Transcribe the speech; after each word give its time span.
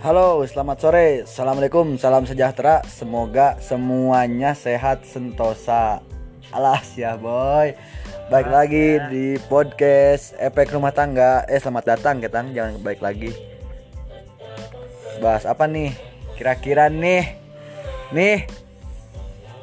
Halo, 0.00 0.40
selamat 0.48 0.76
sore. 0.80 1.08
Assalamualaikum, 1.28 2.00
salam 2.00 2.24
sejahtera. 2.24 2.80
Semoga 2.88 3.60
semuanya 3.60 4.56
sehat 4.56 5.04
sentosa. 5.04 6.00
Alas 6.48 6.96
ya 6.96 7.20
boy. 7.20 7.76
Baik 8.32 8.48
Alas, 8.48 8.56
lagi 8.64 8.86
ya. 8.96 9.06
di 9.12 9.26
podcast 9.52 10.32
Efek 10.40 10.72
Rumah 10.72 10.96
Tangga. 10.96 11.44
Eh, 11.44 11.60
selamat 11.60 11.84
datang, 11.84 12.16
ketang. 12.16 12.48
Jangan 12.56 12.80
baik 12.80 13.04
lagi. 13.04 13.28
Bahas 15.20 15.44
apa 15.44 15.68
nih? 15.68 15.92
Kira-kira 16.40 16.88
nih. 16.88 17.36
Nih, 18.10 18.48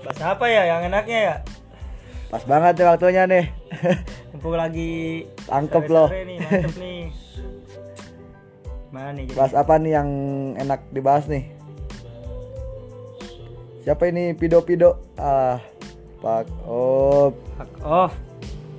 Bahas 0.06 0.22
apa 0.22 0.46
ya 0.48 0.64
yang 0.70 0.86
enaknya 0.88 1.20
ya? 1.20 1.36
pas 2.28 2.44
banget 2.44 2.78
nih 2.78 2.86
waktunya 2.86 3.24
nih. 3.26 3.46
Mumpung 4.36 4.54
lagi 4.54 5.26
Tangkep 5.50 5.84
loh. 5.90 6.14
nih, 6.14 6.38
nih. 6.78 7.04
Mana 8.90 9.12
nih? 9.14 9.24
jadi? 9.26 9.36
Bahas 9.36 9.54
apa 9.54 9.74
nih 9.76 9.92
yang 9.94 10.10
enak 10.56 10.82
dibahas 10.90 11.26
nih? 11.28 11.44
Siapa 13.82 14.04
ini 14.06 14.36
Pido-Pido? 14.36 15.00
Ah, 15.16 15.64
Pak 16.18 16.50
Oh, 16.66 17.32
off. 17.80 18.12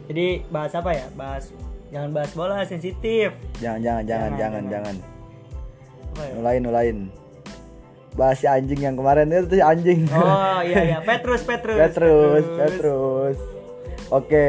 Jadi 0.05 0.45
bahas 0.49 0.73
apa 0.75 0.91
ya? 0.93 1.07
Bahas 1.15 1.49
jangan 1.89 2.11
bahas 2.13 2.31
bola 2.33 2.61
sensitif. 2.65 3.33
jangan 3.57 3.81
jangan 3.81 4.03
jangan 4.05 4.05
Jangan, 4.05 4.33
jangan 4.37 4.65
jangan. 4.67 4.97
ya? 6.19 6.33
Nulain 6.35 6.61
nulain. 6.61 6.99
Bahas 8.13 8.37
si 8.37 8.51
anjing 8.51 8.81
yang 8.83 8.97
kemarin 8.99 9.31
itu 9.31 9.55
si 9.55 9.63
anjing. 9.63 10.03
Oh 10.11 10.59
iya 10.61 10.83
iya, 10.85 10.99
Petrus 11.01 11.47
Petrus. 11.47 11.79
Petrus, 11.79 12.45
Petrus. 12.59 13.39
Oke. 14.11 14.49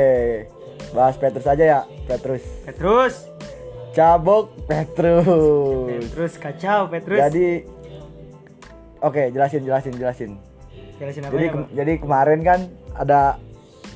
Bahas 0.89 1.15
Petrus 1.15 1.45
aja 1.45 1.63
ya, 1.63 1.79
Petrus. 2.03 2.41
Petrus. 2.65 3.28
Cabok 3.99 4.55
Petrus. 4.63 5.27
Petrus 6.07 6.33
kacau 6.39 6.87
Petrus. 6.87 7.19
Jadi 7.19 7.67
Oke, 8.99 9.27
jelasin 9.27 9.59
jelasin 9.61 9.91
jelasin. 9.93 10.31
Jelasin 10.95 11.21
apa 11.21 11.31
Jadi 11.31 11.45
ya, 11.45 11.51
ke- 11.51 11.71
jadi 11.73 11.93
kemarin 11.97 12.39
kan 12.41 12.59
ada 12.93 13.35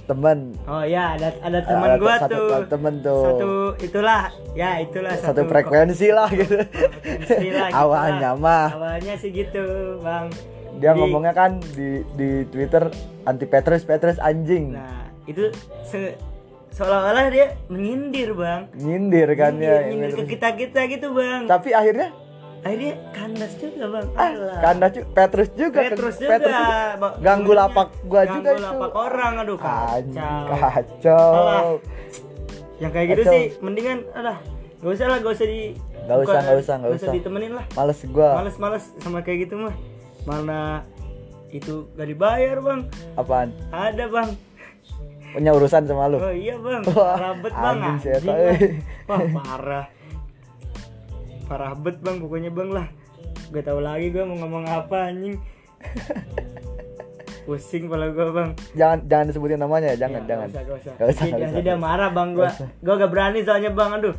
temen 0.04 0.52
Oh 0.64 0.84
iya, 0.84 1.16
ada 1.16 1.32
ada 1.40 1.60
teman 1.62 1.90
gua 1.96 2.16
satu 2.18 2.36
tuh. 2.36 2.64
temen 2.68 2.94
tuh. 3.00 3.24
Satu 3.26 3.52
itulah, 3.80 4.28
ya 4.54 4.80
itulah 4.80 5.16
satu 5.16 5.44
frekuensi 5.44 6.08
lah 6.10 6.28
gitu. 6.30 6.56
frekuensi 6.60 7.48
lah, 7.50 7.68
gitu 7.70 7.80
Awalnya 7.80 8.32
lah. 8.34 8.40
mah 8.40 8.68
Awalnya 8.74 9.14
sih 9.16 9.32
gitu, 9.32 9.64
Bang. 10.00 10.28
dia 10.74 10.92
Jadi, 10.92 11.00
ngomongnya 11.00 11.32
kan 11.32 11.52
di 11.72 12.04
di 12.14 12.44
Twitter 12.46 12.92
anti 13.24 13.46
Petrus 13.46 13.84
Petrus 13.84 14.20
anjing. 14.20 14.76
Nah, 14.76 15.08
itu 15.24 15.48
se 15.82 16.16
seolah-olah 16.74 17.26
dia 17.30 17.48
menyindir, 17.70 18.34
Bang. 18.34 18.74
Nyindir 18.74 19.30
kan 19.34 19.54
ya. 19.56 19.86
nyindir 19.86 20.12
ke 20.16 20.24
kita-kita 20.28 20.90
gitu, 20.90 21.14
Bang. 21.14 21.46
Tapi 21.46 21.70
akhirnya 21.72 22.10
Akhirnya 22.64 22.96
kandas 23.12 23.54
juga, 23.56 23.84
Bang. 23.92 24.08
ah 24.14 24.24
Alah. 24.26 24.60
kandas 24.64 24.90
cu- 24.90 25.08
Petrus 25.12 25.50
juga 25.52 25.80
kan. 25.80 25.84
Petrus 25.86 26.16
juga. 26.16 26.36
juga. 26.40 26.58
Ganggu 27.20 27.52
lapak 27.52 27.88
gua 28.04 28.22
Ganggu 28.24 28.36
juga 28.40 28.50
itu. 28.50 28.64
lapak 28.64 28.92
orang, 28.96 29.34
aduh 29.38 29.58
kacau. 29.58 30.44
kacau. 30.50 31.30
Alah. 31.30 31.62
Yang 32.80 32.92
kayak 32.92 33.08
gitu 33.10 33.22
Kacau. 33.22 33.34
sih 33.34 33.44
mendingan 33.60 34.00
alah 34.14 34.38
Gak 34.80 34.92
usah 34.92 35.08
lah, 35.08 35.18
gak 35.18 35.34
usah 35.34 35.48
di 35.48 35.62
Nggak 36.04 36.18
usah, 36.20 36.40
nggak 36.42 36.58
usah, 36.58 36.76
nggak 36.78 36.92
usah. 36.98 37.14
ditemenin 37.14 37.52
lah 37.54 37.66
Males 37.74 38.00
gua. 38.06 38.30
Males-males 38.36 38.86
sama 38.98 39.20
kayak 39.20 39.40
gitu 39.42 39.56
mah 39.58 39.76
Mana 40.24 40.60
itu 41.50 41.88
gak 41.94 42.08
dibayar 42.10 42.58
bang 42.60 42.82
Apaan? 43.14 43.52
Ada 43.70 44.08
bang 44.08 44.30
Punya 45.34 45.52
urusan 45.52 45.84
sama 45.84 46.06
lu. 46.08 46.18
Oh 46.18 46.30
iya 46.30 46.54
bang 46.56 46.84
Wah, 46.88 47.18
Parah 47.18 47.34
bet 47.36 47.54
bang 47.54 47.78
anjing 47.82 48.14
anjing, 48.14 48.22
Bang. 48.24 48.38
Wah 49.10 49.20
parah 49.34 49.86
Parah 51.44 51.74
bet 51.74 51.98
bang 52.00 52.16
pokoknya 52.18 52.50
bang 52.50 52.70
lah 52.70 52.88
Gak 53.50 53.66
tahu 53.66 53.80
lagi 53.82 54.10
gue 54.10 54.24
mau 54.24 54.38
ngomong 54.40 54.64
apa 54.64 55.10
anjing 55.10 55.42
Pusing 57.44 57.92
kepala 57.92 58.08
gue 58.08 58.26
bang 58.30 58.50
Jangan 58.72 58.98
jangan 59.04 59.26
disebutin 59.28 59.60
namanya 59.60 59.88
ya, 59.92 60.08
jangan 60.08 60.22
Ya, 60.22 60.30
jangan. 60.30 60.48
Gak 60.48 60.64
usah, 60.80 60.94
gak 61.28 61.50
usah. 61.52 61.60
Dia 61.60 61.76
marah 61.76 62.10
bang 62.10 62.30
usah. 62.34 62.68
Gua 62.80 62.94
gak 62.96 63.12
berani 63.12 63.40
soalnya 63.42 63.72
bang. 63.74 63.90
Aduh. 64.00 64.16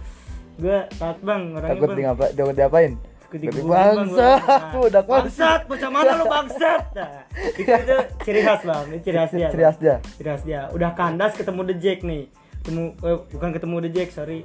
Gua 0.54 0.78
takut 0.92 1.20
bang 1.24 1.42
orangnya 1.50 1.72
Takut 1.72 1.88
bang. 1.88 1.96
di 1.96 2.02
ngapa? 2.04 2.24
Takut 2.36 2.54
diapain? 2.54 2.92
Takut 3.34 3.50
Tapi 3.50 3.50
digugurin, 3.50 3.74
Bang, 3.74 3.90
gua. 3.90 3.98
bangsat, 3.98 4.40
udah. 4.80 5.02
Bangsat, 5.04 5.60
bocah 5.66 5.90
mana 5.90 6.12
lu 6.14 6.24
bangsat? 6.24 6.82
Nah, 6.94 7.10
itu, 7.58 7.66
itu 7.66 7.96
ciri 8.22 8.40
khas 8.40 8.62
bang. 8.62 8.84
Itu 8.88 9.00
ciri 9.02 9.16
khas 9.18 9.30
dia. 9.32 9.48
Ciri 9.50 9.62
khas 9.64 9.78
dia. 9.78 9.96
Ciri 10.14 10.28
khas 10.30 10.42
dia. 10.44 10.60
Udah 10.70 10.90
kandas 10.94 11.34
ketemu 11.34 11.60
The 11.66 11.76
Jack 11.76 11.98
nih. 12.00 12.30
Ketemu 12.62 12.82
eh, 12.96 13.18
bukan 13.28 13.50
ketemu 13.50 13.76
The 13.80 13.90
Jack, 13.90 14.08
sorry. 14.12 14.40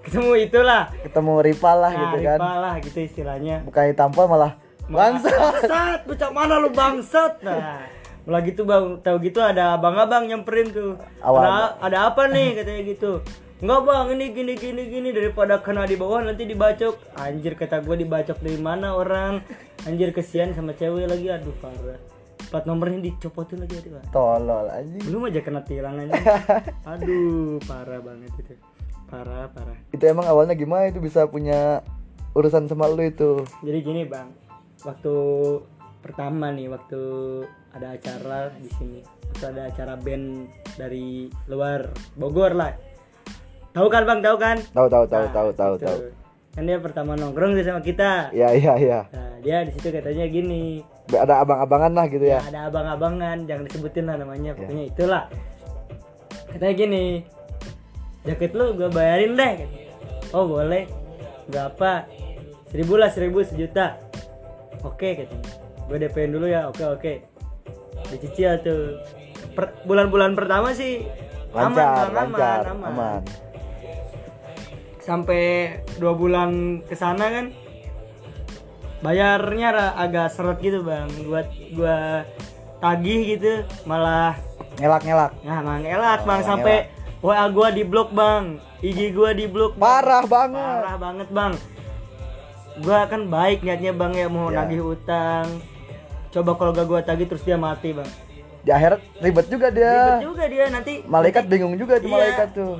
Ketemu 0.00 0.30
itulah. 0.40 0.82
Ketemu 0.96 1.32
rival 1.42 1.76
lah 1.76 1.90
Nah, 1.90 2.00
gitu 2.00 2.16
kan. 2.22 2.38
lah 2.38 2.74
gitu 2.78 2.98
istilahnya. 3.02 3.56
Bukan 3.66 3.82
ditampol 3.90 4.24
malah 4.26 4.52
bangsat. 4.86 5.34
Bangsat, 5.34 6.00
bocah 6.06 6.30
mana 6.30 6.54
lu 6.56 6.70
bangsat? 6.70 7.42
Nah, 7.42 7.82
mulai 8.22 8.46
gitu 8.46 8.62
bang, 8.62 8.94
tahu 9.02 9.16
gitu 9.18 9.42
ada 9.42 9.74
abang-abang 9.74 10.22
nyamperin 10.24 10.70
tuh. 10.70 10.94
Awal. 11.18 11.42
Ada, 11.42 11.50
ada 11.82 11.98
apa 12.06 12.22
nih 12.26 12.48
katanya 12.54 12.82
gitu. 12.86 13.12
Enggak 13.60 13.80
bang, 13.84 14.06
ini 14.16 14.26
gini 14.32 14.54
gini 14.56 14.82
gini 14.88 15.08
daripada 15.12 15.60
kena 15.60 15.84
di 15.84 15.92
bawah 15.92 16.24
nanti 16.24 16.48
dibacok. 16.48 16.96
Anjir 17.20 17.52
kata 17.60 17.84
gue 17.84 17.92
dibacok 17.92 18.40
dari 18.40 18.56
mana 18.56 18.96
orang? 18.96 19.44
Anjir 19.84 20.16
kesian 20.16 20.56
sama 20.56 20.72
cewek 20.72 21.04
lagi, 21.04 21.28
aduh 21.28 21.52
parah. 21.60 22.00
Plat 22.48 22.64
nomornya 22.64 23.04
dicopotin 23.04 23.60
lagi 23.60 23.76
aduh. 23.84 24.00
Tolol 24.08 24.64
anjing. 24.72 25.04
Belum 25.04 25.28
aja 25.28 25.44
kena 25.44 25.60
tilang. 25.60 26.00
Aduh, 26.96 27.60
parah 27.68 28.00
banget 28.00 28.32
itu. 28.40 28.56
Parah, 29.12 29.52
parah. 29.52 29.76
Itu 29.92 30.08
emang 30.08 30.24
awalnya 30.24 30.56
gimana 30.56 30.88
itu 30.88 30.98
bisa 30.98 31.28
punya 31.28 31.84
urusan 32.32 32.64
sama 32.64 32.88
lu 32.88 33.04
itu? 33.04 33.44
Jadi 33.60 33.78
gini 33.84 34.02
bang, 34.08 34.32
waktu 34.88 35.14
pertama 36.00 36.48
nih 36.48 36.72
waktu 36.72 37.02
ada 37.76 37.92
acara 37.92 38.50
di 38.56 38.72
sini, 38.72 38.98
waktu 39.04 39.44
ada 39.52 39.62
acara 39.68 39.94
band 40.00 40.48
dari 40.80 41.28
luar 41.44 41.92
Bogor 42.16 42.56
lah. 42.56 42.72
Tahu 43.70 43.86
kan 43.86 44.02
bang, 44.02 44.18
tahu 44.18 44.36
kan? 44.36 44.56
Tahu 44.74 44.86
tahu 44.90 45.04
tahu 45.06 45.24
Nah, 45.24 45.32
tahu 45.32 45.48
tahu 45.54 45.72
gitu. 45.78 45.86
tahu. 45.86 45.98
Kan 46.50 46.62
dia 46.66 46.78
pertama 46.82 47.14
nongkrong 47.14 47.54
tuh 47.54 47.62
sama 47.62 47.78
kita. 47.80 48.34
Ya 48.34 48.50
iya 48.50 48.74
iya. 48.74 49.00
Nah 49.14 49.38
dia 49.38 49.62
di 49.62 49.70
situ 49.70 49.88
katanya 49.88 50.26
gini, 50.26 50.82
Ada 51.06 51.42
abang-abangan 51.42 51.92
lah 51.94 52.06
gitu 52.06 52.22
ya. 52.22 52.42
ada 52.42 52.66
abang-abangan, 52.66 53.46
jangan 53.46 53.64
disebutin 53.66 54.04
lah 54.10 54.18
namanya, 54.18 54.52
Ya. 54.52 54.58
pokoknya 54.58 54.84
itulah. 54.86 55.24
Katanya 56.50 56.74
gini, 56.74 57.04
jaket 58.26 58.52
lu 58.52 58.74
gue 58.74 58.90
bayarin 58.90 59.38
deh. 59.38 59.54
Oh 60.30 60.46
boleh, 60.46 60.90
nggak 61.46 61.66
apa, 61.74 62.06
seribu 62.70 62.98
lah 62.98 63.10
seribu 63.10 63.42
sejuta. 63.42 63.98
Oke 64.82 65.14
katanya, 65.14 65.50
gue 65.86 65.96
DP 65.98 66.16
dulu 66.30 66.46
ya, 66.46 66.66
oke 66.66 66.82
oke. 66.84 67.14
Dicicil 68.10 68.58
tuh. 68.62 68.98
Per- 69.50 69.82
bulan-bulan 69.82 70.34
pertama 70.34 70.70
sih 70.70 71.02
Lancar, 71.50 72.06
Bang, 72.14 72.30
lancar, 72.30 72.62
aman. 72.70 73.22
Sampai 75.00 75.42
dua 75.96 76.12
bulan 76.12 76.50
ke 76.84 76.92
sana 76.92 77.24
kan, 77.26 77.46
bayarnya 79.00 79.96
agak 79.96 80.28
seret 80.28 80.60
gitu 80.60 80.84
bang 80.84 81.08
buat 81.24 81.46
gua 81.72 82.24
tagih 82.78 83.20
gitu 83.30 83.52
malah 83.84 84.36
Ngelak-ngelak. 84.76 85.32
nah 85.42 85.60
mang 85.60 85.84
elak 85.84 86.20
bang 86.22 86.40
Oh, 86.40 86.46
sampai 86.46 86.76
wa 87.20 87.44
gua 87.48 87.68
di 87.68 87.82
blok 87.82 88.12
bang 88.12 88.56
ig 88.80 89.12
gua 89.12 89.32
di 89.32 89.44
blok 89.44 89.76
Bang. 89.76 89.88
Parah 90.00 90.24
banget. 90.24 90.60
parah 90.62 90.96
banget 90.96 91.28
bang 91.30 91.52
gua 92.78 93.00
kan 93.04 93.22
baik 93.26 93.60
niatnya 93.60 93.92
bang 93.92 94.12
ya 94.14 94.26
mau 94.26 94.48
Ya. 94.48 94.64
nagih 94.64 94.84
utang 94.86 95.48
coba 96.30 96.50
kalau 96.54 96.70
gak 96.70 96.86
gua 96.86 97.00
tagih 97.00 97.24
terus 97.26 97.42
dia 97.42 97.56
mati 97.56 97.92
bang 97.92 98.08
Di 98.60 98.70
akhirat 98.70 99.00
ribet 99.18 99.46
juga 99.48 99.68
dia. 99.68 99.92
ribet 99.92 100.24
juga 100.26 100.44
dia 100.46 100.64
nanti 100.68 100.92
Malaikat 101.04 101.44
bingung 101.46 101.72
juga 101.74 101.96
tuh 101.96 102.04
Iya. 102.06 102.14
malaikat 102.14 102.48
tuh. 102.52 102.74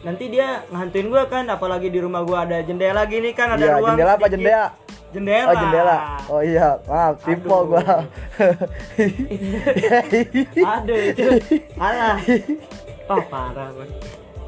Nanti 0.00 0.24
dia 0.26 0.64
ngantuin 0.66 1.06
gua 1.06 1.26
kan 1.26 1.44
apalagi 1.46 1.88
di 1.88 1.98
rumah 1.98 2.22
gua 2.22 2.42
ada 2.42 2.60
jendela 2.60 3.04
gini 3.04 3.30
kan 3.30 3.52
ada 3.52 3.60
Iya, 3.62 3.74
ruang 3.76 3.92
jendela 3.92 4.10
apa 4.10 4.20
sedikit. 4.22 4.34
jendela? 4.34 4.66
jendela 5.10 5.44
Oh 5.44 5.54
jendela. 5.56 5.96
Oh 6.28 6.40
iya, 6.40 6.68
maaf, 6.84 7.14
tipe 7.20 7.44
gua. 7.44 7.82
Aduh 10.62 10.98
itu 11.04 11.24
Alah 11.76 12.16
Oh 13.06 13.20
parah 13.26 13.68
bang 13.70 13.90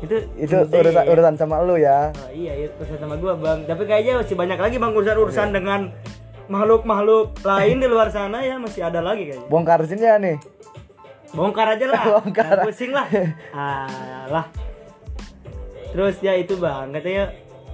Itu 0.00 0.16
itu 0.37 0.56
urusan 0.56 1.04
urusan 1.04 1.34
sama 1.37 1.62
lu 1.62 1.76
ya. 1.76 2.10
Oh, 2.16 2.31
Iya 2.31 2.52
itu 2.62 2.75
urusan 2.78 2.99
sama 2.99 3.14
gua 3.16 3.34
bang 3.34 3.58
Tapi 3.64 3.82
kayaknya 3.84 4.12
masih 4.19 4.34
banyak 4.34 4.56
lagi 4.56 4.76
bang 4.78 4.93
urusan-urusan 4.93 5.49
dengan 5.50 5.81
Makhluk-makhluk 6.44 7.38
lain 7.40 7.76
di 7.76 7.87
luar 7.87 8.08
sana 8.08 8.40
ya 8.40 8.56
masih 8.56 8.82
ada 8.82 8.99
lagi 8.99 9.28
kayaknya 9.28 9.46
Bongkar 9.46 9.82
sini 9.82 10.04
ya 10.04 10.16
nih. 10.16 10.37
Bongkar 11.32 11.66
aja 11.70 11.87
lah 11.87 12.02
Bongkar. 12.19 12.44
Jangan 12.46 12.66
pusing 12.66 12.93
lah 12.93 13.06
Alah 13.56 14.46
Terus 15.92 16.16
ya 16.24 16.32
itu 16.34 16.56
bang 16.56 16.88
Katanya 16.90 17.24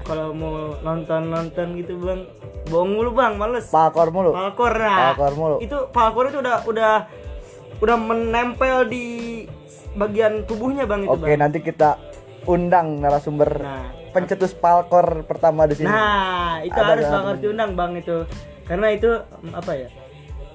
kalau 0.03 0.35
mau 0.35 0.75
nonton-nonton 0.83 1.79
gitu 1.79 1.99
bang 2.03 2.27
Bohong 2.69 2.91
mulu 2.99 3.11
bang 3.15 3.39
males 3.39 3.71
Pakor 3.71 4.13
mulu. 4.13 4.35
Palkor 4.35 4.75
nah. 4.77 5.15
Palkor 5.15 5.33
mulu. 5.39 5.57
Itu 5.63 5.89
palkor 5.89 6.29
itu 6.29 6.39
udah 6.43 6.67
udah 6.69 6.93
udah 7.79 7.97
menempel 7.97 8.91
di 8.91 9.07
bagian 9.95 10.43
tubuhnya 10.45 10.85
bang 10.85 11.07
itu 11.07 11.15
Oke, 11.15 11.31
bang. 11.31 11.39
nanti 11.39 11.59
kita 11.63 11.99
undang 12.45 12.99
narasumber 12.99 13.51
Nah, 13.61 13.87
pencetus 14.11 14.57
palkor 14.57 15.23
pertama 15.29 15.69
di 15.69 15.79
sini. 15.79 15.87
Nah, 15.87 16.65
itu 16.65 16.75
Ada 16.75 16.91
harus 16.97 17.05
nggak 17.07 17.15
bang 17.15 17.27
harus 17.29 17.41
diundang 17.45 17.71
bang 17.77 17.93
itu, 18.01 18.17
karena 18.65 18.87
itu 18.91 19.11
apa 19.53 19.73
ya? 19.77 19.89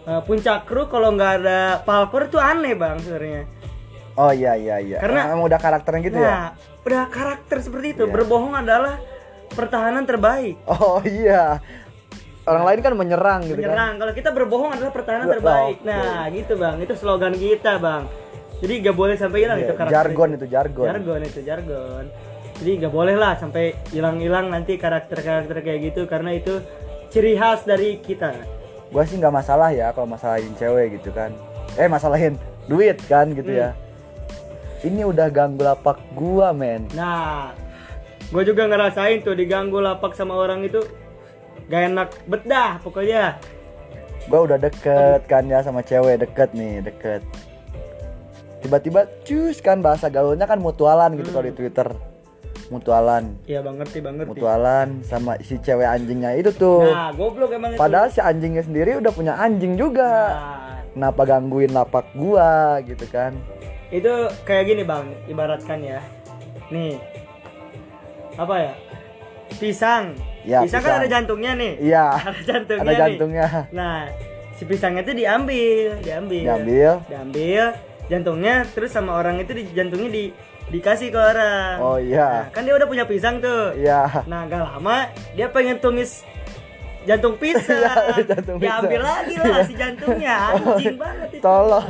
eh, 0.03 0.21
puncak 0.27 0.67
kru 0.67 0.83
kalau 0.91 1.15
nggak 1.15 1.33
ada 1.43 1.79
palkor 1.87 2.27
itu 2.27 2.35
aneh 2.35 2.75
bang 2.75 2.99
sebenarnya. 2.99 3.43
Oh 4.13 4.29
iya 4.29 4.53
iya 4.53 4.77
iya. 4.77 4.97
Karena- 4.97 5.25
emang 5.27 5.41
udah 5.43 5.57
karakternya 5.57 6.01
gitu 6.03 6.17
ya. 6.17 6.29
Nah, 6.29 6.47
udah 6.81 7.03
karakter 7.07 7.57
seperti 7.59 7.87
itu. 7.93 8.03
Iya. 8.05 8.13
Berbohong 8.13 8.53
adalah 8.53 8.95
pertahanan 9.49 10.05
terbaik. 10.05 10.61
Oh 10.65 11.01
iya. 11.01 11.57
Orang 12.43 12.67
lain 12.67 12.79
kan 12.79 12.93
menyerang 12.93 13.41
gitu 13.43 13.55
kan. 13.55 13.71
Menyerang. 13.71 13.93
Kalau 13.97 14.13
kita 14.13 14.29
berbohong 14.29 14.71
adalah 14.73 14.91
pertahanan 14.91 15.25
Betul. 15.25 15.35
terbaik. 15.39 15.77
Nah, 15.81 16.21
gitu 16.29 16.53
bang. 16.55 16.75
Itu 16.77 16.93
slogan 16.93 17.33
kita 17.33 17.79
bang. 17.79 18.03
Jadi 18.59 18.73
nggak 18.79 18.95
boleh 18.95 19.15
sampai 19.15 19.39
hilang 19.41 19.57
Iya, 19.57 19.65
itu 19.65 19.73
karakter. 19.73 19.95
jargon 19.97 20.29
itu 20.31 20.45
jargon. 20.45 20.85
Jargon 20.85 21.21
itu 21.21 21.39
jargon. 21.41 22.03
Jadi 22.53 22.71
nggak 22.79 22.93
boleh 22.93 23.15
lah 23.17 23.33
sampai 23.33 23.65
hilang-hilang 23.89 24.47
nanti 24.47 24.77
karakter-karakter 24.77 25.57
kayak 25.59 25.79
gitu 25.83 26.05
karena 26.05 26.31
itu 26.31 26.61
ciri 27.09 27.33
khas 27.33 27.65
dari 27.65 27.97
kita. 27.97 28.31
Gua 28.87 29.03
sih 29.03 29.17
nggak 29.17 29.33
masalah 29.33 29.73
ya 29.73 29.89
kalau 29.89 30.05
masalahin 30.05 30.53
cewek 30.53 30.95
gitu 30.95 31.09
kan. 31.09 31.33
Eh 31.75 31.89
masalahin 31.89 32.37
duit 32.63 33.01
kan 33.03 33.25
gitu 33.31 33.49
Hmm. 33.49 33.61
ya. 33.63 33.69
Ini 34.83 35.07
udah 35.07 35.31
ganggu 35.31 35.63
lapak 35.63 35.95
gua 36.11 36.51
men. 36.51 36.91
Nah, 36.91 37.55
gue 38.27 38.43
juga 38.43 38.67
ngerasain 38.67 39.23
tuh 39.23 39.31
diganggu 39.31 39.79
lapak 39.79 40.11
sama 40.11 40.35
orang 40.35 40.67
itu 40.67 40.83
gak 41.71 41.83
enak 41.87 42.09
bedah 42.27 42.83
pokoknya. 42.83 43.39
Gua 44.27 44.43
udah 44.43 44.59
deket 44.59 45.23
kan 45.31 45.47
ya 45.47 45.63
sama 45.63 45.79
cewek 45.87 46.27
deket 46.27 46.51
nih 46.51 46.83
deket. 46.83 47.23
Tiba-tiba 48.59 49.07
cus 49.23 49.63
kan 49.63 49.79
bahasa 49.79 50.11
gaulnya 50.11 50.47
kan 50.47 50.59
mutualan 50.59 51.15
gitu 51.15 51.31
kalau 51.31 51.47
di 51.47 51.55
Twitter. 51.55 51.87
Mutualan. 52.71 53.39
Iya 53.47 53.63
bang 53.63 53.75
ngerti 53.79 53.97
bang 54.03 54.15
ngerti. 54.19 54.29
Mutualan 54.35 54.87
sama 55.03 55.39
si 55.39 55.59
cewek 55.63 55.87
anjingnya 55.87 56.35
itu 56.35 56.51
tuh. 56.51 56.91
Nah, 56.91 57.11
goblok 57.15 57.55
emang 57.55 57.75
itu. 57.75 57.79
Padahal 57.79 58.11
si 58.11 58.19
anjingnya 58.19 58.63
sendiri 58.67 58.99
udah 58.99 59.11
punya 59.15 59.39
anjing 59.39 59.79
juga. 59.79 60.11
Nah, 60.11 60.63
Kenapa 60.93 61.25
gangguin 61.25 61.73
lapak 61.73 62.05
gua 62.13 62.77
gitu 62.85 63.09
kan? 63.09 63.33
Itu 63.93 64.13
kayak 64.41 64.63
gini 64.65 64.81
bang, 64.81 65.05
ibaratkan 65.29 65.77
ya. 65.85 66.01
Nih, 66.73 66.97
apa 68.33 68.55
ya? 68.57 68.73
Pisang. 69.61 70.17
Ya, 70.41 70.65
pisang, 70.65 70.81
kan 70.81 70.97
pisang. 70.97 70.99
ada 71.05 71.07
jantungnya 71.07 71.51
nih. 71.53 71.73
Iya. 71.77 72.05
Ada 72.27 72.41
jantungnya. 72.41 72.83
Ada 72.83 72.91
nih. 72.91 72.99
jantungnya. 73.05 73.47
Nah, 73.69 73.97
si 74.57 74.63
pisangnya 74.65 75.05
itu 75.05 75.13
diambil, 75.13 76.01
diambil. 76.01 76.43
Diambil. 76.43 76.91
Diambil 77.07 77.65
jantungnya 78.11 78.67
terus 78.75 78.91
sama 78.91 79.15
orang 79.15 79.39
itu 79.39 79.55
di 79.55 79.63
jantungnya 79.71 80.11
di 80.11 80.23
dikasih 80.71 81.11
ke 81.11 81.19
orang. 81.19 81.75
Oh 81.79 81.97
iya. 81.99 82.47
Nah, 82.47 82.51
kan 82.51 82.63
dia 82.65 82.73
udah 82.75 82.87
punya 82.87 83.05
pisang 83.05 83.39
tuh. 83.39 83.75
Iya. 83.77 84.25
Nah, 84.27 84.47
gak 84.47 84.63
lama 84.63 85.11
dia 85.35 85.47
pengen 85.51 85.79
tumis 85.79 86.23
jantung 87.03 87.35
pisang. 87.37 87.81
Iya, 88.13 88.23
jantung 88.25 88.57
Diambil 88.57 89.01
pisang. 89.01 89.03
lagi 89.03 89.33
lah 89.39 89.61
si 89.63 89.73
jantungnya. 89.73 90.37
Anjing 90.53 90.97
banget 90.97 91.29
itu. 91.35 91.43
Tolol. 91.43 91.83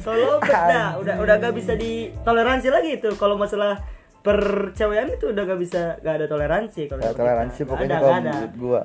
Solo 0.00 0.32
dah, 0.40 0.64
Anjing. 0.64 1.02
udah 1.02 1.14
udah 1.22 1.34
gak 1.38 1.54
bisa 1.54 1.72
ditoleransi 1.74 2.68
lagi 2.70 2.90
itu. 2.96 3.10
Kalau 3.14 3.34
masalah 3.34 3.82
percewean 4.20 5.12
itu 5.12 5.30
udah 5.30 5.42
gak 5.44 5.60
bisa 5.60 5.82
gak 6.00 6.14
ada 6.22 6.26
toleransi 6.26 6.80
kalau 6.88 7.02
toleransi 7.12 7.60
kita. 7.60 7.70
Pokoknya 7.70 7.96
kalau 8.00 8.14
menurut 8.18 8.54
gua. 8.56 8.82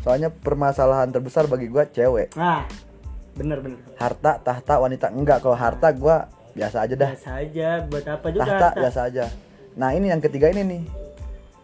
Soalnya 0.00 0.28
permasalahan 0.32 1.08
terbesar 1.10 1.44
bagi 1.44 1.68
gua 1.68 1.84
cewek. 1.84 2.32
Nah, 2.38 2.64
bener 3.36 3.60
bener. 3.60 3.78
Harta, 3.98 4.40
tahta, 4.40 4.80
wanita 4.80 5.12
enggak. 5.12 5.44
Kalau 5.44 5.58
harta 5.58 5.90
gua 5.92 6.30
biasa 6.54 6.86
aja 6.86 6.94
dah. 6.96 7.10
Biasa 7.12 7.30
aja 7.36 7.68
buat 7.84 8.04
apa 8.06 8.26
juga. 8.32 8.42
Tahta 8.46 8.66
harta. 8.72 8.80
biasa 8.80 9.00
aja. 9.10 9.24
Nah, 9.76 9.90
ini 9.94 10.10
yang 10.10 10.18
ketiga 10.18 10.50
ini 10.50 10.62
nih. 10.66 10.82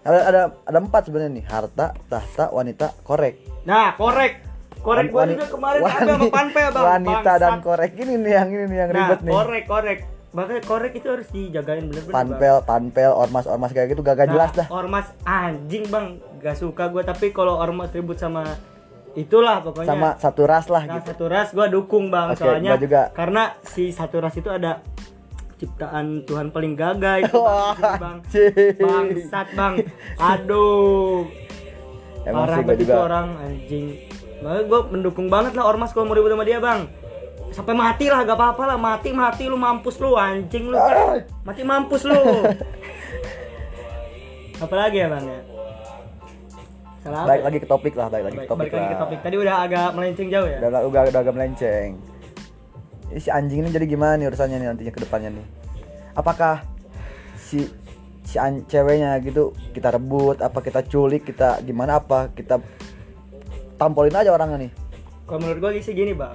Ada 0.07 0.21
ada 0.23 0.43
ada 0.63 0.79
empat 0.79 1.03
sebenarnya 1.05 1.33
nih. 1.35 1.45
Harta, 1.45 1.87
tahta, 2.07 2.45
wanita, 2.49 2.95
korek. 3.03 3.35
Nah, 3.67 3.93
korek. 3.93 4.47
Korek 4.79 5.11
gua 5.11 5.27
juga 5.27 5.51
kemarin 5.51 5.81
wani- 5.83 5.99
ada 5.99 6.13
sama 6.15 6.27
panpe 6.31 6.63
bang. 6.63 6.85
Wanita 6.87 7.33
dan 7.37 7.55
korek 7.59 7.93
ini 7.99 8.15
nih 8.17 8.33
yang 8.33 8.49
ini 8.49 8.65
nih 8.65 8.79
yang 8.79 8.91
nah, 8.91 8.99
ribet 9.03 9.21
nih. 9.21 9.33
korek 9.35 9.65
korek. 9.67 9.99
Makanya 10.31 10.63
korek 10.63 10.93
itu 10.95 11.09
harus 11.09 11.29
dijagain 11.29 11.85
bener-bener. 11.85 12.13
Bang. 12.13 12.29
Panpel, 12.29 12.57
panpel, 12.63 13.11
ormas, 13.11 13.45
ormas 13.45 13.73
kayak 13.73 13.89
gitu 13.91 14.01
gak, 14.01 14.15
gak 14.15 14.29
Nah, 14.29 14.35
jelas 14.37 14.51
dah. 14.53 14.67
Ormas 14.69 15.07
anjing 15.25 15.85
bang, 15.89 16.07
gak 16.39 16.55
suka 16.55 16.87
gua 16.87 17.03
tapi 17.03 17.33
kalau 17.33 17.57
ormas 17.57 17.91
ribut 17.91 18.15
sama 18.15 18.45
itulah 19.15 19.59
pokoknya. 19.59 19.89
Sama 19.89 20.09
satu 20.15 20.43
ras 20.45 20.69
lah 20.69 20.83
Nah, 20.85 21.01
gitu. 21.01 21.09
satu 21.11 21.25
ras 21.27 21.49
gua 21.51 21.67
dukung 21.67 22.07
bang 22.07 22.31
Oke, 22.31 22.39
soalnya 22.39 22.77
juga. 22.77 23.11
karena 23.11 23.57
si 23.65 23.91
satu 23.91 24.21
ras 24.21 24.37
itu 24.37 24.47
ada 24.47 24.85
ciptaan 25.57 26.21
Tuhan 26.29 26.53
paling 26.53 26.77
gagah 26.77 27.17
itu 27.25 27.33
bang, 27.33 27.97
bang. 28.05 28.17
anjing. 28.21 28.77
bangsat 28.81 29.49
bang. 29.57 29.75
Aduh. 30.21 31.25
Emang 32.27 32.45
parah 32.45 32.59
banget 32.61 32.77
itu 32.77 32.85
juga. 32.85 32.95
orang 33.07 33.27
anjing. 33.41 33.87
Makanya 34.45 34.63
gue 34.69 34.81
mendukung 34.93 35.27
banget 35.33 35.53
lah 35.57 35.65
ormas 35.65 35.97
kalau 35.97 36.11
mau 36.11 36.17
ribut 36.17 36.33
sama 36.35 36.45
dia 36.45 36.61
bang. 36.61 36.81
Sampai 37.55 37.73
mati 37.73 38.11
lah 38.11 38.27
gak 38.27 38.37
apa-apa 38.37 38.63
lah. 38.75 38.77
Mati 38.77 39.15
mati 39.15 39.49
lu 39.49 39.57
mampus 39.57 39.97
lu 40.03 40.19
anjing 40.19 40.69
lu. 40.69 40.77
Ah, 40.77 41.25
mati 41.47 41.63
mampus 41.65 42.05
lu. 42.05 42.17
Apalagi 44.65 45.05
ya 45.05 45.09
bang 45.09 45.25
ya? 45.25 45.41
Salah 47.07 47.23
Baik 47.23 47.39
ya? 47.39 47.47
lagi 47.47 47.59
ke 47.63 47.69
topik 47.71 47.95
lah, 47.95 48.07
baik 48.11 48.25
lagi 48.27 48.37
Baik, 48.43 48.49
ke 48.49 48.51
topik 48.51 48.67
balik 48.67 48.75
lagi 48.75 48.89
ke 48.91 48.99
topik. 48.99 49.19
Tadi 49.23 49.37
udah 49.39 49.55
agak 49.63 49.89
melenceng 49.95 50.29
jauh 50.29 50.49
ya? 50.51 50.59
Udah, 50.59 50.81
udah, 50.91 51.03
udah 51.07 51.21
agak 51.23 51.35
melenceng. 51.39 51.89
Si 53.15 53.31
anjing 53.31 53.63
ini 53.63 53.71
jadi 53.71 53.87
gimana 53.87 54.19
nih 54.19 54.27
urusannya 54.29 54.59
nih 54.59 54.69
nantinya 54.73 54.93
ke 54.93 55.01
depannya 55.07 55.31
nih? 55.39 55.47
Apakah 56.19 56.67
si 57.39 57.71
si 58.27 58.37
an- 58.37 58.67
ceweknya 58.67 59.15
gitu 59.23 59.55
kita 59.71 59.95
rebut, 59.95 60.43
apa 60.43 60.59
kita 60.59 60.83
culik, 60.83 61.23
kita 61.23 61.63
gimana 61.63 62.03
apa? 62.03 62.35
Kita 62.35 62.59
tampolin 63.79 64.17
aja 64.17 64.35
orangnya 64.35 64.67
nih. 64.67 64.73
Kalau 65.27 65.39
menurut 65.43 65.59
gue 65.59 65.83
sih 65.83 65.95
gini 65.95 66.15
bang, 66.15 66.35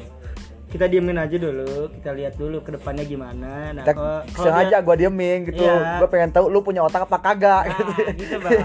kita 0.72 0.88
diemin 0.88 1.20
aja 1.20 1.36
dulu, 1.36 1.92
kita 2.00 2.16
lihat 2.16 2.34
dulu 2.40 2.64
ke 2.64 2.72
depannya 2.80 3.04
gimana. 3.04 3.76
Nah, 3.76 3.84
Kita 3.84 3.92
kalau 3.92 4.24
sengaja 4.40 4.80
gua 4.80 4.96
diemin 4.96 5.44
gitu. 5.52 5.68
Iya. 5.68 6.00
Gua 6.00 6.08
pengen 6.08 6.32
tahu 6.32 6.48
lu 6.48 6.64
punya 6.64 6.80
otak 6.88 7.04
apa 7.04 7.20
kagak 7.20 7.64
Nah, 7.68 7.76
gitu. 7.76 7.92
gitu 8.16 8.36
bang. 8.40 8.64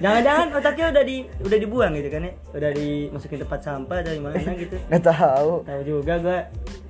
Jangan-jangan 0.00 0.46
otaknya 0.56 0.86
udah 0.96 1.04
di 1.04 1.16
udah 1.44 1.58
dibuang 1.60 1.92
gitu 2.00 2.08
kan 2.08 2.20
ya, 2.24 2.32
udah 2.56 2.70
dimasukin 2.72 3.38
tempat 3.44 3.60
sampah 3.60 3.98
dari 4.00 4.20
mana 4.24 4.50
gitu. 4.56 4.76
Nggak 4.88 5.02
tahu. 5.04 5.50
Tahu 5.68 5.80
juga 5.84 6.14
gue. 6.24 6.38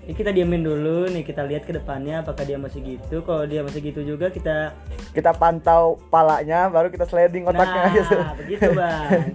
Ini 0.06 0.14
kita 0.14 0.31
diemin 0.31 0.62
dulu 0.62 1.10
nih, 1.10 1.26
kita 1.26 1.43
lihat 1.43 1.66
ke 1.66 1.75
depannya 1.75 2.22
apakah 2.22 2.46
dia 2.46 2.54
masih 2.54 2.78
gitu. 2.87 3.26
Kalau 3.26 3.43
dia 3.50 3.66
masih 3.66 3.82
gitu 3.82 4.06
juga 4.06 4.31
kita 4.31 4.70
Kita 5.10 5.34
pantau 5.34 5.98
palanya 6.06 6.70
baru 6.70 6.94
kita 6.94 7.03
sliding 7.10 7.43
otaknya 7.50 7.82
nah, 7.82 7.91
gitu. 7.91 8.17
begitu 8.38 8.69
bang. 8.70 9.34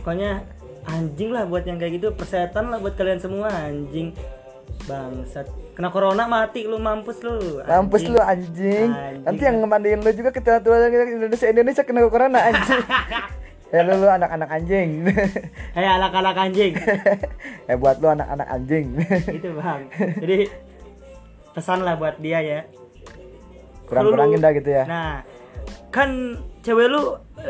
Pokoknya 0.00 0.30
anjing 0.88 1.30
lah 1.32 1.44
buat 1.48 1.64
yang 1.64 1.80
kayak 1.80 2.00
gitu, 2.00 2.08
persetan 2.12 2.68
lah 2.68 2.78
buat 2.78 2.94
kalian 2.96 3.20
semua 3.20 3.48
anjing. 3.50 4.12
Bangsat. 4.84 5.46
Kena 5.74 5.88
corona 5.90 6.28
mati 6.28 6.68
lu 6.68 6.78
mampus 6.78 7.18
lu. 7.24 7.64
Mampus 7.64 8.04
anjing. 8.04 8.14
lu 8.14 8.20
anjing. 8.20 8.88
Anjing. 8.92 9.22
Nanti 9.24 9.42
yang 9.42 9.56
ngemandiin 9.64 10.00
lu 10.04 10.10
juga 10.12 10.30
ketua-tua 10.30 10.86
Indonesia 10.88 11.46
Indonesia 11.50 11.82
kena 11.82 12.06
corona 12.06 12.38
anjing. 12.38 12.82
ya 13.72 13.80
lu, 13.86 13.92
lu 13.98 14.08
anak-anak 14.08 14.48
anjing. 14.52 14.88
Hei 15.74 15.88
anak-anak 15.98 16.36
anjing. 16.36 16.72
eh 17.70 17.76
buat 17.80 17.96
lu 17.98 18.08
anak-anak 18.12 18.48
anjing. 18.48 18.86
gitu 19.08 19.48
bang. 19.56 19.80
Jadi 20.20 20.38
pesan 21.56 21.80
lah 21.82 21.96
buat 21.96 22.20
dia 22.20 22.38
ya. 22.44 22.60
Kurang-kurangin 23.88 24.40
dah 24.40 24.52
gitu 24.52 24.70
ya. 24.70 24.84
Nah, 24.84 25.14
kan 25.92 26.40
cewek 26.64 26.88
lu 26.88 27.02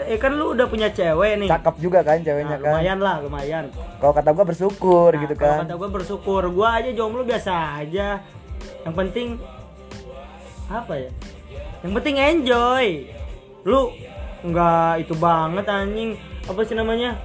eh 0.04 0.18
kan 0.18 0.34
lu 0.34 0.52
udah 0.52 0.66
punya 0.66 0.90
cewek 0.90 1.38
nih. 1.38 1.48
Cakep 1.48 1.74
juga 1.78 2.02
kan 2.02 2.18
Nah, 2.18 2.26
ceweknya 2.26 2.56
kan. 2.58 2.72
lumayan 2.74 2.98
lah, 2.98 3.16
lumayan. 3.22 3.64
Kalau 3.96 4.12
kata 4.12 4.30
gua 4.34 4.44
bersyukur 4.44 5.10
Nah, 5.14 5.22
gitu 5.22 5.34
kan. 5.38 5.62
kata 5.62 5.74
gue 5.74 5.88
bersyukur, 5.88 6.42
gua 6.50 6.82
aja 6.82 6.90
jomblo 6.90 7.22
biasa 7.22 7.78
aja. 7.78 8.18
Yang 8.82 8.94
penting 8.94 9.28
apa 10.66 10.94
ya? 10.98 11.10
Yang 11.80 11.92
penting 11.94 12.14
enjoy. 12.18 12.86
Lu 13.62 13.94
nggak 14.42 15.00
itu 15.00 15.14
banget 15.14 15.64
anjing. 15.64 16.10
Apa 16.44 16.60
sih 16.60 16.74
namanya? 16.74 17.16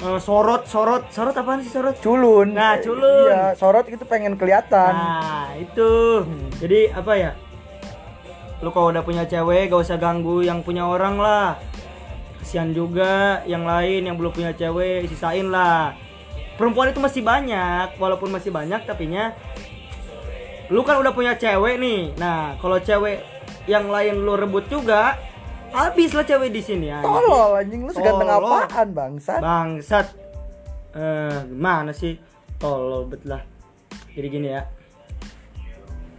Eh, 0.00 0.16
sorot, 0.16 0.64
sorot, 0.64 1.08
sorot 1.10 1.34
apaan 1.34 1.60
sih 1.60 1.68
sorot? 1.68 1.92
Culun. 1.98 2.56
Nah, 2.56 2.80
culun. 2.80 3.28
Iya, 3.28 3.52
sorot 3.52 3.84
itu 3.84 4.00
pengen 4.04 4.36
kelihatan. 4.36 4.92
Nah, 4.92 5.52
itu. 5.56 6.24
Jadi 6.56 6.88
apa 6.88 7.12
ya? 7.16 7.30
Lu 8.60 8.68
kalau 8.72 8.92
udah 8.92 9.04
punya 9.04 9.24
cewek 9.24 9.72
gak 9.72 9.80
usah 9.80 9.96
ganggu 9.96 10.44
yang 10.44 10.60
punya 10.60 10.84
orang 10.84 11.16
lah. 11.16 11.56
Kasihan 12.40 12.72
juga 12.72 13.44
yang 13.44 13.68
lain 13.68 14.08
yang 14.08 14.16
belum 14.16 14.32
punya 14.32 14.52
cewek, 14.56 15.08
sisain 15.08 15.48
lah. 15.48 15.96
Perempuan 16.56 16.92
itu 16.92 17.00
masih 17.00 17.24
banyak, 17.24 17.96
walaupun 17.96 18.28
masih 18.28 18.52
banyak 18.52 18.84
tapi 18.84 19.08
nya 19.08 19.32
lu 20.70 20.86
kan 20.86 21.02
udah 21.02 21.10
punya 21.10 21.34
cewek 21.34 21.82
nih. 21.82 22.14
Nah, 22.14 22.54
kalau 22.62 22.78
cewek 22.78 23.26
yang 23.66 23.90
lain 23.90 24.22
lu 24.22 24.38
rebut 24.38 24.70
juga, 24.70 25.18
habis 25.74 26.14
lah 26.14 26.22
cewek 26.22 26.54
di 26.54 26.62
sini 26.62 26.94
ya. 26.94 27.02
Tolol 27.02 27.58
anjing 27.58 27.82
lu 27.84 27.90
seganteng 27.90 28.30
Tolol. 28.30 28.62
apaan 28.62 28.88
bangsat? 28.94 29.40
Bangsat. 29.42 30.06
Eh, 30.94 31.38
gimana 31.50 31.90
sih? 31.90 32.14
Tolol 32.62 33.10
bet 33.10 33.22
lah. 33.26 33.42
Jadi 34.14 34.26
gini 34.30 34.48
ya. 34.54 34.62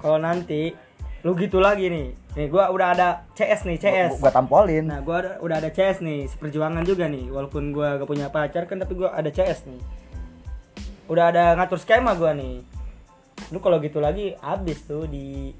Kalau 0.03 0.19
nanti 0.19 0.75
lu 1.21 1.37
gitu 1.37 1.61
lagi 1.61 1.85
nih 1.85 2.07
nih 2.33 2.47
gua 2.47 2.71
udah 2.71 2.87
ada 2.91 3.07
CS 3.31 3.67
nih 3.67 3.77
CS 3.77 4.17
Gua, 4.17 4.25
gua 4.25 4.31
tampolin. 4.31 4.87
Nah, 4.87 5.03
gua 5.03 5.15
ada, 5.19 5.31
udah 5.39 5.57
ada 5.59 5.69
CS 5.69 5.99
nih, 5.99 6.25
seperjuangan 6.25 6.81
juga 6.81 7.05
nih. 7.05 7.27
Walaupun 7.27 7.69
gua 7.69 7.99
gak 7.99 8.07
punya 8.07 8.27
pacar 8.27 8.65
kan 8.65 8.79
tapi 8.79 8.95
gua 8.95 9.11
ada 9.11 9.27
CS 9.27 9.67
nih. 9.67 9.81
Udah 11.05 11.29
ada 11.29 11.53
ngatur 11.53 11.77
skema 11.77 12.15
gua 12.15 12.31
nih. 12.31 12.63
Lu 13.51 13.59
kalau 13.59 13.77
gitu 13.77 13.99
lagi 13.99 14.31
habis 14.39 14.79
tuh 14.81 15.05
di 15.05 15.51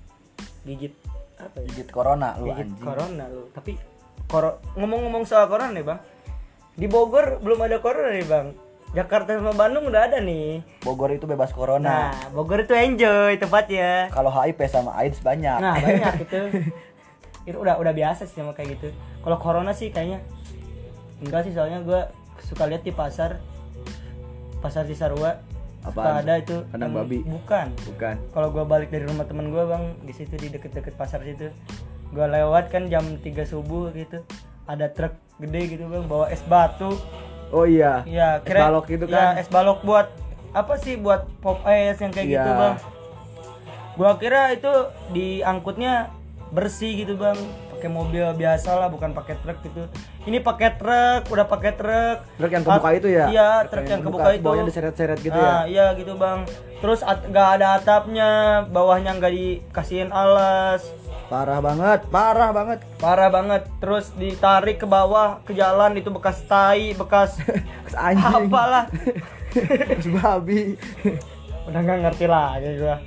gigit 0.63 0.95
apa 1.37 1.59
ya? 1.59 1.65
Gigit 1.67 1.89
corona 1.91 2.39
lu 2.39 2.49
Gigit 2.49 2.71
anjing. 2.71 2.81
corona 2.81 3.23
lu. 3.27 3.43
Tapi 3.51 3.71
koro- 4.25 4.63
ngomong-ngomong 4.73 5.27
soal 5.27 5.45
corona 5.45 5.69
nih, 5.69 5.83
Bang. 5.83 5.99
Di 6.71 6.87
Bogor 6.87 7.37
belum 7.37 7.59
ada 7.61 7.77
corona 7.77 8.09
nih, 8.09 8.25
Bang. 8.25 8.55
Jakarta 8.91 9.39
sama 9.39 9.55
Bandung 9.55 9.88
udah 9.88 10.03
ada 10.03 10.19
nih. 10.19 10.60
Bogor 10.81 11.10
itu 11.10 11.24
bebas 11.24 11.50
corona. 11.50 12.12
Nah, 12.12 12.27
Bogor 12.29 12.60
itu 12.62 12.75
enjoy 12.75 13.39
tempatnya. 13.39 14.12
Kalau 14.12 14.27
HIV 14.27 14.60
sama 14.67 14.91
AIDS 14.93 15.19
banyak. 15.19 15.57
Nah 15.57 15.75
banyak 15.86 16.15
itu 16.21 16.41
itu 17.41 17.57
udah 17.57 17.79
udah 17.79 17.89
biasa 17.89 18.27
sih 18.27 18.38
sama 18.38 18.51
kayak 18.51 18.75
gitu. 18.75 18.91
Kalau 19.19 19.39
corona 19.39 19.71
sih 19.71 19.89
kayaknya 19.89 20.19
enggak 21.19 21.48
sih 21.48 21.53
soalnya 21.53 21.79
gue 21.81 22.01
suka 22.41 22.65
lihat 22.65 22.81
di 22.81 22.91
pasar 22.91 23.39
pasar 24.57 24.83
Cisarua 24.83 25.39
suka 25.81 25.89
Apaan? 26.12 26.21
ada 26.21 26.33
itu 26.38 26.57
Kandang 26.69 26.93
babi? 26.93 27.21
bukan 27.21 27.74
Bukan. 27.86 28.15
kalau 28.29 28.50
gue 28.50 28.62
balik 28.62 28.89
dari 28.89 29.05
rumah 29.05 29.25
temen 29.25 29.50
gue 29.50 29.63
bang 29.63 29.98
di 30.01 30.13
situ 30.13 30.33
di 30.36 30.50
deket-deket 30.50 30.93
pasar 30.93 31.21
situ 31.21 31.50
gue 32.07 32.25
lewat 32.27 32.69
kan 32.69 32.86
jam 32.86 33.01
3 33.01 33.21
subuh 33.43 33.89
gitu 33.91 34.21
ada 34.65 34.89
truk 34.89 35.13
gede 35.38 35.62
gitu 35.71 35.86
bang 35.86 36.05
bawa 36.05 36.29
es 36.29 36.41
batu 36.43 36.93
Oh 37.51 37.67
iya. 37.67 38.01
Iya, 38.08 38.39
Es 38.39 38.48
balok 38.48 38.86
gitu 38.88 39.05
Iya, 39.05 39.15
kan. 39.15 39.31
es 39.38 39.48
balok 39.51 39.79
buat 39.84 40.08
apa 40.51 40.74
sih 40.79 40.96
buat 40.96 41.27
pop 41.39 41.60
ice 41.63 42.00
yang 42.00 42.12
kayak 42.12 42.27
gitu, 42.27 42.50
Iya. 42.50 42.60
Bang. 42.60 42.75
Gua 44.00 44.12
kira 44.15 44.55
itu 44.55 44.72
diangkutnya 45.12 46.10
bersih 46.51 46.96
gitu, 46.96 47.20
Bang. 47.20 47.36
Pakai 47.81 47.97
mobil 47.97 48.21
biasa 48.38 48.77
lah, 48.77 48.93
bukan 48.93 49.09
pakai 49.09 49.41
truk 49.41 49.57
gitu. 49.65 49.89
Ini 50.29 50.38
pakai 50.39 50.77
truk, 50.77 51.33
udah 51.33 51.50
pakai 51.50 51.73
truk. 51.73 52.17
Truk 52.38 52.51
yang 52.53 52.61
kebuka 52.61 52.85
At- 52.85 52.97
itu 53.01 53.07
ya? 53.09 53.25
Iya, 53.25 53.50
truk 53.65 53.85
yang 53.89 54.01
kebuka, 54.05 54.29
itu. 54.31 54.45
Bawahnya 54.45 54.65
diseret-seret 54.69 55.17
gitu 55.17 55.33
Nah, 55.33 55.65
ya. 55.65 55.65
Iya 55.65 55.85
gitu, 55.97 56.13
Bang. 56.13 56.45
Terus 56.77 57.01
at- 57.01 57.25
nggak 57.25 57.47
ada 57.57 57.81
atapnya, 57.81 58.29
bawahnya 58.69 59.17
nggak 59.17 59.33
dikasihin 59.33 60.13
alas. 60.13 60.85
Parah 61.25 61.57
banget, 61.57 62.05
parah 62.05 62.53
banget. 62.53 62.79
Parah 63.01 63.29
banget. 63.33 63.65
Terus 63.81 64.13
ditarik 64.13 64.77
ke 64.77 64.85
bawah 64.85 65.41
ke 65.41 65.57
jalan 65.57 65.97
itu 65.97 66.13
bekas 66.13 66.38
tai, 66.45 66.93
bekas 66.93 67.41
Kes 67.89 67.97
anjing. 67.97 68.45
apalah. 68.45 68.85
Kes 69.97 70.05
babi. 70.13 70.77
udah 71.65 71.79
nggak 71.79 71.97
ngerti 72.03 72.25
lagi 72.25 72.77
gua 72.77 72.97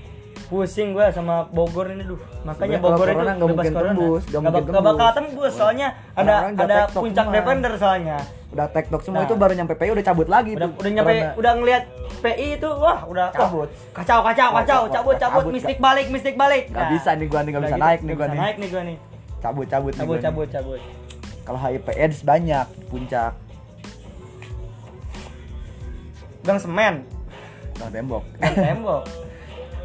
pusing 0.54 0.88
gua 0.90 1.11
sama 1.11 1.42
Bogor 1.49 1.90
ini 1.90 2.04
duh 2.04 2.20
makanya 2.40 2.78
Sebenarnya 2.78 2.78
kalau 2.78 2.94
Bogor 2.94 3.08
itu 3.08 3.18
nggak 3.18 3.38
mungkin 3.44 3.73
corona 3.73 3.90
tembus, 3.90 4.23
nggak 4.25 4.42
bak- 4.46 4.64
nggak 4.64 4.84
bakal 4.84 5.08
tembus. 5.08 5.16
tembus 5.18 5.52
soalnya 5.52 5.88
ada 6.12 6.34
ada 6.49 6.76
puncak 6.88 7.25
semua. 7.25 7.34
defender 7.34 7.73
soalnya 7.75 8.18
Udah 8.49 8.70
tektok 8.70 9.02
semua 9.02 9.18
Nah. 9.18 9.26
itu 9.26 9.34
baru 9.34 9.52
nyampe 9.52 9.75
PI 9.75 9.90
udah 9.90 10.04
cabut 10.04 10.28
lagi 10.28 10.52
udah 10.52 10.62
tuh. 10.64 10.78
udah 10.78 10.90
nyampe 10.92 11.11
Corona. 11.12 11.34
udah 11.34 11.52
ngelihat 11.56 11.84
PI 12.20 12.46
itu 12.54 12.68
wah 12.70 12.99
udah 13.04 13.26
wah, 13.26 13.34
Cabut. 13.37 13.68
kacau 13.92 14.18
kacau 14.23 14.49
kacau 14.52 14.54
wah, 14.54 14.62
cabut 14.62 14.88
cabut 14.88 15.16
cabut, 15.18 15.42
mistik 15.50 15.78
balik 15.78 16.06
mistik 16.08 16.34
balik 16.34 16.64
Nggak 16.68 16.88
bisa 16.92 17.11
nih 17.12 17.26
gua 17.26 17.40
nih, 17.40 17.50
nggak 17.50 17.62
bisa 17.64 17.75
gitu, 17.75 17.82
naik 17.82 18.00
nih 18.00 18.14
gua 18.14 18.18
bisa 18.20 18.30
nih. 18.30 18.40
naik 18.40 18.56
nih 18.56 18.68
gua 18.68 18.82
nih 18.84 18.96
Cabut 19.37 19.66
cabut 19.66 19.92
cabut 19.92 20.18
cabut 20.18 20.49
cabut 20.49 20.80
Kalau 21.42 21.58
HIV 21.58 21.87
AIDS 21.90 22.18
banyak 22.23 22.62
puncak. 22.87 23.32
gang 26.42 26.58
semen 26.58 26.94
Gang 27.75 27.90
tembok. 27.90 28.23
gang 28.38 28.54
tembok 28.54 29.02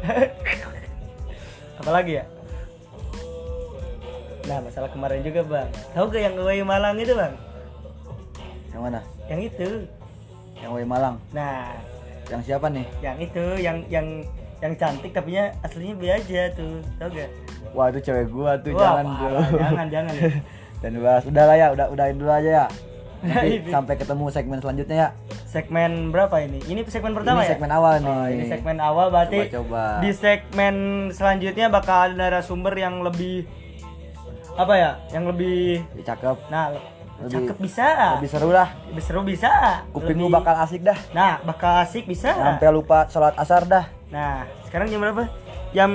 apalagi 1.80 2.12
ya? 2.20 2.24
Nah 4.48 4.58
masalah 4.64 4.90
kemarin 4.90 5.20
juga 5.22 5.40
bang. 5.46 5.68
Tahu 5.94 6.04
gak 6.10 6.22
yang 6.22 6.34
away 6.40 6.60
Malang 6.64 6.96
itu 6.98 7.12
bang? 7.14 7.32
Yang 8.72 8.82
mana? 8.82 9.00
yang 9.30 9.40
itu. 9.46 9.68
Yang 10.60 10.70
Wai 10.74 10.84
Malang. 10.84 11.16
nah. 11.30 11.70
Yang 12.30 12.42
siapa 12.46 12.66
nih? 12.70 12.86
yang 13.02 13.18
itu 13.18 13.44
yang 13.58 13.76
yang 13.90 14.06
yang 14.62 14.72
cantik 14.78 15.10
tapi 15.10 15.34
nya 15.34 15.50
aslinya 15.66 15.94
B 15.98 16.02
aja 16.10 16.50
tuh. 16.54 16.78
Tau 16.98 17.08
gak 17.10 17.30
Wah, 17.70 17.86
itu 17.86 18.02
cewek 18.02 18.26
gua 18.34 18.58
tuh, 18.58 18.74
Wah, 18.74 18.98
jangan 18.98 19.06
bro. 19.14 19.38
jangan 19.62 19.86
jangan. 19.86 20.14
Dan 20.82 20.92
bahas. 20.98 21.22
Udah 21.22 21.44
lah 21.46 21.54
ya, 21.54 21.66
udah 21.70 21.86
udahin 21.86 22.18
dulu 22.18 22.30
aja 22.34 22.50
ya. 22.50 22.66
Nanti 23.20 23.60
sampai 23.74 23.94
ketemu 23.94 24.24
segmen 24.28 24.58
selanjutnya 24.58 24.96
ya. 24.96 25.08
segmen 25.44 26.08
berapa 26.08 26.38
ini 26.38 26.62
ini 26.64 26.80
segmen 26.84 27.10
pertama 27.10 27.40
Ini 27.40 27.44
ya 27.44 27.50
segmen 27.52 27.70
awal 27.70 27.92
nih. 27.98 28.06
Oh, 28.08 28.26
ini 28.26 28.44
segmen 28.46 28.76
awal 28.78 29.06
berarti 29.08 29.38
Coba-coba. 29.44 29.84
di 29.98 30.10
segmen 30.12 30.74
selanjutnya 31.10 31.66
bakal 31.66 31.96
ada 32.04 32.14
narasumber 32.14 32.72
yang 32.72 33.00
lebih 33.00 33.44
apa 34.52 34.74
ya 34.74 34.90
yang 35.10 35.24
lebih 35.26 35.82
Ih, 35.90 36.02
Cakep. 36.02 36.36
nah 36.48 36.70
Lebih- 37.20 37.32
cakep 37.46 37.56
bisa 37.58 37.86
Lebih 38.16 38.30
seru 38.30 38.48
lah. 38.50 38.68
lebih 38.86 39.02
seru 39.02 39.20
bisa 39.22 39.50
Kuping 39.90 40.16
lu 40.16 40.26
Lebih- 40.26 40.36
bakal 40.36 40.54
asik 40.58 40.80
dah. 40.80 40.98
nah 41.10 41.36
bakal 41.40 41.72
asik 41.78 42.04
bisa 42.04 42.30
Sampai 42.30 42.70
lupa 42.70 43.04
sholat 43.06 43.34
asar 43.34 43.64
dah. 43.64 43.84
nah 44.08 44.42
sekarang 44.64 44.86
jam 44.86 45.00
berapa 45.00 45.28
jam 45.70 45.90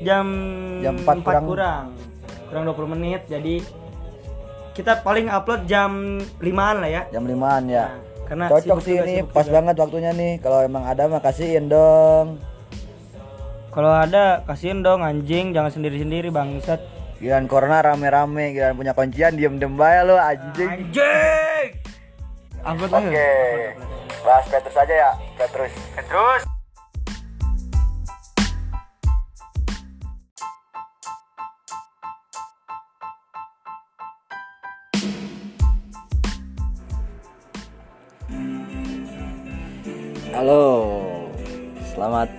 jam 0.00 0.26
Jam 0.78 0.94
4 0.98 1.20
kurang. 1.20 1.44
kurang 1.46 1.84
kurang 2.46 2.62
20 2.68 2.94
menit 2.94 3.20
jadi 3.26 3.64
kita 4.76 5.02
paling 5.02 5.26
upload 5.26 5.66
jam 5.66 6.22
5an 6.38 6.76
lah 6.80 6.90
ya 6.90 7.02
Jam 7.10 7.24
limaan 7.26 7.66
ya. 7.66 7.90
Nah, 7.90 8.26
karena 8.30 8.44
Cocok 8.46 8.78
sih 8.78 8.94
juga, 8.94 9.04
ini, 9.10 9.14
pas 9.26 9.42
juga. 9.42 9.54
banget 9.58 9.74
waktunya 9.82 10.10
nih. 10.14 10.38
Kalau 10.38 10.62
emang 10.62 10.86
ada 10.86 11.10
mah 11.10 11.18
kasihin 11.18 11.66
dong. 11.66 12.38
kalau 13.70 13.90
ada 13.94 14.42
kasihin 14.46 14.82
dong 14.82 15.02
anjing 15.02 15.54
jangan 15.54 15.70
sendiri-sendiri 15.70 16.34
bangsat 16.34 16.82
Giliran 17.20 17.46
corona 17.46 17.84
rame-rame, 17.84 18.56
giliran 18.56 18.74
punya 18.80 18.96
kuncian 18.96 19.36
diem-diem 19.36 19.76
bae 19.76 20.08
lu 20.08 20.16
anjing. 20.16 20.72
anjing 20.72 21.68
angkut 22.64 22.88
Oke. 22.92 23.28
Bahas 24.24 24.44
Petrus 24.48 24.76
aja 24.76 24.94
ya, 24.94 25.10
Petrus. 25.36 25.72
terus 25.96 26.42
Halo. 40.30 40.62
Selamat 41.90 42.30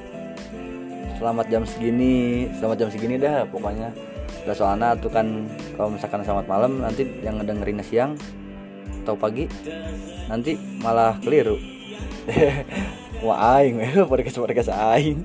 Selamat 1.21 1.45
jam 1.53 1.61
segini, 1.67 2.49
selamat 2.57 2.77
jam 2.81 2.89
segini 2.89 3.15
dah 3.21 3.45
pokoknya. 3.45 3.93
Udah 4.41 4.55
soalnya 4.57 4.97
tuh 4.97 5.13
kan 5.13 5.45
kalau 5.77 5.93
misalkan 5.93 6.25
selamat 6.25 6.49
malam 6.49 6.81
nanti 6.81 7.05
yang 7.21 7.37
ngedengerinnya 7.37 7.85
siang 7.85 8.17
atau 9.05 9.13
pagi 9.13 9.45
nanti 10.25 10.57
malah 10.81 11.21
keliru. 11.21 11.61
Wah 13.27 13.61
aing, 13.61 13.85
podcast 14.09 14.41
podcast 14.41 14.73
aing. 14.73 15.21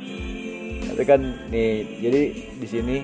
Tapi 0.86 1.02
kan 1.02 1.20
nih, 1.50 1.98
jadi 1.98 2.22
di 2.62 2.66
sini 2.70 2.96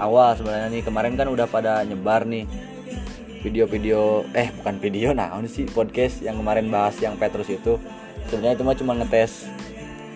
awal 0.00 0.40
sebenarnya 0.40 0.72
nih 0.72 0.82
kemarin 0.88 1.20
kan 1.20 1.28
udah 1.28 1.44
pada 1.50 1.84
nyebar 1.84 2.24
nih 2.24 2.48
video-video 3.42 4.22
eh 4.38 4.54
bukan 4.62 4.78
video 4.78 5.10
nah 5.10 5.34
ini 5.34 5.50
sih 5.50 5.66
podcast 5.66 6.22
yang 6.22 6.38
kemarin 6.38 6.70
bahas 6.70 6.94
yang 7.02 7.18
Petrus 7.18 7.50
itu. 7.50 7.76
Sebenarnya 8.30 8.54
itu 8.54 8.64
mah 8.64 8.76
cuma 8.78 8.92
ngetes 8.94 9.50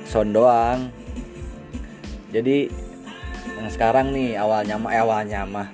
sound 0.06 0.30
doang. 0.30 0.88
Jadi 2.30 2.70
yang 3.58 3.68
sekarang 3.68 4.14
nih 4.14 4.38
awalnya 4.38 4.78
mah 4.78 4.90
eh, 4.94 5.02
awalnya 5.02 5.40
mah 5.42 5.68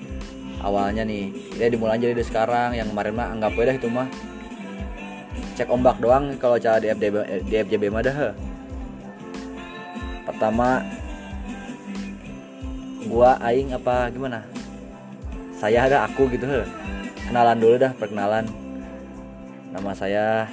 awalnya 0.65 1.05
nih 1.05 1.29
ya 1.61 1.69
dimulai 1.69 2.01
aja 2.01 2.09
dari 2.09 2.25
sekarang 2.25 2.73
yang 2.73 2.89
kemarin 2.89 3.13
mah 3.13 3.29
anggap 3.37 3.53
aja 3.61 3.77
itu 3.77 3.89
mah. 3.93 4.09
Cek 5.53 5.69
ombak 5.69 6.01
doang 6.01 6.33
kalau 6.41 6.57
cara 6.57 6.81
di 6.81 6.89
FDB 6.89 7.15
eh, 7.29 7.43
di 7.45 7.55
FJB 7.61 7.93
mah 7.93 8.01
dah 8.01 8.33
pertama 10.25 10.81
gua 13.05 13.37
aing 13.45 13.77
apa 13.77 14.09
gimana? 14.09 14.41
Saya 15.61 15.85
ada 15.85 16.09
aku 16.09 16.33
gitu 16.33 16.49
heh 16.49 16.82
kenalan 17.33 17.65
dulu 17.65 17.81
dah 17.81 17.97
perkenalan. 17.97 18.45
Nama 19.73 19.91
saya 19.97 20.53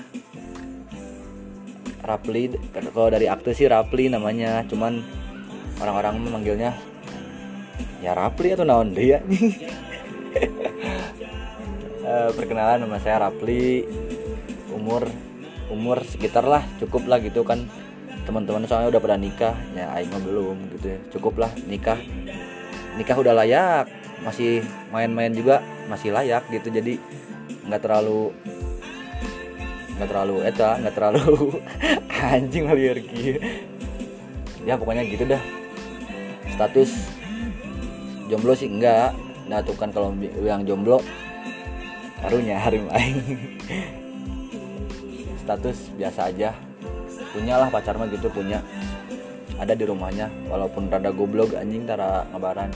Rapli. 2.00 2.55
Kalau 2.71 3.12
dari 3.12 3.27
akte 3.27 3.51
sih 3.51 3.67
Rapli 3.67 4.07
namanya. 4.07 4.63
Cuman 4.63 5.03
orang-orang 5.83 6.24
memanggilnya 6.24 6.71
ya 8.00 8.15
Rapli 8.15 8.55
atau 8.55 8.63
naon 8.63 8.95
dia. 8.95 9.19
Eh, 12.09 12.31
perkenalan 12.33 12.89
nama 12.89 12.98
saya 12.98 13.21
Rapli. 13.27 13.86
Umur 14.74 15.05
umur 15.69 16.01
sekitar 16.01 16.41
lah 16.41 16.65
cukup 16.81 17.05
lah 17.05 17.21
gitu 17.21 17.45
kan. 17.45 17.69
Teman-teman 18.25 18.65
soalnya 18.65 18.89
udah 18.95 19.03
pada 19.03 19.19
nikah. 19.19 19.53
Ya 19.77 19.93
aing 19.93 20.09
belum 20.25 20.74
gitu 20.79 20.95
ya. 20.95 21.00
Cukup 21.13 21.43
lah 21.43 21.51
nikah. 21.69 22.00
Nikah 22.98 23.13
udah 23.13 23.36
layak. 23.38 23.91
Masih 24.25 24.65
main-main 24.89 25.36
juga 25.36 25.62
masih 25.89 26.13
layak 26.13 26.46
gitu. 26.53 26.69
Jadi 26.69 27.01
nggak 27.65 27.81
terlalu 27.81 28.31
nggak 30.00 30.10
terlalu 30.15 30.36
eta 30.48 30.79
nggak 30.79 30.96
terlalu 30.96 31.60
anjing 32.31 32.72
liar 32.72 32.98
kieu 33.03 33.36
ya 34.63 34.79
pokoknya 34.79 35.03
gitu 35.10 35.27
dah. 35.27 35.41
Status 36.55 36.91
jomblo 38.31 38.55
sih 38.55 38.69
enggak 38.69 39.12
nah 39.50 39.65
tuh 39.65 39.74
kan 39.74 39.89
kalau 39.89 40.13
yang 40.46 40.62
jomblo 40.62 41.01
karunya 42.22 42.62
hari 42.62 42.86
main 42.86 43.17
status 45.50 45.89
biasa 45.98 46.29
aja. 46.29 46.53
Punyalah 47.34 47.74
pacar 47.74 47.98
mah 47.98 48.05
gitu 48.05 48.29
punya. 48.29 48.62
Ada 49.58 49.74
di 49.74 49.84
rumahnya 49.84 50.29
walaupun 50.46 50.93
rada 50.93 51.10
goblok 51.10 51.58
anjing 51.58 51.89
tara 51.89 52.24
ngabaran. 52.29 52.69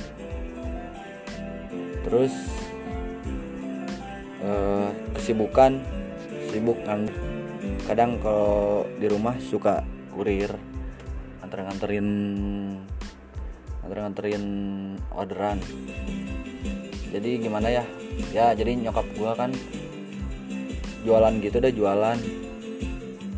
Terus 2.04 2.34
eh, 4.44 4.90
kesibukan 5.16 5.80
sibuk 6.52 6.78
kan. 6.84 7.08
Kadang 7.88 8.20
kalau 8.20 8.84
di 9.00 9.08
rumah 9.08 9.40
suka 9.40 9.82
kurir 10.12 10.52
nganter-nganterin 11.42 12.08
nganter-nganterin 13.82 14.46
orderan. 15.16 15.58
Jadi 17.14 17.30
gimana 17.40 17.72
ya? 17.72 17.84
Ya 18.36 18.54
jadi 18.54 18.78
nyokap 18.78 19.06
gua 19.18 19.34
kan 19.34 19.56
jualan 21.08 21.34
gitu 21.40 21.58
deh 21.64 21.74
jualan. 21.74 22.18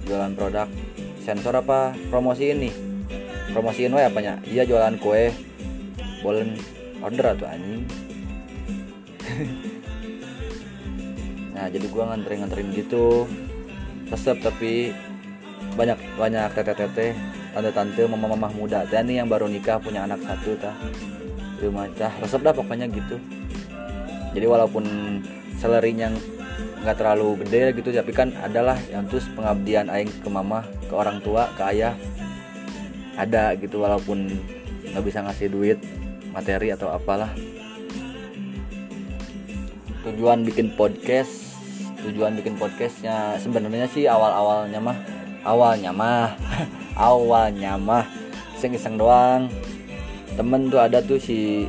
Jualan 0.05 0.33
produk. 0.37 0.69
Sensor 1.21 1.57
apa? 1.57 1.97
Promosiin 2.13 2.61
nih. 2.61 2.73
Promosiin 3.53 3.93
wae 3.93 4.05
apanya? 4.05 4.37
Dia 4.45 4.61
jualan 4.67 5.01
kue. 5.01 5.33
Boleh 6.21 6.45
order 7.05 7.37
atau 7.37 7.45
anjing 7.45 7.85
nah 11.55 11.71
jadi 11.71 11.87
gua 11.87 12.11
nganterin 12.11 12.43
nganterin 12.43 12.69
gitu. 12.75 13.23
Resep 14.11 14.37
tapi 14.43 14.91
banyak 15.73 15.97
banyak 16.19 16.51
tete-tete 16.53 17.15
tante-tante 17.55 18.03
mama-mama 18.11 18.51
muda. 18.51 18.83
Teh 18.83 18.99
nih 18.99 19.23
yang 19.23 19.31
baru 19.31 19.47
nikah 19.47 19.79
punya 19.79 20.03
anak 20.03 20.19
satu 20.27 20.59
di 21.55 21.63
rumah 21.63 21.87
tah 21.95 22.11
resep 22.19 22.43
dah 22.43 22.51
pokoknya 22.51 22.91
gitu. 22.91 23.15
Jadi 24.35 24.45
walaupun 24.45 24.83
salary-nya 25.55 26.11
nggak 26.83 26.99
terlalu 26.99 27.39
gede 27.41 27.73
gitu 27.79 27.89
tapi 27.95 28.11
kan 28.11 28.35
adalah 28.43 28.75
yang 28.91 29.07
terus 29.07 29.25
pengabdian 29.31 29.87
aing 29.87 30.11
ke 30.11 30.29
mama 30.29 30.67
ke 30.85 30.93
orang 30.93 31.23
tua 31.23 31.47
ke 31.55 31.63
ayah. 31.71 31.95
Ada 33.15 33.55
gitu 33.55 33.79
walaupun 33.79 34.27
nggak 34.91 35.03
bisa 35.07 35.23
ngasih 35.23 35.47
duit 35.47 35.79
materi 36.35 36.75
atau 36.75 36.91
apalah. 36.91 37.31
Tujuan 40.03 40.43
bikin 40.43 40.75
podcast 40.75 41.44
tujuan 42.11 42.37
bikin 42.37 42.55
podcastnya. 42.55 43.37
Sebenarnya 43.41 43.89
sih 43.89 44.05
awal 44.05 44.29
awalnya 44.29 44.79
mah 44.81 44.97
awalnya 45.41 45.91
mah 45.93 46.37
awalnya 46.97 47.77
mah 47.77 48.05
iseng 48.57 48.77
iseng 48.77 48.95
doang. 49.01 49.49
Temen 50.37 50.69
tuh 50.69 50.81
ada 50.81 51.01
tuh 51.01 51.17
si 51.17 51.65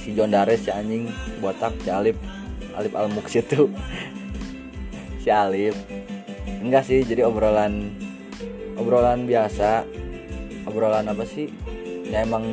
si 0.00 0.12
John 0.12 0.32
Dares 0.32 0.66
si 0.66 0.70
anjing 0.72 1.08
botak 1.38 1.76
si 1.80 1.88
Alip 1.88 2.16
Alip 2.74 2.92
Almux 2.96 3.32
itu 3.32 3.70
si 5.22 5.28
Alip. 5.32 5.76
Enggak 6.60 6.84
sih 6.84 7.00
jadi 7.06 7.24
obrolan 7.24 7.94
obrolan 8.76 9.24
biasa. 9.24 9.88
Obrolan 10.68 11.08
apa 11.08 11.24
sih? 11.24 11.48
Ya 12.10 12.26
emang 12.26 12.44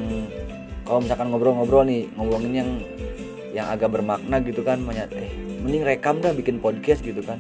kalau 0.88 1.04
misalkan 1.04 1.28
ngobrol-ngobrol 1.28 1.84
nih 1.84 2.08
ngobrolin 2.16 2.54
yang 2.56 2.72
yang 3.56 3.68
agak 3.72 3.94
bermakna 3.94 4.44
gitu 4.44 4.62
kan 4.64 4.82
banyak 4.84 5.08
eh 5.16 5.32
mending 5.64 5.84
rekam 5.84 6.20
dah 6.24 6.32
bikin 6.32 6.60
podcast 6.64 7.04
gitu 7.04 7.20
kan. 7.24 7.40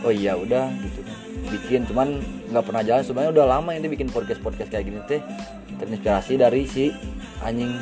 Oh 0.00 0.12
iya 0.12 0.36
udah 0.36 0.72
gitu 0.80 1.00
kan. 1.04 1.16
Bikin 1.50 1.80
cuman 1.88 2.08
nggak 2.52 2.64
pernah 2.64 2.82
jalan. 2.84 3.02
Sebenarnya 3.04 3.32
udah 3.36 3.46
lama 3.58 3.70
ini 3.76 3.86
bikin 3.88 4.08
podcast 4.08 4.40
podcast 4.40 4.72
kayak 4.72 4.88
gini 4.88 5.00
teh. 5.04 5.20
Terinspirasi 5.80 6.36
dari 6.40 6.64
si 6.68 6.92
anjing 7.44 7.72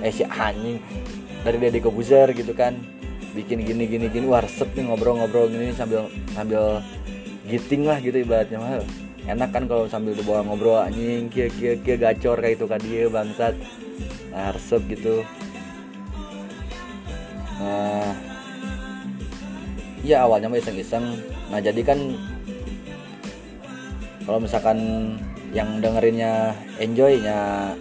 eh 0.00 0.12
si 0.12 0.24
anjing. 0.24 0.80
Dari 1.44 1.56
Deddy 1.60 1.80
Kobuzer 1.80 2.32
gitu 2.32 2.52
kan. 2.56 2.76
Bikin 3.36 3.64
gini 3.64 3.84
gini 3.88 4.08
gini. 4.08 4.24
Wah 4.28 4.44
resep 4.44 4.72
nih 4.72 4.88
ngobrol-ngobrol 4.88 5.52
gini 5.52 5.72
sambil 5.76 6.08
sambil 6.32 6.80
giting 7.46 7.84
lah 7.84 8.00
gitu 8.00 8.20
ibaratnya 8.24 8.58
mah. 8.58 8.80
Enak 9.26 9.50
kan 9.50 9.66
kalau 9.66 9.90
sambil 9.90 10.14
dibawa 10.14 10.46
ngobrol 10.46 10.80
anjing 10.80 11.28
kia 11.28 11.50
kia 11.50 11.76
kia 11.76 11.96
gacor 11.98 12.38
kayak 12.40 12.60
itu 12.60 12.66
kan 12.68 12.80
dia 12.80 13.08
bangsat. 13.12 13.54
Nah 14.32 14.52
resep 14.52 14.80
gitu 14.90 15.24
nah 17.56 18.12
ya 20.06 20.22
awalnya 20.22 20.46
mah 20.46 20.62
iseng-iseng. 20.62 21.18
Nah 21.50 21.58
jadi 21.58 21.82
kan 21.82 21.98
kalau 24.22 24.38
misalkan 24.38 24.78
yang 25.50 25.82
dengerinnya 25.82 26.54
enjoynya 26.78 27.72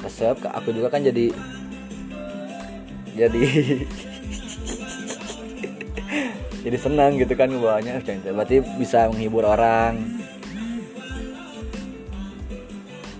resep 0.00 0.36
aku 0.48 0.72
juga 0.72 0.88
kan 0.92 1.04
jadi 1.04 1.32
jadi 3.12 3.42
jadi 6.64 6.76
senang 6.80 7.20
gitu 7.20 7.32
kan 7.36 7.52
bawanya 7.52 8.00
berarti 8.24 8.64
bisa 8.80 9.12
menghibur 9.12 9.44
orang. 9.44 10.00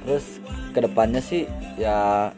Terus 0.05 0.41
ke 0.73 0.81
depannya 0.81 1.21
sih 1.21 1.45
ya 1.77 2.31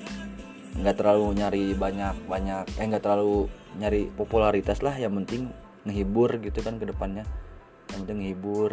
nggak 0.73 0.97
terlalu 0.97 1.37
nyari 1.37 1.65
banyak 1.77 2.17
banyak 2.25 2.65
eh 2.81 2.87
nggak 2.89 3.05
terlalu 3.05 3.49
nyari 3.77 4.09
popularitas 4.13 4.81
lah 4.81 4.97
yang 4.97 5.13
penting 5.23 5.53
ngehibur 5.85 6.41
gitu 6.41 6.65
kan 6.65 6.81
ke 6.81 6.89
depannya 6.89 7.27
yang 7.93 8.07
penting 8.07 8.19
ngehibur. 8.25 8.71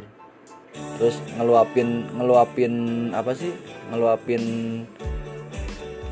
Terus 1.02 1.18
ngeluapin 1.36 2.08
ngeluapin 2.16 2.74
apa 3.12 3.34
sih? 3.36 3.52
Ngeluapin 3.90 4.44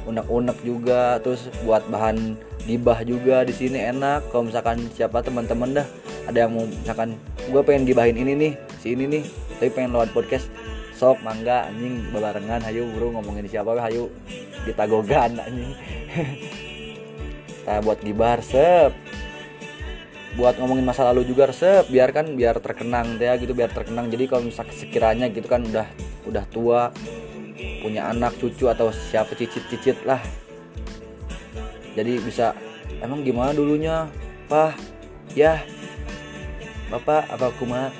unek-unek 0.07 0.57
juga 0.63 1.19
terus 1.19 1.51
buat 1.67 1.83
bahan 1.87 2.35
gibah 2.65 2.99
juga 3.05 3.45
di 3.47 3.53
sini 3.53 3.79
enak. 3.79 4.27
Kalau 4.33 4.49
misalkan 4.49 4.89
siapa 4.91 5.23
teman-teman 5.23 5.77
dah 5.77 5.87
ada 6.27 6.43
yang 6.43 6.51
mau 6.51 6.67
misalkan 6.67 7.15
gue 7.47 7.61
pengen 7.63 7.87
gibahin 7.87 8.19
ini 8.19 8.33
nih 8.35 8.53
si 8.83 8.91
ini 8.91 9.07
nih 9.07 9.23
tapi 9.57 9.71
pengen 9.71 9.95
lewat 9.95 10.11
podcast 10.11 10.51
sok 10.97 11.21
mangga 11.21 11.69
anjing 11.69 12.09
barengan 12.09 12.65
hayu 12.65 12.89
bro 12.89 13.13
ngomongin 13.13 13.45
siapa 13.45 13.77
hayu. 13.77 14.09
Kita 14.65 14.89
gogan 14.89 15.37
anjing. 15.37 15.71
Kita 17.61 17.85
buat 17.85 18.01
gibah 18.01 18.41
resep 18.41 18.91
buat 20.37 20.53
ngomongin 20.61 20.85
masa 20.85 21.09
lalu 21.09 21.25
juga 21.25 21.49
resep 21.49 21.89
biarkan 21.89 22.37
biar 22.37 22.61
terkenang 22.61 23.17
ya 23.17 23.37
gitu 23.41 23.57
biar 23.57 23.73
terkenang. 23.73 24.09
Jadi 24.13 24.29
kalau 24.29 24.45
misalkan 24.45 24.77
sekiranya 24.77 25.29
gitu 25.33 25.49
kan 25.49 25.65
udah 25.65 25.89
udah 26.29 26.45
tua 26.53 26.93
punya 27.81 28.05
anak 28.05 28.37
cucu 28.37 28.69
atau 28.69 28.93
siapa 28.93 29.33
cicit-cicit 29.33 30.05
lah. 30.05 30.21
Jadi 31.97 32.21
bisa 32.21 32.53
emang 33.01 33.25
gimana 33.25 33.49
dulunya? 33.53 34.05
Pah 34.45 34.77
ya 35.33 35.57
bapak 36.87 37.27
apa 37.33 37.51
kuma 37.59 37.91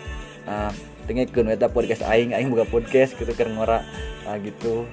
nah 0.47 0.71
tengokkeun 1.07 1.55
eta 1.55 1.71
podcast 1.71 2.03
aing 2.03 2.35
aing 2.35 2.51
buka 2.51 2.67
podcast 2.67 3.15
gitu 3.15 3.31
keur 3.31 3.47
ngora. 3.47 3.81
Nah 4.27 4.35
gitu. 4.43 4.83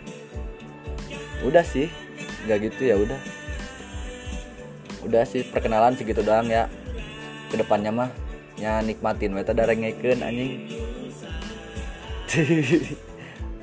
Udah 1.43 1.67
sih 1.67 1.91
nggak 2.47 2.71
gitu 2.71 2.89
ya 2.89 2.95
udah. 2.95 3.19
Udah 5.05 5.27
sih 5.27 5.43
perkenalan 5.43 5.99
segitu 5.99 6.23
doang 6.23 6.47
ya. 6.47 6.71
Ke 7.51 7.59
depannya 7.59 7.91
mah 7.91 8.11
ya 8.55 8.79
nikmatin 8.81 9.35
meta 9.35 9.51
darengekeun 9.51 10.23
anjing. 10.23 10.71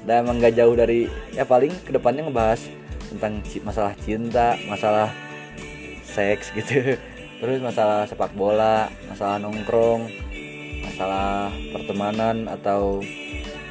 Dan 0.02 0.26
emang 0.26 0.42
gak 0.42 0.58
jauh 0.58 0.74
dari 0.74 1.06
ya 1.30 1.46
paling 1.46 1.70
ke 1.86 1.94
depannya 1.94 2.26
ngebahas 2.26 2.66
tentang 3.14 3.46
masalah 3.62 3.94
cinta 4.02 4.58
masalah 4.68 5.14
seks 6.04 6.52
gitu. 6.52 7.00
Terus 7.42 7.58
masalah 7.64 8.06
sepak 8.06 8.36
bola 8.38 8.92
masalah 9.10 9.42
nongkrong 9.42 10.31
masalah 10.92 11.56
pertemanan 11.72 12.52
atau 12.52 13.00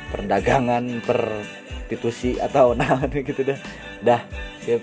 perdagangan 0.09 1.05
perstitusi 1.05 2.41
atau 2.41 2.73
nah 2.81 3.05
gitu 3.13 3.45
dah. 3.45 3.61
Dah 4.01 4.25
sip. 4.65 4.81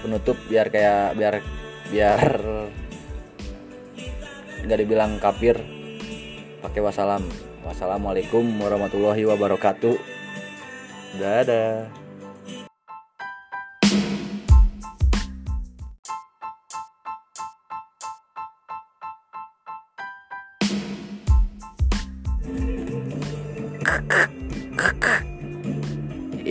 Penutup 0.00 0.40
biar 0.48 0.72
kayak 0.72 1.14
biar 1.14 1.34
biar 1.92 2.22
nggak 4.64 4.78
dibilang 4.80 5.20
kafir 5.20 5.60
pakai 6.64 6.80
wassalam. 6.80 7.28
Wassalamualaikum 7.62 8.42
warahmatullahi 8.58 9.28
wabarakatuh. 9.28 9.94
Dadah 11.20 12.01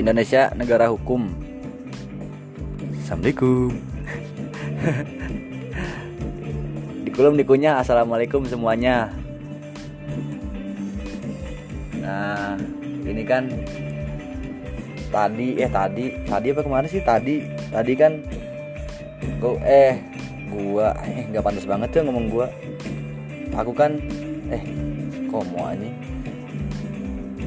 Indonesia 0.02 0.50
negara 0.58 0.90
hukum. 0.90 1.30
Assalamualaikum. 3.06 3.70
Dikulum 7.06 7.38
dikunyah 7.38 7.78
Assalamualaikum 7.78 8.42
semuanya. 8.50 9.14
Nah 12.02 12.58
ini 13.06 13.22
kan 13.22 13.46
tadi 15.14 15.62
eh 15.62 15.70
tadi 15.70 16.06
tadi 16.26 16.48
apa 16.50 16.62
kemarin 16.66 16.90
sih? 16.90 17.06
Tadi 17.06 17.46
tadi 17.70 17.94
kan 17.94 18.18
gua 19.38 19.62
eh 19.62 20.02
gua 20.50 20.98
eh 21.06 21.30
nggak 21.30 21.46
pantas 21.46 21.70
banget 21.70 21.94
tuh 21.94 22.02
ngomong 22.10 22.26
gua. 22.34 22.50
Aku 23.54 23.70
kan 23.70 24.02
eh 24.50 24.66
kok 25.30 25.46
mau 25.54 25.70
anjing. 25.70 25.94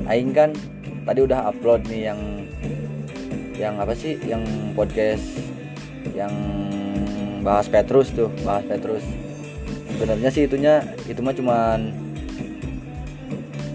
Aing 0.06 0.30
kan 0.30 0.54
tadi 1.02 1.20
udah 1.20 1.50
upload 1.50 1.82
nih 1.90 2.14
yang 2.14 2.20
yang 3.54 3.78
apa 3.78 3.94
sih? 3.94 4.18
Yang 4.22 4.44
podcast 4.74 5.26
yang 6.14 6.34
bahas 7.46 7.66
Petrus 7.70 8.10
tuh 8.10 8.30
bahas 8.42 8.66
Petrus. 8.66 9.04
Sebenarnya 9.94 10.30
sih 10.30 10.50
itunya 10.50 10.82
itu 11.06 11.22
mah 11.22 11.34
cuman 11.34 11.94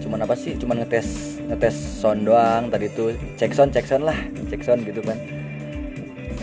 cuman 0.04 0.20
apa 0.26 0.34
sih? 0.36 0.52
Cuman 0.60 0.84
ngetes 0.84 1.40
ngetes 1.48 1.76
sound 1.76 2.28
doang. 2.28 2.68
Tadi 2.68 2.92
tuh 2.92 3.16
cek 3.40 3.56
sound 3.56 3.72
cek 3.72 3.86
sound 3.88 4.04
lah 4.04 4.18
cek 4.52 4.60
sound 4.60 4.84
gitu 4.84 5.00
kan. 5.00 5.16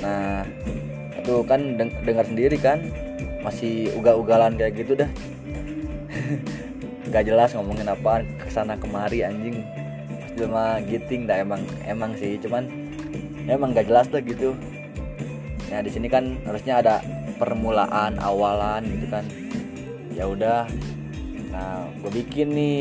Nah 0.02 0.41
itu 1.21 1.36
kan 1.45 1.78
deng 1.78 1.93
dengar 2.04 2.26
sendiri 2.26 2.58
kan. 2.58 2.82
Masih 3.45 3.93
ugal-ugalan 3.95 4.58
kayak 4.58 4.82
gitu 4.82 4.97
dah. 4.97 5.10
Nggak 7.08 7.23
jelas 7.23 7.56
ngomongin 7.56 7.88
apaan 7.88 8.26
ke 8.41 8.50
sana 8.50 8.76
kemari 8.76 9.21
anjing. 9.23 9.62
Cuma 10.38 10.82
giting 10.84 11.30
dah 11.30 11.41
emang 11.41 11.62
emang 11.86 12.13
sih 12.17 12.38
cuman 12.41 12.87
emang 13.47 13.73
gak 13.73 13.88
jelas 13.88 14.05
tuh 14.12 14.19
gitu. 14.21 14.53
Nah 15.71 15.79
di 15.83 15.91
sini 15.91 16.07
kan 16.12 16.39
harusnya 16.43 16.83
ada 16.83 16.95
permulaan 17.39 18.19
awalan 18.19 18.83
gitu 18.88 19.07
kan. 19.07 19.25
Ya 20.13 20.27
udah. 20.27 20.67
Nah 21.51 21.88
gue 22.03 22.12
bikin 22.23 22.51
nih 22.53 22.79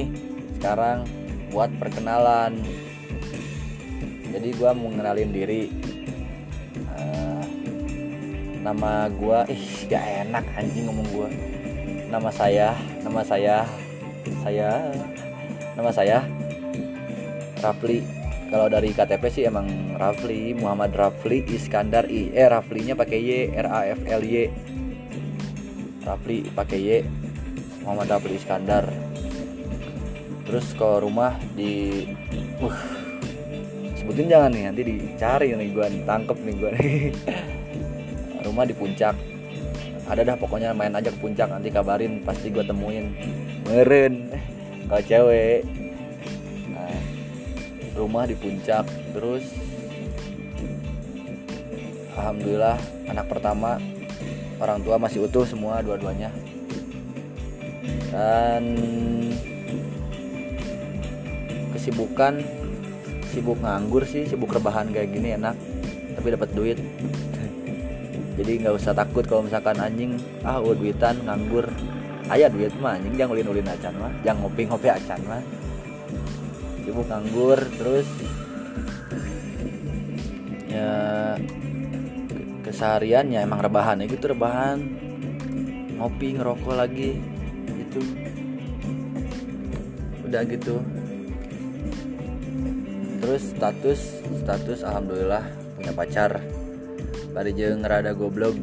sekarang 0.58 1.06
buat 1.54 1.70
perkenalan. 1.78 2.58
Jadi 4.34 4.48
gue 4.52 4.70
mau 4.76 4.90
ngenalin 4.92 5.30
diri. 5.32 5.72
Eh, 6.96 7.44
nama 8.60 9.06
gue 9.06 9.38
ih 9.54 9.86
gak 9.86 10.04
enak 10.26 10.44
anjing 10.58 10.90
ngomong 10.90 11.08
gue 11.14 11.28
nama 12.06 12.30
saya 12.30 12.70
nama 13.02 13.20
saya 13.26 13.66
saya 14.46 14.94
nama 15.74 15.90
saya 15.90 16.22
Rafli 17.58 18.02
kalau 18.46 18.70
dari 18.70 18.94
KTP 18.94 19.22
sih 19.26 19.42
emang 19.42 19.66
Rafli 19.98 20.54
Muhammad 20.54 20.94
Rafli 20.94 21.42
Iskandar 21.50 22.06
I. 22.06 22.30
Eh 22.30 22.46
Raflinya 22.46 22.94
pakai 22.94 23.18
Y 23.18 23.30
R 23.58 23.66
A 23.66 23.80
F 23.90 24.06
L 24.06 24.22
Y. 24.22 24.46
Rafli 26.06 26.46
pakai 26.54 26.78
Y 26.78 26.90
Muhammad 27.82 28.06
Rafli 28.06 28.38
Iskandar. 28.38 28.86
Terus 30.46 30.70
ke 30.78 30.90
rumah 31.02 31.34
di 31.58 32.06
uh 32.62 32.78
sebutin 33.98 34.30
jangan 34.30 34.54
nih 34.54 34.62
nanti 34.70 34.82
dicari 34.86 35.50
nih 35.50 35.68
gua 35.74 35.90
tangkep 35.90 36.38
nih 36.38 36.54
gua. 36.54 36.70
Rumah 38.46 38.64
di 38.70 38.74
puncak. 38.78 39.18
Ada 40.06 40.22
dah 40.22 40.36
pokoknya 40.38 40.70
main 40.70 40.94
aja 40.94 41.10
ke 41.10 41.18
puncak 41.18 41.50
nanti 41.50 41.74
kabarin 41.74 42.22
pasti 42.22 42.54
gua 42.54 42.62
temuin. 42.62 43.10
Meren. 43.66 44.30
Kalau 44.86 45.02
cewek 45.02 45.66
nah, 45.66 45.75
rumah 47.96 48.28
di 48.28 48.36
puncak 48.36 48.84
terus 49.16 49.42
alhamdulillah 52.16 52.76
anak 53.08 53.26
pertama 53.28 53.80
orang 54.60 54.80
tua 54.80 54.96
masih 54.96 55.24
utuh 55.28 55.44
semua 55.44 55.84
dua-duanya. 55.84 56.32
Dan 58.08 58.64
kesibukan 61.76 62.40
sibuk 63.28 63.60
nganggur 63.60 64.08
sih 64.08 64.24
sibuk 64.24 64.48
rebahan 64.56 64.88
kayak 64.88 65.12
gini 65.12 65.36
enak 65.36 65.52
tapi 66.16 66.32
dapat 66.32 66.48
duit. 66.56 66.78
Jadi 68.36 68.52
nggak 68.64 68.76
usah 68.80 68.96
takut 68.96 69.24
kalau 69.28 69.44
misalkan 69.44 69.76
anjing 69.76 70.16
ah 70.44 70.60
udah 70.60 70.76
duitan 70.76 71.20
nganggur. 71.24 71.68
Ayah 72.32 72.48
duit 72.48 72.72
mah 72.80 72.96
anjing 72.96 73.14
jangan 73.14 73.36
ulin 73.36 73.48
ulin 73.52 73.68
acan 73.68 73.94
mah 74.00 74.12
jangan 74.24 74.42
ngopi 74.42 74.62
ngopi 74.66 74.88
acan 74.88 75.20
mah 75.28 75.44
sibuk 76.86 77.10
nganggur 77.10 77.58
terus 77.74 78.06
ya 80.70 81.34
ke- 81.34 82.70
kesehariannya 82.70 83.42
emang 83.42 83.58
rebahan 83.58 83.98
ya 83.98 84.06
gitu 84.06 84.30
rebahan. 84.30 84.78
Ngopi 85.98 86.38
ngerokok 86.38 86.74
lagi 86.78 87.18
gitu. 87.74 88.00
Udah 90.30 90.46
gitu. 90.46 90.78
Terus 93.18 93.42
status 93.50 94.00
status 94.46 94.86
alhamdulillah 94.86 95.42
punya 95.74 95.90
pacar. 95.90 96.38
Bari 97.34 97.50
jeung 97.50 97.82
rada 97.82 98.14
goblok. 98.14 98.54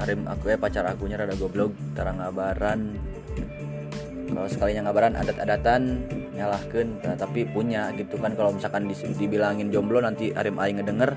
Harim 0.00 0.24
aku 0.24 0.48
ya 0.48 0.56
pacar 0.56 0.88
akunya 0.88 1.20
rada 1.20 1.36
goblok 1.36 1.76
tara 1.92 2.16
ngabaran. 2.16 2.96
Kalau 4.32 4.48
sekalinya 4.48 4.88
ngabaran 4.88 5.12
adat-adatan 5.12 6.08
nyalahkan 6.32 6.86
nah, 7.04 7.16
tapi 7.16 7.44
punya 7.44 7.92
gitu 7.96 8.16
kan. 8.16 8.32
Kalau 8.32 8.56
misalkan 8.56 8.88
dibilangin 8.90 9.68
jomblo 9.68 10.00
nanti 10.00 10.32
harim 10.32 10.56
aing 10.56 10.80
ngedenger 10.80 11.12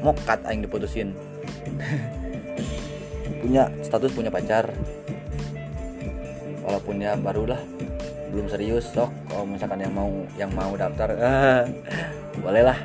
mokat 0.00 0.40
aing 0.48 0.64
diputusin. 0.64 1.12
Punya 3.44 3.68
status 3.84 4.08
punya 4.16 4.32
pacar. 4.32 4.72
Walaupun 6.64 6.96
ya 6.96 7.12
barulah 7.12 7.60
belum 8.32 8.48
serius 8.48 8.88
sok. 8.88 9.12
Kalau 9.28 9.44
misalkan 9.44 9.84
yang 9.84 9.92
mau 9.92 10.08
yang 10.40 10.48
mau 10.56 10.72
daftar 10.72 11.12
ah, 11.20 11.62
boleh 12.44 12.64
lah. 12.64 12.78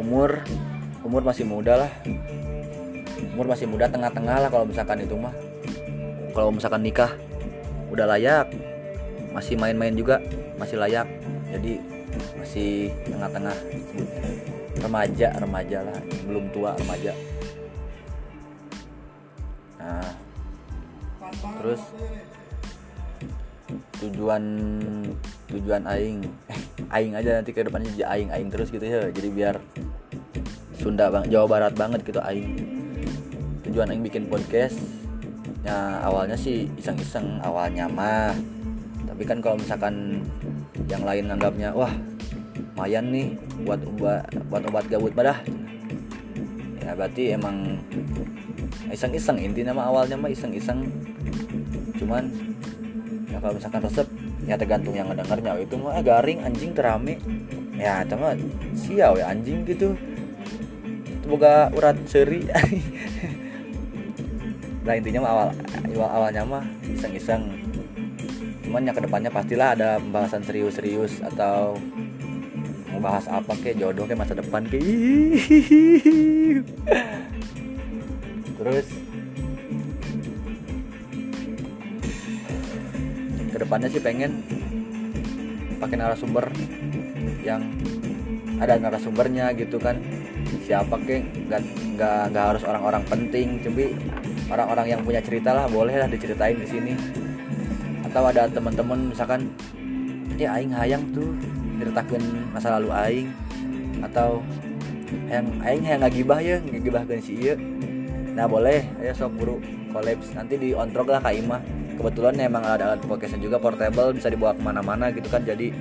Umur 0.00 0.40
umur 1.04 1.22
masih 1.22 1.44
muda 1.44 1.86
lah 1.86 1.92
umur 3.36 3.52
masih 3.52 3.68
muda 3.68 3.84
tengah-tengah 3.84 4.40
lah 4.40 4.48
kalau 4.48 4.64
misalkan 4.64 5.04
itu 5.04 5.12
mah. 5.12 5.36
Kalau 6.32 6.48
misalkan 6.48 6.80
nikah 6.80 7.12
udah 7.92 8.08
layak 8.08 8.48
masih 9.36 9.60
main-main 9.60 9.92
juga 9.92 10.24
masih 10.56 10.80
layak. 10.80 11.04
Jadi 11.52 11.76
masih 12.40 12.88
tengah-tengah. 13.04 13.52
Remaja 14.80 15.36
remaja 15.36 15.78
lah 15.84 16.00
belum 16.24 16.48
tua 16.48 16.72
remaja. 16.80 17.12
Nah 19.84 20.08
terus 21.60 21.82
tujuan 24.00 24.44
tujuan 25.52 25.82
aing 25.84 26.24
eh, 26.48 26.60
aing 26.88 27.12
aja 27.20 27.40
nanti 27.40 27.52
ke 27.52 27.60
depannya 27.68 27.92
aing 28.00 28.32
aing 28.32 28.48
terus 28.48 28.72
gitu 28.72 28.84
ya. 28.84 29.12
Jadi 29.12 29.28
biar 29.28 29.60
Sunda 30.76 31.08
bang 31.08 31.24
Jawa 31.28 31.46
Barat 31.48 31.72
banget 31.74 32.00
gitu 32.04 32.20
aing. 32.20 32.52
Tujuan 33.66 33.90
aing 33.90 34.04
bikin 34.04 34.30
podcast 34.30 34.78
ya 35.66 35.98
awalnya 36.06 36.38
sih 36.38 36.70
iseng-iseng 36.78 37.42
awalnya 37.42 37.90
mah. 37.90 38.34
Tapi 39.06 39.22
kan 39.26 39.42
kalau 39.42 39.58
misalkan 39.58 40.22
yang 40.86 41.02
lain 41.02 41.26
anggapnya 41.32 41.74
wah 41.74 41.90
lumayan 42.76 43.08
nih 43.10 43.34
buat 43.64 43.80
obat 43.82 44.28
buat 44.52 44.62
obat 44.68 44.84
gabut 44.92 45.12
pada 45.16 45.40
ya 46.76 46.92
berarti 46.92 47.34
emang 47.34 47.80
iseng-iseng 48.92 49.40
intinya 49.42 49.74
mah 49.74 49.90
awalnya 49.90 50.14
mah 50.14 50.30
iseng-iseng. 50.30 50.86
Cuman 51.98 52.30
ya 53.26 53.42
kalau 53.42 53.58
misalkan 53.58 53.82
resep 53.82 54.06
ya 54.46 54.54
tergantung 54.54 54.94
yang 54.94 55.10
ngedengarnya. 55.10 55.58
Itu 55.58 55.74
mah 55.82 55.98
ah, 55.98 56.02
garing 56.04 56.46
anjing 56.46 56.70
terame. 56.76 57.18
Ya 57.74 58.06
cuma 58.06 58.38
siau 58.78 59.18
ya 59.18 59.34
anjing 59.34 59.66
gitu. 59.66 59.98
itu 59.98 60.15
boga 61.26 61.74
urat 61.74 61.98
seri 62.06 62.46
nah 64.86 64.94
intinya 64.98 65.26
mah 65.26 65.30
awal 65.34 65.48
awal 65.96 66.10
awalnya 66.22 66.42
mah 66.46 66.64
iseng-iseng. 66.86 67.42
Cuman 68.62 68.86
ya 68.86 68.92
ke 68.94 69.02
depannya 69.02 69.30
pastilah 69.30 69.74
ada 69.74 69.98
pembahasan 69.98 70.42
serius-serius 70.46 71.22
atau 71.22 71.78
mau 72.96 73.12
bahas 73.12 73.28
apa 73.28 73.52
kayak 73.60 73.76
jodoh 73.76 74.08
kayak 74.08 74.24
masa 74.24 74.32
depan 74.32 74.64
kayak 74.64 74.80
terus 78.56 78.86
ke 83.52 83.56
depannya 83.60 83.88
sih 83.92 84.00
pengen 84.00 84.40
pakai 85.76 85.96
narasumber 86.00 86.48
yang 87.44 87.68
ada 88.64 88.80
narasumbernya 88.80 89.52
gitu 89.60 89.76
kan 89.76 90.00
siapa 90.64 90.94
kek 91.06 91.22
nggak 91.46 91.60
nggak 91.96 92.20
nggak 92.32 92.44
harus 92.54 92.62
orang-orang 92.66 93.02
penting 93.06 93.58
tapi 93.62 93.94
orang-orang 94.50 94.86
yang 94.96 95.00
punya 95.02 95.20
cerita 95.22 95.54
lah 95.54 95.66
boleh 95.70 95.94
lah 95.98 96.08
diceritain 96.10 96.58
di 96.58 96.68
sini. 96.68 96.92
Atau 98.06 98.22
ada 98.26 98.48
teman-teman 98.48 99.12
misalkan 99.12 99.50
ya 100.38 100.56
aing 100.56 100.72
hayang 100.72 101.02
tuh 101.12 101.34
ceritakan 101.78 102.22
masa 102.54 102.78
lalu 102.78 102.90
aing. 102.92 103.28
Atau 104.04 104.42
yang 105.30 105.46
aing 105.62 105.84
yang 105.84 106.00
ngagibah 106.02 106.38
ya 106.40 106.56
ngagibahkeun 106.62 107.22
si 107.22 107.32
ieu. 107.38 107.56
Nah 108.36 108.44
boleh 108.44 108.84
ayo 109.00 109.12
sok 109.16 109.32
buru 109.38 109.56
kolaps 109.96 110.36
nanti 110.36 110.60
di 110.60 110.76
ontrok 110.76 111.08
lah 111.08 111.24
kak 111.24 111.32
Ima 111.40 111.58
kebetulan 111.96 112.36
emang 112.36 112.60
ada 112.60 112.92
alat 112.92 113.00
podcastnya 113.08 113.40
juga 113.40 113.56
portable 113.56 114.12
bisa 114.12 114.28
dibawa 114.28 114.52
ke 114.52 114.60
mana-mana 114.60 115.08
gitu 115.08 115.26
kan 115.32 115.40
jadi 115.40 115.72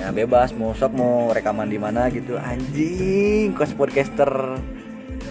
ya 0.00 0.08
bebas 0.16 0.56
mau 0.56 0.72
sok 0.72 0.96
mau 0.96 1.28
rekaman 1.28 1.68
di 1.68 1.76
mana 1.76 2.08
gitu. 2.08 2.40
Anjing 2.40 3.52
kos 3.52 3.76
podcaster. 3.76 4.56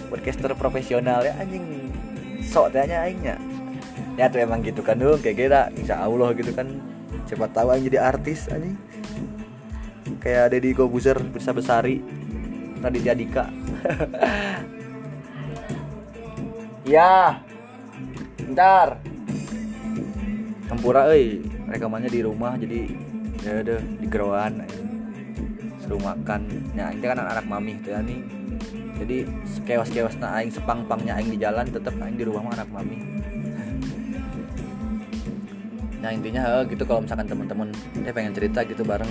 Podcaster 0.06 0.54
profesional 0.54 1.26
ya 1.26 1.34
anjing. 1.42 1.90
Sok 2.46 2.70
tanya 2.70 3.02
aingnya. 3.02 3.34
Ya 4.14 4.30
tuh 4.30 4.46
emang 4.46 4.62
gitu 4.62 4.86
kan 4.86 4.94
dong 4.94 5.18
kayak 5.18 5.42
kita 5.42 5.60
insya 5.74 6.06
Allah 6.06 6.30
gitu 6.38 6.54
kan. 6.54 6.70
Siapa 7.26 7.50
tahu 7.50 7.74
aing 7.74 7.90
jadi 7.90 7.98
artis 7.98 8.46
anjing. 8.46 8.78
Kayak 10.22 10.54
Deddy 10.54 10.70
Kobuzer 10.78 11.18
bisa 11.18 11.50
besari. 11.50 11.98
Raditya 12.80 13.12
Dika 13.12 13.44
ya 16.94 17.42
ntar. 18.54 19.02
Tempura 20.70 21.10
euy. 21.10 21.42
Rekamannya 21.70 22.10
di 22.10 22.20
rumah 22.24 22.56
jadi 22.56 23.09
ya 23.40 23.60
udah 23.64 23.80
di 23.80 24.06
gerowan 24.06 24.64
seru 25.80 25.96
makan. 26.00 26.40
Ya 26.76 26.92
ini 26.92 27.04
kan 27.04 27.18
anak 27.18 27.46
mami 27.48 27.80
tuh 27.80 27.96
ya 27.96 28.00
nih 28.04 28.20
jadi 29.00 29.24
sekewas 29.48 29.88
kewas 29.88 30.16
na 30.20 30.36
aing 30.36 30.52
sepang 30.52 30.84
pangnya 30.84 31.16
aing 31.16 31.32
di 31.32 31.40
jalan 31.40 31.64
tetap 31.64 31.96
aing 32.04 32.20
di 32.20 32.24
rumah 32.28 32.44
mah 32.44 32.52
anak 32.60 32.68
mami. 32.68 33.00
Nah 36.00 36.10
intinya 36.12 36.60
eh, 36.60 36.64
gitu 36.68 36.84
kalau 36.84 37.04
misalkan 37.04 37.28
teman-teman 37.28 37.68
dia 37.96 38.12
pengen 38.12 38.32
cerita 38.36 38.60
gitu 38.64 38.84
bareng 38.84 39.08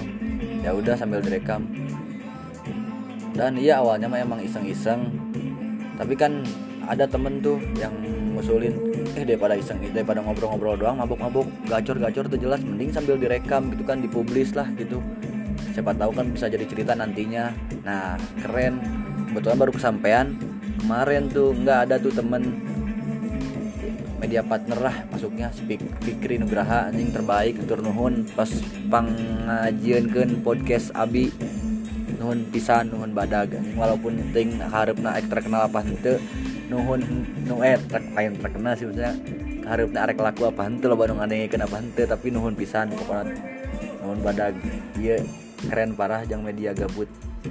ya 0.61 0.77
udah 0.77 0.93
sambil 0.93 1.25
direkam. 1.25 1.65
Dan 3.33 3.57
iya 3.57 3.81
awalnya 3.81 4.05
mah 4.05 4.21
emang 4.21 4.41
iseng-iseng. 4.45 5.09
Tapi 5.97 6.13
kan 6.13 6.45
ada 6.89 7.05
temen 7.05 7.37
tuh 7.37 7.61
yang 7.77 7.93
ngusulin 8.33 8.73
eh 9.13 9.21
daripada 9.21 9.53
iseng 9.53 9.77
daripada 9.93 10.25
ngobrol-ngobrol 10.25 10.73
doang 10.73 10.97
mabuk-mabuk 10.97 11.45
gacor-gacor 11.69 12.25
tuh 12.25 12.39
jelas 12.41 12.65
mending 12.65 12.89
sambil 12.89 13.13
direkam 13.13 13.69
gitu 13.69 13.85
kan 13.85 14.01
dipublis 14.01 14.57
lah 14.57 14.65
gitu. 14.73 14.97
Siapa 15.75 15.93
tahu 15.93 16.17
kan 16.17 16.33
bisa 16.33 16.49
jadi 16.49 16.65
cerita 16.65 16.97
nantinya. 16.97 17.53
Nah 17.85 18.17
keren. 18.41 18.81
Kebetulan 19.29 19.57
baru 19.61 19.71
kesampaian 19.77 20.33
kemarin 20.81 21.29
tuh 21.29 21.53
nggak 21.53 21.79
ada 21.85 21.95
tuh 22.01 22.09
temen 22.09 22.65
media 24.17 24.41
partner 24.41 24.89
lah 24.89 24.95
masuknya 25.13 25.53
Spik 25.53 25.79
Fikri 26.01 26.41
Nugraha 26.41 26.89
anjing 26.89 27.13
terbaik 27.13 27.61
tur 27.69 27.85
nuhun 27.85 28.25
pas 28.33 28.49
pangajieunkeun 28.89 30.41
podcast 30.41 30.89
Abi. 30.97 31.29
Nuhun 32.17 32.49
pisan 32.49 32.89
nuhun 32.89 33.13
badag 33.13 33.53
anjing 33.53 33.77
walaupun 33.77 34.33
ting 34.33 34.57
harapna 34.57 35.13
ek 35.21 35.29
terkenal 35.29 35.69
apa 35.69 35.85
henteu 35.85 36.17
nuhun 36.69 37.01
nu 37.49 37.65
eh 37.65 37.77
lain 38.13 38.37
terkenal 38.37 38.73
sih 38.77 38.85
maksudnya 38.85 39.13
harapna 39.65 40.05
arek 40.05 40.17
laku 40.21 40.49
apa 40.49 40.61
henteu 40.69 40.89
loba 40.89 41.09
nu 41.09 41.17
ngadengikeun 41.17 41.65
apa 41.65 41.75
henteu 41.81 42.05
tapi 42.05 42.29
nuhun 42.29 42.53
pisan 42.53 42.93
pokoknya 42.93 43.33
nuhun 44.05 44.21
badag 44.21 44.53
ieu 45.01 45.17
keren 45.67 45.97
parah 45.97 46.21
jeung 46.29 46.45
media 46.45 46.71
gabut 46.71 47.09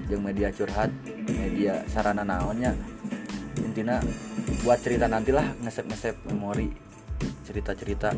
jeung 0.09 0.23
media 0.25 0.49
curhat 0.55 0.89
media 1.29 1.85
sarana 1.91 2.25
naonnya. 2.25 2.73
Intinya 3.59 4.01
buat 4.65 4.81
cerita 4.81 5.11
nantilah 5.11 5.45
ngesep-ngesep 5.65 6.15
memori 6.31 6.71
cerita-cerita. 7.45 8.15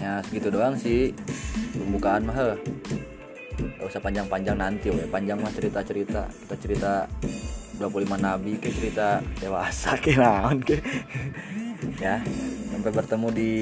Ya 0.00 0.24
segitu 0.24 0.48
doang 0.48 0.80
sih 0.80 1.12
pembukaan 1.76 2.24
mah 2.24 2.56
gak 3.76 3.84
usah 3.84 4.00
panjang-panjang 4.00 4.56
nanti 4.56 4.88
we. 4.88 5.04
panjang 5.12 5.36
mah 5.36 5.52
cerita-cerita 5.52 6.24
kita 6.24 6.56
cerita 6.56 6.92
25 7.80 8.20
nabi 8.20 8.60
ke 8.60 8.68
cerita 8.68 9.24
dewasa 9.40 9.96
ke 9.96 10.12
naon 10.12 10.60
ke. 10.60 10.76
Ya 11.96 12.20
sampai 12.68 12.92
bertemu 12.92 13.28
di 13.32 13.52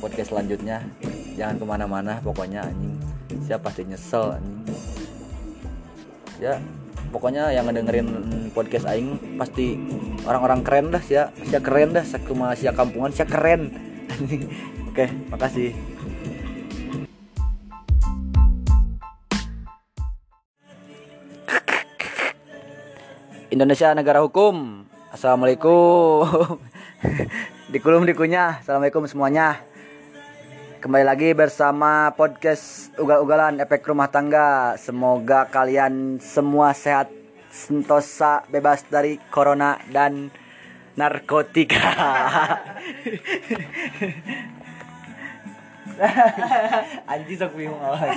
podcast 0.00 0.32
selanjutnya. 0.32 0.80
Jangan 1.36 1.60
ke 1.60 1.64
mana-mana 1.68 2.16
pokoknya 2.24 2.64
anjing. 2.64 2.96
Siapa 3.44 3.68
pasti 3.68 3.84
nyesel 3.84 4.40
anjing? 4.40 4.64
Ya 6.40 6.56
pokoknya 7.12 7.52
yang 7.52 7.68
ngedengerin 7.68 8.08
podcast 8.56 8.88
aing 8.88 9.36
pasti 9.36 9.76
orang-orang 10.24 10.64
keren 10.64 10.88
dah 10.88 11.02
sia. 11.04 11.28
Sia 11.44 11.60
keren 11.60 11.92
dah 11.92 12.04
sakuma 12.08 12.56
sia 12.56 12.72
kampungan 12.72 13.12
sia 13.12 13.28
keren. 13.28 13.76
Oke 14.88 15.12
makasih 15.28 15.76
Indonesia 23.46 23.94
negara 23.94 24.18
hukum. 24.26 24.82
Assalamualaikum. 25.14 26.58
Dikulum 27.72 28.02
dikunyah 28.02 28.58
Assalamualaikum 28.58 29.06
semuanya. 29.06 29.62
Kembali 30.82 31.06
lagi 31.06 31.30
bersama 31.30 32.10
podcast 32.18 32.90
Ugal-ugalan 32.98 33.62
efek 33.62 33.86
rumah 33.86 34.10
tangga. 34.10 34.74
Semoga 34.82 35.46
kalian 35.46 36.18
semua 36.18 36.74
sehat 36.74 37.06
Sentosa 37.54 38.42
bebas 38.50 38.82
dari 38.90 39.22
corona 39.30 39.78
dan 39.94 40.34
narkotika. 40.98 41.86
Anjing 47.14 47.38
sok 47.38 47.54
bingung 47.54 47.78
awal 47.78 48.10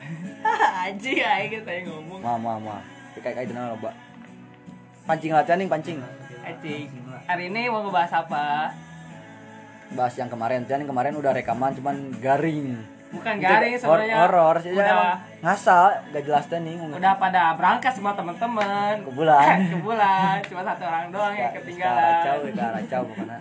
Anjing 0.86 1.18
aing 1.18 1.50
kita 1.50 1.82
ngomong. 1.90 2.22
Ma 2.22 2.38
ma 2.38 2.62
ma 2.62 2.78
Kayak 3.18 3.44
kayak 3.44 3.52
loba 3.52 4.11
Pancing 5.02 5.32
latihan 5.34 5.58
nih 5.58 5.68
pancing 5.68 5.98
Anjing. 6.42 6.90
Hari 7.22 7.44
ini 7.48 7.70
mau 7.70 7.86
ngebahas 7.86 8.26
apa? 8.26 8.70
Bahas 9.92 10.14
yang 10.14 10.26
kemarin 10.26 10.62
Yang 10.64 10.90
kemarin 10.90 11.14
udah 11.14 11.32
rekaman 11.32 11.74
cuman 11.74 11.96
garing 12.18 12.78
Bukan 13.12 13.34
garing 13.38 13.76
sebenarnya. 13.76 14.16
horor 14.24 14.56
sih 14.58 14.72
Udah 14.72 15.20
ngasal 15.42 15.84
gak 16.10 16.22
jelas 16.24 16.44
deh 16.48 16.58
nih 16.58 16.80
udah 16.80 17.12
pada 17.18 17.52
berangkat 17.52 17.92
semua 17.92 18.14
teman-teman. 18.14 18.94
Ke 19.02 19.10
bulan. 19.12 19.56
Ke 19.74 19.78
bulan. 19.78 20.36
Cuma 20.46 20.62
satu 20.64 20.82
orang 20.82 21.10
doang 21.10 21.34
yang 21.34 21.50
racau 21.50 21.60
ketinggalan. 21.60 22.38
kita 22.46 22.64
racau 22.72 23.00
pokoknya 23.04 23.38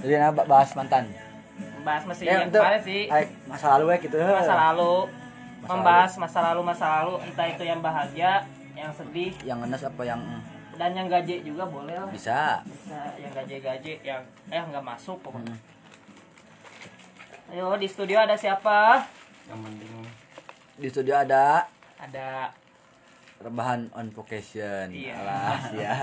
jadi 0.00 0.14
nah 0.16 0.32
bahas 0.32 0.70
mantan 0.72 1.04
Bahas 1.84 2.04
mesin 2.04 2.24
Ya, 2.24 2.32
yang 2.40 2.48
kemarin 2.48 2.80
sih. 2.80 3.02
Ay, 3.08 3.24
masa 3.44 3.76
lalu 3.76 3.84
ya 3.92 3.98
gitu 4.00 4.16
Masa 4.16 4.54
lalu. 4.54 4.94
Masa 5.60 5.68
Membahas 5.68 6.12
masa 6.16 6.38
lalu 6.40 6.60
masa 6.64 6.84
lalu 7.00 7.14
entah 7.20 7.44
itu 7.44 7.62
yang 7.64 7.80
bahagia, 7.84 8.32
yang 8.72 8.88
sedih, 8.96 9.32
yang 9.44 9.60
ngenes 9.60 9.84
apa 9.84 10.02
yang 10.04 10.16
mm, 10.16 10.40
dan 10.80 10.96
yang 10.96 11.12
gaje 11.12 11.44
juga 11.44 11.68
boleh 11.68 11.92
lah. 11.92 12.08
bisa 12.08 12.64
Bisa 12.64 13.12
yang 13.20 13.36
gaje-gaje 13.36 14.00
yang 14.00 14.24
eh 14.48 14.64
nggak 14.64 14.80
masuk 14.80 15.20
pokoknya. 15.20 15.52
Mm. 15.52 15.68
Ayo 17.52 17.76
di 17.76 17.84
studio 17.84 18.16
ada 18.16 18.32
siapa? 18.32 19.04
di 20.80 20.88
studio 20.88 21.20
ada 21.20 21.68
Ada 22.00 22.48
rebahan 23.40 23.88
on 23.96 24.12
vacation 24.12 24.92
Iya. 24.92 25.16
alah 25.16 25.60
ya 25.72 25.94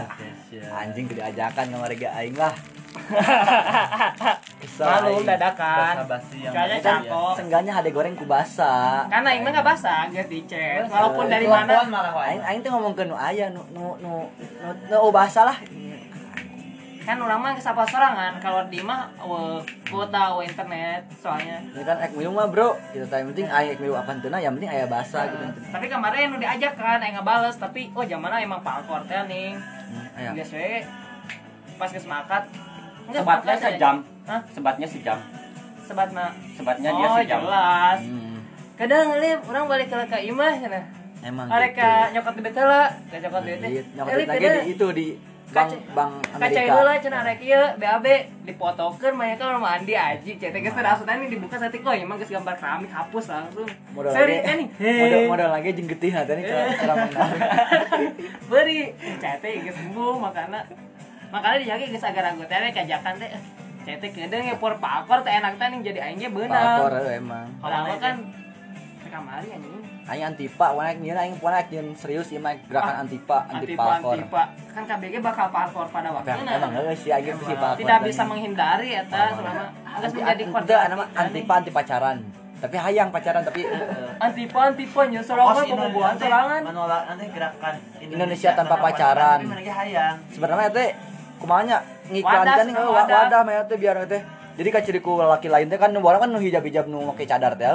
anjing 0.73 1.05
tidak 1.05 1.29
ajakan 1.37 1.65
sama 1.69 1.85
rega 1.85 2.09
aing 2.17 2.33
lah 2.33 2.53
malu 4.77 5.21
dadakan. 5.21 5.95
Kayaknya 6.49 6.79
cakep. 6.81 7.33
sengganya 7.37 7.71
hade 7.77 7.89
goreng 7.93 8.17
ku 8.17 8.25
basa 8.25 9.05
Karena 9.09 9.29
Aing 9.33 9.45
mah 9.45 9.51
nggak 9.53 9.65
basah, 9.65 10.09
guys 10.09 10.29
di 10.29 10.43
chat. 10.49 10.85
Walaupun 10.89 11.29
dari 11.29 11.45
mana. 11.45 11.85
Aing 12.25 12.41
aing 12.41 12.59
tuh 12.65 12.73
ngomong 12.73 12.93
ke 12.97 13.05
nu 13.05 13.13
aya 13.17 13.53
nu 13.53 13.63
nu 13.73 13.95
nu 14.01 14.25
nu, 14.89 15.09
bahasa 15.13 15.45
lah 15.45 15.57
Kan 17.07 17.17
orang 17.17 17.39
mah 17.39 17.55
kesapa 17.55 17.87
sorangan 17.87 18.35
kalau 18.37 18.67
di 18.67 18.83
mah 18.83 19.07
we 19.17 19.63
kuota 19.87 20.35
we 20.35 20.43
internet 20.43 21.07
soalnya. 21.15 21.63
ini 21.63 21.79
kan 21.81 21.95
ek 21.97 22.11
minum 22.11 22.35
mah 22.35 22.51
bro 22.51 22.75
kita 22.91 23.07
tanya 23.07 23.31
penting 23.31 23.47
aing 23.47 23.71
ek 23.71 23.79
minum 23.79 23.95
apa 23.95 24.11
henteu 24.11 24.27
yang 24.29 24.51
penting 24.51 24.67
aya 24.67 24.83
bahasa 24.85 25.23
gitu 25.25 25.45
Tapi 25.71 25.85
kemarin 25.87 26.27
udah 26.29 26.41
diajak 26.43 26.75
kan, 26.75 26.99
Aing 26.99 27.15
ngebales 27.15 27.55
tapi 27.55 27.95
oh 27.95 28.03
zaman 28.03 28.27
emang 28.37 28.59
palkor 28.59 29.07
teh 29.07 29.23
nih. 29.23 29.55
Hmm, 29.55 30.35
we 30.35 30.83
pas 31.79 31.87
geus 31.87 32.03
makat. 32.03 32.43
Nggak, 33.07 33.23
Sebatnya 33.23 33.55
sejam. 33.55 33.95
Hah? 34.27 34.41
Sebatnya 34.51 34.87
sejam. 34.89 35.17
Sebat 35.79 36.09
na. 36.11 36.35
Sebatnya 36.51 36.89
dia 36.91 37.07
Oh, 37.07 37.15
sejam. 37.15 37.39
jelas. 37.39 37.99
Hmm, 38.03 38.37
Kadang 38.75 39.15
lip 39.15 39.39
orang 39.47 39.63
balik 39.65 39.87
ke 39.87 39.95
ka 40.05 40.19
imah 40.19 40.53
cenah. 40.59 40.83
emang 41.23 41.47
Arek 41.47 41.71
gitu. 41.71 41.81
ka 41.81 41.91
nyokot 42.11 42.33
di 42.35 42.41
betela, 42.43 42.83
ka 43.07 43.15
nyokot 43.17 43.41
di. 43.41 43.51
Iya, 43.55 43.81
nyokot 43.95 44.11
Eh, 44.11 44.17
Lip, 44.19 44.27
lagi 44.27 44.43
kada. 44.43 44.59
di 44.59 44.69
itu 44.69 44.87
di 44.91 45.07
bank 45.47 45.69
Kaca- 45.71 45.83
bank 45.95 46.11
kaca 46.27 46.35
Amerika. 46.43 46.75
heula 46.75 46.93
cenah 46.99 47.19
arek 47.23 47.39
ieu 47.39 47.63
BAB 47.79 48.05
dipotokeun 48.43 49.13
mah 49.15 49.31
kan 49.39 49.55
mandi 49.57 49.95
aji 49.95 50.31
cetek 50.35 50.59
geus 50.59 50.75
teh 50.75 50.83
asutan 50.83 51.23
ini 51.23 51.31
dibuka 51.31 51.55
satik 51.55 51.87
oh 51.87 51.95
emang 51.95 52.19
geus 52.19 52.35
gambar 52.35 52.55
keramik 52.59 52.91
hapus 52.91 53.25
langsung. 53.31 53.67
Modal 53.95 54.11
Seri 54.11 54.43
kan 54.43 54.55
nih. 54.59 54.67
Modal 54.75 55.19
modal 55.31 55.49
lagi 55.55 55.69
jeung 55.71 55.87
getih 55.87 56.11
nah 56.11 56.27
tadi 56.27 56.43
cara 56.43 56.93
beri 58.51 58.91
cetek 59.23 59.53
geus 59.63 59.75
sembuh 59.79 60.13
makana 60.19 60.59
makanya 61.31 61.57
dijaga 61.63 61.85
geus 61.87 62.03
agar 62.03 62.23
anggota 62.35 62.53
teh 62.59 62.71
kajakan 62.75 63.13
teh. 63.15 63.31
Cetek 63.87 64.11
kedeung 64.19 64.51
ya 64.51 64.55
por 64.59 64.75
pakor 64.83 65.23
teh 65.23 65.31
enak 65.31 65.55
teh 65.55 65.67
nih 65.71 65.79
jadi 65.79 65.99
aing 66.11 66.19
ge 66.19 66.27
Pakor 66.27 66.91
eh, 67.07 67.23
emang. 67.23 67.47
Kalau 67.63 67.95
kan 68.03 68.15
kamari 69.07 69.47
anjing 69.55 69.96
aing 70.07 70.23
antipa 70.23 70.71
wanek 70.71 71.03
nyeun 71.03 71.19
aing 71.19 71.35
wanek 71.43 71.67
nyeun 71.67 71.91
serius 71.99 72.31
ieu 72.31 72.39
mah 72.39 72.55
gerakan 72.71 73.03
antipa 73.03 73.43
anti 73.51 73.75
antipa 73.75 73.83
palkor 73.83 74.15
antipa 74.15 74.43
kan 74.71 74.83
KBG 74.87 75.15
bakal 75.19 75.47
palkor 75.51 75.87
pada 75.91 76.09
waktunya 76.15 76.51
emang 76.55 76.71
heeh 76.79 76.95
si 76.95 77.09
aing 77.11 77.35
si 77.43 77.53
palkor 77.59 77.83
tidak 77.83 77.99
bisa 78.07 78.21
menghindari 78.23 78.89
ya 78.95 79.03
ta 79.03 79.35
selama 79.35 79.63
harus 79.83 80.11
menjadi 80.15 80.43
kode 80.47 80.75
nama 80.75 81.05
antipa 81.11 81.53
anti 81.59 81.71
pacaran. 81.75 82.19
Tapi 82.57 82.73
hayang 82.73 83.13
pacaran 83.13 83.45
tapi 83.45 83.61
antipa 84.17 84.59
antipa 84.73 85.01
nya 85.05 85.21
sorangan 85.21 85.61
pembunuhan 85.61 86.15
sorangan. 86.17 86.61
menolak 86.65 87.01
nanti 87.05 87.25
gerakan 87.29 87.73
Indonesia 88.01 88.49
tanpa 88.57 88.75
pacaran. 88.81 89.39
tapi 89.45 89.53
mereka 89.53 89.73
hayang. 89.77 90.15
Sebenarnya 90.33 90.69
teh 90.73 90.89
kumanya 91.37 91.77
ngiklankan 92.09 92.65
nih 92.65 92.73
wadah, 92.73 92.91
wadah. 92.97 93.19
wadah 93.29 93.41
mah 93.45 93.65
teh 93.69 93.77
biar 93.77 93.97
teh. 94.09 94.21
Jadi 94.57 94.69
kaciriku 94.73 95.21
laki 95.21 95.53
lain 95.53 95.69
teh 95.69 95.77
kan 95.77 95.93
orang 95.93 96.17
kan 96.17 96.29
nu 96.33 96.41
hijab-hijab 96.41 96.89
nu 96.89 97.05
make 97.05 97.29
cadar 97.29 97.53
teh 97.53 97.69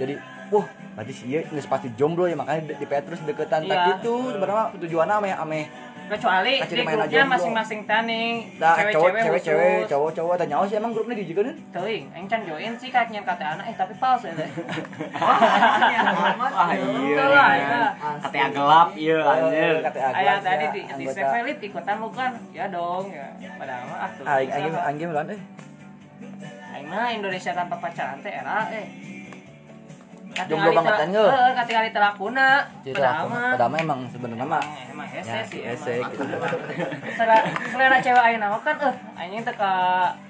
jadi 0.00 0.14
wah 0.48 0.64
berarti 1.00 1.16
sih 1.16 1.32
ieu 1.32 1.40
geus 1.48 1.64
pasti 1.64 1.88
jomblo 1.96 2.28
ya 2.28 2.36
makanya 2.36 2.76
di, 2.76 2.84
Petrus 2.84 3.24
deketan. 3.24 3.64
Tak 3.64 3.72
Iya. 3.72 3.96
gitu 3.96 4.36
sebenarnya 4.36 4.68
tujuannya 4.76 5.14
ame 5.16 5.32
ame. 5.32 5.62
Kecuali 6.10 6.58
Kaciri 6.58 6.82
di 6.82 6.90
grupnya 6.90 7.22
masing-masing 7.22 7.86
taning 7.86 8.58
Nah, 8.58 8.74
cewek-cewek 8.74 9.22
cewek 9.22 9.46
cewek 9.46 9.86
cowok 9.86 10.10
cowok 10.10 10.42
tanya 10.42 10.58
oh 10.58 10.66
sih 10.66 10.74
emang 10.74 10.90
grupnya 10.90 11.22
di 11.22 11.30
juga 11.30 11.46
nih 11.46 11.54
teuing 11.70 12.10
join 12.26 12.74
sih 12.74 12.90
kaknya 12.90 13.22
kata 13.22 13.54
anak 13.54 13.70
eh 13.70 13.78
tapi 13.78 13.94
palsu 13.94 14.26
ya 14.26 14.34
wah 14.34 14.42
Betul 16.74 17.30
lah, 17.30 17.54
iya. 17.54 17.94
kata 18.26 18.50
gelap 18.50 18.90
iya 18.98 19.22
anjir. 19.22 19.86
kata 19.86 19.98
Ayah 20.18 20.42
tadi 20.42 20.66
di 20.74 20.82
di 20.98 21.06
Sevelip 21.06 21.62
ikutan 21.62 22.02
lu 22.02 22.10
kan? 22.10 22.34
Ya 22.50 22.66
dong 22.66 23.06
ya. 23.14 23.30
Padahal 23.54 23.94
ah 23.94 24.10
tuh. 24.10 24.26
Bisa, 24.26 24.82
aing 24.90 24.98
bilang 24.98 25.30
eh 25.30 25.38
Aing 26.74 26.90
mah 26.90 27.06
Indonesia 27.14 27.54
tanpa 27.54 27.78
pacaran 27.78 28.18
teh 28.18 28.34
era 28.34 28.66
eh 28.74 29.19
Jomblo 30.30 30.70
banget 30.72 30.94
kan. 30.94 31.08
Jadi 32.80 32.96
Padahal 32.96 33.14
aku 33.20 33.26
mah 33.28 33.50
padahal 33.52 33.70
mah 33.70 33.78
emang 33.82 34.00
sebenarnya 34.08 34.46
mah 34.46 34.62
emang 34.88 35.08
hese 35.10 35.30
ya 35.30 35.42
sih. 35.44 35.60
hese 35.66 35.94
gitu 36.00 36.22
Selera, 37.70 37.96
cewek 38.00 38.22
aing 38.24 38.40
mah 38.40 38.60
kan 38.62 38.76
eh 38.80 38.94
aing 39.20 39.42
teh 39.42 39.54
ka 39.54 39.72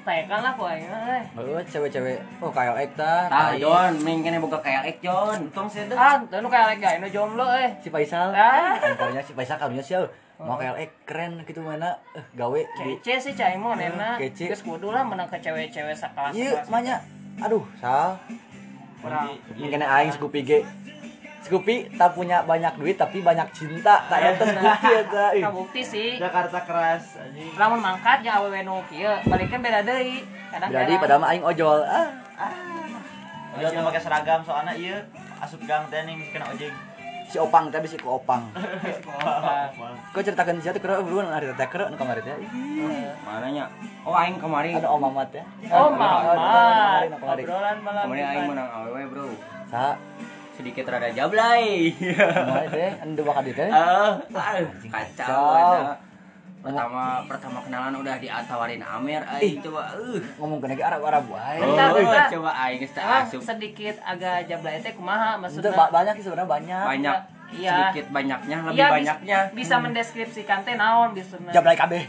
taekan 0.02 0.40
lah 0.42 0.52
ku 0.56 0.64
mah, 0.66 0.74
eh. 0.74 1.22
oh 1.36 1.62
cewek-cewek 1.62 2.16
oh 2.40 2.50
kayak 2.50 2.74
ekta 2.90 3.28
tah 3.28 3.52
Jon 3.54 3.92
ming 4.02 4.24
kene 4.24 4.40
boga 4.40 4.58
kayak 4.58 4.82
ek 4.88 4.98
Jon 5.00 5.36
untung 5.46 5.68
sih 5.68 5.86
deh 5.86 5.94
Ah, 5.94 6.16
nu 6.18 6.48
kayak 6.48 6.76
lagi 6.76 6.98
nu 6.98 7.06
jomblo 7.06 7.46
eh. 7.52 7.70
si 7.78 7.88
Faisal 7.88 8.32
Ah. 8.32 8.74
angkanya 8.80 9.20
si 9.22 9.32
Faisal 9.36 9.60
karunya 9.60 9.84
sih 9.84 9.96
mau 10.40 10.56
kayak 10.56 10.74
ek 10.80 10.90
keren 11.04 11.36
gitu 11.44 11.60
mana 11.60 11.92
eh 12.16 12.24
gawe 12.32 12.60
Kece 12.80 13.20
sih 13.20 13.32
cai 13.36 13.60
mah 13.60 13.76
nena. 13.76 14.16
Kece. 14.16 14.48
Geus 14.48 14.64
kudu 14.64 14.88
lah 14.88 15.04
menang 15.04 15.28
ke 15.28 15.36
cewek-cewek 15.36 15.92
sakelas. 15.92 16.32
iya 16.32 16.64
makanya 16.66 16.96
aduh 17.36 17.60
sal. 17.76 18.16
Mungkin 19.56 19.80
aing 19.80 20.12
Scoopy 20.12 20.40
ge 20.44 20.58
Scoopy 21.40 21.96
tak 21.96 22.12
punya 22.12 22.44
banyak 22.44 22.76
duit 22.76 23.00
tapi 23.00 23.24
banyak 23.24 23.48
cinta. 23.56 24.04
Itu 24.12 24.44
Scoopy 24.44 24.88
ya 24.92 25.02
ta 25.08 25.24
ih. 25.32 25.42
Kabukti 25.44 25.80
sih. 25.80 26.10
Jakarta 26.20 26.60
keras 26.68 27.16
anjing. 27.16 27.48
Lamun 27.56 27.80
mangkat 27.80 28.20
jeung 28.20 28.36
awewe 28.36 28.60
nu 28.60 28.84
kieu, 28.92 29.08
balikeun 29.24 29.64
beda 29.64 29.80
deui. 29.80 30.20
jadi 30.50 30.92
padahal 31.00 31.20
mah 31.24 31.28
aing 31.32 31.44
ojol. 31.44 31.80
Ah. 31.80 32.12
Jon 33.56 33.72
yang 33.72 33.88
pakai 33.88 34.02
seragam 34.04 34.40
soalnya 34.44 34.76
iya. 34.76 35.00
Asup 35.40 35.64
gang 35.64 35.88
teh 35.88 36.04
nih 36.04 36.28
kena 36.36 36.52
ojek 36.52 36.89
si 37.30 37.38
opang 37.38 37.70
tapi 37.70 37.86
si 37.86 37.94
ku 37.94 38.18
opang. 38.18 38.42
Kau 40.12 40.18
ceritakan 40.18 40.58
di 40.58 40.66
situ 40.66 40.82
kira 40.82 40.98
buruan 40.98 41.30
hari 41.30 41.46
teh 41.54 41.68
kira 41.70 41.86
nu 41.86 41.94
kamari 41.94 42.18
teh 42.26 42.34
mananya? 43.22 43.70
Oh 44.02 44.10
aing 44.10 44.42
kemarin 44.42 44.82
ada 44.82 44.90
om 44.90 44.98
mamat 44.98 45.30
ya. 45.30 45.44
Oh, 45.70 45.94
mama. 45.94 46.34
kemarin 46.34 47.10
kemarin 47.14 47.44
Obrolan 47.46 47.76
malam 47.86 48.04
kemarin 48.10 48.24
aing 48.26 48.46
menang 48.50 48.68
awewe 48.74 49.02
bro. 49.06 49.26
Sa. 49.70 49.94
Sedikit 50.58 50.90
rada 50.90 51.08
jablay. 51.14 51.94
Kemarin 51.94 52.68
teh 52.74 52.90
anu 52.98 53.22
bakal 53.22 53.42
teh 53.46 53.70
ah 53.78 54.18
ah, 54.34 54.58
kacau. 54.90 56.09
Pertama 56.60 57.24
pertama 57.24 57.58
kenalan 57.60 57.94
udah 57.96 58.16
ditawarin 58.16 58.82
Amer 58.82 59.22
Ih. 59.40 59.56
aing 59.56 59.58
coba 59.60 59.96
uh 59.96 60.20
ngomong 60.36 60.60
kena 60.60 60.74
ge 60.74 60.84
arab-arab 60.84 61.24
wae 61.26 61.56
oh, 61.58 61.72
Bentar, 61.72 61.88
bentar. 61.90 62.26
coba 62.30 62.50
aing 62.60 62.80
asup 62.84 63.40
sedikit 63.40 63.96
agak 64.02 64.44
jablay 64.44 64.76
teh 64.78 64.92
kumaha 64.92 65.36
maksudnya? 65.36 65.72
ba- 65.72 65.88
banyak 65.90 66.14
sih 66.16 66.24
sebenarnya 66.24 66.50
banyak 66.50 66.84
banyak 66.86 67.16
Iya. 67.50 67.90
sedikit 67.90 68.14
banyaknya 68.14 68.56
lebih 68.62 68.76
Iya, 68.76 68.86
bis- 68.86 68.94
banyaknya 68.94 69.38
bisa 69.50 69.74
mendeskripsikan 69.76 70.62
teh 70.62 70.76
naon 70.76 71.10
biasanya. 71.10 71.50
jablay 71.50 71.74
kabeh 71.74 72.02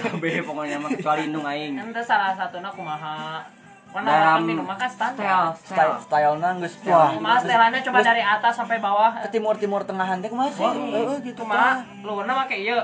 kabeh 0.00 0.34
pokoknya 0.40 0.76
mah 0.78 0.88
kecuali 0.88 1.20
indung 1.26 1.44
aing 1.44 1.74
Ente 1.76 2.00
salah 2.00 2.32
satuna 2.32 2.70
kumaha. 2.70 3.44
Makan 3.86 4.44
minum 4.44 4.60
makan 4.62 4.84
style 4.84 5.16
standar. 5.16 5.56
style 5.56 5.94
style 5.98 6.34
nang 6.36 6.60
geus 6.60 6.76
wah 6.84 7.12
Kumaha 7.12 7.40
setelannya 7.40 7.80
cuma 7.80 7.98
dari 8.00 8.20
atas 8.20 8.52
sampai 8.54 8.76
bawah. 8.76 9.08
ke 9.18 9.28
timur 9.30 9.56
timur 9.56 9.80
tengahan 9.82 10.20
teh 10.20 10.28
kumaha 10.28 10.48
sih 10.48 10.64
heeh 10.64 11.16
gitu 11.22 11.40
Kumaha? 11.40 11.60
tah 11.74 11.76
Luhurna 12.00 12.32
make 12.38 12.56
ieu. 12.56 12.76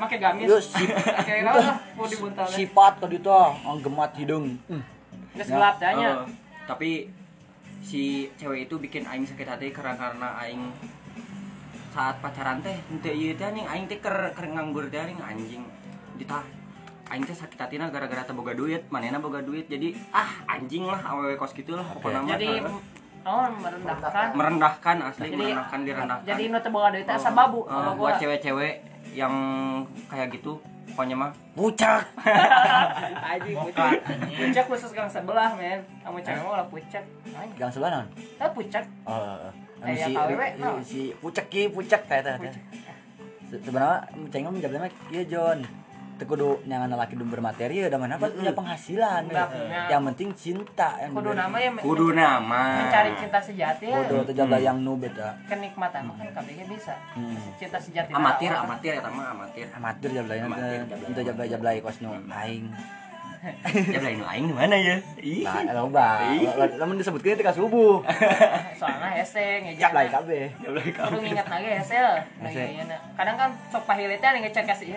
Make 0.00 0.16
gamis. 0.18 0.48
Naon 1.44 1.60
lah 1.60 1.78
mau 1.94 2.06
dibuntal. 2.08 2.46
sifat 2.48 2.92
ka 3.00 3.06
ditu 3.06 3.30
anggemat 3.64 4.10
hidung 4.18 4.58
Hmm. 4.68 4.82
Geus 5.34 5.50
gelap 5.50 5.76
tanya. 5.82 6.24
Eh, 6.24 6.30
tapi 6.64 6.90
si 7.84 8.32
cewek 8.40 8.70
itu 8.70 8.74
bikin 8.80 9.04
aing 9.04 9.28
sakit 9.28 9.44
hati 9.44 9.68
karena 9.68 9.92
karena 9.98 10.28
aing 10.40 10.72
saat 11.92 12.18
pacaran 12.18 12.58
teh 12.64 12.74
ente 12.90 13.12
ieu 13.12 13.36
teh 13.36 13.44
anjing 13.44 13.66
aing 13.68 13.84
teh 13.86 14.00
ker 14.00 14.32
ker 14.34 14.46
nganggur 14.50 14.88
teh 14.88 14.98
anjing 14.98 15.20
anjing 15.20 15.62
ditah 16.16 16.42
aing 17.12 17.22
teh 17.22 17.36
sakit 17.36 17.60
hatina 17.60 17.92
gara-gara 17.92 18.24
teh 18.24 18.34
boga 18.34 18.56
duit 18.56 18.88
manehna 18.88 19.20
boga 19.20 19.44
duit 19.44 19.68
jadi 19.68 19.94
ah 20.10 20.26
anjing 20.48 20.88
lah 20.88 21.02
awewe 21.04 21.36
kos 21.36 21.52
gitu 21.52 21.76
lah 21.76 21.84
pokoknya 21.84 22.24
mah. 22.24 22.30
Jadi 22.34 22.50
oh 23.24 23.46
merendahkan. 23.60 24.26
merendahkan 24.32 24.96
asli 25.06 25.28
Jadi 25.28 25.36
merendahkan 25.44 25.80
direndahkan 25.84 26.26
jadi 26.26 26.42
nu 26.50 26.58
teu 26.62 26.70
boga 26.72 26.88
duit 26.94 27.04
teh 27.04 27.14
asa 27.14 27.30
babu. 27.30 27.66
Kalau 27.68 27.92
buat 28.00 28.16
cewek-cewek 28.16 28.74
yang 29.14 29.34
kayak 30.04 30.28
gitu 30.28 30.58
pokoknya 30.86 31.14
mah 31.16 31.30
pucak 31.54 32.02
Aji 33.30 33.50
pucak. 33.56 33.90
Pucak 34.28 34.64
khusus 34.66 34.90
gang 34.90 35.06
sebelah, 35.06 35.54
men. 35.54 35.80
Kamu 36.02 36.18
cewek 36.18 36.38
mah 36.40 36.56
lah 36.56 36.66
pucak. 36.66 37.02
Anjing. 37.26 37.56
gang 37.56 37.70
sebelah 37.70 37.90
naon 37.92 38.06
Teh 38.12 38.50
pucak. 38.50 38.84
oh 39.04 39.38
anu 39.80 39.84
Kayak 39.84 39.98
si 40.00 40.12
KWW, 40.12 40.42
si- 40.50 40.84
si 40.84 41.00
pucak 41.14 41.46
ki 41.46 41.62
pucak 41.68 42.00
kayak 42.04 42.22
teh. 42.26 42.36
Se- 43.44 43.60
sebenarnya 43.60 44.02
cengeng 44.28 44.50
menjawabnya 44.50 44.88
kieu 45.08 45.24
Jon 45.24 45.58
teu 45.62 45.83
kudu 46.24 46.64
nyangan 46.64 46.92
laki 46.92 47.14
nu 47.14 47.24
bermateri 47.24 47.84
ya 47.84 47.88
mana 47.94 48.16
apa 48.16 48.26
punya 48.28 48.52
penghasilan 48.52 49.22
ya. 49.28 49.44
yang 49.88 50.02
penting 50.12 50.32
cinta 50.32 50.96
yang 50.98 51.12
Kudu 51.12 51.32
nama 51.32 51.56
ya 51.56 51.70
kudu 51.76 52.06
nama 52.12 52.62
mencari 52.82 53.10
cinta 53.14 53.38
sejati 53.38 53.86
ya. 53.88 53.96
bodoh 54.00 54.20
teh 54.24 54.34
jabla 54.34 54.58
yang 54.58 54.80
nu 54.80 54.96
beda 54.96 55.36
Kenikmatan 55.46 56.08
mah 56.08 56.16
kan 56.16 56.28
kabeh 56.34 56.64
bisa. 56.66 56.94
Hmm. 57.14 57.36
Cinta 57.54 57.78
sejati. 57.78 58.10
amatir 58.10 58.50
amatir 58.50 58.92
ya 58.96 59.02
mah 59.04 59.26
amatir 59.32 59.66
amatir 59.70 60.08
jabla 60.10 60.32
Amatir, 60.34 60.80
teh 60.82 60.86
jabla. 60.88 61.06
itu 61.08 61.20
jabla 61.22 61.44
jabla 61.46 61.70
kos 61.80 61.98
nu 62.00 62.10
aing 62.28 62.66
ya 63.92 64.00
lain 64.00 64.24
lain 64.24 64.42
di 64.48 64.54
mana 64.56 64.72
ya 64.72 64.96
ih 65.20 65.44
nah 65.44 65.84
loba 65.84 66.24
lamun 66.80 66.96
disebutkeun 66.96 67.36
teh 67.36 67.44
ka 67.44 67.52
subuh 67.52 68.00
Soalnya 68.80 69.12
hese 69.14 69.60
jabla 69.76 70.00
ngejaga. 70.00 70.24
kabeh 70.24 70.44
jabla 70.64 70.80
Kudu 70.80 71.18
nginget 71.20 71.46
lagi 71.46 71.68
hese. 71.76 71.96
Hese. 72.40 72.62
iya, 72.72 72.82
iya. 72.88 72.98
Kadang 73.12 73.36
kan 73.36 73.50
sok 73.68 73.84
pahilitnya 73.84 74.32
nih 74.32 74.40
ngecek 74.48 74.64
kasih. 74.64 74.96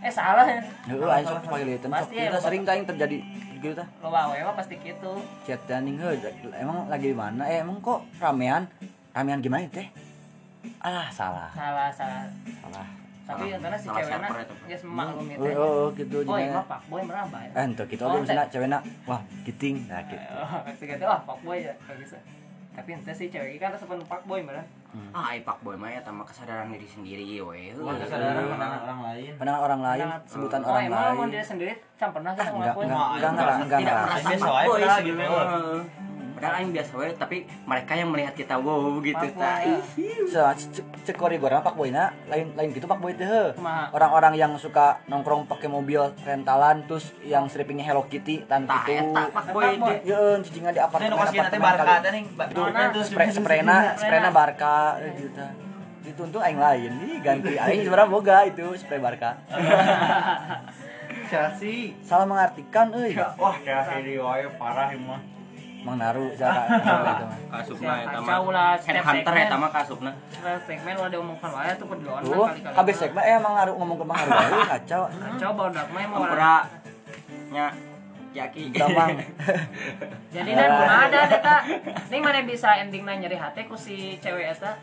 Eh 0.00 0.12
salah 0.12 0.48
ya. 0.48 0.60
Heeh, 0.88 1.08
aing 1.12 1.26
sok 1.28 1.44
lieutenant. 1.60 2.00
Pasti 2.00 2.14
ya, 2.16 2.32
Kita 2.32 2.38
sering 2.40 2.62
kain 2.64 2.84
terjadi 2.88 3.18
gitu 3.60 3.76
tah. 3.76 3.88
Lo 4.00 4.08
bawa 4.08 4.32
mah 4.32 4.54
pasti 4.56 4.74
gitu. 4.80 5.12
Chat 5.44 5.60
daning 5.68 6.00
emang 6.56 6.88
lagi 6.88 7.12
di 7.12 7.16
mana? 7.16 7.44
Eh, 7.44 7.60
emang 7.60 7.76
kok 7.84 8.00
ramean? 8.16 8.64
Ramean 9.12 9.44
gimana 9.44 9.68
teh? 9.68 9.84
Alah, 10.80 11.12
salah. 11.12 11.52
Salah 11.52 11.92
salah. 11.92 12.24
Salah. 12.64 12.86
Tapi 13.28 13.52
Salah- 13.52 13.60
karena 13.62 13.76
si 13.78 13.86
salah 13.86 13.98
cewekna 14.00 14.26
server 14.26 14.42
itu. 14.42 14.54
Oh, 15.38 15.46
itu. 15.46 15.60
oh, 15.60 15.86
gitu 15.94 16.16
Oh, 16.16 16.36
jadi. 16.40 16.50
mah 16.50 16.64
pak 16.66 16.80
boy 16.88 17.02
merambah 17.04 17.40
ya. 17.44 17.52
Eh, 17.52 17.64
kita 17.86 18.02
ente. 18.08 18.22
misalnya 18.24 18.46
cewekna, 18.50 18.78
wah, 19.06 19.20
giting. 19.44 19.76
Nah, 19.86 20.00
gitu. 20.08 20.24
Oh, 20.40 20.60
gitu 20.80 21.04
wah 21.04 21.20
pak 21.22 21.38
boy 21.44 21.58
ya 21.60 21.72
kayak 21.84 21.98
gitu. 22.00 22.16
Tapi 22.72 22.88
ente 22.96 23.12
sih 23.12 23.26
cewek 23.28 23.60
kan 23.60 23.76
sepen 23.76 24.00
pak 24.08 24.20
boy 24.24 24.40
bener. 24.90 25.10
ah 25.14 25.24
ai 25.30 25.38
pak 25.46 25.56
boy 25.62 25.74
mah 25.78 25.90
ya 25.90 26.00
tambah 26.02 26.26
kesadaran 26.26 26.68
diri 26.70 26.86
sendiri 26.86 27.24
we 27.42 27.70
kesadaran 27.74 28.42
pandangan 28.50 28.80
orang 28.86 29.00
lain 29.06 29.32
Pandangan 29.38 29.62
orang 29.62 29.80
lain, 29.80 30.06
sebutan 30.26 30.60
oh, 30.62 30.68
orang 30.70 30.82
emang 30.86 31.16
lain. 31.16 31.28
dia 31.30 31.44
sendiri 31.44 31.72
can 31.94 32.10
pernah 32.10 32.32
kita 32.34 32.42
enggak, 32.42 32.54
ngelakuin. 32.58 32.86
enggak, 32.90 33.08
enggak, 33.10 33.30
enggak, 33.30 33.56
enggak, 33.60 33.78
tidak 33.78 33.94
merasa 33.94 34.28
Biasa 34.30 34.44
pak 34.44 34.64
boy 34.66 34.80
pernah 34.80 34.98
gitu. 35.00 35.28
Padahal 36.40 36.64
aing 36.64 36.72
biasa 36.72 36.92
we 36.96 37.08
tapi 37.20 37.36
mereka 37.68 37.92
yang 37.92 38.08
melihat 38.08 38.32
kita 38.32 38.56
wow 38.56 38.96
gitu 39.04 39.26
Boy. 39.36 39.76
So, 40.32 40.40
cek 40.56 40.88
cek 41.04 41.16
koridorna 41.20 41.60
Pak 41.60 41.76
Boy 41.76 41.92
na, 41.92 42.16
lain 42.32 42.56
lain 42.56 42.72
gitu 42.72 42.88
Pak 42.88 42.96
Boy 42.96 43.12
teh. 43.12 43.52
Orang-orang 43.92 44.40
yang 44.40 44.56
suka 44.56 45.04
nongkrong 45.04 45.44
pakai 45.44 45.68
mobil 45.68 46.00
rentalan 46.24 46.88
terus 46.88 47.12
yang 47.28 47.44
strippingnya 47.44 47.84
Hello 47.84 48.08
Kitty 48.08 48.48
tan 48.48 48.64
tah 48.64 48.88
gitu. 48.88 49.04
eta 49.04 49.28
pak 49.28 49.52
boy 49.52 49.68
teh 49.84 50.00
cicingan 50.40 50.72
di 50.72 50.80
apartemen. 50.80 51.20
apartemen 51.20 51.60
barka 51.60 51.84
kali. 51.84 52.00
teh 52.00 52.10
nih 52.16 52.24
Itu 52.88 53.00
sprayna 53.04 53.76
sprayna 54.00 54.30
barka 54.32 54.79
eh, 54.98 55.12
gitu. 55.16 55.44
Dituntut 56.00 56.40
aing 56.40 56.56
lain 56.56 56.90
nih 56.98 57.16
ganti 57.20 57.52
aing 57.54 57.80
sebenarnya 57.82 58.08
boga 58.08 58.36
itu 58.44 58.66
spray 58.74 58.98
barka. 58.98 59.36
Chelsea 61.26 61.94
Salah 62.00 62.26
mengartikan 62.26 62.90
euy. 62.90 63.14
wah 63.14 63.56
Chelsea 63.58 63.98
di 64.02 64.14
wae 64.16 64.46
parah 64.54 64.90
ieu 64.90 65.00
mah 65.00 65.20
Mang 65.80 65.96
Naru 65.96 66.28
itu 66.28 66.44
mah. 66.44 66.68
kasupna 67.50 67.92
eta 67.98 68.18
Kacau 68.18 68.42
mah 68.44 68.76
headhunter 68.76 69.32
segmen. 69.32 69.46
eta 69.46 69.56
mah 69.56 69.70
kasupna 69.70 70.10
segmen 70.60 70.92
udah 70.94 71.08
diomongkan 71.08 71.50
wae 71.50 71.72
tuh 71.72 71.86
Tuh, 71.86 71.96
kali-kali 72.44 72.74
kabeh 72.74 72.94
segmen 72.94 73.22
eh 73.22 73.38
Mang 73.38 73.54
Naru 73.54 73.72
ngomong 73.76 73.96
ke 73.96 74.04
Mang 74.04 74.20
Naru 74.20 74.58
kacau. 74.72 75.02
kacau 75.08 75.50
baru 75.54 75.70
mah 75.72 76.00
emang 76.02 76.18
orang 76.18 76.26
Ampura 76.26 76.56
nya 77.50 77.66
Jaki 78.30 78.70
Gampang. 78.70 79.18
jadi 80.34 80.50
dan 80.54 80.70
pun 80.78 80.86
ada 80.86 81.20
eta 81.26 81.56
nih 82.06 82.20
mana 82.22 82.40
bisa 82.46 82.78
endingnya 82.78 83.26
nyeri 83.26 83.34
hati 83.34 83.66
ku 83.66 83.74
si 83.74 84.14
cewek 84.22 84.54
eta 84.54 84.78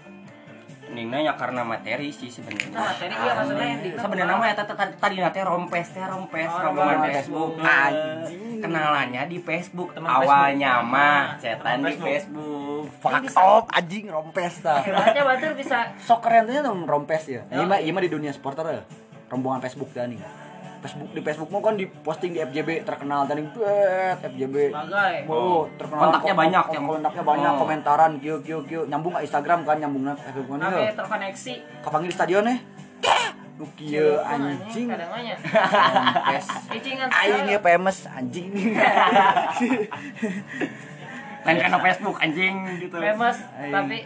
Ningna 0.88 1.20
ya 1.20 1.36
karena 1.36 1.68
materi 1.68 2.16
sih 2.16 2.32
nah 2.32 2.32
sebenarnya 2.32 2.80
materi 2.80 3.12
iya 3.12 3.32
maksudnya 3.36 3.68
endingnya 3.76 4.00
sebenarnya 4.00 4.36
mah 4.40 4.50
eta 4.56 4.64
tadi 4.64 4.94
tadi 4.96 5.16
nate 5.20 5.40
rompes 5.44 5.88
teh 5.92 6.00
rompes 6.00 6.48
Oh, 6.48 6.60
rombongan 6.64 6.98
Facebook 7.12 7.52
Anjing. 7.60 8.60
kenalannya 8.64 9.22
di 9.28 9.38
Facebook 9.44 9.90
Teman 9.92 10.08
awalnya 10.08 10.80
mah 10.80 11.36
Teman 11.36 11.44
cetan 11.44 11.78
di 11.84 11.96
Facebook. 12.00 12.84
Fuck 13.04 13.24
off 13.36 13.66
anjing 13.76 14.08
rompes 14.08 14.64
tah. 14.64 14.80
hebatnya 14.80 15.28
batur 15.28 15.52
bisa 15.60 15.92
Sok 16.00 16.24
keren 16.24 16.48
tuh 16.48 16.64
tuh 16.64 16.76
rompes 16.88 17.24
ya. 17.28 17.44
Ini 17.52 17.68
mah 17.68 17.84
ini 17.84 17.92
mah 17.92 18.04
di 18.08 18.12
dunia 18.12 18.32
supporter 18.32 18.64
ya. 18.72 18.82
Rombongan 19.28 19.60
Facebook 19.60 19.92
dah 19.92 20.08
nih. 20.08 20.47
Facebook 20.78 21.10
di 21.10 21.22
Facebook 21.22 21.50
mau 21.50 21.60
kan 21.60 21.74
di 21.74 21.86
posting 21.86 22.32
di 22.32 22.40
FJB 22.40 22.82
terkenal 22.82 23.24
tadi 23.24 23.42
bet 23.44 24.18
FJB. 24.24 24.56
sebagai 24.70 25.16
Oh, 25.26 25.66
terkenal 25.74 26.02
Kontaknya 26.04 26.30
kok- 26.30 26.40
banyak, 26.40 26.66
yang- 26.70 26.88
kontaknya 26.88 27.24
banyak, 27.24 27.52
Oh. 27.52 27.60
komentaran, 27.60 28.12
kieu 28.18 28.38
kieu 28.40 28.60
kieu, 28.64 28.82
nyambung 28.86 29.12
ke 29.12 29.22
Instagram 29.24 29.60
kan, 29.62 29.78
nyambung 29.78 30.04
ke 30.06 30.14
Facebook 30.24 30.48
kan 30.54 30.72
terkoneksi. 30.94 31.54
Kapanggil 31.82 32.10
di 32.10 32.16
stadion 32.16 32.44
nih. 32.44 32.60
Nu 33.58 33.66
kieu 33.74 34.22
anjing. 34.22 34.88
Aing 37.10 37.48
ya 37.48 37.60
famous 37.60 37.98
anjing. 38.08 38.54
lain 41.44 41.58
karena 41.58 41.80
Facebook 41.80 42.18
anjing 42.20 42.56
gitu. 42.78 42.96
Famous 42.98 43.38
tapi 43.48 43.98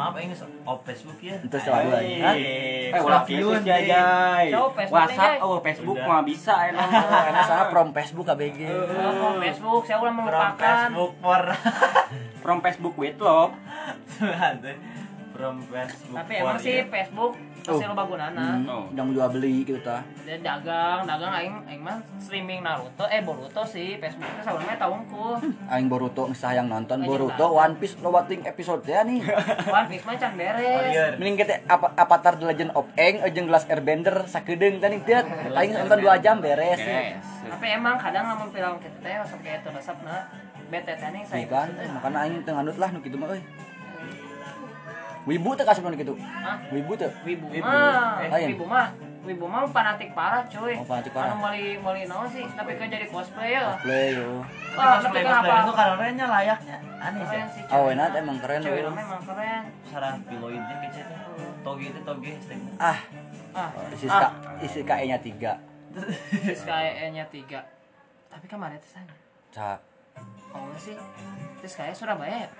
maaf 0.00 0.16
ini 0.16 0.32
off 0.64 0.80
Facebook 0.80 1.20
ya. 1.20 1.36
Itu 1.36 1.56
soal 1.60 1.92
Eh, 1.92 2.18
Hah? 2.18 2.32
eh 2.32 3.00
ulah 3.00 3.20
kieu 3.22 3.52
ya 3.52 3.60
jay 3.60 4.48
WhatsApp 4.88 5.44
oh 5.44 5.60
Facebook 5.60 6.00
mah 6.00 6.24
bisa 6.24 6.72
enak 6.72 6.88
Karena 7.28 7.42
saya 7.44 7.64
from 7.68 7.92
Facebook 7.92 8.26
ABG. 8.26 8.60
Oh, 8.64 9.36
Facebook 9.36 9.82
saya 9.84 10.00
udah 10.00 10.08
From 10.08 10.16
melupakan 10.18 10.56
Facebook 10.88 11.12
for 11.20 11.40
from 12.40 12.56
Facebook 12.58 12.94
with 12.96 13.20
love 13.20 13.52
From 15.30 15.54
Facebook 15.64 16.16
tapi 16.16 16.32
emang 16.36 16.56
sih 16.56 16.74
ya. 16.78 16.84
Facebook 16.86 17.32
Oh. 17.72 17.78
lo 17.80 17.94
bagunana 17.94 18.42
Hmm, 18.56 18.66
Oh. 18.66 18.84
yang 18.92 19.08
jual 19.10 19.28
beli 19.28 19.62
gitu 19.62 19.78
ta. 19.78 20.02
dia 20.20 20.36
dagang 20.36 21.02
dagang 21.02 21.32
aing 21.32 21.54
aing 21.64 21.80
mah 21.80 21.96
streaming 22.16 22.60
Naruto 22.60 23.04
eh 23.06 23.20
Boruto 23.20 23.62
sih 23.62 23.94
Facebooknya 23.96 24.40
sebenarnya 24.40 24.76
tahunku 24.76 25.24
Aing 25.66 25.86
Boruto 25.86 26.26
ngesah 26.26 26.52
yang 26.52 26.66
nonton 26.66 27.02
Boruto. 27.02 27.46
One 27.52 27.76
Piece 27.76 27.98
lo 27.98 28.10
bating 28.10 28.42
episode 28.44 28.82
ya 28.84 29.02
nih. 29.02 29.22
One 29.70 29.86
Piece 29.86 30.02
mah 30.02 30.14
can 30.14 30.30
Oh, 30.30 30.36
beres 30.36 30.88
iya. 30.88 31.04
Mending 31.14 31.36
kita 31.38 31.52
apa 31.64 31.92
Avatar 31.94 32.34
The 32.34 32.46
Legend 32.46 32.70
of 32.72 32.86
Aang 32.94 33.22
jeung 33.28 33.46
Glass 33.46 33.66
Airbender 33.66 34.24
sakedeung 34.24 34.78
tadi 34.78 34.98
teh. 35.00 35.22
Aing 35.52 35.72
nonton 35.72 35.98
2 36.00 36.18
jam 36.18 36.38
beres. 36.38 36.78
Beres. 36.78 37.26
tapi 37.42 37.66
emang 37.68 37.96
kadang 37.96 38.24
lamun 38.26 38.48
film 38.48 38.78
kita 38.78 38.98
teh 39.00 39.10
langsung 39.12 39.40
kayak 39.40 39.60
itu 39.60 39.70
resepna 39.70 40.28
bete 40.68 40.92
teh 40.92 41.08
nih 41.08 41.22
saya 41.24 41.42
Bukan, 41.42 41.66
makanya 41.90 42.18
aing 42.22 42.36
teu 42.40 42.52
nganut 42.52 42.76
lah 42.76 42.88
nu 42.88 43.00
kitu 43.00 43.16
mah 43.16 43.26
euy. 43.28 43.42
Wibu 45.28 45.52
teh 45.52 45.64
kasih. 45.64 45.82
Hah? 45.84 46.56
Wibu 46.70 46.92
teh. 46.96 47.10
Wibu 47.22 47.46
Wibu. 47.48 47.66
mah, 47.66 48.20
Eh, 48.20 48.28
lain. 48.28 48.48
Wibu 48.52 48.64
mah, 48.64 48.88
Wibu 49.20 49.44
mah 49.44 49.68
fanatik 49.68 50.16
parah 50.16 50.40
cuy. 50.48 50.72
Oh, 50.74 50.84
fanatik 50.84 51.12
parah. 51.12 51.36
Anu 51.36 51.44
mali 51.44 51.76
mali 51.76 52.08
naon 52.08 52.24
sih, 52.26 52.48
tapi 52.56 52.72
kan 52.74 52.88
jadi 52.88 53.04
cosplay 53.04 53.52
ya. 53.52 53.76
Play 53.84 54.16
yo. 54.16 54.40
Ah, 54.72 54.96
Cosplay 54.96 55.20
tapi 55.20 55.28
kan 55.28 55.32
cosplay 55.36 55.52
apa? 55.52 55.60
itu 55.60 55.72
karenanya 55.76 56.26
layaknya 56.26 56.76
aneh 56.98 57.24
sih. 57.28 57.62
Oh, 57.68 57.84
cuy. 57.84 57.92
enak 57.92 58.08
emang 58.16 58.38
keren 58.40 58.60
namanya 58.64 59.04
emang 59.04 59.22
keren. 59.22 59.62
Sarah 59.84 60.14
piloidnya 60.24 60.76
kecetnya. 60.80 61.20
Toge 61.60 61.84
itu 61.88 62.00
toge. 62.00 62.32
Ah, 62.80 62.98
Ah, 63.50 63.68
isi 63.92 64.06
K, 64.06 64.24
isi 64.62 64.80
KE-nya 64.80 65.18
3. 65.18 65.52
terus 65.90 66.62
kayaknya 66.62 67.26
tiga. 67.28 67.60
Tapi 68.30 68.46
kemarin 68.46 68.78
tuh 68.78 68.90
sana. 68.94 69.14
Ca 69.50 69.82
Oh 70.50 70.70
sih. 70.78 70.94
Terus 71.60 71.74
kayak 71.74 71.92
Surabaya 71.92 72.46
ya? 72.46 72.50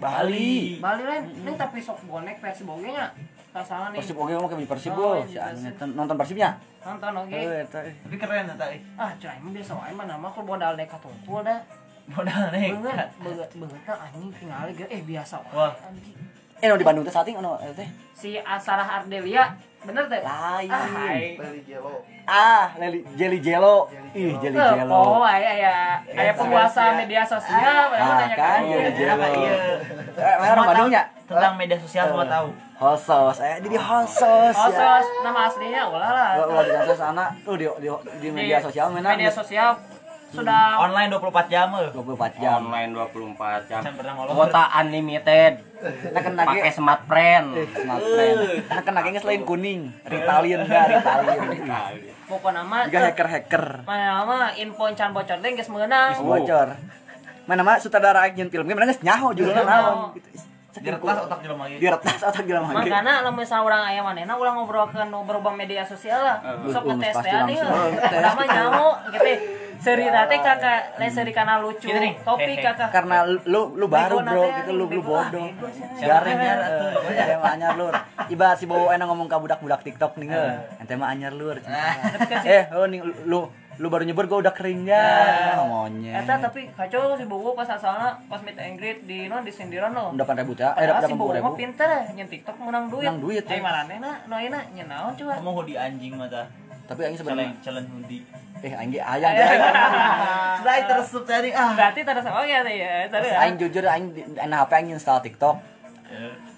Bali. 0.00 0.78
Bali 0.78 1.02
lain, 1.04 1.24
nih 1.44 1.54
tapi 1.58 1.78
sok 1.82 2.04
bonek 2.06 2.38
versi 2.38 2.62
bogenya. 2.64 3.12
Tak 3.52 3.64
salah 3.68 3.92
nih. 3.92 4.00
Persib 4.00 4.16
oge 4.16 4.32
mah 4.32 4.48
ke 4.48 4.56
Persib 4.64 4.96
Oh. 4.96 5.20
Si 5.28 5.36
iya, 5.36 5.52
eta 5.52 5.84
nonton 5.84 6.16
Persibnya. 6.16 6.56
Nonton 6.80 7.12
oke. 7.20 7.36
Heuh 7.36 7.68
eta. 7.68 7.84
eh. 7.84 7.92
Tapi 8.00 8.16
keren 8.16 8.48
ya 8.48 8.56
tadi. 8.56 8.80
Ah, 8.96 9.12
cuy, 9.20 9.28
emang 9.28 9.52
biasa 9.52 9.72
wae 9.76 9.92
mah 9.92 10.06
nama 10.08 10.26
aku 10.32 10.40
modal 10.40 10.72
nekat 10.72 10.96
tungkul 11.04 11.44
dah. 11.44 11.60
Modal 12.08 12.48
nekat. 12.48 13.08
beget, 13.20 13.50
begetna 13.52 13.94
anjing 14.00 14.32
tinggal 14.32 14.72
ge 14.72 14.86
eh 14.88 15.02
biasa 15.04 15.36
wae. 15.44 15.52
Wah. 15.52 15.72
Eh 16.62 16.70
nu 16.70 16.78
di 16.78 16.86
Bandung 16.86 17.02
teh 17.02 17.10
sating 17.10 17.34
anu 17.34 17.58
eta 17.58 17.74
teh. 17.74 17.88
Si 18.14 18.38
Asarah 18.38 19.02
Ardelia, 19.02 19.50
bener 19.82 20.06
teh? 20.06 20.22
Lain. 20.22 20.70
Ah, 20.70 20.86
hai. 20.94 21.34
Ah, 22.22 22.70
Leli 22.78 23.02
Jelly 23.18 23.42
Jello. 23.42 23.90
Ih, 24.14 24.38
Jelly 24.38 24.54
Eh, 24.54 24.70
Jello. 24.78 24.94
Oh, 25.18 25.26
aya 25.26 25.58
aya 25.58 25.74
aya 26.06 26.30
penguasa 26.30 26.94
media 26.94 27.26
sosial, 27.26 27.90
Ah, 27.90 28.30
kan, 28.30 28.62
ke 28.62 28.70
Jelly 28.70 28.94
dia. 28.94 29.10
Jello. 29.10 29.26
Iya. 29.26 29.54
Eh, 30.14 30.34
mana 30.38 30.50
orang 30.54 30.66
Bandungnya? 30.70 31.02
Tentang 31.26 31.54
media 31.58 31.78
sosial 31.82 32.04
semua 32.14 32.26
tahu. 32.30 32.48
Hosos, 32.78 33.36
eh 33.42 33.58
jadi 33.58 33.76
hosos. 33.82 34.54
Oh, 34.54 34.70
ya. 34.70 34.78
sos, 35.02 35.06
nama 35.26 35.50
aslinya 35.50 35.82
ulah 35.90 36.10
lah. 36.14 36.30
Gua 36.38 36.46
gua 36.46 36.62
di 36.62 36.70
sana 36.70 36.94
sana 36.94 37.24
tuh 37.42 37.58
di, 37.58 37.66
di, 37.82 37.88
di 38.22 38.28
media 38.30 38.62
sosial 38.62 38.86
mana? 38.90 39.18
Media 39.18 39.30
sosial 39.34 39.74
sudah 40.32 40.80
Online 40.80 41.08
24 41.12 41.52
jam 41.52 41.68
eh. 41.76 41.88
24 41.92 42.40
jam. 42.40 42.58
online 42.64 42.90
24 42.96 43.68
jam 43.68 43.80
kuota 44.32 44.64
unlimited 44.80 45.52
Nah 45.82 46.20
kena 46.22 46.46
pakai 46.46 46.70
smart 46.70 47.02
friend 47.04 47.46
smart 47.74 48.00
friend. 48.00 48.38
Nah 48.70 48.80
kena 48.80 48.98
ge 49.02 49.18
selain 49.18 49.42
kuning, 49.42 49.90
Ritalin 50.06 50.62
enggak 50.62 50.84
Ritalin. 50.94 51.38
pokoknya 52.22 52.62
nama 52.62 52.86
Juga 52.86 53.10
hacker-hacker. 53.10 53.64
mana 53.82 54.22
nama 54.22 54.36
info 54.54 54.86
can 54.94 55.10
bocor 55.10 55.42
teh 55.42 55.50
geus 55.52 55.66
meunang. 55.68 56.14
Bocor. 56.16 56.78
Mana 57.44 57.66
mah 57.66 57.82
sutradara 57.82 58.30
nyeun 58.30 58.46
film 58.46 58.64
ge 58.64 58.72
mana 58.72 58.86
geus 58.86 59.02
nyaho 59.02 59.34
judulna 59.34 59.66
naon 59.66 60.14
gitu. 60.14 60.51
Diretas 60.72 61.18
otak 61.28 61.44
jelema 61.44 61.68
ieu. 61.68 61.76
Diretas 61.76 62.16
otak 62.24 62.48
jelema 62.48 62.72
ge. 62.72 62.88
Makanya 62.88 63.20
lamun 63.28 63.44
misalnya 63.44 63.68
orang 63.68 63.82
aya 63.92 64.00
manehna 64.00 64.32
ulah 64.40 64.56
ngobrolkeun 64.56 65.12
berubah 65.12 65.52
media 65.52 65.84
sosial 65.84 66.24
lah. 66.24 66.40
Sok 66.64 66.88
ngetes 66.88 67.20
teh 67.20 67.32
nih. 67.44 67.60
Pertama 68.00 68.42
nyaho 68.48 68.88
gitu. 69.12 69.32
Cerita 69.82 70.30
teh 70.30 70.38
kakak 70.38 70.94
lain 70.96 71.10
seri 71.10 71.32
kana 71.34 71.58
lucu. 71.58 71.90
Gitu. 71.90 71.98
Topik 72.24 72.62
kakak. 72.62 72.88
Karena 72.88 73.26
lu 73.26 73.74
lu 73.76 73.86
baru 73.90 74.22
bro 74.22 74.44
gitu 74.62 74.70
lu 74.72 74.86
lu 74.86 74.86
bego 74.88 75.12
bodoh. 75.12 75.48
Garing 76.00 76.38
ya 76.40 77.36
mah 77.36 77.52
anyar 77.52 77.74
lur. 77.76 77.92
Iba 78.32 78.56
si 78.56 78.64
bawa 78.64 78.94
enak 78.96 79.06
ngomong 79.10 79.28
ka 79.28 79.36
budak-budak 79.42 79.84
TikTok 79.84 80.16
nih. 80.22 80.32
Ente 80.80 80.94
mah 80.96 81.12
anyar 81.12 81.36
lur. 81.36 81.60
Eh, 82.46 82.64
oh 82.72 82.88
nih 82.88 83.02
lu 83.28 83.44
lu 83.80 83.88
baru 83.88 84.04
nyebur 84.04 84.28
gua 84.28 84.44
udah 84.44 84.52
kering 84.52 84.84
ya. 84.84 85.56
Monyet. 85.64 86.24
Eta 86.24 86.36
tapi 86.42 86.68
kacau 86.72 87.16
si 87.16 87.24
Bowo 87.24 87.56
pas 87.56 87.64
asalna 87.64 88.20
pas 88.28 88.40
meet 88.44 88.58
and 88.60 88.76
greet 88.76 89.08
di 89.08 89.30
non 89.32 89.40
di 89.40 89.52
sindiran 89.52 89.96
lo. 89.96 90.12
Delapan 90.12 90.44
ribu 90.44 90.52
ta? 90.52 90.76
Eh, 90.76 90.84
delapan 90.84 91.08
ribu. 91.08 91.24
mah 91.32 91.54
pinter 91.56 91.88
ya, 91.88 92.00
nyen 92.12 92.28
TikTok 92.28 92.56
menang 92.60 92.92
duit. 92.92 93.08
Menang 93.08 93.20
duit, 93.24 93.44
Eh 93.48 93.56
ya. 93.56 93.64
maranehna 93.64 94.10
nu 94.28 94.34
ayeuna 94.36 94.60
nyen 94.76 94.86
naon 94.92 95.12
coba. 95.16 95.32
Kamu 95.40 95.50
hoodie 95.56 95.78
anjing 95.80 96.12
mata. 96.20 96.44
Tapi 96.84 97.00
aing 97.08 97.16
sebenarnya 97.16 97.48
Challenge 97.64 97.88
challenge 97.88 97.88
hoodie. 97.96 98.22
eh 98.62 98.72
aing 98.78 98.90
ge 98.92 99.00
ayang. 99.00 99.32
Sudah 100.60 100.74
teresup 100.84 101.24
tadi 101.24 101.50
ah. 101.56 101.72
Berarti 101.72 102.00
ya 102.04 102.58
teh 102.60 102.74
ya. 102.76 102.92
Tara 103.08 103.24
ya. 103.24 103.36
Aing 103.48 103.56
jujur 103.56 103.84
aing 103.88 104.06
di 104.12 104.20
enak 104.36 104.68
HP 104.68 104.70
aing 104.76 104.88
install 104.92 105.24
TikTok. 105.24 105.56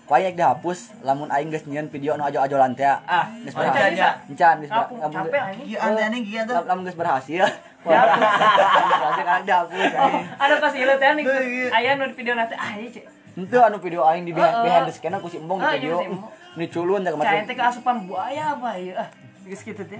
Aing 0.04 0.36
dihapus 0.36 0.78
lamun 1.00 1.32
aing 1.32 1.48
geus 1.48 1.64
nyieun 1.64 1.88
video 1.88 2.12
nu 2.14 2.22
ajo-ajolan 2.22 2.72
teh. 2.72 2.84
Ah, 2.84 3.24
Geus 3.40 3.56
Encan 3.56 3.72
berhasil. 3.72 3.90
bisa. 3.90 4.08
Encan 4.28 4.54
geus 4.60 4.70
capek 4.70 5.40
anjing. 5.40 5.64
Iya 5.64 5.78
aneh 5.80 6.02
aneh 6.04 6.20
gitu 6.20 6.44
tuh. 6.44 6.54
lam- 6.54 6.66
lamun 6.66 6.82
geus 6.84 6.94
berhasil. 6.94 7.44
Berhasil 7.84 9.24
aing 9.26 9.44
dihapus 9.44 9.74
Oh, 9.74 10.04
aing. 10.04 10.24
ada 10.36 10.54
pas 10.56 10.72
ieu 10.72 10.94
teh 10.94 11.10
nih. 11.14 11.24
Aya 11.70 11.90
nu 11.94 12.04
video 12.10 12.32
nanti 12.34 12.54
ah 12.54 12.72
ieu 12.74 12.88
cek. 12.88 13.04
Itu 13.34 13.56
anu 13.58 13.76
video 13.78 14.04
aing 14.04 14.24
di 14.24 14.32
behind, 14.32 14.54
Heeh. 14.54 14.64
behind 14.64 14.84
the 14.84 14.94
scan 14.94 15.16
ku 15.18 15.26
si 15.26 15.36
Embong 15.36 15.58
Ah, 15.58 15.72
di 15.72 15.82
iya, 15.82 15.96
video. 15.96 16.28
Ini 16.54 16.66
culun 16.68 17.00
teh 17.00 17.10
Cai 17.10 17.16
kemarin. 17.16 17.42
teh 17.44 17.56
keasupan 17.56 17.96
buaya 18.04 18.44
apa 18.54 18.68
ieu 18.76 18.94
ah. 18.94 19.08
Geus 19.42 19.62
kitu 19.62 19.82
teh. 19.82 19.98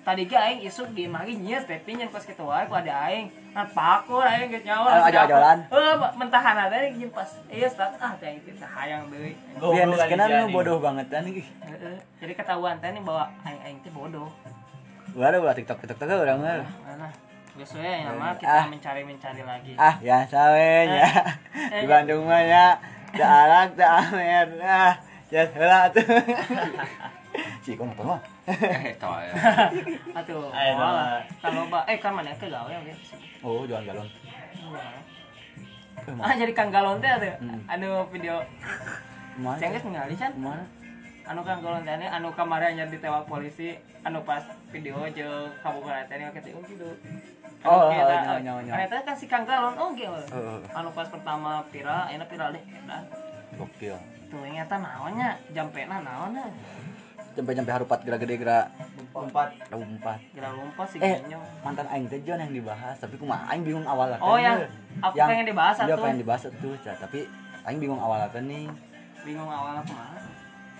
Tadi 0.00 0.24
ge 0.24 0.32
aing 0.32 0.64
isuk 0.64 0.96
di 0.96 1.04
magi 1.04 1.36
nyies 1.36 1.68
tapi 1.68 1.92
nyen 1.92 2.08
pas 2.08 2.24
kitu 2.24 2.40
wae 2.40 2.64
ku 2.64 2.72
ada 2.72 2.88
aing. 3.12 3.28
Nah 3.52 3.68
pakur 3.68 4.24
aing 4.24 4.48
geus 4.48 4.64
nyawa. 4.64 4.88
Ah, 4.96 5.08
ajo-ajolan. 5.12 5.58
Heeh, 5.68 5.94
mentahan 6.16 6.56
teh 6.72 6.80
nyen 6.96 7.10
pas 7.12 7.28
ieu 7.52 7.68
start 7.68 8.00
ah 8.00 8.16
teh 8.16 8.32
itu 8.32 8.48
teh 8.56 8.64
hayang 8.64 9.12
deui. 9.12 9.36
Kali 9.60 9.76
anu 9.84 9.94
jadi. 10.00 10.48
bodoh 10.48 10.80
banget 10.80 11.06
kan. 11.12 11.28
Heeh. 11.28 11.96
Jadi 12.16 12.32
ketahuan 12.32 12.80
teh 12.80 12.88
nih 12.96 13.02
bahwa 13.04 13.28
aing 13.44 13.60
aing 13.60 13.78
teh 13.84 13.92
bodoh. 13.92 14.32
Gua 15.12 15.28
ada 15.28 15.36
ulah 15.36 15.52
TikTok 15.52 15.84
TikTok 15.84 16.00
teh 16.00 16.16
urang 16.16 16.40
mah. 16.40 16.64
Mana? 16.80 17.08
Geus 17.60 17.76
we 17.76 17.84
ya 17.84 18.08
mah 18.16 18.32
Ah. 18.32 18.34
kita 18.40 18.72
mencari-mencari 18.72 19.42
lagi. 19.44 19.72
Ah, 19.76 19.94
ya 20.00 20.24
sawe 20.24 20.72
ya. 20.88 21.08
Di 21.82 21.86
Bandung 21.86 22.24
mah 22.24 22.40
ya. 22.40 22.72
Da 23.12 23.26
arak 23.44 23.76
da 23.76 24.00
amer. 24.00 24.48
Ah, 24.64 24.94
ya 25.28 25.44
heula 25.44 25.92
tuh. 25.92 26.08
Si 27.70 27.78
kon 27.78 27.86
nonton 27.86 28.02
mah. 28.10 28.18
eh 28.50 28.90
tau 28.98 29.14
ya 29.22 29.30
Atuh, 30.10 30.50
Ayo, 30.58 30.74
oh, 30.74 31.06
kalau 31.38 31.62
ba 31.70 31.86
eh 31.86 32.02
kan 32.02 32.10
mana? 32.10 32.34
Ke 32.34 32.50
gawe 32.50 32.66
oke. 32.66 32.92
Oh, 33.46 33.62
jualan 33.62 33.86
galon. 33.86 34.08
ah 36.18 36.34
jadi 36.34 36.50
kang 36.50 36.74
galon 36.74 36.98
teh 36.98 37.06
tuh 37.14 37.30
Hmm. 37.38 37.62
anu 37.70 38.02
video. 38.10 38.42
Geus 39.38 39.84
ningali 39.86 40.18
can 40.18 40.34
Kumaha? 40.34 40.66
anu 41.22 41.40
kang 41.46 41.62
galon 41.62 41.86
teh 41.86 41.94
anu 42.10 42.28
kamarnya 42.34 42.90
ditewak 42.90 43.22
polisi 43.24 43.78
anu 44.02 44.18
pas 44.20 44.42
video 44.68 45.06
jeung 45.08 45.46
kabupaten 45.62 46.10
teh 46.10 46.42
gitu 46.42 46.58
gitu 46.66 46.90
Oh, 47.60 47.92
Anu, 47.92 47.92
oh, 47.92 47.92
eta, 47.92 48.14
nyawa, 48.16 48.38
nyawa, 48.40 48.60
nyawa. 48.64 48.74
anu, 48.74 48.84
eta 48.88 48.96
kan 49.04 49.14
si 49.14 49.26
kang 49.28 49.44
galon 49.46 49.76
oh 49.76 49.94
gitu 49.94 50.10
Heeh. 50.10 50.58
anu 50.72 50.90
pas 50.90 51.06
pertama 51.06 51.62
viral 51.70 52.08
enak 52.08 52.26
viral 52.26 52.50
deh 52.50 52.64
nah 52.82 53.04
Gokil. 53.54 53.94
tuh 54.26 54.40
ternyata 54.42 54.74
naonnya? 54.78 55.38
Jampena 55.52 56.00
naonnya 56.00 56.48
Sampai-sampai 57.40 57.72
harupat 57.72 57.98
gerak 58.04 58.20
gede 58.20 58.36
gerak 58.36 58.66
Empat. 59.10 59.48
empat. 59.72 60.18
kira 60.30 60.48
lumpur 60.52 60.84
si 60.84 61.00
Eh, 61.00 61.18
mantan 61.64 61.88
aing 61.88 62.04
teh 62.06 62.20
John 62.20 62.36
yang 62.38 62.52
dibahas, 62.52 62.94
tapi 62.94 63.16
kumaha 63.16 63.48
aing 63.48 63.64
bingung 63.64 63.82
awalnya. 63.82 64.20
Oh, 64.20 64.36
yang 64.36 64.60
aku 65.00 65.16
pengen 65.18 65.48
dibahas 65.48 65.74
Dia 65.80 65.88
atuh. 65.90 66.04
pengen 66.04 66.18
dibahas 66.20 66.42
tuh, 66.44 66.74
tapi 66.78 67.24
aing 67.64 67.80
bingung 67.80 67.96
awalnya 67.96 68.28
nih. 68.38 68.68
bingung 69.20 69.48
awalnya 69.48 69.82
ke 69.82 69.92
mana 69.92 70.20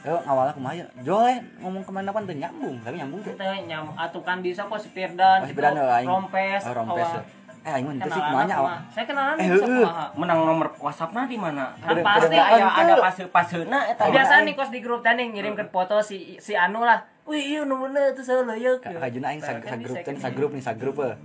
Yo 0.01 0.17
awalnya 0.25 0.53
kumaha 0.53 0.75
ya? 0.77 0.87
Eh 1.05 1.37
ngomong 1.61 1.83
ke 1.85 1.91
mana 1.93 2.09
pan 2.09 2.25
teu 2.25 2.33
nyambung, 2.33 2.77
tapi 2.81 2.95
nyambung 2.97 3.21
tuh. 3.21 3.33
kita 3.35 3.45
nyam 3.65 3.85
atuh 3.93 4.23
kan 4.23 4.39
bisa 4.41 4.65
kok 4.65 4.81
Firdan, 4.81 5.45
oh, 5.77 5.89
aing. 5.91 6.09
rompes 6.09 6.63
Oh, 6.65 6.73
rompes. 6.73 7.05
awal. 7.05 7.17
ya. 7.17 7.23
Eh 7.61 7.71
aing 7.71 7.85
mah 7.85 7.95
teu 7.95 8.09
sih 8.09 8.23
awal. 8.23 8.45
mah. 8.63 8.81
saya 8.89 9.05
kenalan 9.05 9.37
Eh, 9.37 9.47
heueuh. 9.47 9.85
kumaha 9.85 10.05
menang 10.15 10.41
nomor 10.43 10.69
WhatsAppnya 10.75 11.23
di 11.25 11.37
mana? 11.37 11.65
Kan 11.77 11.93
Kedeng- 11.93 12.07
pasti 12.07 12.27
kedengeran 12.31 12.73
Ada 12.81 12.95
pase 12.99 13.23
pasena 13.29 13.79
eta. 13.85 14.03
biasa 14.07 14.35
nih 14.43 14.55
kos 14.55 14.71
di 14.71 14.81
grup 14.81 15.01
tadi 15.01 15.23
ngirim 15.27 15.53
ke 15.53 15.65
foto 15.67 16.01
si 16.01 16.17
si 16.37 16.53
Anu 16.55 16.81
lah 16.81 16.99
wih 17.23 17.37
iya 17.39 17.61
nomornya 17.63 18.11
itu 18.11 18.23
salah 18.23 18.57
ya 18.57 18.73
Ka- 18.77 18.97
Kajuna 18.99 19.27
aing 19.29 19.39
sa, 19.39 19.53
Kan 19.55 19.63
sa 19.63 19.77
grup 19.79 19.97
kan 19.99 20.15
sa 20.17 20.29
grup 20.31 20.51
nih 20.51 20.63
sa 20.63 20.73
grup 20.73 20.97
eh. 21.01 21.17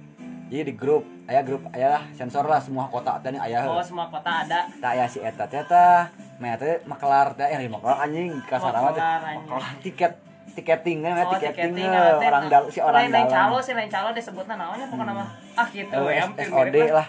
Jadi 0.45 0.61
di 0.63 0.73
grup, 0.73 1.01
aya 1.25 1.41
grup 1.41 1.65
aya 1.71 1.89
lah 1.89 2.03
sensor 2.11 2.43
lah 2.43 2.59
semua 2.59 2.85
kota 2.85 3.17
teh 3.17 3.31
nih 3.31 3.41
aya. 3.41 3.65
oh 3.65 3.81
semua 3.81 4.05
kota 4.05 4.45
ada 4.45 4.69
Tak 4.77 4.91
aya 4.91 5.05
si 5.05 5.17
eta 5.19 5.41
teh 5.43 5.63
tah. 5.63 6.05
Meh 6.37 6.53
teh 6.53 6.83
makelar 6.85 7.33
teh 7.33 7.47
eh 7.47 7.65
makelar 7.65 7.97
anjing 8.01 8.29
kasar 8.43 8.69
amat 8.71 8.93
teh. 8.93 9.01
Makelar 9.01 9.63
tiket 9.81 10.11
tiketing 10.51 11.01
kan 11.01 11.13
Oh, 11.19 11.33
tiketing 11.33 11.89
eh, 11.89 12.13
orang 12.21 12.45
dal 12.45 12.63
si 12.67 12.79
orang 12.79 13.01
lain 13.01 13.11
lain 13.11 13.27
calo 13.27 13.55
dalam. 13.55 13.65
sih 13.65 13.73
lain 13.73 13.89
calo 13.89 14.09
disebutnya 14.11 14.55
namanya 14.55 14.85
pokoknya 14.85 15.11
nama 15.11 15.23
ah 15.53 15.67
gitu 15.67 15.95
Eh, 16.05 16.21
SOD 16.45 16.77
lah. 16.91 17.07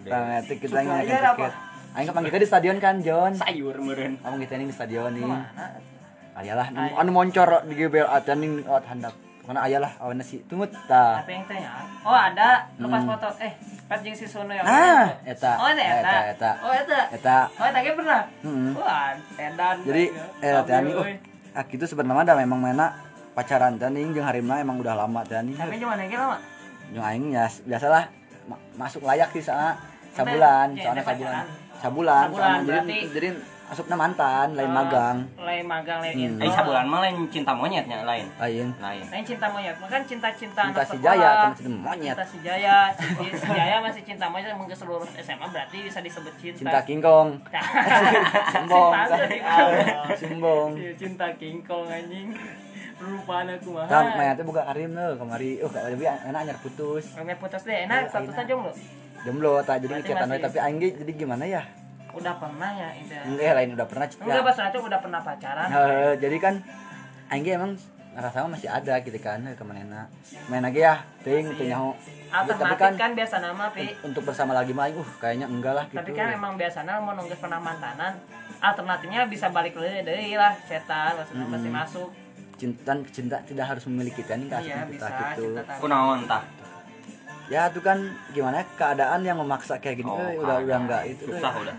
Nah, 0.00 0.38
itu 0.38 0.52
kita 0.58 0.78
apa? 0.78 1.02
tiket. 1.02 1.52
Aing 1.90 2.06
kapan 2.06 2.22
kita 2.24 2.36
di 2.36 2.46
stadion 2.46 2.76
kan, 2.78 2.96
John? 2.98 3.32
sayur 3.34 3.74
meureun. 3.76 4.14
Kamu 4.16 4.36
kita 4.38 4.54
ini 4.54 4.64
di 4.64 4.74
stadion 4.74 5.10
nih. 5.10 5.24
Ayalah, 6.34 6.70
anu, 6.70 6.94
anu 6.94 7.10
moncor 7.10 7.48
di 7.64 7.74
GBL 7.74 8.06
ning 8.36 8.62
oh 8.64 8.78
handap. 8.80 9.10
Karena 9.42 9.64
ayalah 9.64 9.92
awan 9.98 10.20
si 10.20 10.44
tumut 10.44 10.68
tah. 10.84 11.18
apa 11.18 11.30
yang 11.32 11.40
tanya 11.42 11.72
oh 12.04 12.12
ada 12.12 12.68
lepas 12.76 13.00
Hmm. 13.00 13.08
foto 13.08 13.28
eh 13.40 13.56
pas 13.88 13.96
jeung 13.96 14.12
si 14.12 14.28
Sono 14.28 14.52
yang 14.52 14.60
Nah, 14.60 15.08
eta. 15.24 15.56
oh 15.56 15.64
ini 15.66 15.80
eta 15.80 15.96
Eta, 15.96 16.16
eta. 16.28 16.50
oh 16.60 16.68
eta 16.70 16.98
Eta. 17.10 17.38
oh 17.50 17.64
eta 17.64 17.78
ge 17.80 17.90
pernah 17.90 18.22
Hmm. 18.38 18.76
wah 18.76 19.16
edan 19.34 19.76
Jadi 19.80 20.04
eh 20.38 20.52
Tapi, 20.52 20.92
ah 21.58 21.66
kitu 21.66 21.84
sebenarnya 21.84 22.22
ada 22.22 22.34
memang 22.38 22.62
mana 22.62 22.94
pacaran 23.34 23.74
teh 23.74 23.90
ning 23.90 24.14
jeung 24.14 24.22
harimna 24.22 24.62
emang 24.62 24.78
udah 24.78 24.94
lama 24.94 25.26
teh 25.26 25.42
ning. 25.42 25.58
tapi 25.58 25.74
cuma 25.76 25.98
nege 25.98 26.14
lama 26.14 26.38
Jeung 26.88 27.02
aing 27.02 27.24
ya 27.30 27.44
biasalah 27.66 28.06
ma- 28.46 28.62
masuk 28.78 29.02
layak 29.02 29.34
sih 29.34 29.42
sana 29.42 29.74
sabulan, 30.14 30.72
Ya, 30.72 30.82
soalnya 30.88 31.04
sabulan. 31.04 31.44
Sabulan, 31.78 32.26
Sabulan, 32.30 32.58
jadi 32.64 32.96
jadi 33.12 33.28
asupna 33.68 33.94
mantan, 33.94 34.52
lain 34.52 34.66
Oh, 34.66 34.74
magang. 34.74 35.16
lain 35.38 35.64
magang 35.64 36.00
lain 36.00 36.14
Hmm. 36.16 36.40
Eh 36.40 36.48
sabulan 36.48 36.84
mah 36.84 37.00
lain 37.00 37.28
cinta 37.28 37.52
monyetnya 37.52 38.00
lain. 38.00 38.24
Lain. 38.36 38.66
Lain. 38.74 39.04
lain 39.04 39.22
cinta 39.22 39.46
monyet 39.46 39.76
makan 39.76 40.00
cinta 40.02 40.28
cinta 40.32 40.62
Cinta 40.64 40.82
si. 40.82 40.96
Jaya, 40.98 41.52
cinta 41.52 41.78
monyet. 41.84 42.12
cinta 42.12 42.24
si 42.24 42.36
Jaya 42.40 42.76
si, 42.90 43.04
Jaya 43.46 43.76
masih 43.78 44.02
cinta 44.02 44.24
monyet 44.26 44.52
mungkin 44.52 44.72
seluruh 44.72 45.04
SMA 45.14 45.46
berarti 45.46 45.76
bisa 45.80 46.00
disebut 46.00 46.32
cinta 46.38 46.58
Cinta 46.58 46.80
King 46.82 47.00
Kong. 47.00 47.28
Sombong. 48.48 48.92
Cinta 48.96 49.14
aja. 49.16 50.16
Sombong. 50.16 50.70
Si 50.74 50.84
cinta 50.96 51.26
King 51.36 51.60
Kong 51.60 51.86
anjing 51.86 52.32
rupanya 52.98 53.54
kumaha 53.62 53.86
Kan 53.86 54.04
mayatnya 54.16 54.42
buka 54.42 54.62
karim 54.64 54.90
tuh 54.90 55.14
kemari. 55.14 55.62
Uh, 55.62 55.70
kalau 55.70 55.86
lebih 55.88 56.08
enak 56.08 56.40
anyar 56.42 56.58
putus. 56.58 57.14
Kami 57.14 57.30
putus 57.36 57.62
deh, 57.62 57.86
enak 57.86 58.08
status 58.08 58.34
aja 58.34 58.52
lo. 58.52 58.72
Jomblo 59.22 59.62
tak 59.62 59.82
jadi 59.82 59.98
masih- 59.98 60.40
tapi 60.40 60.58
ge 60.78 60.88
jadi 60.96 61.12
gimana 61.14 61.44
ya? 61.44 61.62
Udah 62.14 62.34
pernah 62.40 62.70
ya 62.72 62.88
Indah. 62.94 63.22
Enggak 63.24 63.52
lain 63.56 63.70
udah 63.76 63.86
pernah 63.86 64.06
Enggak 64.08 64.42
pas 64.44 64.56
itu 64.64 64.78
udah 64.80 64.98
pernah 65.00 65.20
pacaran. 65.20 65.68
Heeh, 65.68 66.12
jadi 66.18 66.36
kan 66.38 66.54
aing 67.28 67.44
ge 67.44 67.52
emang 67.54 67.72
rasa 68.18 68.42
mah 68.42 68.58
masih 68.58 68.66
ada 68.66 68.98
gitu 68.98 69.14
kan 69.20 69.38
ke 69.44 69.62
manehna. 69.62 70.10
Main 70.50 70.64
lagi 70.64 70.82
ya, 70.82 70.98
ting 71.22 71.46
teu 71.54 71.64
nyaho. 71.64 71.94
Alternatif 72.28 72.66
Tapi 72.66 72.74
kan, 72.76 72.92
kan 72.98 73.10
biasa 73.14 73.34
nama 73.38 73.64
pi. 73.70 73.86
untuk 74.02 74.26
bersama 74.26 74.52
lagi 74.52 74.74
mah 74.74 74.90
uh 74.90 75.10
kayaknya 75.16 75.46
enggak 75.46 75.74
lah 75.76 75.84
gitu. 75.86 76.02
Tapi 76.02 76.10
kan 76.12 76.28
emang 76.28 76.58
biasanya 76.58 76.98
mau 76.98 77.14
nunggu 77.14 77.36
pernah 77.38 77.60
mantanan. 77.62 78.18
Alternatifnya 78.58 79.30
bisa 79.30 79.54
balik 79.54 79.78
lagi 79.78 80.02
deh 80.02 80.34
lah 80.34 80.50
setan 80.66 81.14
maksudnya 81.14 81.44
Hmm. 81.46 81.54
masih 81.54 81.70
masuk. 81.70 82.10
cinta 82.58 82.90
cinta 83.14 83.38
tidak 83.46 83.70
harus 83.70 83.86
memiliki 83.86 84.26
kan 84.26 84.42
Iya 84.42 84.50
kasih 84.50 84.90
bisa 84.90 85.06
kita 85.14 85.26
gitu. 85.38 85.62
Kunaon 85.78 86.26
tah? 86.26 86.42
Ya 87.48 87.64
itu 87.64 87.80
kan 87.80 87.96
gimana 88.28 88.60
keadaan 88.74 89.20
yang 89.20 89.36
memaksa 89.36 89.76
kayak 89.76 89.96
gini. 89.98 90.06
Oh, 90.06 90.20
Eh, 90.20 90.36
udah 90.36 90.56
udah 90.60 90.76
enggak 90.78 91.02
itu. 91.06 91.24
tuh. 91.24 91.32
Susah 91.32 91.52
udah. 91.54 91.74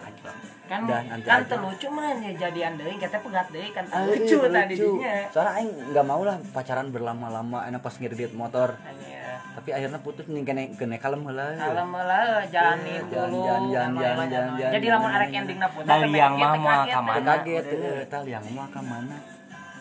Kan 0.65 0.85
Udah, 0.85 1.01
nanti 1.03 1.25
kan 1.25 1.39
aja. 1.39 1.49
terlucu 1.49 1.87
mana 1.89 2.13
ya 2.19 2.31
jadian 2.39 2.73
deui 2.73 2.93
kita 2.95 3.17
pegat 3.17 3.49
deui 3.49 3.69
kan 3.69 3.85
Ah, 3.87 4.01
lucu 4.03 4.37
iya, 4.39 4.49
tadi 4.51 4.73
lucu. 4.75 4.89
dinya. 4.95 5.15
Soalnya 5.27 5.51
aing 5.55 5.69
nggak 5.89 6.05
mau 6.05 6.21
lah 6.21 6.35
pacaran 6.47 6.87
berlama-lama 6.87 7.65
enak 7.65 7.81
pas 7.81 7.93
ngirit 7.95 8.33
motor. 8.33 8.77
Hanya 8.79 9.17
Tapi 9.51 9.69
akhirnya 9.71 9.99
putus 9.99 10.25
nih 10.25 10.41
kene 10.43 10.63
kene 10.73 10.97
kalem 10.97 11.21
heula. 11.23 11.53
kalau 11.53 11.85
malah 11.85 12.45
jalani 12.47 12.85
Iya, 12.91 13.01
dulu 13.03 13.37
jalan, 13.39 13.61
jalan, 13.67 13.91
jalan, 13.91 14.27
jalan, 14.29 14.49
jalan, 14.55 14.71
Jadi 14.71 14.87
lamun 14.87 15.09
arek 15.11 15.29
endingna 15.35 15.67
putus 15.67 15.89
teh 15.89 15.97
yang 16.11 16.33
kaget, 16.33 16.39
mah 16.39 16.53
mau 16.55 16.69
kaget, 16.69 16.85
ka 16.87 16.93
teh. 16.93 17.01
mana? 17.03 17.21
kaget 17.27 17.65
eh 17.67 18.01
tah 18.05 18.21
liang 18.21 18.45
mah 18.51 18.67
ka 18.67 18.79
mana. 18.79 19.15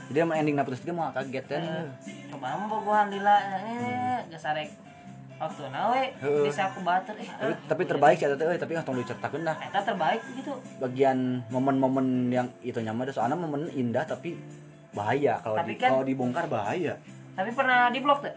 Jadi 0.09 0.18
emang 0.18 0.36
ending 0.36 0.57
putus 0.59 0.80
dia 0.80 0.95
mau 0.95 1.09
kaget 1.11 1.45
kan. 1.47 1.62
coba 2.28 2.47
gua 2.78 3.01
lila 3.07 3.36
eh 3.61 4.18
geus 4.26 4.45
arek 4.47 4.68
waktu 5.39 5.62
nawe 5.70 6.03
bisa 6.43 6.62
aku 6.66 6.82
batur 6.82 7.14
eh. 7.14 7.26
Tapi, 7.30 7.53
eh, 7.55 7.57
tapi 7.70 7.82
terbaik 7.86 8.16
sih 8.18 8.26
eta 8.26 8.34
teh 8.34 8.47
euy, 8.51 8.59
tapi 8.59 8.74
tong 8.82 8.99
diceritakeun 8.99 9.43
dah. 9.47 9.57
eta 9.62 9.80
terbaik 9.86 10.20
gitu. 10.34 10.53
Bagian 10.82 11.47
momen-momen 11.49 12.28
yang 12.28 12.51
itu 12.61 12.82
nyaman 12.82 13.07
ada. 13.07 13.14
Soalnya 13.14 13.39
momen 13.39 13.70
indah 13.70 14.03
tapi 14.03 14.34
bahaya. 14.91 15.39
Kalau 15.39 15.57
di, 15.62 15.78
kan- 15.78 15.95
kalau 15.95 16.05
dibongkar 16.05 16.51
bahaya. 16.51 16.99
tapi 17.39 17.55
pernah 17.55 17.86
di 17.95 18.03
blok 18.03 18.26
tuh 18.26 18.34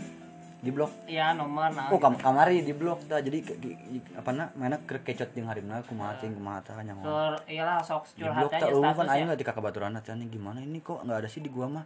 Di 0.61 0.69
blok? 0.69 0.93
Ya 1.09 1.33
nomor 1.33 1.73
nah. 1.73 1.89
Oh 1.89 1.97
kam 1.97 2.13
kamari 2.13 2.61
di 2.61 2.69
blok 2.69 3.01
tah 3.09 3.17
jadi 3.17 3.41
ke, 3.41 3.57
ke- 3.57 4.13
apa 4.13 4.29
na 4.29 4.45
mana 4.53 4.77
kecot 4.85 5.33
jeung 5.33 5.49
harimna 5.49 5.81
kumaha 5.89 6.13
ting 6.21 6.37
kumaha 6.37 6.61
tah 6.61 6.77
nya 6.85 6.93
Sur, 7.01 7.33
iyalah 7.49 7.81
sok 7.81 8.05
di 8.13 8.21
curhat 8.21 8.45
aja 8.45 8.69
eueuh 8.69 8.93
kan 8.93 9.09
aing 9.09 9.33
ya 9.33 9.41
kabaturan 9.49 9.97
teh 10.05 10.13
nih 10.13 10.29
gimana 10.29 10.61
ini 10.61 10.77
kok? 10.85 11.01
Enggak 11.01 11.25
ada 11.25 11.29
sih 11.33 11.41
di 11.41 11.49
gua 11.49 11.65
mah. 11.65 11.85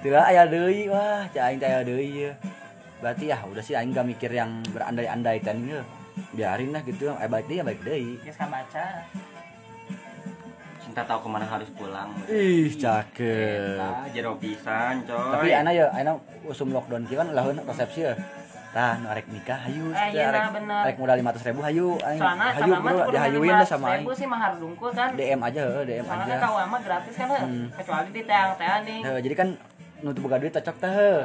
Teu 0.00 0.16
aya 0.16 0.48
deui 0.48 0.88
wah 0.88 1.28
cai 1.28 1.52
aing 1.52 1.60
teh 1.60 1.68
aya 1.68 1.84
deui 1.84 2.24
ya 2.24 2.32
berarti 3.00 3.32
ya 3.32 3.40
udah 3.48 3.64
sih 3.64 3.74
aing 3.74 3.96
gak 3.96 4.06
mikir 4.06 4.30
yang 4.30 4.60
berandai-andai 4.70 5.40
teh 5.40 5.56
nih 5.56 5.80
biarin 6.36 6.70
lah 6.70 6.82
gitu. 6.84 7.10
Eh 7.16 7.28
baik 7.28 7.48
deui 7.48 7.58
ya 7.58 7.64
baik 7.64 7.80
deui 7.80 8.20
geus 8.20 8.36
baca 8.36 8.84
Cinta 10.80 11.06
tahu 11.06 11.18
ke 11.22 11.28
mana 11.30 11.46
harus 11.46 11.70
pulang. 11.76 12.10
ih 12.26 12.66
cakep. 12.74 14.10
Jero 14.10 14.34
pisan, 14.42 15.06
coy. 15.06 15.32
tapi 15.38 15.48
ana 15.54 15.70
ya 15.70 15.86
ana 15.94 16.18
usum 16.42 16.74
lockdown 16.74 17.06
kieu 17.06 17.20
kan 17.20 17.30
laheun 17.30 17.62
resepsi 17.62 18.10
ya. 18.10 18.14
Tah 18.70 18.98
nu 19.02 19.06
arek 19.10 19.26
nikah 19.30 19.58
hayu. 19.66 19.90
Eh, 19.90 20.14
iya, 20.14 20.30
arek 20.30 20.42
nah, 20.42 20.50
bener. 20.54 20.82
arek 20.90 20.96
modal 20.98 21.16
500 21.18 21.46
ribu 21.50 21.60
hayu. 21.62 21.88
Aing 22.02 22.20
soalnya 22.22 22.46
hayu 22.54 22.72
sama 22.74 22.90
bro 22.90 23.00
dihayuin 23.10 23.54
lah 23.54 23.68
sama 23.70 23.86
aing 23.94 24.02
ribu 24.02 24.12
sih 24.18 24.26
mahar 24.26 24.52
dungkul 24.58 24.90
kan. 24.90 25.10
DM 25.14 25.40
aja 25.42 25.62
DM 25.86 26.04
soalnya 26.06 26.26
aja. 26.26 26.34
Kan 26.38 26.46
kau 26.46 26.58
mah 26.58 26.80
gratis 26.82 27.14
kan. 27.14 27.28
Hmm. 27.38 27.66
kecuali 27.70 28.10
di 28.10 28.22
teang-teang 28.26 28.80
nih. 28.82 29.00
Jadi 29.30 29.34
kan 29.38 29.48
nutup 30.02 30.20
boga 30.26 30.36
duit 30.42 30.54
cocok 30.54 30.76
teh 30.78 30.90
heuh. 30.90 31.20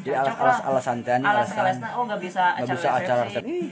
Jadi 0.00 0.14
alas 0.14 0.34
alas 0.34 0.58
alasan 0.62 0.96
teh 1.00 1.14
nih, 1.14 1.26
alas 1.26 1.50
alasan 1.52 1.82
oh 1.92 2.02
nggak 2.04 2.20
bisa 2.20 2.42
nggak 2.56 2.68
bisa 2.72 2.88
acara 2.94 3.22
resepsi. 3.22 3.68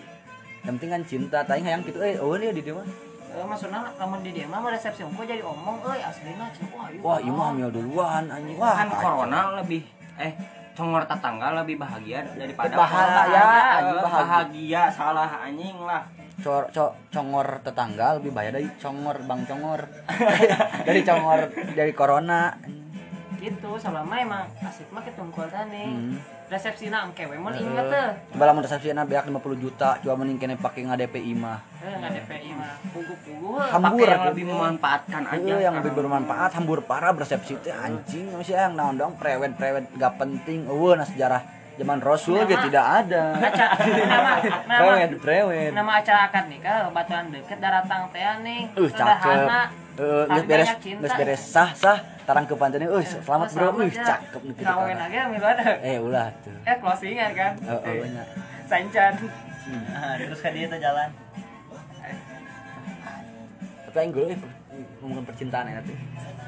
yang 0.59 0.75
penting 0.75 0.91
kan 0.91 1.03
cinta 1.03 1.39
tanya 1.43 1.63
hayang 1.65 1.83
gitu 1.83 1.99
eh 1.99 2.19
oh 2.19 2.35
ini 2.35 2.53
di 2.53 2.63
dia 2.63 2.75
mah 2.75 2.89
Eh, 3.29 3.45
maksudnya 3.45 3.85
lamun 3.95 4.21
di 4.21 4.33
dia 4.33 4.45
mah 4.45 4.65
resepsi 4.67 5.05
unggul 5.05 5.23
jadi 5.23 5.41
omong? 5.41 5.79
Euy 5.81 6.01
aslina 6.01 6.49
cenah 6.49 6.91
wah 6.99 7.19
ieu 7.19 7.31
mah 7.31 7.53
duluan 7.69 8.25
anjing. 8.27 8.57
Wah 8.57 8.73
kan 8.75 8.89
corona 8.91 9.41
lebih 9.55 9.85
eh 10.17 10.33
congor 10.73 11.05
tetangga 11.05 11.53
lebih 11.59 11.77
bahagia 11.77 12.25
daripada 12.33 12.73
Bahagia, 12.73 13.39
Eh, 13.39 13.53
bahagia. 13.85 14.03
bahagia 14.03 14.83
salah 14.89 15.31
anjing 15.43 15.77
lah. 15.79 16.03
Cor, 16.39 16.71
co- 16.71 16.95
congor 17.11 17.61
tetangga 17.61 18.15
lebih 18.17 18.31
bahaya 18.31 18.55
dari 18.55 18.71
congor 18.79 19.17
bang 19.21 19.41
congor. 19.45 19.81
Dari 20.87 21.01
congor 21.03 21.41
dari 21.75 21.93
corona 21.93 22.55
gitu. 23.39 23.71
Selama 23.75 24.15
emang 24.15 24.45
asik 24.61 24.91
mah 24.91 25.01
ketungkul 25.01 25.47
tadi 25.47 25.87
Hmm. 25.89 26.19
resepsi 26.49 26.89
na 26.89 27.05
kewe 27.13 27.37
mun 27.37 27.53
inget 27.53 27.87
tuh 27.87 28.09
coba 28.33 28.45
lamun 28.47 28.65
resepsi 28.65 28.91
na 28.91 29.05
beak 29.05 29.25
50 29.25 29.37
juta 29.55 29.97
coba 29.99 30.15
mending 30.17 30.37
kene 30.37 30.57
pake 30.57 30.83
ngadpi 30.83 31.33
mah. 31.33 31.61
Eh 31.79 31.93
nggak 31.95 32.11
DPI 32.19 32.51
mah. 32.53 32.75
Pugu-pugu. 32.89 33.51
Hambur. 33.61 34.01
Pakai 34.01 34.11
yang 34.11 34.25
lebih 34.27 34.45
memanfaatkan 34.47 35.23
aja 35.25 35.39
Iya 35.39 35.57
yang 35.61 35.75
lebih 35.79 35.93
bermanfaat. 35.95 36.51
Hambur 36.55 36.83
parah 36.83 37.13
beresepsi 37.13 37.61
teh 37.61 37.71
anjing. 37.71 38.33
Masih 38.33 38.57
yang 38.57 38.75
naon 38.75 38.97
dong 38.97 39.15
prewed 39.15 39.55
prewed 39.55 39.87
gak 39.95 40.17
penting. 40.17 40.65
Eueuh 40.65 40.97
nah 40.97 41.05
sejarah 41.05 41.43
zaman 41.77 42.01
Rasul 42.01 42.43
Nama- 42.43 42.59
tidak 42.61 42.87
ada. 43.05 43.25
Nama 44.09 44.31
nama 44.67 44.81
prewed 44.81 45.13
prewed 45.21 45.71
nama 45.71 45.93
acara 45.95 46.21
akad 46.27 46.45
nikah 46.49 46.91
batuan 46.91 47.29
deket 47.29 47.59
daratang 47.59 48.11
teh 48.11 48.25
nih 48.43 48.61
uh 48.73 48.91
cakep. 48.91 49.47
Eh, 49.99 50.25
geus 50.25 50.45
beres 50.45 50.71
beres. 51.13 51.43
Sah 51.45 51.71
sah 51.73 51.99
tarang 52.29 52.45
ke 52.45 52.53
pantai 52.61 52.85
uh 52.85 53.01
selamat 53.01 53.49
bro. 53.57 53.69
uh 53.73 53.89
cakep 53.89 54.43
nih 54.45 54.55
kita 54.61 54.73
kawin 54.77 55.01
aja 55.01 55.21
miluan 55.33 55.57
eh 55.81 55.97
ulah 55.97 56.29
tuh. 56.45 56.53
Eh 56.69 56.77
closingan 56.77 57.33
kan? 57.33 57.53
Oh, 57.65 57.81
oh, 57.81 58.05
sancan 58.69 59.13
Nah, 59.69 60.17
terus 60.17 60.41
ke 60.41 60.49
dia 60.57 60.65
tuh 60.65 60.81
jalan. 60.81 61.09
Tapi 63.85 63.97
aing 64.01 64.13
gue 64.13 64.27
ngomongin 65.01 65.25
percintaan 65.25 65.67
ya 65.73 65.81
tuh 65.83 65.97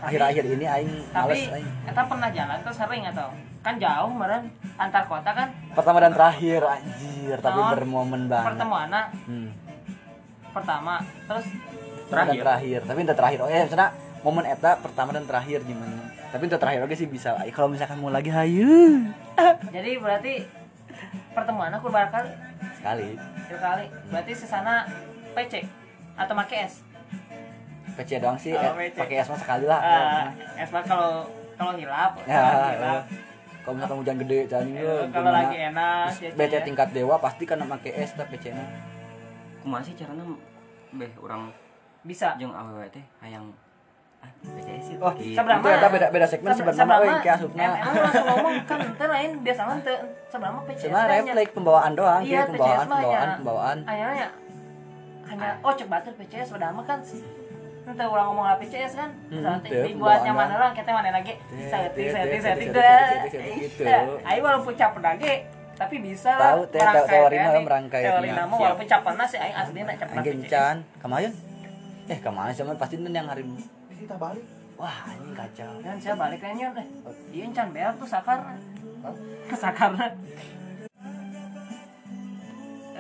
akhir-akhir 0.01 0.45
ini 0.55 0.64
aing 0.64 0.93
males 1.12 1.45
tapi 1.45 1.61
aing. 1.61 1.68
kita 1.83 2.03
pernah 2.09 2.28
jalan 2.33 2.59
tuh 2.61 2.74
sering 2.76 3.03
atau? 3.09 3.28
Kan 3.61 3.74
jauh 3.76 4.12
meren 4.12 4.53
antar 4.76 5.05
kota 5.09 5.31
kan? 5.33 5.49
Pertama 5.72 5.99
dan 6.05 6.12
terakhir 6.12 6.61
anjir 6.64 7.37
tapi 7.41 7.61
Naon? 7.61 7.72
bermomen 7.76 8.22
banget. 8.28 8.49
pertemuan 8.53 8.93
hmm. 9.28 9.49
pertama 10.53 10.95
terus 11.24 11.47
pertama 12.09 12.28
dan 12.33 12.37
terakhir? 12.37 12.81
tapi 12.85 12.99
itu 13.01 13.14
terakhir. 13.16 13.39
Oh 13.45 13.49
ya 13.49 13.64
misalnya 13.64 13.89
momen 14.20 14.44
eta 14.44 14.76
pertama 14.78 15.16
dan 15.16 15.24
terakhir 15.24 15.64
gimana? 15.64 15.96
Tapi 16.30 16.46
itu 16.46 16.56
terakhir 16.60 16.80
oke 16.84 16.94
sih 16.94 17.08
bisa 17.08 17.34
Ay, 17.40 17.50
kalau 17.50 17.72
misalkan 17.72 17.96
mau 17.98 18.12
lagi 18.12 18.28
hayu. 18.28 19.08
Jadi 19.74 19.90
berarti 19.96 20.34
pertemuan 21.32 21.72
aku 21.72 21.88
berapa 21.88 22.12
kali? 22.12 22.30
Sekali. 22.76 23.08
Dua 23.48 23.58
kali. 23.58 23.84
Berarti 24.12 24.32
sesana 24.36 24.84
PC 25.32 25.64
atau 26.18 26.34
make 26.36 26.56
es 26.58 26.84
PC 27.96 28.20
doang 28.20 28.36
sih. 28.36 28.52
Oh, 28.52 28.76
eh, 28.76 28.92
pakai 28.92 29.24
es 29.24 29.28
mah 29.28 29.40
sekali 29.40 29.64
lah. 29.64 29.80
Ah, 29.80 30.24
es 30.56 30.70
mah 30.70 30.84
kalau 30.84 31.24
kalau 31.56 31.72
hilap 31.76 32.16
ya, 32.24 32.40
kalau 32.40 32.64
ya. 32.64 32.72
hilap 32.76 33.02
kalau 33.60 33.74
misalkan 33.76 33.98
hujan 34.00 34.16
gede 34.24 34.38
cani 34.48 34.72
Eh, 34.80 35.04
kalau 35.12 35.28
lagi 35.28 35.56
enak 35.68 36.08
ya, 36.16 36.32
BC 36.32 36.54
ya. 36.56 36.60
tingkat 36.64 36.88
dewa 36.96 37.20
pasti 37.20 37.44
kan 37.44 37.60
pakai 37.60 37.92
es 38.00 38.16
tapi 38.16 38.40
PC 38.40 38.56
nya. 38.56 38.64
Kumaha 39.60 39.84
sih 39.84 39.92
carana 39.92 40.24
beh 40.96 41.12
orang 41.20 41.52
bisa. 42.00 42.32
jeung 42.40 42.52
awewe 42.56 42.88
teh 42.88 43.04
hayang 43.20 43.52
oh. 45.00 45.12
Seberapa? 45.16 45.64
itu 45.64 45.88
beda 45.90 46.06
beda 46.10 46.26
segmen 46.26 46.50
Sab- 46.50 46.58
sebenarnya 46.60 46.80
sabrama? 46.82 47.04
euy 47.06 47.18
kayak 47.20 47.36
asupna 47.36 47.62
Em- 47.62 47.72
Emang 47.72 47.94
langsung 47.98 48.26
ngomong 48.26 48.54
kan 48.64 48.78
ente 48.82 49.06
lain 49.06 49.30
biasa 49.40 49.60
mah 49.62 49.74
ente 49.76 49.94
seberapa 50.28 50.58
PCS 50.62 50.82
cuma 50.82 51.00
reflek 51.06 51.48
pembawaan 51.52 51.92
doang 51.92 52.22
Iya, 52.22 52.28
iya, 52.30 52.42
pembawaan 52.46 52.86
pembawaan 52.86 53.26
ya. 53.26 53.36
pembawaan. 53.38 53.78
Ayahnya 53.86 54.28
hanya 55.26 55.48
oh 55.60 55.72
cek 55.72 55.86
batur 55.86 56.12
PCS 56.14 56.48
mah 56.52 56.84
kan. 56.84 56.98
Ente 57.80 58.04
orang 58.04 58.26
ngomong 58.28 58.44
lah 58.44 58.56
PCS 58.56 58.92
kan? 58.94 59.10
Hmm, 59.28 59.42
Nanti 59.42 59.68
teu, 59.68 59.82
pembawaan 59.90 60.20
nyaman 60.22 60.48
orang 60.52 60.72
kita 60.72 60.90
mana 60.90 61.10
lagi? 61.10 61.32
Teu, 61.40 61.64
setting 61.66 62.06
teu, 62.06 62.12
setting 62.12 62.30
teu, 62.30 62.40
setting 62.42 62.68
teu, 62.68 62.76
teu, 62.76 62.92
teu, 62.92 63.18
teu, 63.24 63.40
teu, 63.40 63.56
gitu. 63.58 63.84
ayo 64.22 64.40
walaupun 64.40 64.72
capek 64.74 65.02
lagi 65.02 65.32
tapi 65.74 65.96
bisa 65.96 66.36
lah 66.36 66.60
Tahu, 66.60 66.76
tahu, 66.76 67.04
teori 67.08 67.36
mah 67.36 67.52
merangkai. 67.58 68.02
teori 68.04 68.28
nama 68.30 68.52
walaupun 68.52 68.84
capek 68.84 69.12
nasi 69.16 69.36
aing 69.36 69.56
asli 69.56 69.80
nak 69.80 69.96
capek 69.96 70.12
Anjing 70.14 70.38
PCS 70.38 70.50
can 70.50 70.76
kemarin 70.98 71.30
eh 72.04 72.18
kemarin 72.20 72.52
sama 72.52 72.76
pasti 72.76 73.00
yang 73.00 73.26
hari 73.26 73.48
kita 74.01 74.16
balik. 74.16 74.46
Wah 74.80 75.12
ini 75.12 75.36
kacau. 75.36 75.76
Dan 75.84 76.01
saya 76.01 76.16
balik 76.16 76.40
kayaknya 76.40 76.72
deh 76.72 76.86
iya 77.36 77.44
can 77.53 77.68
beak 77.76 77.92
tuh 78.01 78.09
sakar. 78.09 78.57
Sakar. 79.53 79.92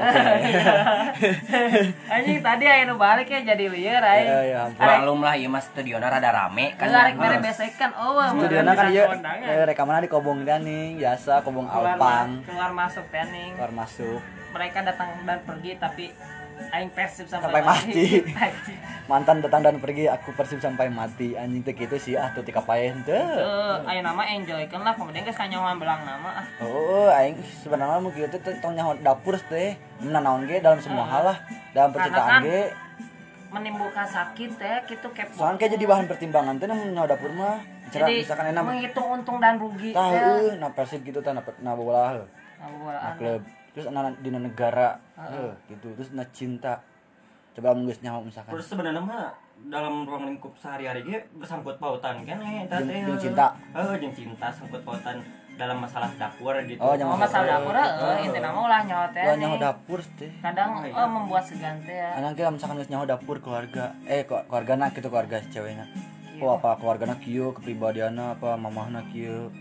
Anjing 2.14 2.40
tadi 2.40 2.64
ayo 2.64 2.96
balik 2.96 3.28
ya 3.28 3.40
jadi 3.52 3.64
liar 3.68 4.00
aing 4.00 4.28
ya 4.28 4.40
ya 4.48 4.58
ampun. 4.68 4.80
Maklum 4.80 5.20
lah 5.20 5.34
ieu 5.36 5.48
mah 5.52 5.60
studiona 5.60 6.08
rada 6.08 6.30
rame 6.32 6.72
kan. 6.76 6.88
Kan 6.88 7.16
mere 7.20 7.36
besekan. 7.44 7.92
Oh 8.00 8.16
wah 8.16 8.32
Studiona 8.32 8.72
kan 8.72 8.88
bisa 8.88 8.96
iya 8.96 9.04
eh, 9.44 9.64
rekaman 9.68 10.00
di 10.04 10.08
Kobong 10.08 10.48
Daning 10.48 10.96
biasa 10.96 11.44
Kobong 11.44 11.68
Alpang. 11.68 12.40
keluar 12.48 12.72
masuk 12.72 13.04
tening 13.12 13.52
keluar 13.56 13.72
masuk. 13.76 14.20
Mereka 14.50 14.82
datang 14.82 15.08
dan 15.28 15.38
pergi 15.44 15.76
tapi 15.76 16.10
aing 16.70 16.90
persib 16.90 17.24
sampai, 17.24 17.48
Sampai 17.48 17.62
mati. 17.62 18.22
Anjing. 18.30 18.78
mantan 19.10 19.42
datang 19.42 19.60
dan 19.60 19.76
pergi 19.76 20.06
aku 20.06 20.30
persib 20.32 20.58
sampai 20.58 20.86
mati 20.86 21.34
anjing 21.34 21.60
teh 21.60 21.72
gitu 21.72 21.96
sih 21.96 22.14
ah 22.14 22.30
tuh 22.30 22.40
tika 22.40 22.60
payen 22.60 23.02
teh 23.02 23.18
Eh, 23.18 23.74
ayo 23.84 24.00
nama 24.00 24.22
enjoy 24.24 24.62
kan 24.66 24.80
lah 24.80 24.94
kemudian 24.94 25.22
geus 25.22 25.34
kanyawan 25.34 25.76
belang 25.76 25.98
nama 26.00 26.30
ah 26.36 26.46
oh 26.60 27.10
aing 27.10 27.34
sebenarnya 27.58 27.98
mau 27.98 28.08
kieu 28.08 28.24
teh 28.24 28.38
tong 28.56 28.72
nyaho 28.72 28.94
dapur 28.96 29.34
teh 29.42 29.74
menanaon 29.98 30.46
ge 30.46 30.58
dalam 30.58 30.78
semua 30.78 31.02
hal 31.04 31.26
lah 31.26 31.38
dalam 31.70 31.90
percintaan 31.90 32.30
kan- 32.30 32.44
ge 32.44 32.60
menimbulkan 33.50 34.06
sakit 34.06 34.50
teh 34.54 34.76
gitu 34.86 35.10
kepo 35.10 35.34
soalnya 35.34 35.58
kayak 35.58 35.72
jadi 35.74 35.84
bahan 35.84 36.06
pertimbangan 36.06 36.54
teh 36.56 36.66
namun 36.66 36.94
nyaho 36.94 37.06
dapur 37.08 37.30
mah 37.32 37.58
jadi 37.90 38.22
misalkan 38.22 38.46
enak 38.48 38.62
menghitung 38.62 39.08
untung 39.10 39.38
dan 39.38 39.58
rugi 39.58 39.90
tahu 39.90 40.06
teh. 40.08 40.22
euy 40.22 40.54
na 40.54 40.70
persib 40.70 41.02
gitu 41.02 41.18
teh 41.18 41.34
na 41.34 41.42
na 41.58 41.74
bola. 41.74 42.14
Nah, 42.14 42.22
na 42.60 42.66
bolaan. 42.70 43.14
klub 43.18 43.42
terus 43.70 43.86
anak 43.86 44.18
di 44.18 44.30
negara 44.34 44.98
heuh, 45.14 45.52
gitu 45.70 45.94
terus 45.94 46.10
na 46.10 46.26
cinta 46.34 46.82
coba 47.54 47.74
mun 47.74 47.86
geus 47.86 48.02
nyaho 48.02 48.22
misalkan 48.22 48.54
Terus 48.54 48.66
sebenarnya 48.70 49.02
mah 49.02 49.30
dalam 49.68 50.08
ruang 50.08 50.24
lingkup 50.24 50.56
sehari-hari 50.56 51.04
ge 51.04 51.18
bersangkut 51.36 51.76
pautan 51.76 52.24
kan 52.24 52.40
eh 52.40 52.64
jeung 52.64 53.20
cinta. 53.20 53.52
Heeh, 53.76 53.94
jeung 54.00 54.14
cinta 54.16 54.48
sangkut 54.48 54.80
pautan 54.80 55.20
dalam 55.60 55.76
masalah 55.76 56.08
dapur 56.16 56.56
gitu. 56.64 56.80
Oh, 56.80 56.96
Oh, 56.96 57.18
masalah 57.20 57.60
dapur 57.60 57.76
eh 57.76 58.24
inti 58.24 58.40
nama 58.40 58.56
ulah 58.56 58.80
nyawa 58.80 59.06
teh. 59.12 59.20
Nih. 59.20 59.44
nyaho 59.44 59.56
dapur 59.60 60.00
teh 60.16 60.32
Kadang 60.40 60.80
Oh, 60.80 60.86
iya. 60.88 60.96
eh 60.96 61.08
membuat 61.10 61.44
segan 61.44 61.76
teh 61.84 61.92
ya. 61.92 62.10
anak 62.16 62.32
kita 62.40 62.48
misalkan 62.48 62.80
geus 62.80 62.88
nyaho 62.88 63.04
dapur 63.04 63.36
keluarga 63.44 63.92
eh 64.08 64.24
keluarga 64.24 64.72
nak 64.80 64.96
gitu 64.96 65.12
keluarga 65.12 65.36
ceweknya 65.52 65.84
oh 66.40 66.56
apa 66.56 66.80
keluarga 66.80 67.12
kieu 67.20 67.52
kepribadianna 67.52 68.40
apa 68.40 68.56
mamahna 68.56 69.04
kieu 69.12 69.52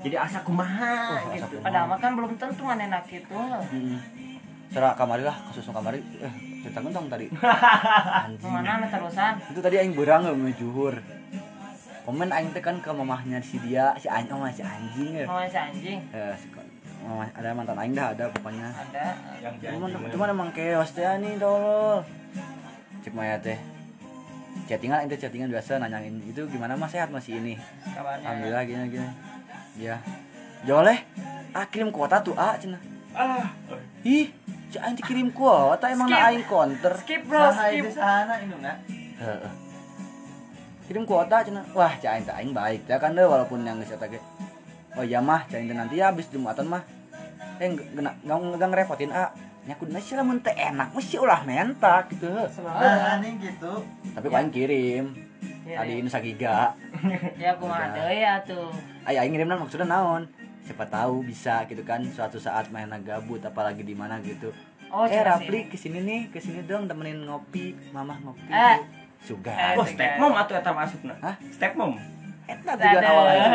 Jadi 0.00 0.16
asa 0.16 0.38
kumaha 0.40 1.20
Oh, 1.20 1.30
gitu. 1.30 1.46
kumaha. 1.52 1.64
Padahal 1.64 1.86
mah 1.86 1.98
kan 1.98 2.10
belum 2.12 2.32
tentu 2.34 2.62
manehna 2.62 2.98
kitu. 3.00 3.30
Heeh. 3.30 4.00
Cara 4.68 4.90
kamari 4.92 5.22
lah 5.22 5.36
kasus 5.46 5.66
kamari 5.66 6.02
eh 6.18 6.34
cerita 6.60 6.80
dong 6.80 7.06
tadi 7.06 7.28
anjing 8.24 8.48
Mana 8.48 8.80
anu 8.80 8.86
terusan? 8.88 9.36
itu 9.46 9.60
tadi 9.60 9.76
aing 9.76 9.92
beurang 9.92 10.24
nggak 10.24 10.56
juhur 10.56 10.96
komen 12.02 12.26
aing 12.26 12.50
teh 12.50 12.58
kan 12.58 12.80
ke 12.80 12.90
mamahnya 12.90 13.38
si 13.38 13.60
dia 13.60 13.94
si 13.94 14.08
anjing 14.08 14.34
oh, 14.34 14.48
si 14.48 14.60
anjing 14.60 15.10
ya 15.14 15.24
Mau 15.24 15.44
si 15.44 15.54
anjing 15.54 16.00
Eh, 16.10 16.34
si 16.34 16.48
mama 17.00 17.28
ada 17.30 17.52
mantan 17.52 17.76
aing 17.76 17.92
dah 17.92 18.10
ada 18.10 18.32
pokoknya 18.32 18.66
ada. 18.66 19.06
Yang 19.38 19.76
cuman 19.76 19.88
cuman 20.08 20.28
emang 20.32 20.48
chaos 20.50 20.90
teh 20.90 21.04
nih 21.04 21.36
tolol 21.36 22.00
cek 22.98 23.12
maya 23.12 23.36
teh 23.38 23.60
chattingan 24.64 25.04
itu 25.04 25.14
chattingan 25.18 25.52
biasa 25.52 25.76
nanyain 25.78 26.16
itu 26.18 26.40
gimana 26.48 26.72
mas 26.72 26.88
sehat 26.88 27.12
masih 27.12 27.36
ini 27.36 27.54
Kabarnya. 27.84 28.24
alhamdulillah 28.24 28.62
gini 28.64 28.84
gini 28.90 29.08
ya. 29.76 29.98
Joleh 30.64 30.98
ah 31.54 31.66
kirim 31.70 31.92
kuota 31.92 32.18
tuh 32.24 32.34
ah 32.34 32.56
cina. 32.56 32.78
Ah. 33.14 33.52
Ih 34.02 34.30
si 34.72 34.76
anjing 34.80 35.06
kirim 35.06 35.28
kuota 35.30 35.86
emang 35.86 36.10
Skip. 36.10 36.18
na 36.18 36.26
aing 36.28 36.44
counter 36.50 36.94
Skip 36.98 37.22
bro, 37.30 37.46
Sahai 37.52 37.78
skip. 37.78 37.84
di 37.86 37.92
sana 37.94 38.34
ini 38.42 38.54
enggak 38.58 38.76
Heeh. 39.22 39.50
kirim 40.88 41.04
kuota 41.06 41.44
cina. 41.46 41.62
Wah 41.72 41.92
aing 41.94 42.24
teh 42.26 42.34
aing 42.34 42.52
baik 42.52 42.84
ya 42.90 42.98
kan 42.98 43.14
deh 43.14 43.24
walaupun 43.24 43.62
yang 43.62 43.78
geus 43.80 43.94
eta 43.94 44.10
ge. 44.10 44.18
Oh 44.98 45.02
iya 45.02 45.18
mah 45.22 45.46
teh 45.46 45.62
nanti 45.62 45.98
ya 45.98 46.10
habis 46.10 46.26
jumatan 46.28 46.66
mah. 46.68 46.82
Eh 47.62 47.70
nggak 47.70 48.26
nggak 48.26 48.68
ngerepotin 48.70 49.14
ah. 49.14 49.30
Nya 49.64 49.80
kuduna 49.80 49.96
sih 49.96 50.12
lamun 50.12 50.44
teh 50.44 50.52
enak? 50.52 50.92
Mesti 50.92 51.16
ulah 51.16 51.40
mentak 51.48 52.12
gitu. 52.12 52.28
Nah 52.28 53.16
ini 53.16 53.40
gitu. 53.40 53.80
Tapi 54.12 54.26
kau 54.28 54.36
aing 54.36 54.52
kirim. 54.52 55.04
Iya, 55.16 55.24
tadi 55.66 55.92
ini 55.96 56.08
sagiga 56.08 56.72
Ya 57.42 57.54
kumaha 57.54 57.90
deui 57.90 58.18
ya 58.18 58.38
tuh. 58.40 58.68
ayo 59.04 59.18
aing 59.18 59.30
ngirimna 59.30 59.54
maksudnya 59.54 59.86
naon 59.86 60.24
siapa 60.60 60.84
tahu 60.86 61.20
bisa 61.22 61.64
gitu 61.64 61.82
kan 61.82 62.00
suatu 62.06 62.36
saat 62.36 62.68
main 62.68 62.88
gabut 63.00 63.40
apalagi 63.40 63.80
di 63.80 63.92
mana 63.92 64.20
gitu 64.20 64.48
Oh, 64.88 65.02
eh 65.04 65.20
Rapli 65.20 65.66
ke 65.66 65.74
sini 65.74 65.98
nih 66.00 66.20
ke 66.28 66.38
sini 66.38 66.62
dong 66.62 66.86
temenin 66.86 67.22
ngopi 67.22 67.74
mamah 67.90 68.14
ngopi 68.16 68.46
Eh. 68.46 68.78
suga 69.18 69.50
Eh. 69.50 69.74
oh 69.74 69.82
step 69.84 70.16
mom 70.16 70.32
atau 70.32 70.54
eta 70.54 70.70
masukna 70.70 71.18
Hah? 71.18 71.34
step 71.48 71.74
mom 71.74 71.98
Eta 72.44 72.72
tujuan 72.74 73.00
Ada. 73.00 73.08
awal 73.08 73.26
aja. 73.26 73.50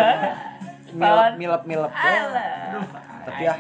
Milep 0.90 1.34
milep 1.38 1.62
milep. 1.64 1.92
Tapi 3.22 3.42
ya 3.42 3.54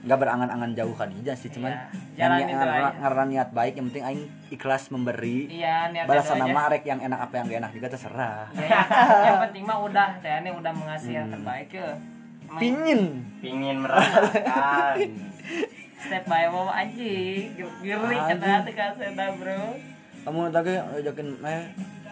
nggak 0.00 0.16
berangan-angan 0.16 0.70
jauh 0.72 0.94
kan 0.94 1.12
Ija 1.12 1.34
sih 1.34 1.48
cuman 1.48 1.70
Iya, 1.70 2.24
jalan 2.24 2.36
yang 2.40 2.50
aja. 2.56 2.88
ngarana 2.96 3.24
niat 3.26 3.48
baik 3.50 3.72
yang 3.74 3.86
penting 3.88 4.00
aing 4.02 4.22
ikhlas 4.48 4.88
memberi. 4.88 5.38
Iya, 5.46 5.88
niat 5.90 6.04
Balasan 6.04 6.36
aja. 6.36 6.42
nama 6.42 6.62
rek 6.68 6.84
yang 6.84 7.00
enak 7.00 7.20
apa 7.20 7.34
yang 7.34 7.44
gak 7.46 7.58
enak 7.58 7.72
juga 7.72 7.86
terserah. 7.88 8.48
Ya, 8.54 8.80
yang 9.26 9.38
penting 9.42 9.62
mah 9.62 9.78
udah 9.78 10.08
teh 10.18 10.34
ini 10.36 10.50
udah 10.50 10.72
mengasih 10.72 11.12
yang 11.14 11.28
terbaik 11.28 11.68
ke. 11.70 11.84
Emang 12.50 12.58
Pingin. 12.58 13.02
pingin 13.38 13.76
merasakan 13.78 14.94
step 16.02 16.24
by 16.26 16.44
step 16.44 16.66
anjing 16.66 17.52
giri 17.78 18.16
kata 18.18 18.42
hati 18.42 18.72
kaseta 18.72 19.26
bro 19.36 19.76
Kamu 20.20 20.50
tadi 20.50 20.74
ajakin 20.74 21.28
eh 21.40 21.62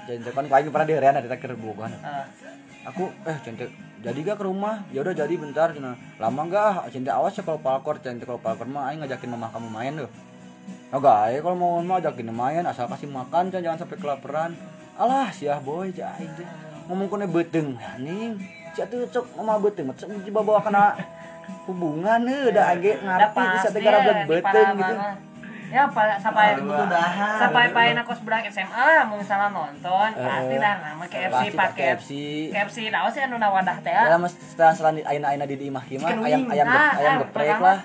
jadi 0.07 0.31
kan 0.31 0.47
aing 0.47 0.71
pernah 0.71 0.87
di 0.87 0.95
Riana 0.95 1.19
di 1.19 1.27
taker 1.27 1.53
bukan. 1.55 1.91
Ah, 2.89 2.97
Aku 2.97 3.13
eh 3.29 3.37
cantik 3.45 3.69
jadi 4.01 4.17
gak 4.25 4.41
ke 4.41 4.45
rumah? 4.49 4.81
Ya 4.89 5.05
udah 5.05 5.13
jadi 5.13 5.35
bentar 5.37 5.77
cina. 5.77 5.93
Lama 6.17 6.49
gak? 6.49 6.89
Cinta 6.89 7.21
awas 7.21 7.37
ya 7.37 7.45
kalau 7.45 7.61
palkor 7.61 8.01
cantik 8.01 8.25
kalau 8.25 8.41
palkor 8.41 8.65
mah 8.65 8.89
aing 8.89 9.05
ngajakin 9.05 9.29
mama 9.29 9.53
kamu 9.53 9.69
main 9.69 9.93
tuh. 10.01 10.11
Oh 10.89 10.97
gak, 10.97 11.37
kalau 11.45 11.57
mau 11.59 11.85
mah 11.85 12.01
ajakin 12.01 12.33
main 12.33 12.65
asal 12.65 12.89
kasih 12.89 13.13
makan 13.13 13.53
can, 13.53 13.61
jangan 13.61 13.85
sampai 13.85 14.01
kelaparan. 14.01 14.57
Alah 14.97 15.29
siah 15.29 15.61
boy 15.61 15.93
cah 15.93 16.17
aing 16.17 16.33
teh. 16.33 16.49
Ngomong 16.89 17.13
kene 17.13 17.27
beteng 17.29 17.77
anjing. 17.77 18.41
Cak 18.73 18.89
tuh 18.89 19.05
cok 19.05 19.27
mama 19.37 19.61
beteng, 19.61 19.93
cok 19.93 20.09
dibawa 20.25 20.57
bawa 20.57 20.61
kena 20.65 20.85
hubungan 21.69 22.25
eh 22.25 22.41
udah 22.49 22.65
agak 22.73 22.97
Udah 23.05 23.05
ngerti 23.05 23.41
bisa 23.45 23.61
pasti 23.61 23.77
tegara 23.77 23.99
ya, 23.99 24.03
belet 24.05 24.17
di 24.17 24.29
beten 24.33 24.65
para 24.65 24.73
gitu. 24.79 24.95
Ya, 25.69 25.85
pa- 25.85 26.17
sampai 26.17 26.57
sampai 27.37 27.65
pain 27.71 27.93
aku 27.95 28.13
seberang 28.13 28.41
SMA, 28.49 29.05
mau 29.05 29.21
misalnya 29.21 29.53
nonton, 29.53 30.09
pasti 30.17 30.55
dah 30.57 30.75
nama 30.81 31.05
KFC 31.05 31.45
pakai 31.53 31.87
KFC. 31.93 32.11
KFC, 32.49 32.79
naon 32.89 33.11
sih 33.13 33.21
anu 33.21 33.37
wadah 33.37 33.77
teh. 33.79 33.93
Ya 33.93 34.17
mas 34.17 34.33
setelah 34.33 34.73
setelah 34.73 34.93
aina 35.05 35.27
aina 35.29 35.45
di 35.45 35.61
imah 35.61 35.85
Chicken 35.85 36.25
ayam 36.25 36.43
ayam 36.49 36.67
Ah, 36.67 36.93
ayam 36.97 37.13
ah, 37.13 37.19
geprek 37.21 37.59
lah. 37.61 37.79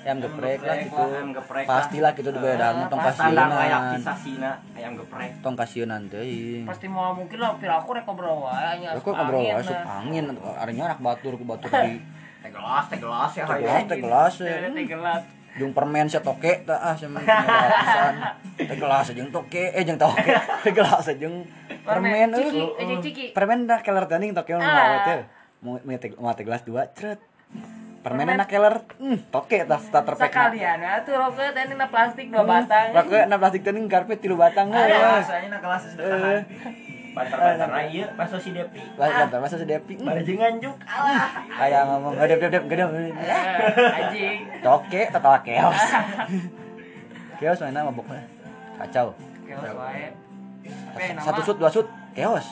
Ayam 0.00 0.22
geprek 0.22 0.60
lah 0.62 0.76
gitu. 0.78 0.96
lah, 0.96 1.10
ayam 1.12 1.28
lah. 1.66 1.66
pastilah 1.68 2.12
gitu 2.14 2.30
di 2.30 2.40
Ah, 2.78 2.88
tong 2.88 3.00
pasti. 3.02 3.20
standar 3.20 3.46
kayak 3.50 3.60
kasieun 3.68 3.84
kisah 3.92 4.16
Sina 4.16 4.52
ayam 4.72 4.92
geprek. 4.96 5.30
Tong 5.42 5.54
kasieun 5.54 5.90
teuing 6.08 6.64
Pasti 6.64 6.86
mau 6.86 7.12
mungkin 7.12 7.36
lah 7.36 7.52
pira 7.60 7.74
aku 7.76 7.90
rek 7.92 8.04
ngobrol 8.06 8.48
wae 8.48 8.80
nya. 8.80 8.96
Aku 8.96 9.12
ngobrol 9.12 9.44
asup 9.52 9.76
angin. 9.76 10.24
Arenya 10.56 10.82
anak 10.88 11.04
batur 11.04 11.36
ku 11.36 11.44
batur 11.44 11.68
di 11.68 12.00
teh 12.40 12.48
gelas 12.48 12.84
teh 12.86 12.96
gelas 12.96 13.32
ya 13.34 13.44
teh 13.84 13.98
gelas 13.98 14.34
teh 14.38 15.35
jeung 15.56 15.72
permen 15.72 16.04
sia 16.04 16.20
toke 16.20 16.62
tah 16.68 16.78
ah 16.80 16.94
sama 16.96 17.20
pisan 17.24 18.14
teh 18.60 18.76
gelas 18.76 19.08
jeung 19.12 19.30
toke 19.32 19.72
eh 19.72 19.82
jeung 19.84 19.96
toke 19.96 20.20
teh 20.64 20.72
gelas 20.76 21.06
jeung 21.16 21.48
permen 21.82 22.28
eh 22.36 22.48
permen 23.32 23.64
dah 23.64 23.80
keler 23.80 24.04
teuing 24.04 24.32
toke 24.36 24.52
mah 24.56 24.64
Ah. 24.64 25.20
mau 25.64 25.80
teh 25.80 26.12
mau 26.20 26.32
teh 26.36 26.44
gelas 26.44 26.62
dua 26.62 26.92
cret 26.92 27.18
permen 28.04 28.36
enak 28.36 28.46
keler 28.46 28.84
hmm 29.00 29.32
toke 29.32 29.64
tah 29.66 29.80
starter 29.80 30.14
pack 30.14 30.30
Sekalian 30.30 30.78
atuh 30.78 31.14
rokok 31.18 31.50
teh 31.56 31.64
na 31.74 31.88
plastik 31.90 32.28
Hmm. 32.30 32.34
dua 32.38 32.44
batang. 32.46 32.88
Rokok 32.94 33.24
na 33.26 33.36
plastik 33.40 33.62
teuing 33.66 33.88
karpet 33.90 34.18
tilu 34.22 34.36
batang 34.38 34.70
heus. 34.70 35.26
rasanya 35.26 35.56
nak 35.56 35.60
kelas 35.64 35.82
sedekahan. 35.90 36.40
Bantar-bantar 37.16 37.68
na 37.70 37.80
ieu 37.82 38.04
paso 38.12 38.36
si 38.36 38.52
Depi. 38.52 38.76
Lah 38.94 39.08
kantor 39.08 39.38
masa 39.40 39.56
sedepi. 39.56 39.96
Barajengan 39.96 40.52
juk. 40.60 40.76
Alah. 40.84 41.40
Kayak 41.48 41.82
ngomong 41.88 42.12
gedep 42.14 42.38
gedep 42.38 42.62
gedep. 42.68 42.88
Eh, 42.92 43.08
Anjing. 43.96 44.38
Toke 44.60 45.02
tatawa 45.08 45.40
keos. 45.40 45.80
Keos 47.36 47.58
mana 47.58 47.88
mabok. 47.88 48.04
Kacau. 48.76 49.16
Keos 49.42 49.64
wae. 49.72 50.12
Tapi 50.66 51.08
nama 51.10 51.24
Satu 51.24 51.40
sud 51.42 51.56
dua 51.56 51.70
sud 51.70 51.86
keos. 52.12 52.46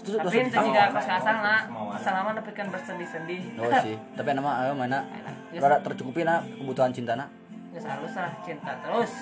Satu 0.00 0.08
sud 0.08 0.18
dua 0.18 0.24
tapi 0.24 0.36
sud. 0.36 0.46
itu 0.46 0.56
juga 0.58 0.82
Semua. 0.88 1.36
nak 1.36 1.60
Semua. 1.62 1.94
selama 2.00 2.30
tapi 2.32 2.50
kan 2.52 2.66
bersedih-sedih 2.66 3.40
Oh 3.56 3.72
sih, 3.78 3.96
tapi 4.14 4.28
nama 4.32 4.50
ayo 4.62 4.72
mana 4.72 5.04
Yes. 5.52 5.60
rada 5.60 5.84
tercukupi 5.84 6.24
na 6.24 6.40
kebutuhan 6.40 6.88
cintana. 6.90 7.28
ya 7.70 7.80
harus 7.82 8.12
lah 8.14 8.32
cinta 8.40 8.72
terus 8.80 9.12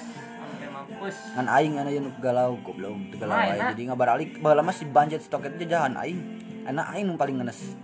Ngan 0.89 1.47
aing 1.47 1.72
anu 1.81 1.91
yang 1.91 2.07
galau 2.20 2.57
goblok 2.62 2.97
teu 3.11 3.16
galau 3.20 3.37
aing. 3.37 3.62
Jadi 3.76 3.83
ngabaralik 3.91 4.31
baheula 4.41 4.62
mah 4.62 4.74
si 4.74 4.85
banjet 4.87 5.20
stok 5.24 5.49
itu 5.49 5.66
jajahan 5.66 5.97
aing. 6.01 6.20
Enak 6.68 6.87
aing 6.95 7.05
nu 7.09 7.16
paling 7.16 7.41
ngenes. 7.41 7.76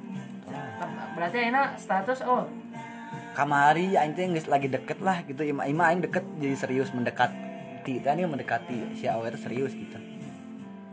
berarti 1.17 1.49
enak 1.49 1.81
status 1.81 2.21
oh. 2.29 2.45
Kamari 3.33 3.97
aing 3.97 4.13
teh 4.13 4.29
geus 4.29 4.49
lagi 4.49 4.69
deket 4.69 5.01
lah 5.01 5.25
gitu. 5.25 5.45
Ima 5.45 5.65
ima 5.69 5.89
aing 5.93 6.05
deket 6.05 6.25
jadi 6.41 6.57
serius 6.57 6.93
mendekati. 6.93 8.01
Tadi 8.03 8.25
mendekati 8.25 8.99
si 8.99 9.09
awe 9.09 9.27
teh 9.29 9.41
serius 9.41 9.73
gitu. 9.73 9.97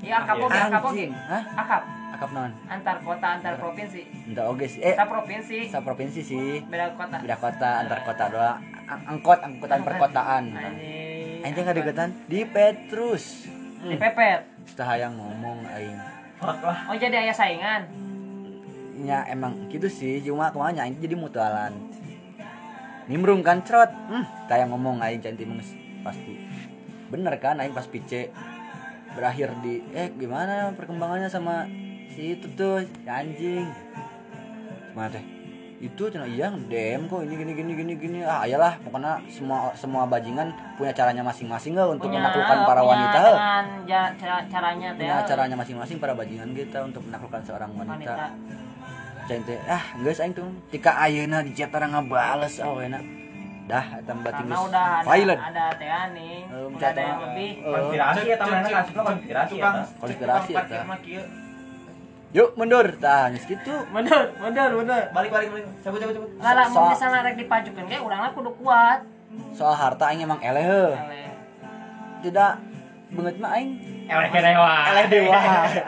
Iya 0.03 0.19
akap 0.19 0.35
oke 0.35 0.59
akap 0.59 0.83
Anjing. 0.91 1.11
Hah? 1.15 1.43
akap. 1.55 1.83
Akap 2.13 2.29
naon? 2.35 2.51
Antar 2.67 2.97
kota 3.01 3.27
antar 3.39 3.55
provinsi. 3.55 4.01
Entah 4.27 4.45
oge 4.51 4.67
sih. 4.67 4.81
Eh 4.83 4.93
kita 4.93 5.07
provinsi 5.07 5.57
sa 5.71 5.79
provinsi 5.79 6.21
sih. 6.21 6.59
Beda 6.67 6.91
kota. 6.93 7.17
Beda 7.23 7.37
kota 7.39 7.69
antar 7.87 7.99
kota 8.03 8.23
doang. 8.27 8.59
Ang- 8.83 9.05
angkot 9.15 9.39
angkutan 9.39 9.79
perkotaan. 9.81 10.43
Anjing. 10.51 11.12
Aing 11.43 11.53
teh 11.53 11.63
ngadegetan 11.67 12.09
di 12.31 12.47
Petrus 12.47 13.51
di 13.83 13.99
pepet 13.99 14.47
Setelah 14.63 14.95
hayang 14.95 15.19
ngomong 15.19 15.67
aing. 15.75 15.99
Fuck 16.39 16.63
lah. 16.63 16.87
oh 16.87 16.95
jadi 16.95 17.27
ayah 17.27 17.35
saingan? 17.35 17.83
Nya 19.03 19.27
emang 19.27 19.67
gitu 19.67 19.91
sih. 19.91 20.23
Cuma 20.23 20.55
ke 20.55 20.57
mana 20.57 20.87
aing 20.87 21.03
jadi 21.03 21.19
mutualan. 21.19 21.75
Nimbrung 23.11 23.43
kan 23.43 23.59
cerot. 23.67 23.91
Hmm 23.91 24.23
kayak 24.47 24.71
ngomong 24.71 25.03
aing 25.03 25.19
cantik 25.19 25.43
menges 25.43 25.75
pasti. 25.99 26.39
Bener 27.11 27.35
kan 27.43 27.59
aing 27.59 27.75
pas 27.75 27.83
pice? 27.83 28.31
Berakhir 29.13 29.51
di 29.59 29.83
eh 29.91 30.15
gimana 30.15 30.71
perkembangannya 30.79 31.27
sama 31.27 31.67
si 32.15 32.39
itu 32.39 32.47
tuh 32.55 32.87
si 32.87 33.03
anjing. 33.03 33.67
Mana 34.95 35.11
teh 35.11 35.32
itu 35.83 36.03
cina 36.07 36.23
iya 36.23 36.47
dem 36.71 37.11
kok 37.11 37.27
ini 37.27 37.35
gini 37.35 37.51
gini 37.51 37.71
gini 37.75 37.93
gini. 37.93 38.17
Ah 38.23 38.47
ayolah 38.47 38.79
pokoknya 38.79 39.19
semua 39.27 39.67
semua 39.75 40.07
bajingan 40.07 40.47
punya 40.79 40.95
caranya 40.95 41.19
masing-masing 41.21 41.75
lah 41.75 41.91
untuk 41.91 42.07
menaklukkan 42.07 42.57
para 42.63 42.79
punya 42.79 42.91
wanita. 42.95 43.19
dengan 43.19 43.65
ja- 43.83 44.11
cara- 44.15 44.45
caranya 44.47 44.89
teh 44.95 45.03
punya 45.03 45.19
caranya 45.27 45.55
masing-masing 45.59 45.97
para 45.99 46.15
bajingan 46.15 46.55
kita 46.55 46.79
untuk 46.81 47.03
menaklukkan 47.03 47.41
seorang 47.43 47.71
wanita. 47.75 48.15
Wanita. 48.15 48.25
Teh 49.27 49.59
ah 49.67 49.83
geus 49.99 50.19
aing 50.19 50.31
tuh 50.31 50.47
tika 50.71 50.95
ayeuna 50.97 51.43
di 51.43 51.51
chat 51.51 51.71
orang 51.75 51.91
ngabales 51.91 52.63
awena 52.63 52.99
dah 53.63 53.85
eta 53.95 54.11
berarti 54.11 54.43
karena 54.43 54.55
geus 54.55 54.67
udah 54.67 54.83
ada 54.83 55.07
violent. 55.07 55.39
ada 55.39 55.65
teh 55.75 55.91
nih 56.11 56.35
udah 56.71 56.89
ada 56.91 57.01
yang 57.01 57.19
lebih. 57.27 57.49
Konspirasi 57.63 58.19
ya 58.23 58.35
kasih 58.39 58.93
lo 58.95 59.03
konspirasi 59.03 59.53
ya. 59.59 59.71
Konspirasi 59.99 60.51
Tukang 60.55 60.87
yuk 62.33 62.49
mundur 62.53 62.85
tah 62.97 63.29
geus 63.29 63.45
kitu 63.45 63.69
mundur 63.87 64.33
mundur 64.35 64.69
mundur 64.75 65.03
Balik 65.11 65.29
balik 65.29 65.47
balik. 65.49 65.65
Cabut 65.79 65.97
cabut 65.97 66.13
cabut. 66.15 66.29
Lala 66.37 66.63
So- 66.65 66.73
mau 66.75 66.89
misalnya 66.89 67.19
rek 67.23 67.37
dipajukan 67.37 67.83
kayak 67.83 68.01
urangna 68.01 68.29
kudu 68.31 68.51
kuat. 68.55 68.99
soal 69.49 69.73
harta 69.73 70.03
aing 70.07 70.21
emang 70.21 70.37
eleh. 70.39 70.93
Eleh. 70.93 71.29
tidak 72.21 72.57
banget 73.11 73.35
mah 73.37 73.51
aing 73.51 73.71
Eleh 74.03 74.29
wae. 74.53 74.83
eleh 74.91 75.05
dewa 75.07 75.39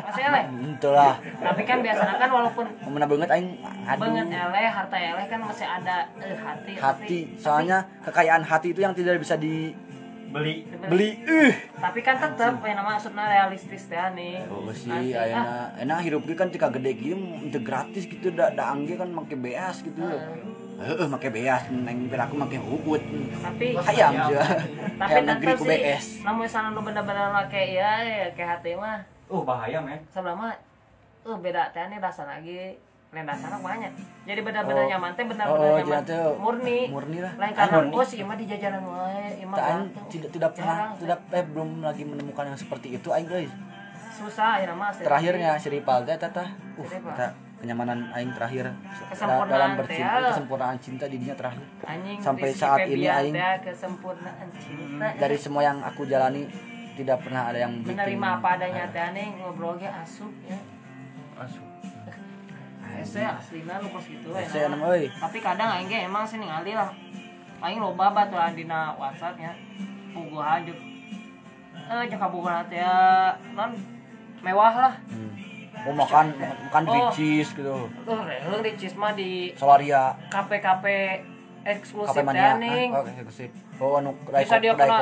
Masih 0.02 0.24
eleh. 0.24 0.44
Itu 0.72 0.90
lah 0.90 1.14
Tapi 1.20 1.62
kan 1.64 1.78
biasanya 1.80 2.16
kan 2.16 2.30
walaupun 2.32 2.66
mana 2.86 3.06
banget 3.06 3.30
aing 3.30 3.48
aduh 3.84 4.02
banget 4.02 4.26
eleh, 4.32 4.66
harta 4.68 4.98
eleh 4.98 5.26
kan 5.26 5.40
masih 5.42 5.68
ada 5.68 5.98
eh, 6.18 6.38
hati. 6.38 6.72
hati 6.76 7.20
soalnya 7.36 7.78
kekayaan 8.02 8.42
hati 8.42 8.72
itu 8.72 8.80
yang 8.80 8.94
tidak 8.94 9.18
bisa 9.18 9.36
dibeli 9.36 9.74
Beli. 10.28 10.68
tapi, 10.68 11.08
eh 11.24 11.54
tapi 11.76 12.00
kan 12.00 12.16
tetap 12.18 12.60
yang 12.60 12.76
nama 12.76 12.94
maksudnya 12.94 13.24
realistis 13.26 13.88
teh 13.88 13.98
nih. 14.12 14.44
Oh 14.48 14.68
sih, 14.70 14.90
Nanti, 14.90 15.16
ah, 15.16 15.72
enak 15.76 16.00
hirup 16.02 16.26
kan 16.34 16.50
tika 16.50 16.68
gede 16.70 16.92
gitu 16.94 17.16
teu 17.48 17.62
gratis 17.62 18.04
gitu 18.04 18.30
da 18.30 18.50
da 18.50 18.72
angge 18.72 18.94
kan 18.94 19.08
make 19.08 19.32
beas 19.34 19.80
gitu. 19.80 20.02
Heeh, 20.76 21.08
make 21.08 21.30
beas 21.30 21.64
neng 21.70 22.12
pir 22.12 22.20
aku 22.20 22.36
make 22.36 22.60
uut. 22.60 23.00
tapi 23.40 23.78
Hayam 23.78 24.12
sih. 24.28 24.36
tapi 24.96 25.20
negeri 25.24 25.52
ku 25.56 25.64
BS. 25.64 26.06
namun 26.22 26.44
misalnya 26.44 26.70
lu 26.72 26.82
bener-bener 26.82 27.32
kayak 27.48 27.70
ya, 27.72 27.92
ya 28.00 28.28
kayak 28.34 28.50
hati 28.60 28.76
mah 28.76 29.00
Uh 29.26 29.42
bahaya 29.42 29.80
men. 29.80 29.98
sebelah 30.08 30.36
mah 30.36 30.52
eh 31.24 31.38
beda 31.40 31.72
teh 31.72 31.82
nih 31.82 31.98
rasa 31.98 32.28
lagi 32.28 32.76
lain 33.16 33.26
dasarnya 33.26 33.60
banyak 33.62 33.92
jadi 34.24 34.42
benar-benar 34.42 34.84
Oh. 34.84 34.90
nyaman 34.90 35.12
teh 35.12 35.24
Oh, 35.24 35.30
benar-benar 35.30 35.64
oh, 35.64 35.78
nyaman 35.78 35.88
jadi 35.98 36.04
teh 36.06 36.20
murni 36.38 36.80
murni 36.88 37.18
lah. 37.20 37.34
lain 37.34 37.54
karena 37.54 37.76
Murni. 37.80 37.94
oh 37.94 38.04
sih 38.04 38.18
emang 38.20 38.36
di 38.36 38.46
jajanan 38.46 38.82
wae 38.84 39.26
emang 39.40 39.56
Tak, 39.56 39.66
aing 39.66 39.80
ganteng. 39.82 40.06
tidak 40.10 40.30
tidak 40.30 40.50
pernah 40.52 40.76
Jarang, 40.76 40.92
tidak 41.00 41.20
eh 41.32 41.46
belum 41.46 41.70
lagi 41.80 42.04
menemukan 42.04 42.44
yang 42.46 42.58
seperti 42.58 42.88
itu 42.94 43.08
aing 43.10 43.26
guys. 43.26 43.52
susah 44.12 44.52
ya 44.58 44.66
nama 44.66 44.88
asli. 44.90 45.04
Terakhirnya 45.04 45.50
si 45.56 45.68
Ripal 45.70 46.04
teh 46.04 46.16
tata. 46.16 46.44
Uh, 46.76 46.88
eta 46.88 47.28
kenyamanan 47.56 48.12
aing 48.12 48.32
terakhir 48.32 48.68
Kesempurnaan 49.10 49.48
dalam 49.50 49.70
bercinta 49.76 50.16
ya. 50.18 50.28
kesempurnaan 50.30 50.78
cinta 50.78 51.06
di 51.06 51.16
dunia 51.18 51.34
terakhir. 51.34 51.64
anjing 51.84 52.20
Sampai 52.20 52.52
saat 52.52 52.84
ini 52.86 53.08
aing- 53.08 53.36
kesempurnaan 53.62 54.48
cinta 54.54 55.08
Dari 55.18 55.36
semua 55.36 55.64
yang 55.64 55.80
aku 55.82 56.04
jalani 56.04 56.48
tidak 56.94 57.20
pernah 57.22 57.48
ada 57.48 57.60
yang 57.62 57.76
menerima 57.78 58.28
apa 58.34 58.48
adanya 58.54 58.88
teh 58.88 59.08
nih 59.12 59.28
ngobrol 59.36 59.76
ge 59.76 59.88
asup 59.88 60.32
ya 60.42 60.60
Ese 62.96 63.22
aslina 63.22 63.80
lu 63.80 63.88
kos 63.90 64.06
gitu 64.06 64.28
Ese 64.32 64.60
ya. 64.62 64.70
euy. 64.70 65.08
Tapi 65.10 65.38
kadang 65.40 65.70
aing 65.72 65.88
ge 65.88 66.00
emang 66.04 66.24
sih 66.24 66.38
ningali 66.38 66.72
lah. 66.72 66.90
Aing 67.60 67.80
loba 67.80 68.12
baturan 68.12 68.54
dina 68.54 68.94
WhatsApp 68.96 69.36
nya. 69.36 69.52
Pugu 70.12 70.38
hajuk. 70.38 70.78
Eh 71.86 72.02
jeung 72.08 72.22
kabogohan 72.22 72.66
teh 72.68 72.82
non 73.54 73.72
mewah 74.42 74.74
lah. 74.74 74.94
Hmm. 75.10 75.32
Oh 75.86 75.94
makan 75.94 76.34
makan 76.40 76.84
Oh. 76.88 76.94
ricis 77.12 77.54
gitu. 77.54 77.76
Tuh 78.08 78.20
reueung 78.20 78.64
ricis 78.64 78.96
mah 78.96 79.14
di 79.14 79.54
Solaria, 79.54 80.18
kafe-kafe 80.34 81.22
eksklusif 81.62 82.16
teh 82.16 82.24
mania. 82.26 82.58
Ah, 82.90 83.04
Oke, 83.04 83.12
eksklusif. 83.14 83.52
Oh 83.78 84.00
anu 84.00 84.16
kedai 84.24 84.48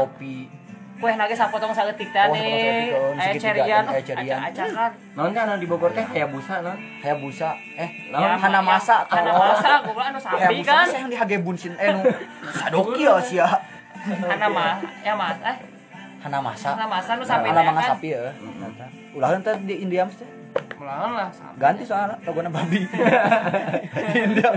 kopi, 0.02 0.50
Kue 0.94 1.12
nage 1.14 1.34
sapotong 1.34 1.70
saeutik 1.70 2.10
teh 2.10 2.22
Oh, 2.22 2.32
nih. 2.32 2.94
oh, 2.94 3.12
Aya 3.14 3.36
cerian, 3.36 3.84
acak-acakan. 3.84 4.91
non 5.14 5.30
kan 5.32 5.52
di 5.56 5.66
Bogor 5.66 5.91
teh 5.91 6.06
kayak 6.06 6.30
busa 6.30 6.60
non 6.60 6.78
Kayak 7.00 7.18
busa. 7.20 7.50
Eh, 7.76 7.89
Ya, 8.08 8.34
Hana 8.34 8.60
masa 8.60 9.04
Hana 9.06 9.32
masa, 9.32 9.84
gua 9.84 10.04
anu 10.06 10.18
sapi 10.18 10.64
kan. 10.64 10.86
saya 10.86 11.02
yang 11.02 11.12
di 11.12 11.18
Hage 11.18 11.38
Bunsin 11.39 11.74
eh 11.76 11.91
nu 11.91 12.02
sadoki 12.50 13.04
ya 13.04 13.20
sia. 13.20 13.48
Hana 14.04 14.48
mah, 14.48 14.80
ya 15.02 15.14
mas, 15.14 15.38
eh, 15.41 15.58
Hana 16.20 16.39
masa. 16.39 16.70
Hana 16.74 16.88
masa 16.88 17.12
nu 17.16 17.24
sapi 17.24 17.48
Hana 17.48 17.58
teh 17.58 17.64
manga 17.66 17.82
kan. 17.82 17.89
sapi 17.91 18.08
ya. 18.10 18.22
Ulah 19.12 19.30
teh 19.38 19.54
di 19.62 19.76
India 19.80 20.02
mesti. 20.04 20.24
Melawan 20.78 21.12
lah 21.16 21.30
sapi. 21.30 21.56
Ganti 21.58 21.84
soalnya 21.84 22.16
logona 22.24 22.48
babi. 22.48 22.80
Di 22.84 24.20
India. 24.26 24.50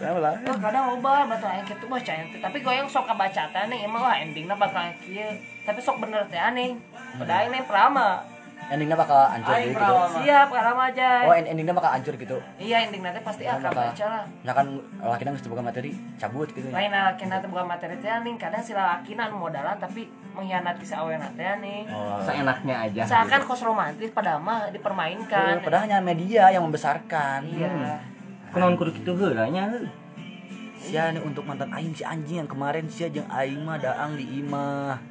Lah. 0.00 0.34
Oh, 0.50 0.58
kadang 0.58 0.84
loba 0.90 1.22
batu 1.30 1.46
aing 1.46 1.62
kitu 1.62 1.84
mah 1.86 2.00
cai 2.02 2.26
teh. 2.26 2.40
Tapi 2.42 2.58
goyang 2.58 2.88
sok 2.90 3.06
kabaca 3.06 3.42
teh 3.46 3.62
nih 3.70 3.86
emang 3.86 4.02
wah 4.02 4.16
endingna 4.18 4.58
bakal 4.58 4.82
kieu. 4.98 5.30
Tapi 5.62 5.78
sok 5.78 6.02
bener 6.02 6.26
teh 6.26 6.38
aneh. 6.38 6.74
Padahal 7.14 7.46
ini 7.46 7.62
prama. 7.62 8.18
endingnya 8.64 8.96
bakal 8.96 9.28
hancur 9.28 9.52
Aing 9.52 9.76
gitu. 9.76 9.96
siap 10.24 10.48
karam 10.48 10.78
aja. 10.80 11.28
Oh 11.28 11.36
end- 11.36 11.52
endingnya 11.52 11.76
bakal 11.76 11.92
hancur 11.92 12.16
gitu? 12.16 12.40
Iya 12.56 12.88
ending 12.88 13.04
nanti 13.04 13.20
pasti 13.20 13.44
akan 13.44 13.60
bakal 13.60 13.92
baca 13.92 14.04
lah. 14.08 14.24
Ya 14.40 14.52
kan 14.56 14.66
laki 15.04 15.22
geus 15.28 15.44
boga 15.52 15.60
materi 15.60 15.92
cabut 16.16 16.48
gitu 16.48 16.72
ya. 16.72 16.72
Lain 16.72 16.88
laki 16.88 17.28
nanti 17.28 17.44
bukan 17.44 17.68
materi 17.68 18.00
teh 18.00 18.08
nih 18.08 18.34
kadang 18.40 18.64
si 18.64 18.72
laki 18.72 19.12
anu 19.20 19.36
modalan 19.36 19.76
tapi 19.76 20.08
mengkhianati 20.32 20.80
si 20.80 20.96
awena 20.96 21.28
teh 21.36 21.44
nih 21.60 21.84
oh. 21.92 22.16
Seenaknya 22.24 22.88
aja 22.88 23.02
seakan 23.04 23.44
kos 23.44 23.60
romantis 23.68 24.08
padahal 24.16 24.40
mah 24.40 24.72
dipermainkan. 24.72 25.60
Eh, 25.60 25.62
padahal 25.62 25.84
hanya 25.84 26.00
media 26.00 26.48
yang 26.48 26.64
membesarkan. 26.64 27.44
Iya 27.44 28.13
kunaon 28.54 28.78
kudu 28.78 28.94
kitu 28.94 29.18
heula 29.18 29.50
nya 29.50 29.66
sia 30.78 31.10
nih 31.10 31.18
untuk 31.26 31.42
mantan 31.42 31.74
aing 31.74 31.90
si 31.90 32.06
anjing 32.06 32.46
yang 32.46 32.46
kemarin 32.46 32.86
sia 32.86 33.10
jeung 33.10 33.26
aing 33.26 33.66
mah 33.66 33.82
daang 33.82 34.14
di 34.14 34.22
imah. 34.38 35.02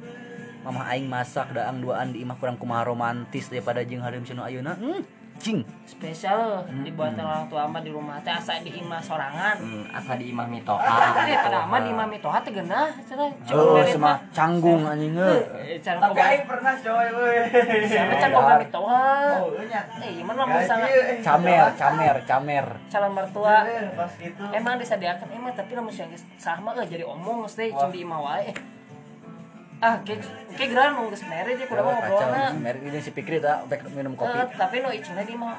Mama 0.64 0.88
aing 0.88 1.04
masak 1.04 1.52
daang 1.52 1.84
duaan 1.84 2.16
di 2.16 2.24
imah 2.24 2.40
kurang 2.40 2.56
kumaha 2.56 2.88
romantis 2.88 3.52
daripada 3.52 3.84
jeung 3.84 4.00
hareum 4.00 4.24
cenah 4.24 4.48
ayeuna 4.48 4.80
hmm 4.80 5.23
cing 5.44 5.60
spesial 5.84 6.40
loh 6.40 6.62
dibuat 6.80 7.12
orang 7.20 7.44
tua 7.52 7.68
mah 7.68 7.84
di 7.84 7.92
rumah 7.92 8.16
teh 8.24 8.32
asa 8.32 8.64
di 8.64 8.72
imah 8.80 8.96
sorangan. 8.96 9.60
Hmm, 9.60 9.84
asa 9.92 10.16
di 10.16 10.32
imah 10.32 10.48
mitoha. 10.48 10.96
Eh 11.28 11.36
padahal 11.36 11.68
mah 11.68 11.80
di 11.84 11.92
imah 11.92 12.08
mitoha 12.08 12.40
teh 12.40 12.48
geunah 12.48 12.88
cenah 13.04 13.28
oh 13.52 13.84
semah 13.84 14.16
canggung 14.32 14.88
anjing 14.88 15.12
heuh 15.12 15.44
Eh, 15.60 15.76
cara 15.84 16.00
Tapi 16.00 16.16
aing 16.16 16.44
pernah 16.48 16.72
coy 16.72 17.08
weh. 17.12 17.44
siapa 17.84 18.14
can 18.16 18.30
boga 18.32 18.54
mitoha? 18.56 19.04
Oh, 19.44 19.52
nya. 19.68 19.80
eh 20.00 20.10
gimana 20.16 20.40
mau 20.48 20.60
sangat 20.64 20.88
camer 21.20 21.64
camer 21.76 22.16
camer. 22.24 22.66
Calon 22.88 23.12
mertua. 23.12 23.56
Pas 23.92 24.12
gitu. 24.16 24.42
emang 24.48 24.80
disediakan 24.80 25.28
emang 25.28 25.52
tapi 25.52 25.76
lamun 25.76 25.92
yang 25.92 26.08
sama 26.40 26.72
eh 26.80 26.88
jadi 26.88 27.04
omong 27.04 27.44
teh 27.44 27.68
cuma 27.68 27.92
di 27.92 28.00
imah 28.00 28.20
wae 28.24 28.48
ah 29.80 29.96
kayak 30.00 30.20
kayak 30.52 30.68
geran 30.70 30.90
mau 30.92 31.06
geus 31.06 31.24
mere 31.24 31.50
aja 31.50 31.64
kudu 31.64 31.76
Oh, 31.76 31.84
mah 31.84 31.96
kacau. 31.96 32.14
ngobrolna 32.20 32.42
merek 32.56 32.82
ini 32.84 32.98
si 32.98 33.10
Pikri 33.10 33.38
tak 33.38 33.66
minum 33.90 34.14
kopi. 34.14 34.34
Eh, 34.34 34.46
tapi 34.54 34.76
no 34.78 34.88
icuna 34.90 35.22
di 35.22 35.32
imah 35.32 35.54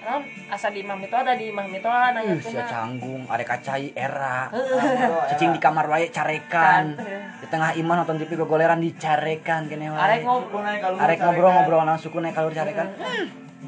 non 0.00 0.22
asa 0.48 0.70
di 0.70 0.80
mitoha 0.80 1.20
ada 1.20 1.34
di 1.34 1.50
imah 1.50 1.66
mitoha 1.66 2.14
nanya 2.14 2.32
Uh, 2.32 2.40
sia 2.40 2.64
canggung, 2.64 3.26
ada 3.26 3.44
kacai 3.44 3.92
era. 3.92 4.48
Cicing 5.28 5.52
di 5.52 5.60
kamar 5.60 5.84
wae 5.86 6.08
carekan. 6.08 6.96
Di 7.36 7.46
tengah 7.46 7.74
imah 7.74 7.94
nonton 7.98 8.16
TV 8.16 8.36
gogoleran 8.36 8.78
dicarekan 8.78 9.66
kene 9.66 9.90
wae. 9.90 10.00
arek 10.00 10.20
ngobrol 10.22 10.64
Arek 10.96 11.18
ngobrol-ngobrol 11.18 11.82
nang 11.82 11.96
suku 11.96 12.18
naik 12.18 12.32
kalur 12.32 12.50
carekan. 12.50 12.88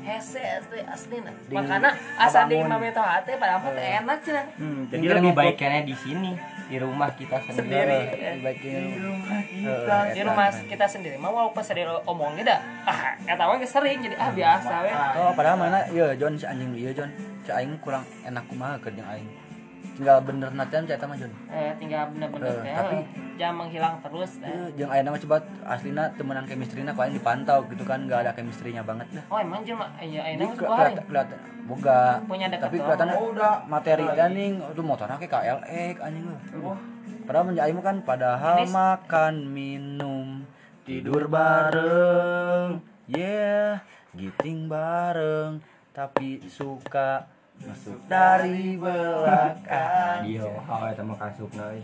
hese 0.01 0.41
teh 0.65 0.81
asli 0.87 1.19
Di 1.21 1.53
makanya 1.53 1.93
asa 2.17 2.47
di 2.47 2.57
imah 2.57 2.79
mitoha 2.79 3.21
teh 3.21 3.37
padahal 3.37 3.61
mah 3.61 3.73
teh 3.75 3.85
enak 4.01 4.19
cenah 4.23 4.45
Hmm, 4.57 4.87
jadi 4.89 5.03
lebih 5.13 5.23
ngobrol. 5.29 5.39
baik 5.45 5.55
kayaknya 5.57 5.83
di 5.85 5.95
sini 5.95 6.31
di 6.71 6.77
rumah 6.79 7.11
kita 7.19 7.43
sendiri. 7.43 7.99
Sendiri. 8.15 8.39
Dibaikin 8.39 8.83
kita. 9.51 9.99
di 10.15 10.21
rumah 10.23 10.49
kita 10.71 10.87
sendiri 10.87 11.17
mah 11.19 11.31
walaupun 11.35 11.63
sering 11.67 11.91
omongnya 12.07 12.55
dah 12.55 12.59
ah 12.87 12.99
kata 13.27 13.43
geus 13.59 13.75
sering 13.75 13.99
jadi 14.07 14.15
ah 14.15 14.31
biasa 14.31 14.75
we 14.87 14.91
Oh, 15.19 15.35
padahal 15.35 15.59
mana 15.59 15.83
iya 15.91 16.15
John 16.15 16.39
si 16.39 16.47
anjing 16.47 16.71
iya 16.79 16.95
John. 16.95 17.11
Si 17.43 17.51
aing 17.51 17.75
kurang 17.83 18.07
enak 18.23 18.47
kumaha 18.47 18.79
jeung 18.79 19.03
aing. 19.11 19.50
Tinggal 19.97 20.17
bener 20.23 20.49
natean 20.51 20.85
eta 20.85 21.05
mah 21.05 21.13
John. 21.13 21.29
eh 21.47 21.73
tinggal 21.77 22.09
bener-bener 22.09 22.57
teh 22.59 22.73
tapi- 22.73 23.05
jangan 23.37 23.55
menghilang 23.59 23.95
terus 24.01 24.33
eh. 24.39 24.49
Eh, 24.49 24.69
jeung 24.75 24.89
ayeuna 24.89 25.11
mah 25.11 25.21
coba 25.21 25.37
aslina 25.67 26.09
temenan 26.11 26.45
chemistry-na 26.45 26.93
ku 26.93 27.01
aing 27.01 27.15
dipantau 27.15 27.65
gitu 27.67 27.83
kan 27.83 28.01
enggak 28.01 28.21
ada 28.23 28.33
chemistry-nya 28.33 28.81
banget 28.81 29.09
dah. 29.11 29.25
oh 29.27 29.39
emang 29.39 29.61
iya 29.61 30.23
ini 30.31 30.45
ke- 30.47 30.57
sebuah 30.57 30.73
hari 30.75 30.93
kelihatan 30.97 31.05
kelihatan 31.05 31.39
boga 31.65 32.01
Punya 32.25 32.47
dekat 32.49 32.67
tapi 32.67 32.77
kelihatan 32.79 33.07
Oh, 33.13 33.29
udah. 33.31 33.55
materi 33.67 34.05
ganing 34.11 34.55
itu 34.59 34.81
motornya 34.81 35.17
kayak 35.17 35.33
KLX 35.33 35.95
anjing 36.01 36.25
lu. 36.25 36.37
Padahal 37.23 37.45
menjadi 37.47 37.65
aing 37.65 37.77
mah 37.77 37.85
kan 37.85 37.97
padahal 38.01 38.57
Ini- 38.59 38.73
makan 38.73 39.35
minum 39.47 40.27
tidur 40.83 41.29
bareng 41.29 42.81
yeah 43.07 43.85
giting 44.11 44.67
bareng 44.67 45.63
tapi 45.91 46.43
suka 46.47 47.29
masuk 47.61 47.97
dari 48.07 48.75
belakang 48.75 50.19
Dio, 50.27 50.49
hawa 50.63 50.91
eta 50.91 51.03
mah 51.03 51.17
kasupna 51.17 51.65
euy. 51.71 51.83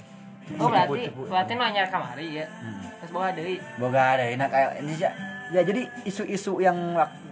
oh 0.57 0.69
berarti 0.69 1.01
berarti 1.11 1.53
nanya 1.55 1.85
kamari 1.87 2.27
ya 2.35 2.47
Hmm. 2.57 2.81
terus 2.97 3.11
bawa 3.11 3.29
deui 3.31 3.59
boga 3.77 4.03
ada 4.15 4.25
enak 4.25 4.49
kayak 4.49 4.71
ini 4.79 4.95
ya, 4.95 5.11
ya 5.49 5.61
jadi 5.61 5.83
isu-isu 6.03 6.59
yang 6.59 6.77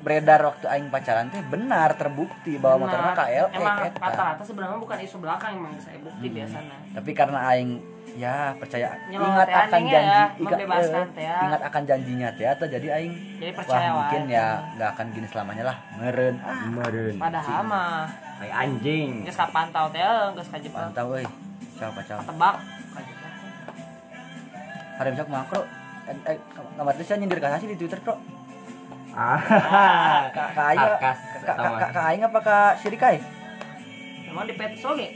beredar 0.00 0.42
waktu 0.44 0.66
aing 0.66 0.88
pacaran 0.88 1.28
teh 1.28 1.40
benar 1.42 1.94
terbukti 1.94 2.58
bahwa 2.58 2.84
motornya 2.84 3.14
KLX 3.14 3.50
emang 3.52 3.76
eta. 3.82 3.98
rata-rata 3.98 4.42
sebenarnya 4.42 4.76
bukan 4.76 4.98
isu 5.00 5.16
belakang 5.18 5.52
emang 5.56 5.72
saya 5.78 5.96
bukti 5.98 6.26
Hmm. 6.26 6.36
biasanya 6.36 6.76
tapi 6.92 7.10
karena 7.12 7.38
aing 7.48 7.70
ya 8.14 8.54
percaya 8.54 8.94
Nyelot 9.08 9.26
ingat 9.26 9.46
teh 9.48 9.56
akan 9.56 9.80
ya, 9.80 9.90
janji 9.90 10.22
ingat, 10.38 10.58
eh, 10.60 11.02
ya. 11.18 11.36
ingat 11.40 11.62
akan 11.64 11.82
janjinya 11.84 12.28
teh 12.30 12.46
atau 12.46 12.66
jadi 12.68 12.86
aing 12.92 13.14
jadi 13.38 13.50
wah 13.50 13.58
percaya 13.58 13.88
mungkin 13.92 14.22
wae. 14.22 14.34
ya 14.34 14.46
nggak 14.72 14.90
akan 14.92 15.06
gini 15.10 15.26
selamanya 15.26 15.64
lah 15.64 15.76
meren 15.96 16.34
ah, 16.40 16.66
Meureun. 16.68 17.14
padahal 17.16 17.62
mah 17.64 18.06
Kayak 18.34 18.56
anjing. 18.58 19.10
geus 19.22 19.38
kapantau 19.38 19.86
teh 19.88 20.02
geus 20.34 20.48
ka 20.48 20.58
Jepang 20.58 20.90
pantau 20.90 21.06
euy 21.12 21.24
coba 21.74 22.00
coba 22.02 22.22
tebak 22.24 22.56
hari 24.94 25.08
besok 25.10 25.28
makro 25.28 25.60
eh, 26.04 26.16
eh 26.24 26.36
kamar 26.76 26.94
teh 26.94 27.04
saya 27.04 27.18
nyindir 27.18 27.38
kasih 27.38 27.68
di 27.68 27.76
Twitter 27.76 28.00
kok 28.00 28.18
Ah. 29.14 29.38
kak 30.34 30.48
kak 30.52 30.66
aing 30.68 30.82
kak 30.98 31.16
kak 31.46 31.90
kak 31.92 32.04
aing 32.04 32.22
apa 32.24 32.38
kak 32.40 32.72
Sirikai 32.78 33.22
emang 34.26 34.42
di 34.42 34.54
Petrus 34.54 34.82
oge? 34.84 35.06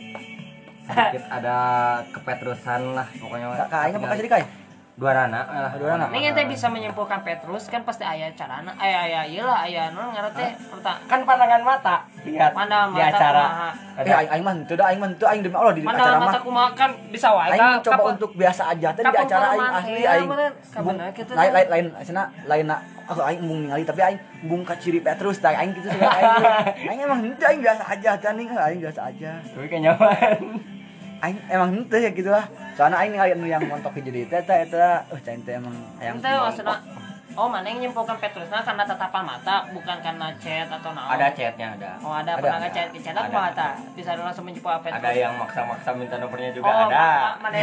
Sedikit 0.81 1.27
ada 1.29 1.57
kepetrusan 2.09 2.95
lah 2.95 3.11
pokoknya. 3.13 3.47
kak 3.57 3.69
kak 3.69 3.81
aing 3.83 3.95
apa 3.99 4.07
kak 4.07 4.17
Sirikai 4.17 4.43
Dua 4.99 5.15
rana 5.15 5.47
lah. 5.47 5.73
Dua 5.79 5.95
rana. 5.95 6.11
Ini 6.11 6.35
ente 6.35 6.43
bisa 6.51 6.67
menyimpulkan 6.67 7.23
Petrus 7.23 7.71
kan 7.71 7.87
pasti 7.87 8.03
ayah 8.03 8.35
carana, 8.35 8.75
ayah 8.83 9.07
ayah 9.07 9.23
iyalah 9.25 9.59
ayah 9.63 9.85
non 9.95 10.11
ngerti 10.11 10.43
perta 10.67 10.99
Kan 11.07 11.23
pandangan 11.23 11.63
mata. 11.63 12.03
Lihat 12.27 12.51
Pandangan 12.51 12.91
di 12.91 12.99
mata 12.99 13.15
acara. 13.15 13.45
kumaha. 13.47 13.71
eh 13.99 14.15
aing 14.31 14.43
mah 14.43 14.55
teu 14.63 14.75
da 14.75 14.85
aing 14.91 14.99
mah 14.99 15.11
teu 15.15 15.27
aing 15.27 15.43
demi 15.43 15.59
Allah 15.59 15.75
di 15.75 15.83
acara 15.83 16.19
mata 16.19 16.39
mah 16.39 16.43
kumakan 16.43 16.91
bisa 17.11 17.35
wae 17.35 17.51
aing 17.51 17.83
coba 17.83 18.03
untuk 18.15 18.31
biasa 18.31 18.63
aja 18.71 18.89
tadi 18.95 19.03
di 19.05 19.19
acara 19.19 19.47
aing 19.51 19.75
asli 19.75 19.99
teh, 19.99 20.07
aing 20.07 20.29
lain 20.31 20.53
teh? 21.19 21.35
lain 21.35 21.67
lain 21.67 21.87
asina 21.99 22.23
lain 22.47 22.67
aku 23.11 23.21
aing 23.27 23.43
embung 23.43 23.59
ningali 23.67 23.83
tapi 23.83 23.99
aing 23.99 24.19
bung 24.47 24.63
ka 24.63 24.79
ciri 24.79 25.03
Petrus 25.03 25.43
tah 25.43 25.51
aing 25.51 25.75
gitu 25.75 25.91
sih 25.91 25.99
aing 26.15 26.31
aing 26.87 27.01
emang 27.03 27.19
henteu 27.27 27.47
aing 27.51 27.59
biasa 27.59 27.83
aja 27.91 28.11
tah 28.15 28.31
aing 28.31 28.81
biasa 28.83 29.01
aja 29.11 29.31
Tapi 29.43 29.67
kayak 29.67 29.83
nyaman. 29.83 30.78
Aing 31.19 31.39
emang 31.51 31.69
henteu 31.75 31.99
ya 31.99 32.11
gitu 32.15 32.31
lah 32.31 32.47
soalnya 32.79 33.03
aing 33.03 33.13
ningali 33.15 33.33
anu 33.35 33.47
yang 33.51 33.63
montok 33.67 33.91
ke 33.99 34.01
jadi 34.07 34.31
eta 34.31 34.37
eta 34.43 34.55
eta 34.63 34.89
oh 35.11 35.19
cain 35.23 35.41
teh 35.43 35.59
emang 35.59 35.75
hayang 35.99 36.17
Ente 36.19 36.31
maksudnya 36.31 36.79
Oh, 37.39 37.47
mana 37.47 37.71
yang 37.71 37.79
nyimpulkan 37.79 38.19
Petrusna 38.19 38.59
karena 38.67 38.83
tatapan 38.83 39.23
mata, 39.23 39.63
bukan 39.71 40.03
karena 40.03 40.27
chat 40.43 40.67
atau 40.67 40.91
naon. 40.91 41.15
Ada 41.15 41.31
chatnya 41.31 41.71
ada. 41.79 41.95
Oh, 42.03 42.11
ada, 42.11 42.35
Ada. 42.35 42.43
pernah 42.43 42.59
ngechat 42.67 42.91
ke 42.91 42.99
chat 42.99 43.15
Ada. 43.15 43.31
apa 43.31 43.39
mata? 43.39 43.69
Bisa 43.95 44.11
langsung 44.19 44.43
menyimpulkan 44.43 44.83
Petrus. 44.83 44.99
Ada 44.99 45.11
yang 45.15 45.39
maksa-maksa 45.39 45.95
minta 45.95 46.19
nomornya 46.19 46.51
juga 46.51 46.67
oh, 46.67 46.91
ada. 46.91 47.39
ma- 47.39 47.47
Mana, 47.47 47.57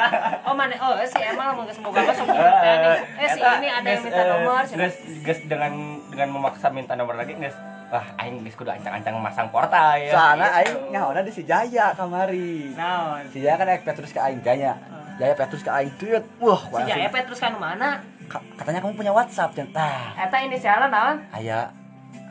oh, 0.50 0.52
mana? 0.52 0.74
Oh, 0.76 0.92
si 1.08 1.16
emang 1.24 1.56
mau 1.56 1.64
semoga 1.72 2.04
apa 2.04 2.12
sok 2.12 2.28
teh. 2.28 2.76
Eh, 3.16 3.28
si 3.32 3.40
ini 3.40 3.68
ada 3.72 3.88
yang 3.88 4.02
minta 4.04 4.22
nomor. 4.28 4.60
Guys, 4.60 4.96
guys 5.24 5.40
dengan 5.48 5.72
dengan 6.12 6.28
memaksa 6.28 6.68
minta 6.68 6.92
nomor 6.92 7.16
lagi, 7.16 7.32
guys. 7.40 7.56
Wah, 7.86 8.06
aing 8.16 8.40
geus 8.40 8.54
kudu 8.54 8.68
ancang-ancang 8.68 9.14
masang 9.16 9.48
portal 9.48 9.94
ya. 9.94 10.10
soalnya 10.10 10.48
aing 10.52 10.90
nyahona 10.90 11.20
di 11.20 11.30
si 11.30 11.42
Jaya 11.42 11.92
kamari 11.92 12.72
Naon? 12.72 13.22
si 13.28 13.38
Jaya 13.38 13.54
kan 13.54 13.68
ek 13.68 13.82
Petrus 13.82 14.10
ke 14.10 14.18
aing 14.18 14.40
Jaya 14.40 14.74
Jaya 15.14 15.30
Petrus 15.32 15.60
ke 15.60 15.70
aing 15.70 15.94
tweet 15.94 16.24
wah 16.36 16.58
Si 16.58 16.74
langsung- 16.74 16.90
Jaya 16.90 17.08
Petrus 17.08 17.38
kan 17.38 17.54
mana? 17.54 18.02
Ka- 18.24 18.42
katanya 18.56 18.80
kamu 18.80 18.96
punya 18.96 19.10
WhatsApp 19.10 19.52
Jan. 19.52 19.68
Tah, 19.70 20.16
Eta 20.16 20.36
inisialnya 20.40 20.88
naon? 20.88 21.16
aya 21.30 21.70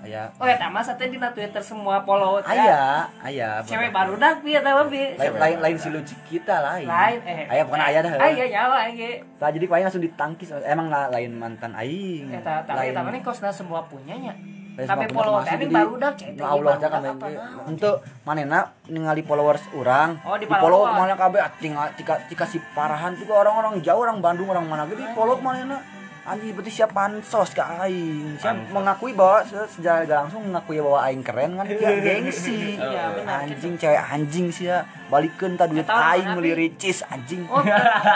aya 0.02 0.28
Oh, 0.36 0.44
eta 0.44 0.68
mah 0.68 0.82
sateu 0.82 1.08
dina 1.08 1.32
Twitter 1.32 1.62
semua 1.62 2.02
follow 2.02 2.36
teh. 2.38 2.52
aya 2.52 3.08
aya 3.18 3.64
Cewek 3.64 3.88
baru 3.90 4.20
dak 4.20 4.44
pieu 4.44 4.60
eta 4.60 4.68
mah 4.70 4.84
bi. 4.84 5.16
lain 5.16 5.32
lain 5.34 5.58
lain 5.62 5.78
si 5.78 5.88
lucu 5.88 6.12
kita 6.28 6.60
lain 6.60 6.84
Lain 6.84 7.24
eh. 7.24 7.48
aya 7.48 7.64
bukan 7.64 7.80
aya 7.80 8.00
dah 8.02 8.12
Aya 8.18 8.44
nyawa 8.44 8.76
aing. 8.84 9.24
Tah 9.38 9.48
jadi 9.48 9.64
ku 9.64 9.72
aing 9.72 9.88
langsung 9.88 10.04
ditangkis 10.04 10.52
emang 10.60 10.90
la- 10.90 11.08
lain 11.08 11.32
mantan 11.32 11.72
aing 11.72 12.36
Eta 12.36 12.68
tapi 12.68 12.76
Lain- 12.76 12.92
eta 12.92 13.00
mah 13.00 13.16
kosna 13.22 13.48
semua 13.50 13.80
punyanya. 13.86 14.36
Lain 14.74 14.86
Tapi 14.86 15.04
semua 15.04 15.16
follow 15.16 15.34
punya 15.34 15.44
teh 15.44 15.54
masih 15.54 15.62
ini 15.62 15.76
baru 15.76 15.94
dak 15.96 16.14
cek 16.14 16.30
Allah 16.40 16.74
jangan 16.76 17.02
main 17.14 17.38
untuk 17.68 17.96
manena 18.24 18.60
ningali 18.86 19.22
followers 19.22 19.64
orang 19.72 20.10
Oh, 20.22 20.34
di 20.34 20.46
follow 20.46 20.62
follow. 20.82 20.82
ke 20.88 20.94
mana 20.96 21.14
kabeh 21.14 21.42
cing 21.58 21.74
tika 21.94 22.16
tika 22.26 22.46
si 22.46 22.58
parahan 22.74 23.14
juga 23.14 23.34
orang-orang 23.40 23.78
jauh 23.80 24.02
orang 24.02 24.18
Bandung 24.18 24.48
orang 24.48 24.66
mana 24.66 24.84
gitu 24.86 24.98
di 24.98 25.10
follow 25.12 25.38
manena 25.38 25.78
anjing 26.24 26.56
berarti 26.56 26.72
siap 26.72 26.90
pansos 26.90 27.52
ke 27.52 27.60
aing. 27.60 28.40
Siap 28.40 28.56
Pansos. 28.56 28.72
mengakui 28.72 29.12
bahwa 29.12 29.44
se- 29.44 29.68
secara 29.70 30.08
langsung 30.08 30.40
mengakui 30.42 30.80
bahwa 30.80 31.04
aing 31.04 31.20
keren 31.20 31.52
kan 31.54 31.68
dia 31.68 32.00
gengsi. 32.00 32.80
Iya, 32.80 33.12
anjing 33.22 33.76
cewek 33.76 34.00
anjing 34.00 34.48
sih 34.48 34.66
ya. 34.66 34.88
Balikeun 35.12 35.54
tah 35.54 35.68
duit 35.68 35.84
aing 35.84 36.32
Pi? 36.34 36.56
ricis 36.56 37.04
anjing. 37.06 37.44
Oh, 37.46 37.60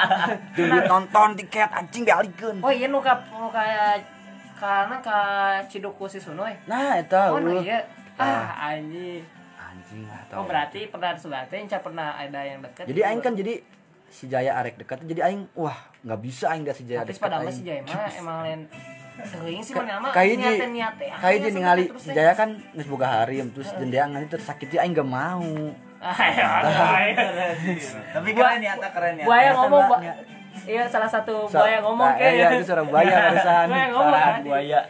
duit 0.55 0.87
nonton 0.87 1.35
tiket 1.35 1.67
anjing 1.69 2.03
balikeun 2.03 2.57
oh 2.59 2.71
iya 2.71 2.87
nu 2.87 2.99
ka 2.99 3.11
nu 3.29 3.51
kayak 3.51 3.99
karena 4.57 4.97
ka 4.99 5.19
Ciduku 5.65 6.05
si 6.05 6.17
Sunoy. 6.17 6.53
nah 6.65 6.97
eta 6.97 7.29
Oh, 7.29 7.37
nu 7.37 7.53
uh. 7.53 7.61
iya. 7.61 7.85
Ah, 8.15 8.73
anjing. 8.73 9.21
anjing 9.55 10.01
lah 10.03 10.19
Oh, 10.33 10.43
berarti 10.43 10.89
pernah 10.89 11.13
sudah 11.13 11.45
teh 11.45 11.57
enca 11.57 11.77
pernah 11.77 12.13
ada 12.13 12.41
yang 12.41 12.59
deket. 12.59 12.85
jadi 12.85 13.01
aing 13.07 13.21
kan 13.21 13.33
jadi 13.33 13.61
si 14.07 14.25
Jaya 14.25 14.55
arek 14.55 14.75
dekat 14.77 15.03
jadi 15.03 15.21
aing 15.23 15.45
wah 15.53 15.77
nggak 15.99 16.19
bisa 16.19 16.49
aing 16.49 16.63
gak 16.63 16.73
si 16.73 16.83
Jaya 16.83 17.01
tapi 17.01 17.11
dekat 17.11 17.21
pada 17.21 17.37
mah 17.37 17.45
aing. 17.45 17.53
si 17.53 17.61
Jaya 17.61 17.81
mah 17.83 18.11
emang 18.11 18.37
lain 18.41 18.61
Teuing 19.17 19.61
sih 19.61 19.73
mana 19.73 19.97
mah 19.97 20.13
kayak 20.13 20.37
niat 20.37 20.45
di 20.47 20.57
teh 20.57 20.69
niat 20.71 20.93
teh. 20.95 21.09
kayak 21.11 21.37
di 21.39 21.49
ningali 21.51 21.83
terus 21.87 22.03
teh. 22.05 22.13
Jaya 22.13 22.33
kan 22.33 22.49
geus 22.71 22.85
boga 22.85 23.07
harim 23.11 23.49
terus 23.49 23.69
jendeangan 23.73 24.21
itu 24.21 24.33
tersakiti 24.33 24.77
aing 24.77 24.93
gak 24.93 25.05
mau 25.05 25.45
Ayo, 25.97 26.45
ayo. 26.45 27.17
Tapi 28.13 28.29
keren 28.31 28.61
ya, 28.61 28.77
tak 28.77 28.93
keren 28.93 29.17
ya. 29.17 29.25
Buaya 29.25 29.49
Ternyata 29.49 29.61
ngomong, 29.65 29.89
ya. 29.99 30.13
Iya 30.68 30.84
salah 30.86 31.07
satu 31.07 31.47
So- 31.47 31.57
buaya 31.57 31.80
ngomong 31.80 32.03
nah, 32.05 32.15
kayak 32.15 32.34
iya, 32.34 32.47
itu 32.51 32.65
suara 32.65 32.84
buaya 32.84 33.15
barusan. 33.26 33.65
Buaya 33.68 33.88
ngomong 33.89 34.11
kan. 34.13 34.41
buaya. 34.43 34.82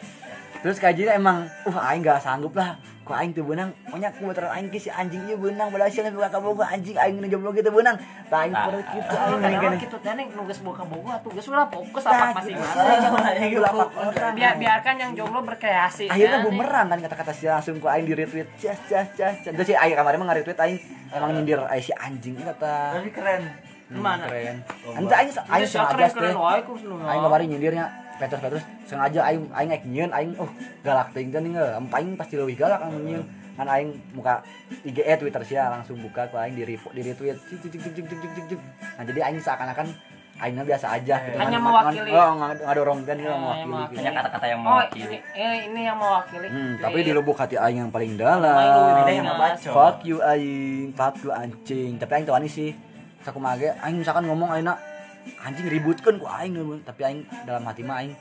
terus 0.58 0.78
kayak 0.78 0.98
jadi 0.98 1.16
emang 1.16 1.46
uh 1.64 1.78
aing 1.86 2.02
gak 2.02 2.18
sanggup 2.18 2.52
lah. 2.52 2.74
Kok 3.04 3.14
aing 3.14 3.32
tuh 3.32 3.46
benang? 3.46 3.72
Banyak 3.88 4.20
motor 4.20 4.50
aing 4.50 4.68
ke 4.68 4.76
si 4.76 4.90
anjing 4.90 5.22
ieu 5.24 5.38
benang 5.38 5.70
pada 5.70 5.86
hasilnya 5.86 6.12
buka 6.12 6.28
kaboga 6.30 6.66
anjing 6.68 6.92
aing 6.94 7.16
nu 7.16 7.30
jomblo 7.30 7.54
gitu 7.54 7.70
benang. 7.70 7.94
Tah 8.28 8.42
aing 8.42 8.52
perut 8.52 8.84
kitu 8.84 9.06
Oh, 9.08 9.22
aing 9.24 9.40
kadang 9.40 9.54
gini. 9.56 9.70
mah 9.70 9.80
kitu 9.80 9.96
teh? 9.96 10.12
Ning 10.12 10.28
nugas 10.34 10.60
boga 10.60 10.84
boga 10.84 11.14
tuh 11.22 11.30
geus 11.32 11.48
ulah 11.48 11.70
fokus 11.70 12.04
Nah, 12.04 12.12
apa 12.12 12.26
masing-masing. 12.36 13.48
gitu. 13.48 13.64
Orang. 13.64 14.34
Biar 14.34 14.54
biarkan 14.58 14.96
yang 14.98 15.12
jomblo 15.14 15.40
berkreasi. 15.42 16.06
akhirnya 16.06 16.36
kan, 16.36 16.44
bumerang 16.44 16.88
kan 16.90 17.00
kata-kata 17.00 17.32
si 17.32 17.46
langsung 17.46 17.78
ku 17.78 17.88
aing 17.88 18.04
di 18.04 18.14
retweet 18.14 18.50
jas 18.58 18.82
jas 18.84 19.08
jas 19.14 19.36
terus 19.40 19.64
si 19.64 19.72
aing 19.72 19.94
kemarin 19.94 20.18
mah 20.18 20.28
nge-retweet 20.28 20.60
aing 20.60 20.78
emang 21.14 21.32
nyindir 21.32 21.62
aing 21.64 21.86
si 21.86 21.94
anjing 21.94 22.34
kata. 22.36 22.98
Tapi 22.98 23.14
keren 23.14 23.42
mana 23.92 24.28
hmm, 24.28 24.32
keren. 24.32 24.58
Ente 25.00 25.16
aing 25.16 25.32
aing 25.32 25.68
sengaja 25.68 26.08
teh 26.12 26.32
aing 26.36 27.22
kemari 27.24 27.46
nyindirnya 27.48 27.86
Petrus 28.20 28.42
Petrus 28.44 28.64
sengaja 28.84 29.20
aing 29.32 29.48
aing 29.56 29.70
naik 29.72 29.84
nyiun, 29.88 30.12
aing 30.12 30.32
oh 30.42 30.50
galak 30.84 31.16
ting 31.16 31.32
dan 31.32 31.48
ninggeuh 31.48 31.72
aing 31.80 32.20
pasti 32.20 32.36
lebih 32.36 32.60
galak 32.60 32.84
kan 32.84 32.92
nyiun. 32.92 33.24
kan 33.58 33.66
aing 33.66 33.90
muka 34.14 34.46
IG 34.86 35.02
e, 35.02 35.14
Twitter 35.18 35.42
sih 35.42 35.58
langsung 35.58 35.98
buka 35.98 36.30
ke 36.30 36.38
aing 36.38 36.54
di 36.54 36.78
di 36.78 37.02
retweet 37.02 37.42
cik 37.42 37.58
cik 37.58 37.90
cik 37.90 38.06
cik 38.06 38.06
cik 38.22 38.46
cik 38.54 38.60
nah 39.00 39.04
jadi 39.08 39.20
aing 39.26 39.42
seakan-akan 39.42 39.90
Aina 40.38 40.62
biasa 40.62 40.94
aja 40.94 41.18
iya. 41.18 41.26
gitu. 41.34 41.38
Hanya 41.42 41.58
mewakili. 41.58 42.12
oh 42.14 42.32
ngadorongkan 42.38 43.16
iya, 43.18 43.26
iya, 43.26 43.34
gitu 43.34 43.66
mewakili 43.74 43.98
hanya 43.98 44.12
kata-kata 44.22 44.46
yang 44.46 44.62
oh, 44.62 44.66
mewakili. 44.70 45.02
ini, 45.02 45.18
eh, 45.34 45.56
ini 45.66 45.82
yang 45.82 45.98
mewakili. 45.98 46.48
Hmm, 46.54 46.74
tapi 46.78 46.98
di 47.02 47.12
lubuk 47.18 47.38
hati 47.42 47.56
aing 47.58 47.78
yang 47.82 47.90
paling 47.90 48.14
dalam. 48.22 48.54
fuck 49.74 50.06
you 50.06 50.22
aing. 50.22 50.94
Fuck 50.94 51.26
you 51.26 51.34
anjing. 51.34 51.98
Tapi 51.98 52.12
aing 52.14 52.26
tahu 52.30 52.38
sih 52.46 52.70
Saku 53.22 53.40
mage 53.40 53.70
aing 53.78 53.98
misalkan 53.98 54.24
ngomong 54.26 54.50
aing 54.52 54.68
anjing 55.38 55.68
ributkan 55.68 56.16
ku 56.16 56.26
aing 56.26 56.56
tapi 56.82 57.02
aing 57.04 57.20
dalam 57.44 57.64
hati 57.64 57.84
mah 57.84 58.00
aing 58.00 58.16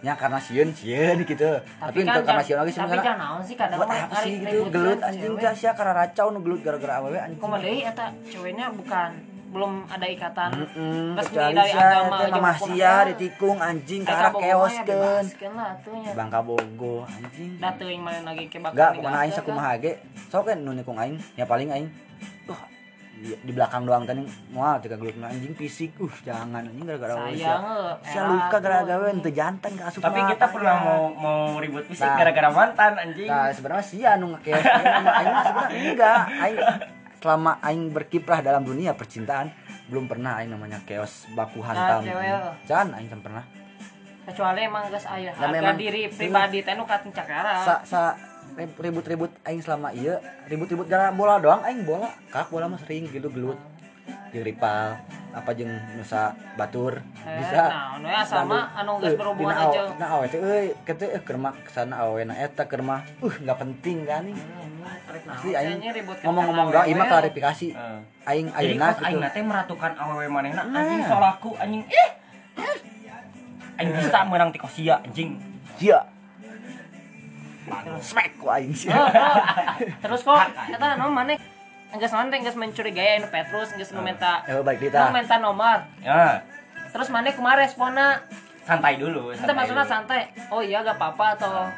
nya 0.00 0.14
karena 0.14 0.36
sieun 0.38 0.70
sieun 0.70 1.16
gitu. 1.18 1.50
Tapi, 1.80 2.04
kan 2.04 2.20
untuk 2.20 2.28
karena 2.28 2.38
jangan- 2.38 2.44
sieun 2.44 2.58
lagi 2.60 2.70
tapi 2.70 2.76
sebenarnya 2.76 3.02
jangan 3.02 3.18
naon 3.18 3.42
sih 3.42 3.56
kadang 3.56 3.78
buat 3.80 3.88
mah 3.88 3.98
apa 4.04 4.16
sih 4.20 4.32
gitu 4.36 4.54
ribut 4.54 4.70
gelut 4.70 4.98
kan 4.98 5.08
anjing 5.08 5.32
teh 5.34 5.54
sia 5.56 5.72
karena 5.72 5.92
racau 5.96 6.26
nu 6.28 6.38
gelut 6.40 6.60
gara-gara 6.60 6.94
awewe 7.00 7.18
anjing. 7.18 7.40
Kumaha 7.40 7.58
deui 7.58 7.80
eta 7.82 8.06
ceweknya 8.22 8.66
bukan 8.70 9.10
belum 9.54 9.72
ada 9.86 10.06
ikatan 10.08 10.50
Heeh, 10.50 11.14
resmi 11.14 11.30
kecuali 11.30 11.54
dari 11.54 11.72
agama 11.72 12.16
jeung 12.20 12.42
mah 12.42 12.56
sia 12.60 12.94
ditikung 13.08 13.58
anjing 13.58 14.02
karena 14.02 14.28
bogohnya 14.28 14.82
keoskeun. 14.84 15.24
Bangka 16.12 16.40
Bogo 16.42 16.96
anjing. 17.08 17.50
Da 17.58 17.70
teuing 17.72 18.02
mana 18.02 18.20
lagi 18.24 18.44
ke 18.46 18.58
bakal 18.58 18.74
Enggak, 18.74 18.90
pokoknya 18.94 19.14
aing 19.16 19.32
kan. 19.32 19.38
sakumaha 19.40 19.72
ge. 19.78 19.92
Sok 20.28 20.42
kan 20.44 20.58
nu 20.58 20.70
nikung 20.70 20.98
aing, 20.98 21.16
ya 21.34 21.46
paling 21.46 21.70
aing. 21.70 21.86
Duh, 22.44 22.58
di, 23.14 23.30
di 23.40 23.52
belakang 23.54 23.86
doang 23.86 24.04
tadi 24.04 24.20
moal 24.50 24.82
teh 24.82 24.90
gelut 24.92 25.16
anjing 25.16 25.54
fisik. 25.54 25.96
Uh, 25.96 26.10
jangan 26.22 26.66
anjing 26.66 26.84
gara-gara 26.84 27.14
Sayang, 27.30 27.62
era 28.04 28.22
luka 28.28 28.56
gara-gara 28.60 29.06
teu 29.22 29.32
jantan 29.32 29.72
ka 29.78 29.84
asup 29.88 30.00
Tapi 30.04 30.20
kita 30.34 30.46
pernah 30.50 30.74
mau 30.82 31.02
mau 31.14 31.38
ribut 31.62 31.84
fisik 31.88 32.04
Nah. 32.04 32.18
gara-gara 32.20 32.48
mantan 32.52 32.92
anjing. 33.00 33.28
Nah, 33.30 33.48
sebenarnya 33.54 33.84
sia 33.84 34.10
nu 34.20 34.26
ngakeos 34.36 34.64
aing 34.64 35.34
sebenarnya 35.46 35.78
enggak. 35.94 36.20
Aing 36.42 36.58
selama 37.22 37.52
aing 37.64 37.82
berkiprah 37.88 38.44
dalam 38.44 38.62
dunia 38.68 38.92
percintaan 38.92 39.48
belum 39.88 40.04
pernah 40.08 40.44
aing 40.44 40.52
namanya 40.52 40.80
chaos 40.84 41.24
baku 41.32 41.64
hantam. 41.64 42.04
cewek. 42.04 42.68
Jangan 42.68 43.00
aing 43.00 43.08
pernah. 43.22 43.44
kecuali 44.24 44.64
emang 44.64 44.88
geus 44.88 45.04
aya 45.04 45.28
Ya, 45.28 45.36
harga 45.36 45.76
diri 45.76 46.08
pribadi 46.08 46.64
teh 46.64 46.72
nu 46.72 46.88
kating 46.88 47.12
cakara. 47.12 47.60
Sa 47.60 47.74
sa 47.84 48.00
ribut-ribut 48.54 49.30
aing 49.42 49.60
selama 49.60 49.90
iya 49.90 50.18
ribut-ribut 50.46 50.86
gara 50.86 51.10
bola 51.10 51.42
doang 51.42 51.62
aing 51.62 51.82
bola 51.82 52.10
kak 52.30 52.48
bola 52.48 52.70
mah 52.70 52.78
sering 52.78 53.10
gitu 53.10 53.26
gelut 53.28 53.58
di 54.30 54.38
apa 55.34 55.50
jeung 55.54 55.70
nusa 55.98 56.30
batur 56.54 57.02
Eh, 57.24 57.38
bisa. 57.40 57.64
nah, 57.66 57.98
nu 57.98 58.06
ya 58.06 58.22
sama 58.22 58.70
anu 58.76 58.98
geus 59.02 59.14
Eh, 59.14 59.18
berhubungan 59.18 59.56
aja. 59.56 59.80
dina 59.90 60.06
awe 60.06 60.26
teh 60.30 60.38
euy 60.38 60.66
kete 60.86 61.06
eh 61.10 61.22
keur 61.24 61.38
mah 61.38 61.54
ke 61.56 61.70
sana 61.70 62.04
awena 62.04 62.34
eta 62.36 62.66
keur 62.70 62.82
mah 62.82 63.02
uh 63.18 63.34
nggak 63.34 63.58
penting 63.58 64.06
kan 64.06 64.22
nih. 64.22 64.36
Asli 65.24 65.50
aing 65.56 65.78
ngomong-ngomong 66.22 66.66
doang 66.70 66.86
ieu 66.86 66.94
mah 66.94 67.06
klarifikasi. 67.08 67.68
Eh. 67.72 68.00
aing 68.26 68.46
Jadi 68.52 68.78
ayeuna 68.78 68.86
kos 68.92 69.02
aing 69.02 69.18
gitu 69.18 69.30
teh 69.34 69.42
meratukan 69.42 69.92
awewe 69.96 70.26
manehna 70.30 70.62
Nah. 70.62 70.82
anjing 70.82 71.02
solaku 71.02 71.50
anjing 71.58 71.82
eh 71.86 72.08
aing 73.74 73.90
bisa 73.90 74.18
menang 74.22 74.50
ti 74.50 74.58
kosia 74.58 75.02
anjing. 75.02 75.34
Sia 75.74 75.98
smack 78.00 78.30
ku 78.36 78.46
aing 78.52 78.72
oh. 78.92 79.08
Terus 80.04 80.20
kok 80.24 80.40
eta 80.68 80.86
nu 81.00 81.08
maneh 81.10 81.36
naon 81.94 82.26
teh 82.28 82.36
enggeus 82.42 82.58
mencurigai 82.58 83.22
anu 83.22 83.28
Petrus 83.30 83.72
enggeus 83.72 83.94
nu 83.94 84.02
minta 84.02 84.42
ya 84.44 84.60
baik 84.60 84.78
nu 84.82 84.84
kita 84.90 85.14
minta 85.14 85.36
nomor. 85.38 85.78
ya. 86.02 86.42
Terus 86.90 87.08
maneh 87.10 87.32
kumaha 87.34 87.62
responna? 87.64 88.22
santai 88.64 88.96
dulu 88.96 89.28
Itu 89.36 89.52
maksudnya 89.52 89.84
santai. 89.84 90.24
Oh 90.48 90.64
iya 90.64 90.80
gak 90.80 90.96
apa-apa 90.96 91.36
atau 91.36 91.68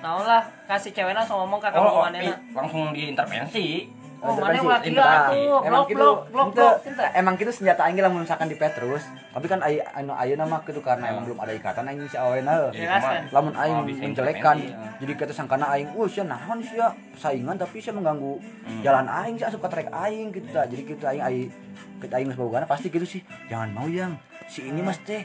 naon 0.00 0.24
lah 0.24 0.40
kasih 0.64 0.96
cewekna 0.96 1.20
langsung 1.20 1.44
ngomong 1.44 1.60
ke 1.60 1.68
kamu 1.68 1.84
oh, 1.84 2.08
oh, 2.08 2.36
langsung 2.56 2.96
diintervensi 2.96 3.99
Oh, 4.20 4.36
mana 4.36 4.60
ulah 4.60 4.80
kieu 4.84 5.00
atuh, 5.00 5.64
emang 5.64 5.84
blok 5.84 5.88
gitu. 5.88 5.96
blok 5.96 6.18
blok 6.28 6.48
blok 6.52 6.76
emang 7.16 7.34
gitu 7.34 7.50
senjata 7.50 7.88
aing 7.88 7.96
lah 7.96 8.12
misalkan 8.12 8.52
di 8.52 8.56
Petrus. 8.60 9.04
Tapi 9.32 9.46
kan 9.48 9.64
ai 9.64 9.80
anu 9.80 10.12
ayeuna 10.12 10.44
mah 10.44 10.60
gitu 10.62 10.84
karena 10.84 11.08
emang 11.08 11.24
belum 11.24 11.40
ada 11.40 11.52
ikatan 11.56 11.88
aing 11.88 12.04
si 12.04 12.20
awena 12.20 12.68
Jelas 12.68 13.00
kan? 13.00 13.22
lamun 13.32 13.56
aing 13.56 13.76
Oh, 13.76 13.84
menjelekan 13.88 14.56
intervensi, 14.60 14.76
ya. 14.76 14.92
jadi 15.00 15.12
kata 15.16 15.32
sangkana 15.32 15.66
aing 15.72 15.88
uh 15.96 16.04
sia 16.04 16.24
naon 16.28 16.60
sia? 16.60 16.92
Saingan 17.16 17.56
tapi 17.56 17.80
sia 17.80 17.96
mengganggu 17.96 18.36
Hmm. 18.40 18.82
jalan 18.84 19.08
aing 19.08 19.40
sia 19.40 19.48
asup 19.48 19.64
ka 19.64 19.72
trek 19.72 19.88
aing 19.88 20.28
gitu 20.30 20.52
ta. 20.52 20.68
Jadi 20.68 20.82
gitu 20.84 21.04
aing 21.06 21.22
aing 21.24 21.48
kita 22.00 22.20
aing 22.20 22.28
geus 22.28 22.64
pasti 22.68 22.92
gitu 22.92 23.06
sih. 23.08 23.24
Jangan 23.48 23.72
mau 23.72 23.88
yang. 23.88 24.20
Si 24.46 24.66
ini 24.66 24.82
mas 24.82 25.00
teh 25.00 25.24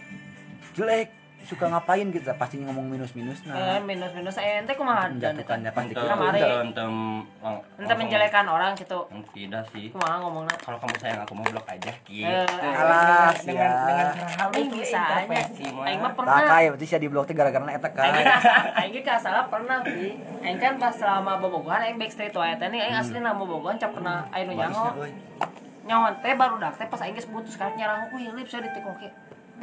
jelek 0.71 1.09
suka 1.45 1.65
ngapain 1.67 2.09
gitu 2.09 2.25
pasti 2.33 2.57
ngomong 2.57 2.85
minus-minus 2.87 3.39
Eh, 3.41 3.47
nah 3.47 3.77
minus-minus 3.79 4.33
ente 4.35 4.73
kumaha 4.73 5.05
dan 5.05 5.37
eta. 5.37 5.53
menjatuhkannya 5.55 5.71
pasti 5.71 5.87
untuk 5.87 6.01
gitu 6.01 6.09
Kamari. 6.09 6.39
untuk 6.41 6.49
untuk 6.65 6.89
lang- 7.39 7.61
Ente 7.77 7.93
menjelekan 7.95 8.45
orang 8.47 8.71
gitu. 8.73 8.99
tidak 9.31 9.63
sih 9.69 9.85
Kumaha 9.89 10.15
ngomongna? 10.19 10.53
kalau 10.57 10.77
kamu 10.77 10.95
sayang 10.97 11.21
aku 11.21 11.33
mau 11.33 11.45
blok 11.45 11.65
aja 11.67 11.93
gitu 12.03 12.25
Eh, 12.25 12.73
Alah, 12.73 13.29
dengan 13.37 13.69
sia. 13.69 13.85
dengan 13.85 14.07
cara 14.11 14.29
halus 14.43 14.67
bisa 14.71 14.99
aja. 14.99 15.25
mah. 15.25 15.85
Aing 15.85 15.99
mah 15.99 16.09
tak 16.09 16.17
pernah. 16.17 16.43
kayak 16.47 16.69
berarti 16.71 16.85
sia 16.85 16.97
di 16.97 17.07
blok 17.07 17.23
teh 17.23 17.33
gara-gara 17.33 17.63
eta 17.67 17.89
kan 17.89 18.11
Aing 18.75 18.91
ge 18.91 19.01
salah 19.15 19.45
pernah 19.45 19.79
sih. 19.81 20.11
Aing 20.41 20.57
kan 20.57 20.73
pas 20.75 20.91
selama 20.91 21.37
bobogohan 21.37 21.81
aing 21.83 21.95
backstreet 21.95 22.33
wae 22.33 22.53
teh 22.53 22.67
aing 22.67 22.95
asli 22.95 23.17
nama 23.17 23.33
bobogohan 23.33 23.75
cap 23.75 23.91
pernah 23.91 24.25
aing 24.29 24.49
nyaho. 24.49 24.97
Nyaho 25.83 26.05
teh 26.19 26.33
baru 26.33 26.57
dak 26.57 26.73
teh 26.75 26.85
pas 26.85 26.97
aing 26.99 27.13
geus 27.13 27.25
putus 27.25 27.53
kan 27.53 27.69
nyarang 27.71 28.05
aku 28.05 28.17
hilip 28.17 28.45
saya 28.45 28.63
ditikung 28.63 28.95
ke 28.95 29.05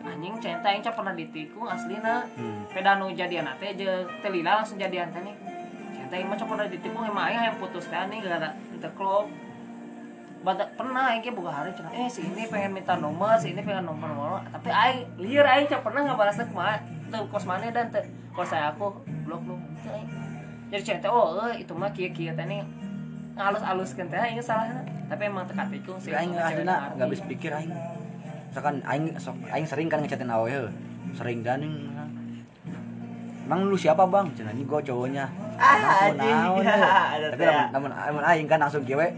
anjing 0.00 0.34
cinta 0.40 0.66
yang 0.72 0.82
pernah 0.82 1.14
ditikung 1.14 1.68
aslina 1.68 2.24
hmm. 2.34 2.72
pedano 2.72 3.12
jadian 3.12 3.44
nate 3.46 3.76
aja 3.76 4.02
telila 4.24 4.62
langsung 4.62 4.80
jadian 4.80 5.12
teh 5.12 5.20
nih. 5.20 5.36
Cinta 5.92 6.14
yang 6.16 6.28
macam 6.32 6.46
pernah 6.48 6.66
ditikung 6.66 7.04
emang 7.04 7.24
ayah 7.28 7.52
yang 7.52 7.56
putus 7.60 7.86
teh 7.86 8.00
nih 8.08 8.18
gara 8.24 8.50
club 8.96 9.30
bata 10.42 10.66
pernah 10.74 11.14
aing 11.14 11.22
buka 11.38 11.54
hari 11.54 11.70
cuma 11.70 11.94
eh 11.94 12.10
si 12.10 12.26
ini 12.26 12.50
pengen 12.50 12.74
minta 12.74 12.98
nomor 12.98 13.38
si 13.38 13.54
ini 13.54 13.62
pengen 13.62 13.86
nomor 13.86 14.10
nomor 14.10 14.42
tapi 14.50 14.74
aing 14.74 15.06
liar 15.22 15.46
aing 15.46 15.70
cak 15.70 15.86
pernah 15.86 16.02
nggak 16.02 16.18
balas 16.18 16.34
mah 16.50 16.82
tuh 17.14 17.22
kos 17.30 17.46
mana 17.46 17.70
dan 17.70 17.86
tuh 17.94 18.02
kos 18.34 18.50
saya 18.50 18.74
aku 18.74 18.90
blok 19.22 19.38
lu 19.46 19.54
jadi 20.72 20.82
cinta 20.96 21.12
oh 21.12 21.36
eh, 21.52 21.60
itu 21.60 21.76
mah 21.76 21.92
kia 21.92 22.08
kia 22.16 22.32
teh 22.32 22.48
nih. 22.48 22.64
Ngalus 23.36 23.60
alus 23.60 23.92
teh 23.92 24.08
ini 24.08 24.40
salah 24.40 24.80
tapi 25.12 25.28
emang 25.28 25.44
tekatikung 25.44 26.00
sih 26.00 26.16
aing 26.16 26.32
nggak 26.32 27.08
bisa 27.12 27.22
pikir 27.28 27.52
aing 27.52 27.68
misalkan 28.52 28.84
aing 28.84 29.16
sok 29.16 29.32
aing 29.48 29.64
sering 29.64 29.88
kan 29.88 30.04
ngechatin 30.04 30.28
awe 30.28 30.44
heuh. 30.44 30.68
sering 31.12 31.40
dan 31.40 31.64
Emang 33.42 33.66
lu 33.66 33.74
siapa 33.74 34.06
bang? 34.06 34.28
Cina 34.32 34.52
ini 34.52 34.62
gue 34.62 34.80
cowoknya 34.82 35.26
Ah, 35.58 36.06
anjing. 36.06 36.62
Tapi 37.34 37.42
namun, 37.74 37.90
namun, 37.90 38.22
aing 38.22 38.46
kan 38.46 38.56
langsung 38.56 38.86
we, 38.86 39.08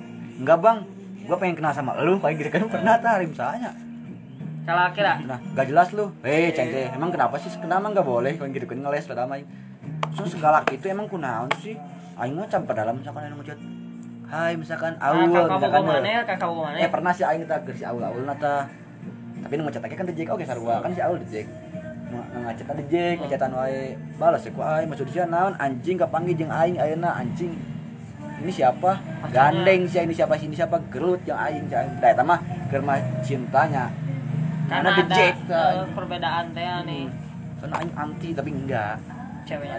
Enggak 0.40 0.58
bang, 0.58 0.80
gue 1.20 1.36
pengen 1.36 1.54
kenal 1.54 1.70
sama 1.70 1.92
lu 1.98 2.16
Paling 2.22 2.38
gitu 2.38 2.48
kan 2.48 2.64
pernah 2.66 2.96
tarim 2.96 3.28
misalnya 3.28 3.70
Kalau 4.64 4.88
kira 4.96 5.20
Nah, 5.20 5.38
gak 5.52 5.66
jelas 5.68 5.92
lu 5.92 6.08
Eh, 6.22 6.50
ceng 6.50 6.72
teh, 6.72 6.88
emang 6.88 7.12
kenapa 7.12 7.36
sih? 7.36 7.52
Kenapa 7.52 7.84
emang 7.84 7.92
gak 7.92 8.06
boleh? 8.06 8.32
Paling 8.34 8.54
gitu 8.54 8.64
kan 8.64 8.78
ngeles 8.80 9.04
pada 9.04 9.28
main 9.28 9.44
So 10.14 10.24
segalak 10.24 10.64
itu 10.72 10.86
emang 10.88 11.04
kunaon 11.04 11.50
sih? 11.58 11.76
Aing 12.16 12.34
mah 12.34 12.46
campur 12.46 12.72
dalam 12.72 12.96
misalkan 12.96 13.26
aing 13.26 13.36
ngechat 13.36 13.58
Hai 14.24 14.52
misalkan 14.56 14.96
Ah, 14.96 15.12
Aul 15.12 15.28
kakak 15.28 15.60
misalkan 15.60 15.82
heuh. 15.84 16.00
mana 16.00 16.22
kakak 16.24 16.48
mana 16.48 16.76
Eh 16.76 16.88
pernah 16.88 17.12
sih 17.12 17.22
aing 17.22 17.44
kita 17.44 17.60
ke 17.60 17.70
si 17.72 17.84
Aul 17.84 18.00
Aul 18.00 18.24
nata. 18.24 18.64
Tapi 19.44 19.52
nu 19.60 19.62
ngechat 19.68 19.84
kan 19.84 20.06
di 20.08 20.14
Jack 20.16 20.32
oke 20.32 20.44
sarua 20.48 20.80
kan 20.80 20.90
si 20.96 21.00
Aul. 21.04 21.20
Nu 21.20 22.38
ngechat 22.48 22.74
di 22.80 22.84
Jack, 22.88 23.14
ngechatan 23.20 23.52
wae. 23.52 23.94
Balas 24.16 24.42
ya 24.42 24.50
ku 24.50 24.60
aing 24.64 24.88
maksud 24.88 25.06
dia 25.12 25.28
naon 25.28 25.54
anjing 25.60 26.00
kapanggih 26.00 26.34
jeung 26.34 26.50
aing 26.50 26.80
ayeuna 26.80 27.20
anjing. 27.20 27.52
Ini 28.40 28.50
siapa? 28.50 28.98
Gandeng 29.30 29.86
sih 29.86 30.02
ini 30.02 30.16
siapa 30.16 30.34
sih 30.40 30.48
ini 30.48 30.56
siapa? 30.56 30.80
Gerut 30.88 31.20
yang 31.28 31.38
aing 31.38 31.68
cai. 31.68 31.86
Da 32.00 32.16
eta 32.16 32.24
mah 32.24 32.40
keur 32.72 32.82
cintanya. 33.22 33.92
karena 34.64 34.96
di 34.96 35.02
ada 35.04 35.24
eh, 35.44 35.84
perbedaan 35.92 36.44
teh 36.56 36.64
nih. 36.88 37.04
karena 37.64 37.80
aing 37.80 37.92
anti 37.96 38.28
tapi 38.36 38.50
enggak 38.52 38.94
ceweknya 39.48 39.78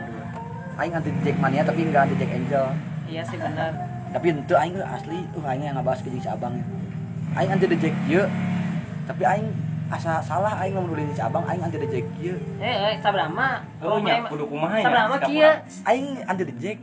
aing 0.81 0.93
anti 0.97 1.09
Jackmania 1.21 1.61
tapi 1.61 1.81
enggak 1.85 2.01
anti 2.09 2.15
Jack 2.17 2.31
Angel 2.33 2.65
iya 3.05 3.21
sih 3.21 3.37
benar 3.37 3.71
tapi 4.09 4.25
itu 4.33 4.53
aing 4.57 4.73
asli 4.81 5.19
uh 5.37 5.45
aing 5.45 5.63
yang 5.69 5.77
ngabahas 5.77 6.01
ke 6.01 6.09
jeung 6.09 6.23
si 6.25 6.29
abang 6.29 6.57
aing 7.37 7.51
anti 7.53 7.65
Jack 7.77 7.93
ieu 8.09 8.25
tapi 9.05 9.23
aing 9.23 9.47
asa 9.85 10.17
salah 10.17 10.57
aing 10.65 10.73
lamun 10.73 10.97
ulin 10.97 11.13
si 11.13 11.21
abang 11.21 11.45
aing 11.45 11.61
anti 11.61 11.77
Jack 11.77 12.05
ieu. 12.17 12.35
Eh 12.57 12.75
eh 12.89 12.93
sabrama. 12.97 13.61
Oh, 13.85 14.01
nya 14.01 14.25
kudu 14.25 14.49
kumaha 14.49 14.81
nya. 14.81 14.85
sabrama 14.89 15.15
kieu. 15.21 15.51
aing 15.85 16.07
anti 16.25 16.43
Jack 16.57 16.79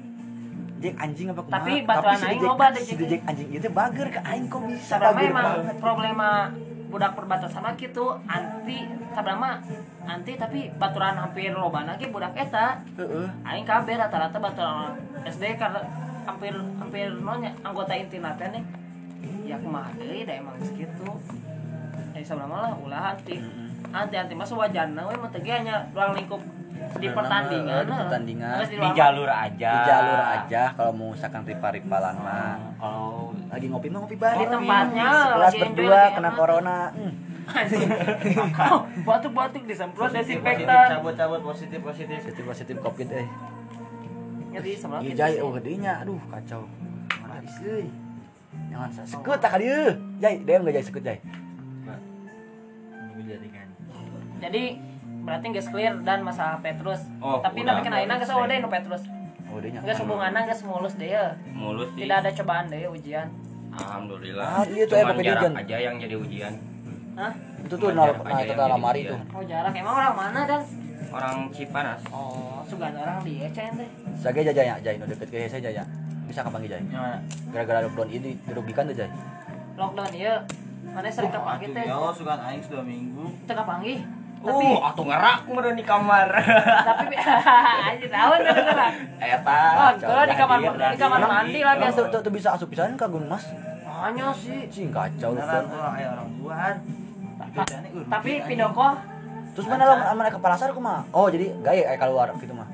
Jack 0.79 0.95
anjing 1.03 1.27
apa 1.35 1.43
kumaha? 1.43 1.59
Tapi 1.59 1.73
baturan 1.83 2.21
aing 2.23 2.43
loba 2.47 2.67
The 2.71 2.81
si 2.87 2.95
Jack 2.95 3.23
anjing 3.27 3.49
itu 3.51 3.69
bager 3.75 4.07
ke 4.07 4.21
aing 4.23 4.47
kok 4.47 4.63
bisa 4.71 4.97
sabrama 4.99 5.19
emang 5.19 5.51
problema 5.83 6.31
budak 6.93 7.17
perbatasan 7.17 7.65
mah 7.65 7.75
gitu 7.81 8.05
anti 8.29 8.79
sabrama 9.17 9.51
anti 10.05 10.33
tapi 10.37 10.69
baturan 10.77 11.17
hampir 11.19 11.51
loba 11.51 11.83
lagi 11.83 12.07
budak 12.07 12.39
eta. 12.39 12.87
Heeh. 13.03 13.27
Aing 13.43 13.67
kabeh 13.67 13.99
rata-rata 13.99 14.39
baturan 14.39 14.95
SD 15.27 15.59
karena 15.59 15.83
hampir 16.23 16.55
hampir 16.55 17.11
nonya 17.19 17.51
anggota 17.67 17.99
inti 17.99 18.23
nih. 18.23 18.63
Ya 19.43 19.59
kumaha 19.59 19.91
deui 19.99 20.23
da 20.23 20.39
emang 20.39 20.55
segitu 20.63 21.19
eh 22.13 22.25
sabrama 22.25 22.57
lah 22.69 22.73
ulah 22.77 23.03
anti 23.17 23.41
anti 23.93 24.17
anti 24.17 24.35
mah 24.37 24.47
wajarna 24.47 25.01
we 25.09 25.17
mah 25.17 25.31
hanya 25.33 25.77
ruang 25.93 26.13
lingkup 26.17 26.43
di 26.99 27.09
pertandingan. 27.15 27.87
di 27.87 27.95
pertandingan. 27.95 28.59
Di 28.67 28.91
jalur 28.99 29.31
aja. 29.31 29.71
di 29.71 29.81
jalur 29.87 30.19
aja 30.19 30.63
kalau 30.75 30.93
mau 30.93 31.09
misalkan 31.15 31.47
ripa-ripalan 31.47 32.17
mah. 32.19 32.59
Kalau 32.75 33.31
lagi 33.55 33.67
ngopi 33.71 33.87
mah 33.87 34.01
ngopi 34.03 34.17
bareng. 34.19 34.41
Di 34.43 34.47
tempatnya, 34.51 35.11
kelas 35.31 35.47
lagi 35.47 35.61
enjoy, 35.63 35.69
berdua 35.79 36.01
kena 36.11 36.27
enak. 36.27 36.35
corona. 36.35 36.79
Hmm. 36.91 37.13
oh, 38.75 38.81
batuk-batuk 39.07 39.63
disemprot 39.67 40.11
desinfektan. 40.11 40.99
cabut 40.99 41.15
cabut 41.15 41.41
positif 41.55 41.79
positif. 41.87 42.19
Positif 42.19 42.45
positif 42.45 42.77
covid 42.83 43.09
eh. 43.15 43.27
Jadi 44.59 44.71
semprot 44.75 45.01
Iya 45.07 45.11
gitu 45.15 45.21
jai 45.23 45.35
sih. 45.39 45.45
oh 45.47 45.51
gedenya. 45.55 45.93
Aduh 46.03 46.19
kacau. 46.27 46.67
Mana 47.23 47.39
iseuy 47.47 47.87
jangan 48.73 48.89
sekut 49.05 49.39
tak 49.41 49.61
dieu 49.61 49.97
jai 50.21 50.37
dia 50.41 50.57
enggak 50.61 50.75
jai 50.81 50.85
sekut 50.85 51.03
jai 51.05 51.19
dijadikan 53.25 53.67
jadi 54.43 54.63
berarti 55.23 55.45
nggak 55.55 55.67
clear 55.71 55.95
dan 56.03 56.27
masalah 56.27 56.59
Petrus. 56.59 57.07
Oh, 57.23 57.39
tapi 57.39 57.63
udah. 57.63 57.79
kena 57.79 58.03
ina 58.03 58.19
nggak 58.19 58.27
deh 58.27 58.59
no 58.59 58.69
Petrus. 58.69 59.03
Oh 59.47 59.59
nggak 59.63 59.97
hubungannya 60.03 60.41
nggak 60.51 60.59
semulus 60.59 60.95
deh 60.99 61.15
ya. 61.15 61.39
Mulus 61.55 61.89
sih. 61.95 62.03
tidak 62.05 62.27
ada 62.27 62.31
cobaan 62.35 62.67
deh 62.67 62.91
ujian. 62.91 63.31
Alhamdulillah. 63.73 64.45
Ah, 64.45 64.65
iya 64.69 64.85
tuh, 64.85 65.01
Cuman 65.01 65.17
jarak 65.23 65.43
Dijen. 65.49 65.53
aja 65.57 65.77
yang 65.79 65.95
jadi 65.97 66.15
ujian. 66.19 66.53
Hah? 67.13 67.33
itu 67.63 67.75
tuh 67.79 67.95
nol 67.95 68.09
jarak 68.11 68.25
nah 68.27 68.41
itu 68.43 68.55
lamari 68.59 69.01
tuh 69.07 69.19
oh 69.37 69.45
jarak. 69.47 69.73
Emang 69.77 69.95
orang 69.95 70.17
mana 70.19 70.41
dan 70.43 70.61
Orang 71.13 71.53
Cipanas. 71.53 72.01
oh 72.09 72.65
sugan 72.65 72.97
orang 72.97 73.21
dia 73.21 73.47
cen 73.53 73.77
teh 73.77 73.89
Sage 74.17 74.41
jaya 74.43 74.55
jaya 74.57 74.75
jai 74.81 74.97
nu 74.97 75.05
deket 75.07 75.29
ke 75.29 75.47
saya 75.47 75.71
jaya. 75.71 75.83
Bisa 76.27 76.41
kapan 76.43 76.65
jai 76.65 76.81
gimana? 76.83 77.21
Gara-gara 77.53 77.79
lockdown 77.85 78.09
ini 78.11 78.35
dirugikan 78.49 78.89
tuh 78.91 78.97
jai 78.97 79.13
lockdown 79.77 80.13
ya 80.17 80.35
mana 80.83 81.09
sering 81.09 81.31
kapanggih 81.31 81.69
teh 81.71 81.85
ya? 81.87 82.11
suka 82.11 82.35
aing 82.43 82.63
sudah 82.63 82.83
minggu. 82.83 83.25
Teu 83.47 83.55
kapanggih 83.55 84.01
tapi 84.43 84.67
Uh, 84.75 84.91
atuh 84.91 85.07
ngerak 85.07 85.47
meureun 85.47 85.79
di 85.79 85.87
kamar. 85.87 86.27
tapi 86.91 87.15
anjir 87.95 88.11
tahu 88.11 88.33
teh 88.43 88.51
beneran 88.51 88.93
Eta. 89.23 89.63
oh 89.79 89.91
kalau 90.03 90.25
di 90.27 90.35
kamar 90.35 90.59
di 90.67 90.99
kamar 90.99 91.21
mandi 91.23 91.61
lah 91.63 91.75
biasa. 91.79 91.99
tuh, 92.03 92.07
tuh, 92.11 92.21
tuh 92.27 92.33
bisa 92.35 92.49
asup 92.59 92.67
pisan 92.67 92.99
ka 92.99 93.07
Gun 93.07 93.31
Mas? 93.31 93.47
Hanya 93.87 94.35
sih. 94.35 94.67
Cing 94.67 94.91
kacau 94.91 95.31
tuh 95.39 95.47
orang 95.47 96.29
buat. 96.43 96.77
Tapi 98.11 98.31
rugi, 98.43 98.49
pidoko 98.51 99.13
terus 99.53 99.67
mana 99.69 99.85
lo 99.85 99.95
mana 100.17 100.33
ke 100.33 100.41
palasar 100.41 100.73
kumaha 100.73 101.05
oh 101.13 101.29
jadi 101.29 101.53
gaya 101.61 101.93
kayak 101.93 102.01
keluar 102.01 102.29
gitu 102.41 102.57
mah 102.57 102.69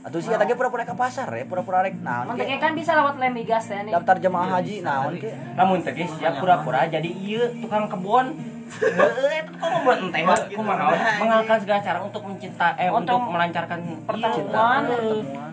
atau 0.00 0.16
sih 0.16 0.32
tadi 0.32 0.56
pura-pura 0.56 0.88
ke 0.88 0.96
pasar 0.96 1.28
ya 1.28 1.44
pura-pura 1.44 1.84
rek 1.84 2.00
naon 2.00 2.32
ke 2.32 2.56
kan 2.56 2.72
bisa 2.72 2.96
lewat 2.96 3.20
lemigas 3.20 3.68
ya 3.68 3.84
nih. 3.84 3.92
daftar 3.92 4.16
jemaah 4.16 4.48
haji 4.56 4.80
naon 4.80 5.12
ke 5.20 5.28
Namun 5.52 5.84
teh 5.84 5.92
geus 5.92 6.12
siap 6.16 6.40
pura-pura 6.40 6.88
jadi 6.88 7.04
ieu 7.04 7.44
tukang 7.60 7.84
kebon. 7.84 8.32
Heeh, 8.70 9.44
itu 9.44 9.50
tukang 9.52 9.72
kebon 9.76 9.96
enteh 10.08 10.20
kumaha? 10.56 10.88
mengalahkan 11.20 11.58
segala 11.60 11.80
cara 11.84 11.98
untuk 12.00 12.22
mencinta 12.24 12.72
eh 12.80 12.88
Untuk 12.88 13.18
untuk 13.18 13.20
melancarkan 13.28 13.80
pertemuan. 14.08 14.80
Iya, 14.80 14.96
pertemuan. 14.96 15.52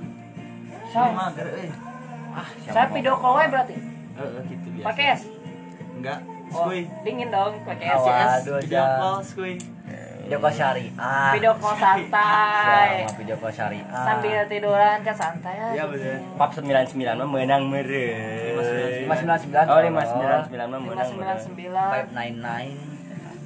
So, 0.88 1.00
Ini 1.04 1.12
mager 1.12 1.48
euy 1.52 1.70
Ah, 2.38 2.48
saya 2.64 2.88
pidoko 2.88 3.28
we 3.36 3.46
berarti. 3.50 3.76
heeh 4.16 4.42
gitu 4.48 4.68
biasa. 4.72 4.86
Pakai 4.88 5.06
es. 5.12 5.22
enggak 5.98 6.20
Oh, 6.48 6.72
dingin 7.04 7.28
dong 7.28 7.54
pakai 7.68 7.88
es. 7.92 8.00
Waduh, 8.00 8.64
video 8.64 8.86
call 8.96 9.20
skuy 9.20 9.54
video 10.28 10.44
call 10.44 10.52
syariah 10.52 10.92
Pidoko 11.32 11.70
santai. 11.74 12.90
Sama 13.00 13.16
video 13.16 13.36
call 13.40 13.48
syariah 13.50 13.88
Sambil 13.88 14.40
tiduran 14.46 14.98
kan 15.00 15.16
santai 15.16 15.56
aja. 15.56 15.72
Iya, 15.72 15.84
bener. 15.88 16.16
Pap 16.36 16.52
99 16.52 16.68
mah 17.16 17.24
menang 17.26 17.64
sembilan 17.64 19.40
sembilan 19.40 19.64
Oh, 19.64 19.80
599 19.80 19.88
mah 19.88 19.88
Lima 19.88 20.02
menang. 20.04 20.44
sembilan 20.44 20.68
meureun. 20.68 21.40
sembilan. 21.40 21.88
five 21.88 22.10
nine 22.12 22.36
nine 22.38 22.72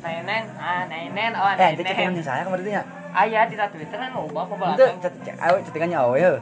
Nenen, 0.01 0.43
ah 0.57 0.81
nenen, 0.89 1.31
oh 1.37 1.45
eh 1.45 1.77
itu 1.77 1.85
nenen. 1.85 2.25
saya 2.25 2.41
kemarin 2.41 2.65
itu 2.65 2.71
ya 2.73 2.81
Ayah 3.13 3.45
di 3.45 3.53
Twitter 3.53 3.97
kan 4.01 4.09
mau 4.09 4.25
apa 4.25 4.41
itu 4.41 4.55
belakang. 4.57 4.97
chat 4.97 5.13
awe 5.37 5.57
chattingannya 5.61 5.97
awe 5.99 6.15
ya 6.17 6.33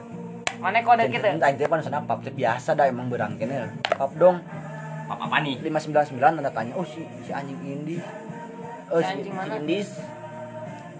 Mana 0.59 0.79
kode 0.79 1.03
gitu? 1.07 1.27
Entah 1.27 1.51
itu 1.51 1.67
pan 1.67 1.83
sana 1.83 1.99
pap 1.99 2.23
biasa 2.23 2.71
dah 2.71 2.87
emang 2.87 3.11
berang 3.11 3.35
kene 3.35 3.67
pap 3.89 4.15
dong 4.15 4.39
Pap 5.05 5.19
apa 5.19 5.43
nih? 5.43 5.59
599 5.59 6.15
tanda 6.15 6.47
tanya 6.49 6.71
oh 6.73 6.87
si 6.87 7.03
si 7.19 7.35
anjing 7.35 7.59
indis 7.59 7.99
oh 8.87 8.99
Si 8.99 9.03
si, 9.03 9.11
anjing 9.11 9.27
si 9.27 9.35
mana? 9.35 9.51
indis 9.59 9.89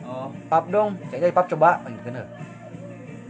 oh 0.10 0.28
pap 0.50 0.66
dong. 0.74 0.98
Jadi 1.14 1.30
pap 1.30 1.46
coba. 1.46 1.78
Oh, 1.86 1.90
gitu 1.94 2.10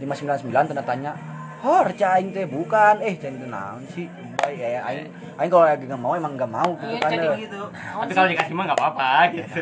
599 0.00 0.72
tanda 0.72 0.84
tanya. 0.84 1.12
Hor 1.60 1.92
cah 1.92 2.16
aing 2.16 2.32
teh 2.32 2.48
bukan. 2.48 3.04
Eh 3.04 3.20
cah 3.20 3.28
itu 3.28 3.46
naon 3.46 3.84
sih? 3.92 4.08
Baik 4.40 4.56
ya 4.56 4.80
aing 4.88 5.12
aing 5.36 5.50
kalau 5.52 5.68
lagi 5.68 5.84
nggak 5.84 6.00
mau 6.00 6.16
emang 6.16 6.32
nggak 6.40 6.48
mau. 6.48 6.72
Gitu 6.80 6.96
kan 6.96 7.10
jadi 7.12 7.28
eh. 7.28 7.36
gitu. 7.44 7.60
Tapi 7.68 8.12
kalau 8.16 8.28
dikasih 8.32 8.54
mah 8.56 8.64
enggak 8.64 8.78
apa-apa 8.80 9.10
gitu. 9.36 9.52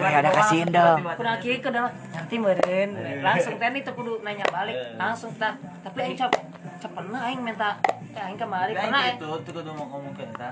Kayak 0.00 0.20
ada 0.24 0.30
kasihin 0.32 0.68
dong. 0.72 0.98
Kurang 1.04 1.36
kieu 1.44 1.60
ke 1.60 1.68
dalam 1.68 1.92
nanti 1.92 2.34
meureun. 2.40 2.90
Langsung 3.20 3.54
teh 3.60 3.68
itu 3.76 3.92
kudu 3.92 4.12
nanya 4.24 4.46
balik. 4.48 4.76
Langsung 4.96 5.30
tah. 5.36 5.52
Tapi 5.84 5.98
aing 6.00 6.16
cap 6.16 6.32
cap 6.80 6.90
pernah 6.96 7.20
aing 7.28 7.44
minta 7.44 7.76
eh 8.16 8.22
aing 8.24 8.40
kemari. 8.40 8.72
Tapi 8.72 8.88
pernah 8.88 9.00
aing 9.04 9.16
eh. 9.20 9.20
tuh 9.20 9.52
kudu 9.52 9.70
mau 9.76 9.84
ngomong 9.92 10.16
ke 10.16 10.24
eta 10.24 10.50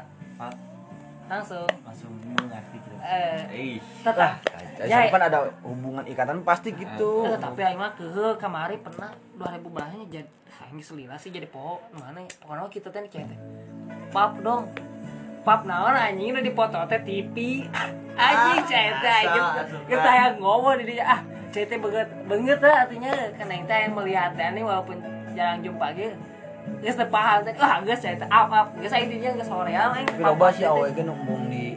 langsung. 1.33 1.69
langsung 1.89 2.13
ngerti 2.21 2.77
gitu. 2.77 2.97
Eh, 3.01 3.41
Eh, 3.49 3.77
tetap. 4.05 4.37
Saya 4.79 5.13
kan 5.13 5.23
ada 5.23 5.39
hubungan 5.63 6.05
ikatan 6.09 6.43
pasti 6.43 6.73
gitu. 6.73 7.29
Eh, 7.29 7.37
tapi 7.37 7.61
aing 7.61 7.79
mah 7.79 7.93
keuheuh 7.95 8.35
kamari 8.41 8.81
pernah 8.81 9.13
2000 9.37 9.69
bahanya 9.69 10.05
jadi 10.09 10.29
aing 10.69 10.81
selila 10.81 11.17
sih 11.21 11.29
jadi 11.29 11.49
poho 11.49 11.81
mana 11.93 12.25
ya? 12.25 12.31
Pokoknya 12.41 12.69
kita 12.73 12.89
teh 12.89 13.05
kayak 13.09 13.29
teh 13.33 13.39
pap 14.13 14.41
dong 14.41 14.73
pap 15.43 15.67
naon 15.69 15.93
anjing 15.93 16.33
udah 16.33 16.45
dipoto 16.45 16.81
teh 16.89 17.01
TV 17.05 17.67
anjing 18.29 18.61
cai 18.65 18.89
teh 19.01 19.13
anjing 19.27 19.47
kita 19.91 20.11
yang 20.11 20.35
ngomong 20.41 20.81
di 20.81 20.85
dia 20.97 21.05
ah 21.05 21.21
cai 21.53 21.65
teh 21.69 21.77
banget 21.77 22.09
banget 22.25 22.59
lah 22.65 22.77
artinya. 22.89 23.13
Karena 23.37 23.55
kita 23.61 23.75
yang 23.77 23.93
melihat 23.93 24.31
ini 24.39 24.61
walaupun 24.65 24.97
jarang 25.37 25.61
jumpa 25.61 25.87
gitu 25.97 26.17
Geus 26.79 26.95
teu 26.95 27.09
paham 27.11 27.43
teh 27.43 27.55
ah 27.59 27.83
geus 27.83 27.99
cai 27.99 28.15
teh 28.15 28.29
apa 28.31 28.71
geus 28.79 28.95
intinya 28.95 29.31
geus 29.35 29.51
hoream 29.51 29.91
aing 29.99 30.09
loba 30.23 30.47
sih 30.55 30.63
awe 30.63 30.87
ge 30.95 31.03
numbung 31.03 31.51
di 31.51 31.75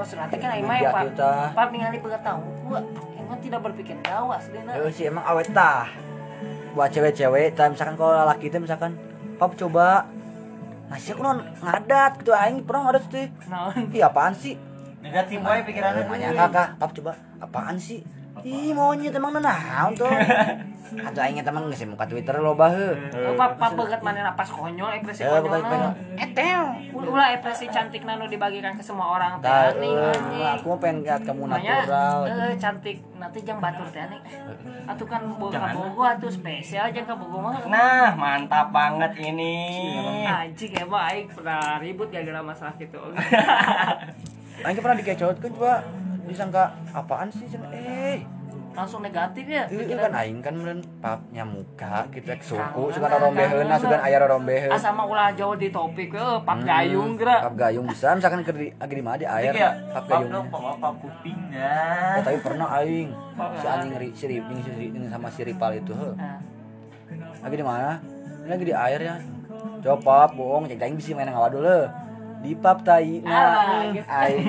Maksud 0.00 0.16
nanti 0.16 0.36
kan 0.40 0.56
kita. 0.56 1.32
pap 1.52 1.68
ningali 1.68 2.00
beungeut 2.00 2.24
tahu 2.24 2.40
gua 2.64 2.80
emang 3.20 3.38
tidak 3.44 3.60
berpikir 3.68 3.96
jauh 4.00 4.32
aslinya 4.32 4.72
Eh 4.80 4.88
sih 4.88 5.12
emang 5.12 5.24
awet 5.28 5.52
tah. 5.52 5.92
Buat 6.72 6.88
cewek-cewek 6.96 7.52
tah 7.52 7.68
misalkan 7.68 8.00
kalau 8.00 8.24
laki 8.24 8.48
teh 8.48 8.56
misalkan 8.56 8.96
pap 9.36 9.52
coba. 9.60 10.08
Nasi 10.88 11.12
aku 11.12 11.22
non 11.22 11.44
ngadat 11.62 12.18
gitu 12.18 12.32
aing 12.32 12.64
pernah 12.64 12.90
ngadat 12.90 13.04
tuh 13.12 13.28
naon? 13.46 13.92
Ih 13.92 14.02
apaan 14.02 14.34
sih? 14.34 14.58
negatif 15.00 15.40
wae 15.40 15.60
pikirannya. 15.64 16.04
Nanya 16.06 16.28
kakak, 16.48 16.68
pap 16.76 16.90
coba. 16.92 17.12
Apaan 17.40 17.76
sih? 17.80 18.04
Ih 18.40 18.72
maunya 18.72 19.12
emang 19.12 19.36
naon 19.36 19.92
tuh? 19.98 20.08
Atau 21.06 21.22
aing 21.22 21.38
emang 21.38 21.70
nggak 21.70 21.86
muka 21.86 22.02
Twitter 22.10 22.34
lo 22.42 22.58
heuh. 22.58 22.94
Oh, 23.14 23.34
pap 23.38 23.54
pap 23.54 23.78
banget 23.78 24.00
mana 24.02 24.26
napas 24.26 24.50
konyol 24.50 24.90
ekspresi 24.98 25.22
konyolna. 25.22 25.62
konyol. 25.62 25.92
Etel. 26.18 26.62
Ulah 26.90 27.30
ekspresi 27.38 27.70
cantik 27.70 28.02
nanu 28.02 28.26
dibagikan 28.26 28.74
ke 28.74 28.82
semua 28.82 29.14
orang 29.14 29.38
teh 29.38 29.46
anjing 29.46 29.94
eh, 29.94 30.50
aku 30.58 30.74
mau 30.74 30.78
pengen 30.82 31.06
lihat 31.06 31.22
kamu 31.22 31.46
natural. 31.46 32.26
eh, 32.26 32.54
cantik 32.58 32.96
nanti 33.22 33.38
jang 33.46 33.62
batur 33.62 33.86
teh 33.94 34.02
anjing. 34.02 34.22
Atuh 34.90 35.06
kan 35.06 35.22
boga 35.38 35.54
Jangan. 35.54 35.74
bogo 35.78 36.02
atuh 36.02 36.32
spesial 36.32 36.90
jang 36.90 37.06
ka 37.06 37.14
bogo 37.14 37.38
mah. 37.38 37.54
Nah, 37.70 38.10
mantap 38.18 38.74
banget 38.74 39.14
ini. 39.22 39.54
Anjing 40.26 40.74
emang 40.74 41.02
aing 41.06 41.28
pernah 41.30 41.78
ribut 41.78 42.10
gara-gara 42.10 42.42
masalah 42.42 42.74
gitu. 42.80 42.98
Aing 44.60 44.76
pernah 44.76 44.98
dikecotkeun 44.98 45.56
coba 45.56 45.80
disangka 46.30 46.62
apaan 46.90 47.28
sih? 47.28 47.44
Cenah, 47.44 47.68
Eh, 47.70 48.22
langsung 48.70 49.02
negatif 49.02 49.44
ya? 49.44 49.66
Itu 49.66 49.82
kan 49.92 50.14
aing 50.14 50.38
kan 50.38 50.54
meureun 50.54 50.78
papnya 50.98 51.42
muka 51.42 52.06
kita 52.08 52.38
ke 52.38 52.44
suku 52.44 52.82
suka 52.88 53.10
rombeheuna 53.10 53.74
suka 53.74 53.98
aya 53.98 54.22
rombeheun. 54.22 54.70
asa 54.70 54.88
mah 54.88 55.04
ulah 55.04 55.34
jauh 55.34 55.54
di 55.54 55.68
topik 55.68 56.08
we 56.08 56.22
pap 56.40 56.58
gayung 56.62 57.18
geura 57.18 57.42
Pap 57.44 57.58
gayung 57.58 57.84
bisa. 57.84 58.14
Misalkan 58.14 58.40
ke 58.40 58.54
di 58.86 59.02
mana 59.02 59.18
di 59.18 59.26
air 59.26 59.50
ya? 59.52 59.70
pap 59.90 60.06
gayung. 60.06 60.46
pap 60.46 60.78
pap 60.78 60.94
kuping 60.96 61.38
Ya, 61.50 62.14
dah 62.14 62.22
tapi 62.22 62.38
pernah 62.38 62.68
aing. 62.78 63.10
Si 63.58 63.66
lah. 63.66 63.74
anjing 63.76 63.92
ri 63.96 64.08
si 64.14 64.24
Riping 64.28 64.58
si 64.62 64.70
Riping 64.70 65.02
sama 65.10 65.26
si 65.28 65.42
Ripal 65.42 65.72
itu 65.76 65.90
heuh. 65.90 66.14
Nah, 66.14 66.38
lagi 67.42 67.56
di 67.56 67.66
mana? 67.66 67.98
Ini 68.40 68.48
lagi 68.48 68.64
di 68.64 68.72
air 68.72 69.00
ya. 69.02 69.14
Coba 69.82 69.96
pap 69.98 70.30
bohong. 70.32 70.64
Cek 70.64 70.78
aing 70.78 70.94
bisa 70.94 71.10
main 71.12 71.26
ngawa 71.26 71.50
dulu 71.50 71.78
di 72.40 72.56
pap 72.56 72.80
tai 72.80 73.20
nah 73.20 73.84
gitu. 73.92 74.00
aing. 74.08 74.48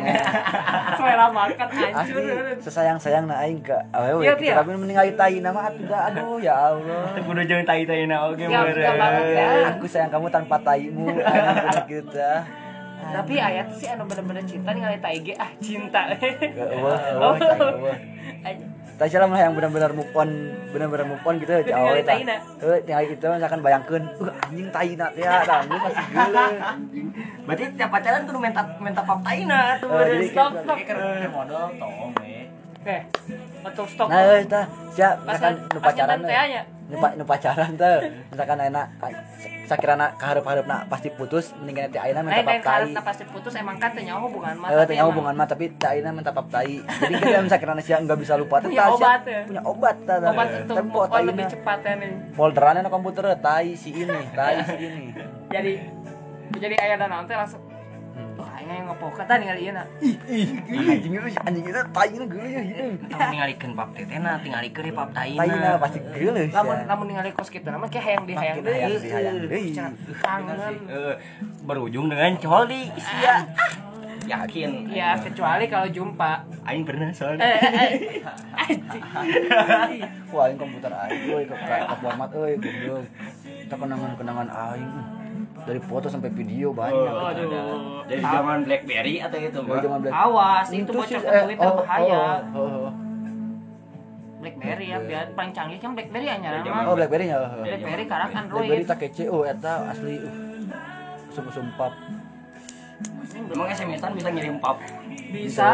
Selera 0.98 1.28
makan 1.28 1.68
asli 1.68 1.92
hancur 1.92 2.24
sesayang 2.64 2.96
sayang 2.96 3.26
na 3.28 3.44
aing 3.44 3.60
ke 3.60 3.76
awewe 3.92 4.24
Iya, 4.24 4.34
kita 4.34 4.48
iya. 4.48 4.56
tapi 4.64 4.80
meninggali 4.80 5.12
tai 5.14 5.38
nama 5.38 5.68
atuh 5.68 5.84
dah 5.86 6.02
aduh 6.08 6.40
ya 6.40 6.56
Allah. 6.72 7.20
Kudu 7.20 7.44
jeung 7.44 7.68
tai-tai 7.68 8.08
na 8.08 8.32
oge 8.32 8.48
Siap, 8.48 8.66
siap 8.72 8.96
banget 8.96 9.26
ya. 9.36 9.48
aku 9.76 9.86
sayang 9.86 10.08
kamu 10.08 10.28
tanpa 10.30 10.56
taimu 10.62 11.04
bener 11.20 11.84
gitu 11.86 12.16
tapi 13.04 13.34
ayat 13.36 13.68
sih 13.74 13.88
anu 13.88 14.06
bener-bener 14.06 14.44
cinta 14.44 14.70
ningali 14.70 14.98
taige 14.98 15.34
ah 15.36 15.50
cinta. 15.58 16.14
Eueuh 16.14 17.36
Tapi 18.94 19.10
salah 19.10 19.26
mah 19.26 19.40
yang 19.40 19.58
benar-benar 19.58 19.92
move 19.92 20.14
on, 20.14 20.30
benar-benar 20.70 21.06
move 21.08 21.24
on 21.24 21.36
gitu 21.36 21.50
jauh 21.64 21.90
tah. 21.98 22.06
taina. 22.06 22.38
Heuh, 22.62 22.78
tinggal 22.86 23.02
itu 23.04 23.26
misalkan 23.26 23.60
bayangkeun, 23.60 24.04
uh 24.16 24.30
anjing 24.46 24.70
taina 24.70 25.06
teh 25.10 25.26
ya, 25.26 25.42
tah 25.42 25.66
geus 25.66 25.82
masih 25.82 26.06
geuleuh. 26.08 26.52
berarti 27.50 27.64
tiap 27.74 27.90
pacaran 27.90 28.22
kudu 28.24 28.38
minta 28.38 28.62
minta 28.78 29.02
pap 29.02 29.20
taina 29.22 29.60
tuh 29.82 29.90
Eh, 29.98 30.30
stop 30.30 30.54
kita- 30.54 30.94
stop. 30.94 31.34
modal 31.34 31.66
tong 31.76 31.94
oke 32.78 32.98
untuk 33.64 33.86
stok 33.90 34.08
Nah, 34.08 34.22
euy 34.24 34.46
tah, 34.46 34.66
sia 34.92 35.10
Pas 35.16 35.34
misalkan 35.34 35.54
kan- 35.66 35.82
pacaran 35.82 36.20
teh 36.22 36.38
anya. 36.92 36.94
Nu 36.94 37.02
pa- 37.02 37.16
nu 37.16 37.24
pacaran 37.24 37.72
teh, 37.74 37.98
misalkan 38.28 38.60
ayeuna 38.60 38.84
sakirana 39.64 40.12
kaharep-hareupna 40.14 40.84
pasti 40.86 41.08
putus, 41.10 41.56
mendingan 41.56 41.88
teh 41.88 41.98
ayeuna 41.98 42.22
minta 42.22 42.44
pap 42.44 42.60
tai. 42.60 42.92
pasti 42.94 43.24
putus 43.26 43.56
emang 43.56 43.80
kan 43.80 43.96
tanya 43.96 44.20
hubungan 44.20 44.52
mah 44.54 44.68
Eh, 44.70 44.84
tanya 44.86 45.08
hubungan 45.08 45.32
mah 45.32 45.48
tapi 45.48 45.72
teh 45.72 45.88
ayeuna 45.88 46.12
minta 46.12 46.30
pap 46.30 46.52
tai. 46.52 46.84
Jadi 46.84 47.14
kita 47.16 47.40
misalkan 47.42 47.80
sia 47.80 47.98
enggak 47.98 48.20
bisa 48.20 48.36
lupa 48.36 48.60
teh 48.60 48.68
Punya 48.68 48.92
obat 48.92 49.22
ya? 49.24 49.42
Punya 49.48 49.64
obat 49.64 49.96
tah. 50.04 50.18
obat 50.22 50.48
untuk 50.62 50.76
move 50.86 51.08
on 51.08 51.22
lebih 51.26 51.46
cepat 51.48 51.80
ya 51.82 51.94
nih 51.96 52.12
Folderannya 52.32 52.92
komputer 52.92 53.24
tai 53.40 53.72
si 53.74 53.96
ini, 53.96 54.22
tai 54.36 54.60
si 54.62 54.76
ini. 54.76 55.06
jadi 55.48 55.72
jadi 56.52 56.76
ayah 56.78 56.98
dan 57.00 57.10
nanti 57.10 57.32
langsung 57.32 57.64
Ini 58.42 58.74
yang 58.74 58.88
ngepokat 58.90 59.26
kali 59.26 59.46
iya 59.62 59.84
Ih, 60.02 60.16
anjing 60.70 61.14
itu 61.14 61.28
anjing 61.40 61.66
itu 61.66 61.82
tai 61.92 62.12
na 62.14 62.26
geuleuh 62.26 62.52
ya. 62.52 62.62
ieu. 62.62 62.90
Tong 63.10 63.30
ningalikeun 63.32 63.72
pap 63.74 63.90
tetena 63.94 64.38
tingalikeun 64.40 64.84
deui 64.86 64.96
pap 64.96 65.10
taina 65.12 65.42
Tai 65.42 65.50
na 65.50 65.70
pasti 65.78 66.00
geuleuh. 66.02 66.48
lamun 66.50 66.78
lamun 66.86 67.06
ningali 67.10 67.32
kos 67.32 67.50
kita 67.50 67.70
nama 67.70 67.86
kayak 67.86 68.06
hayang 68.06 68.24
di 68.26 68.34
hayang 68.34 68.58
di 68.62 69.48
deui. 69.48 69.74
kangen 70.22 70.76
Eh, 70.88 71.16
berujung 71.64 72.08
dengan 72.08 72.34
coli 72.38 72.90
sia 72.96 73.46
yakin 74.22 74.88
ya 74.88 75.18
kecuali 75.18 75.66
kalau 75.68 75.90
jumpa 75.90 76.32
aing 76.64 76.86
pernah 76.86 77.10
soalnya 77.12 77.42
eh 77.42 77.60
eh. 77.60 77.92
Wah, 80.32 80.48
ini 80.48 80.56
komputer 80.56 80.88
aing 80.88 81.22
euy 81.28 81.44
ke 81.44 81.56
format 82.00 82.30
euy 82.32 82.56
goblok. 82.56 83.04
Kita 83.44 83.76
kenangan-kenangan 83.76 84.48
aing. 84.48 84.92
Dari 85.62 85.78
foto 85.78 86.10
sampai 86.10 86.34
video 86.34 86.74
banyak. 86.74 87.14
aduh 87.14 88.02
dari 88.10 88.22
zaman 88.22 88.66
blackberry 88.66 89.22
atau 89.22 89.38
itu 89.38 89.60
Dari 89.62 89.82
zaman 89.86 90.00
Black- 90.02 90.16
awas 90.16 90.68
itu 90.74 90.82
Itu 90.82 90.92
bocor 90.98 91.20
ke 91.22 91.30
eh, 91.30 91.44
Twitter 91.46 91.70
oh, 91.70 91.76
bahaya 91.80 92.24
oh, 92.52 92.60
oh, 92.60 92.70
oh. 92.88 92.92
BlackBerry 94.42 94.86
ya 94.90 94.98
biar 94.98 95.26
paling 95.38 95.54
canggih 95.54 95.78
kan 95.78 95.94
BlackBerry 95.94 96.26
ya 96.26 96.36
zaman 96.42 96.84
Oh, 96.90 96.96
BlackBerry 96.98 97.30
oh. 97.30 97.46
BlackBerry 97.62 98.06
BlackBerry 98.10 98.36
Android 98.36 98.84
tak 98.90 98.98
kece 99.00 99.26
oh 99.30 99.46
eta 99.46 99.74
asli 99.94 100.18
uh. 100.18 100.34
Sumpah-sumpah. 101.32 101.92
emang 103.32 103.68
SMS-an 103.72 104.12
bisa 104.12 104.30
ngirim 104.34 104.60
pap 104.60 104.78
bisa 105.32 105.68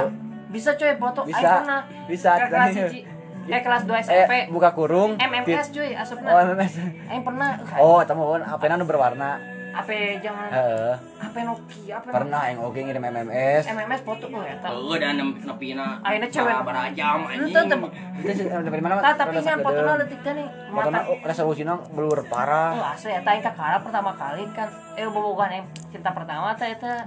bisa 0.48 0.70
coy 0.78 0.94
foto 0.96 1.22
Bisa. 1.26 1.50
Pernah 1.60 1.82
Bisa, 2.06 2.32
ke 2.38 2.46
kelas 2.48 2.72
hiji 2.76 3.02
eh 3.48 3.62
kelas 3.64 3.84
2 3.88 4.04
SMP 4.04 4.34
Eh, 4.36 4.46
buka 4.52 4.76
kurung. 4.76 5.16
MMS 5.16 5.72
cuy 5.72 5.96
asupna 5.96 6.36
Oh, 6.36 6.40
MMS. 6.44 6.74
Aing 7.08 7.24
pernah 7.24 7.56
Oh, 7.80 8.04
eta 8.04 8.12
mah 8.12 8.44
apa 8.44 8.76
nu 8.76 8.84
berwarna. 8.84 9.40
Apa 9.70 9.92
jangan 10.20 10.50
Heeh. 10.50 10.94
apa 11.18 11.38
Nokia 11.40 11.94
apa 11.96 12.08
Pernah 12.10 12.42
yang 12.46 12.60
oke 12.62 12.80
ngirim 12.80 13.04
MMS. 13.04 13.64
MMS 13.68 14.02
foto 14.02 14.26
tuh 14.26 14.42
ya 14.42 14.56
tak 14.58 14.72
Heeh, 14.72 14.98
dan 14.98 15.16
nepina 15.20 15.88
Ayeuna 16.02 16.28
cewek. 16.28 16.54
barajam 16.62 17.20
anjing 17.24 17.46
Ente 17.48 17.60
teh 17.64 17.78
Itu 18.18 18.32
sih, 18.34 18.46
eh, 18.48 18.62
dari 18.64 18.82
mana? 18.82 18.94
Tah, 18.98 19.14
tapi 19.16 19.38
kan 19.40 19.58
fotonya 19.60 19.94
letik 19.98 20.20
teh 20.22 20.34
nih 20.34 20.48
Fotonya 20.68 20.98
mata 20.98 21.00
oh, 21.06 21.18
resolusinya 21.22 21.74
blur 21.88 22.18
Oh 22.18 22.26
parah. 22.26 22.72
asli 22.92 23.12
eta 23.12 23.30
aing 23.30 23.44
kakara 23.44 23.78
pertama 23.80 24.12
kali 24.14 24.44
kan 24.52 24.68
eh 24.94 25.06
bobogohan 25.06 25.52
yang 25.54 25.66
cinta 25.90 26.10
pertama 26.10 26.52
teh 26.54 26.70
eta 26.70 27.06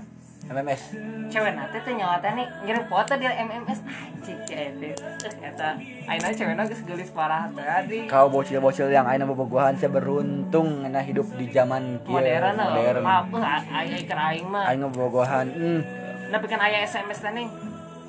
MMS. 0.51 0.83
cewek 1.31 1.55
nate 1.55 1.79
teh 1.79 1.95
nyawa 1.95 2.19
nih 2.21 2.43
ngirim 2.61 2.85
foto 2.85 3.15
di 3.15 3.23
MMS 3.23 3.87
anjing 3.87 4.39
kayak 4.43 4.75
itu 4.75 4.91
eta 5.39 5.79
ayeuna 6.05 6.35
cewekna 6.35 6.63
geus 6.67 6.83
geulis 6.83 7.11
parah 7.11 7.47
tadi 7.49 8.11
Kau 8.11 8.27
bocil-bocil 8.27 8.91
yang 8.91 9.07
aina 9.07 9.23
bobogohan 9.23 9.79
saya 9.79 9.89
beruntung 9.89 10.83
na 10.85 10.99
hidup 10.99 11.31
di 11.33 11.47
zaman 11.49 12.03
kieu. 12.03 12.19
modern 12.19 12.59
lah 12.59 12.67
modern. 12.69 13.05
aing 13.39 13.95
aing 13.95 14.05
keur 14.05 14.19
aing 14.21 14.43
mah 14.45 14.65
Aing 14.67 14.83
ngebogohan. 14.83 15.47
Hmm. 15.49 15.81
tapi 16.29 16.47
kan 16.47 16.59
aya 16.59 16.83
SMS 16.83 17.23
nih 17.25 17.47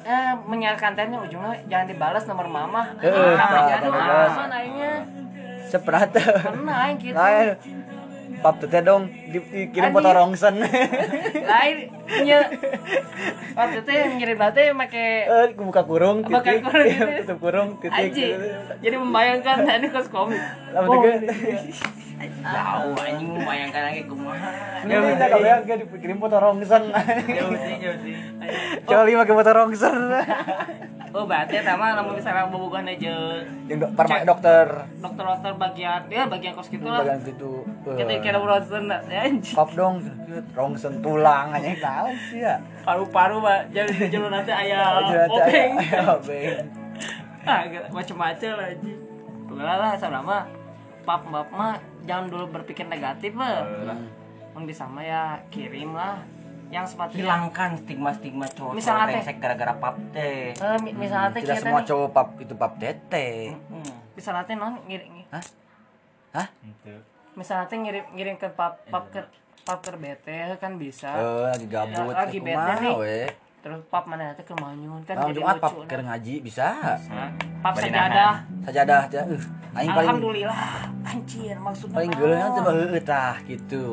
eh 0.01 0.33
menyiarkan 0.41 0.97
tehnya 0.97 1.21
ujungnya 1.21 1.61
jangan 1.67 1.85
dibalas 1.85 2.25
nomor 2.25 2.49
mama 2.49 2.89
Heeh, 2.97 3.37
Apa 3.37 3.45
tah, 3.47 3.61
jadi 3.69 3.77
tah, 3.77 3.85
dibalas. 3.85 4.17
alasan 4.27 4.49
aingnya 4.51 4.93
Seperat. 5.63 6.09
pernah 6.41 6.89
gitu 6.97 7.13
Lain. 7.13 7.53
Pap 8.41 8.57
teh 8.57 8.81
dong 8.81 9.05
di, 9.05 9.37
dikirim 9.37 9.93
foto 9.93 10.09
rongsen. 10.09 10.57
lain 10.57 11.77
nya 12.19 12.39
waktu 13.53 13.77
itu 13.79 13.91
yang 13.91 14.11
ngirim 14.15 14.37
nanti 14.37 14.61
make 14.71 15.05
Eh, 15.23 15.47
buka 15.53 15.81
kurung 15.81 16.21
Buka 16.21 16.41
titik. 16.41 16.61
kurung, 16.61 16.85
Iya, 16.85 16.99
titik. 16.99 17.19
tutup 17.23 17.39
kurung 17.39 17.69
titik. 17.77 17.95
anjing. 18.11 18.35
Jadi 18.79 18.95
membayangkan 18.97 19.57
tadi 19.63 19.85
kos 19.87 20.07
komik. 20.07 20.41
Lama 20.71 20.87
Oh, 20.87 21.03
jauh 22.21 22.93
anjing 22.95 23.29
membayangkan 23.33 23.81
lagi 23.83 24.01
kumaha 24.05 24.49
Ini 24.79 24.93
bisa 24.93 25.25
kalau 25.27 25.41
yang 25.43 25.61
kayak 25.63 25.79
dikirim 25.83 26.17
foto 26.17 26.37
rongsen. 26.37 26.83
jauh 26.93 27.55
sih 27.55 27.75
jauh 27.79 27.97
sih. 27.99 28.13
Coba 28.83 29.03
lima 29.03 29.23
ke 29.23 29.33
foto 29.33 29.51
rongsen. 29.51 29.97
oh 31.11 31.27
berarti 31.27 31.59
sama 31.59 31.91
namun 31.91 32.15
misalnya 32.15 32.45
bobogohan 32.47 32.85
aja. 32.85 33.41
Yang 33.65 33.77
dok, 33.79 33.91
parma 33.97 34.21
dokter. 34.23 34.67
dokter-dokter 34.95 35.51
bagian 35.57 36.01
ya 36.07 36.23
bagian 36.23 36.53
kos 36.53 36.69
gitu 36.69 36.85
lah. 36.85 37.01
Bagian 37.01 37.19
situ. 37.19 37.51
eh, 37.83 37.97
kita 37.97 38.13
kira 38.21 38.37
urusan 38.37 38.85
ya 39.09 39.19
anjing. 39.23 39.55
Pap 39.57 39.69
dong, 39.73 39.95
rongsen 40.53 41.01
tulang 41.01 41.51
aja 41.51 41.73
tahu 42.01 42.11
sih 42.27 42.39
ya. 42.41 42.55
paru-paru 42.81 43.35
mbak 43.37 43.59
jadi 43.69 43.91
di 43.91 44.07
jalur 44.09 44.29
nanti 44.29 44.51
ayah 44.51 44.81
Aja 44.99 45.19
openg 45.27 45.71
Obeng. 46.09 46.65
ah 47.43 47.61
macem-macem 47.89 48.49
lah 48.51 48.67
anjing 48.67 48.99
udah 49.47 49.75
lah 49.75 49.93
sama 49.95 50.45
pap 51.01 51.21
pap 51.23 51.47
mah 51.49 51.75
jangan 52.01 52.25
dulu 52.27 52.45
berpikir 52.51 52.85
negatif 52.85 53.33
lah 53.33 53.65
Emang 54.51 54.67
bisa 54.67 54.83
mah 54.83 54.99
ya 54.99 55.23
kirim 55.47 55.91
lah 55.91 56.19
yang 56.67 56.83
sepatu 56.83 57.15
hilangkan 57.15 57.75
stigma-stigma 57.77 58.47
cowok 58.47 58.73
Misalnya 58.73 59.19
teh. 59.21 59.35
gara-gara 59.35 59.73
pap 59.73 59.95
teh 60.11 60.51
Eh, 60.51 60.77
mi- 60.79 60.91
misalnya 60.93 61.31
teh 61.31 61.41
Tidak 61.41 61.57
semua 61.57 61.79
nih 61.79 61.87
cowok 61.87 62.09
pap 62.09 62.27
itu 62.37 62.53
pap. 62.53 62.73
Hmm. 62.75 63.91
misalnya 64.11 64.43
teh 64.43 64.55
non 64.55 64.75
ngirim 64.85 65.23
Hah? 65.27 65.43
Hah? 66.31 66.47
itu 66.61 66.95
misalnya 67.33 67.65
teh 67.65 67.75
ngirim 67.75 68.05
ngirim 68.11 68.35
ke 68.35 68.47
pap 68.49 68.79
pap 68.85 69.07
ke 69.07 69.19
pap 69.61 69.79
ke 69.81 69.93
bete 69.95 70.57
kan 70.57 70.75
bisa 70.75 71.09
Eh, 71.13 71.45
lagi 71.53 71.65
gabut. 71.69 72.13
Lagi 72.13 72.37
eh, 72.37 72.43
bete 72.43 72.73
nih. 72.81 72.95
we? 72.97 73.19
terus 73.61 73.77
pap 73.93 74.09
mana 74.09 74.33
teh 74.33 74.41
ke 74.41 74.57
manyun 74.57 75.05
kan 75.05 75.13
Nah, 75.21 75.29
jadi 75.29 75.37
Jumat 75.37 75.61
pap 75.61 75.77
lucu 75.77 75.85
keur 75.85 76.01
nah. 76.01 76.17
ngaji 76.17 76.33
bisa. 76.41 76.67
Nah, 77.13 77.29
pap 77.61 77.73
sajadah 77.77 78.33
Sajadah 78.65 79.01
teh 79.05 79.21
uh, 79.21 79.77
aing 79.77 79.89
paling 79.93 80.09
alhamdulillah 80.09 80.65
anjir 81.05 81.55
maksudnya 81.61 81.93
paling 81.93 82.11
geuleuh 82.17 82.41
teh 82.41 82.63
heueuh 82.65 83.01
tah 83.05 83.35
gitu. 83.45 83.85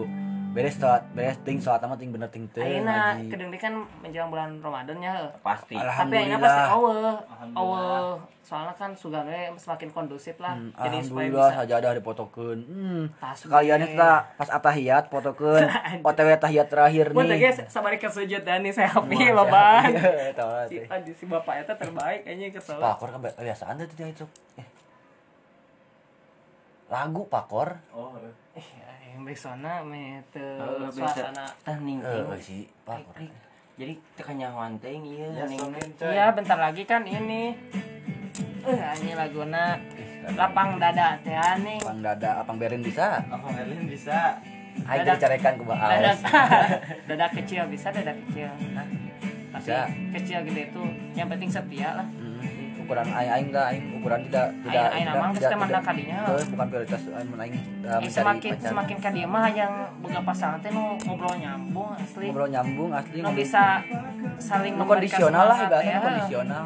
Beres 0.58 0.74
salat, 0.74 1.06
beres 1.14 1.38
ting 1.46 1.62
salat 1.62 1.86
mah 1.86 1.94
ting 1.94 2.10
bener 2.10 2.26
ting 2.34 2.50
teu 2.50 2.66
Ayeuna 2.66 3.14
kedeng 3.30 3.54
kan 3.54 3.78
menjelang 4.02 4.26
bulan 4.26 4.58
Ramadan 4.58 4.98
ya 4.98 5.30
pasti 5.38 5.78
tapi 5.78 6.18
ayeuna 6.18 6.42
pasti 6.42 6.62
Alhamdulillah. 6.66 7.16
eueuh 7.54 8.10
soalnya 8.42 8.74
kan 8.74 8.90
sugan 8.98 9.22
we 9.30 9.54
semakin 9.54 9.92
kondusif 9.94 10.34
lah 10.42 10.58
Hmm, 10.58 10.74
jadi 10.74 10.98
supaya 10.98 11.30
Alhamdulillah 11.30 11.50
bisa 11.52 11.60
sajadah 11.62 11.90
dipotokeun. 11.94 12.58
Hmm. 12.66 13.04
Sekalian 13.38 13.78
eta 13.86 14.12
pas 14.34 14.50
atahiyat 14.50 15.04
fotokeun. 15.12 15.62
OTW 16.08 16.28
tahiyat 16.40 16.66
terakhir 16.66 17.06
Buat 17.14 17.28
nih. 17.28 17.38
guys, 17.38 17.58
sabari 17.70 18.00
ke 18.00 18.08
sujud 18.10 18.42
dan 18.42 18.64
nih 18.64 18.74
saya 18.74 18.90
happy 18.90 19.30
loh 19.30 19.46
bang. 19.46 19.94
Iya, 19.94 20.66
Si, 20.66 20.80
si 21.12 21.24
bapak 21.28 21.62
itu 21.62 21.74
terbaik 21.76 22.26
kayaknya 22.26 22.50
kesel. 22.50 22.80
Pakor 22.80 23.14
kan 23.14 23.20
kebiasaan 23.22 23.78
teh 23.78 23.86
teh 23.86 24.10
itu. 24.10 24.24
Eh. 24.56 24.66
Lagu 26.88 27.28
pakor. 27.28 27.76
oh 27.92 28.16
Yang 28.56 28.87
besona 29.20 29.80
mete 29.80 30.38
Eh, 30.38 30.88
bisa 30.88 31.06
suasana. 31.06 31.44
tah 31.58 31.76
ningting 31.76 32.26
Eh, 32.26 32.38
si 32.38 32.56
pakor. 32.82 33.14
jadi 33.74 33.94
tekannya 34.14 34.48
wanteng 34.48 35.02
iya 35.02 35.26
ya 35.36 35.44
Iya 36.04 36.26
bentar 36.30 36.56
lagi 36.56 36.82
kan 36.82 37.02
ini. 37.02 37.54
Eh, 38.60 38.80
anjing 38.84 39.14
laguna 39.14 39.78
lapang 40.30 40.76
dada 40.76 41.16
teh 41.18 41.32
aneh. 41.32 41.78
Pang 41.78 41.98
dada, 41.98 42.38
apang 42.38 42.56
berin 42.56 42.80
bisa. 42.80 43.16
Apa 43.24 43.46
Merlin 43.48 43.86
bisa? 43.86 44.36
Dada- 44.78 45.02
jadi 45.08 45.18
carekan 45.18 45.52
ku 45.56 45.64
Dada, 45.64 46.12
baas. 46.12 46.18
dada 47.08 47.26
kecil 47.30 47.64
bisa 47.66 47.88
dada 47.88 48.12
kecil. 48.14 48.46
Nah, 48.70 48.84
tapi 49.50 49.64
Bisa. 49.64 49.78
kecil 50.12 50.38
gede 50.44 50.62
itu 50.68 50.82
yang 51.14 51.26
penting 51.26 51.48
setia 51.48 51.96
lah. 51.96 52.06
Ukuran 52.88 53.04
aing 53.06 53.28
aing 53.28 53.46
enggak 53.46 53.66
aing 53.68 53.84
ukuran 53.94 54.20
tidak 54.24 54.46
tidak 54.58 54.72
Aing- 54.72 54.88
aing 54.88 55.04
tidak- 55.04 55.36
tidak- 55.36 55.60
tidak- 55.60 55.84
kadinya. 55.84 56.18
Bukan 56.48 56.66
prioritas 56.66 57.00
aing 57.06 57.28
mun 57.28 57.38
aing 57.38 57.52
Eh, 57.52 57.60
mencari 57.84 58.08
semakin 58.08 58.52
semakin 58.58 58.96
ka 58.96 59.08
dia 59.10 59.26
mah 59.26 59.44
yang 59.52 59.72
boga 60.00 60.20
pasangan 60.22 60.56
teh 60.58 60.70
nu 60.70 60.96
ngobrol 60.98 61.36
nyambung 61.36 61.88
asli. 61.92 62.26
ngobrol 62.26 62.48
nyambung 62.48 62.90
asli 62.90 63.18
Nu 63.18 63.30
bisa 63.30 63.84
saling 64.38 64.72
kondisional 64.74 65.44
lah 65.46 65.58
ibaratnya 65.60 65.92
ya. 65.92 66.00
kondisional 66.00 66.64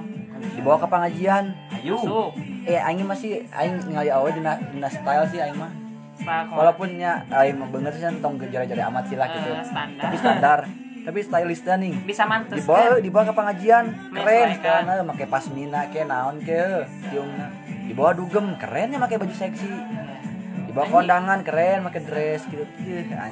dibawa 0.53 0.77
ke 0.77 0.87
pengajian 0.87 1.45
Ayo. 1.73 1.99
Eh 2.63 2.79
aing 2.79 3.03
masih 3.03 3.43
aing 3.51 3.83
ningali 3.83 4.07
awe 4.09 4.29
dina 4.29 4.55
dina 4.65 4.87
style 4.87 5.27
sih 5.27 5.39
aing 5.39 5.59
mah 5.59 5.71
walaupun 6.49 6.95
nya 6.95 7.19
aing 7.29 7.59
bener 7.65 7.91
sih 7.91 8.07
tong 8.23 8.39
jare-jare 8.39 8.79
amat 8.85 9.05
sih 9.05 9.17
lah 9.17 9.27
gitu 9.29 9.51
Eh, 9.51 9.59
standar. 9.61 9.99
tapi 10.01 10.17
standar 10.17 10.59
tapi 11.03 11.19
stylistnya 11.23 11.75
nih 11.83 11.95
bisa 12.07 12.23
mantes 12.25 12.63
dibawa 12.63 12.79
kan? 12.79 13.03
dibawa 13.03 13.23
ke 13.27 13.35
pengajian 13.35 13.85
keren 14.15 14.49
sekarang 14.55 15.03
make 15.07 15.27
pasmina 15.27 15.81
ke 15.91 16.01
naon 16.07 16.37
ke 16.43 16.87
tiungna 17.11 17.51
dibawa 17.93 18.17
dugem 18.17 18.57
keren 18.57 18.95
ya 18.95 18.99
make 18.99 19.21
baju 19.21 19.35
seksi. 19.37 19.69
Dibawa 20.65 20.89
kondangan 20.89 21.45
keren 21.45 21.85
make 21.85 22.01
dress 22.01 22.49
gitu. 22.49 22.65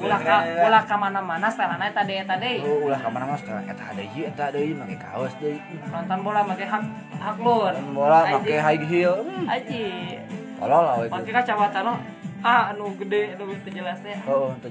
Ulah 0.05 0.21
ka 0.21 0.45
ulah 0.45 0.85
ka 0.85 1.01
mana-mana 1.01 1.49
stylana 1.49 1.89
eta 1.89 2.05
deui 2.05 2.21
eta 2.21 2.37
deui. 2.37 2.61
Oh, 2.61 2.93
ulah 2.93 3.01
ke 3.01 3.09
mana 3.09 3.25
mas 3.33 3.41
eta 3.41 3.85
ada 3.89 4.03
ieu 4.05 4.29
eta 4.29 4.53
ada 4.53 4.61
ieu 4.61 4.77
make 4.77 5.01
kaos 5.01 5.33
deui. 5.41 5.57
Nonton 5.89 6.19
bola 6.21 6.45
make 6.45 6.69
hak 6.69 6.85
hak 7.17 7.37
lur. 7.41 7.73
Main 7.73 7.97
bola 7.97 8.19
make 8.37 8.53
high 8.61 8.85
heel. 8.85 9.25
Aji. 9.49 9.85
tolol 10.61 10.85
lah 10.85 10.95
Make 11.09 11.33
kacamata 11.33 11.81
no 11.81 11.97
ah 12.45 12.77
anu 12.77 12.93
gede 13.01 13.33
anu 13.33 13.57
teu 13.65 13.73
jelas 13.73 13.97
teh. 14.05 14.17
oh 14.29 14.53
itu 14.61 14.69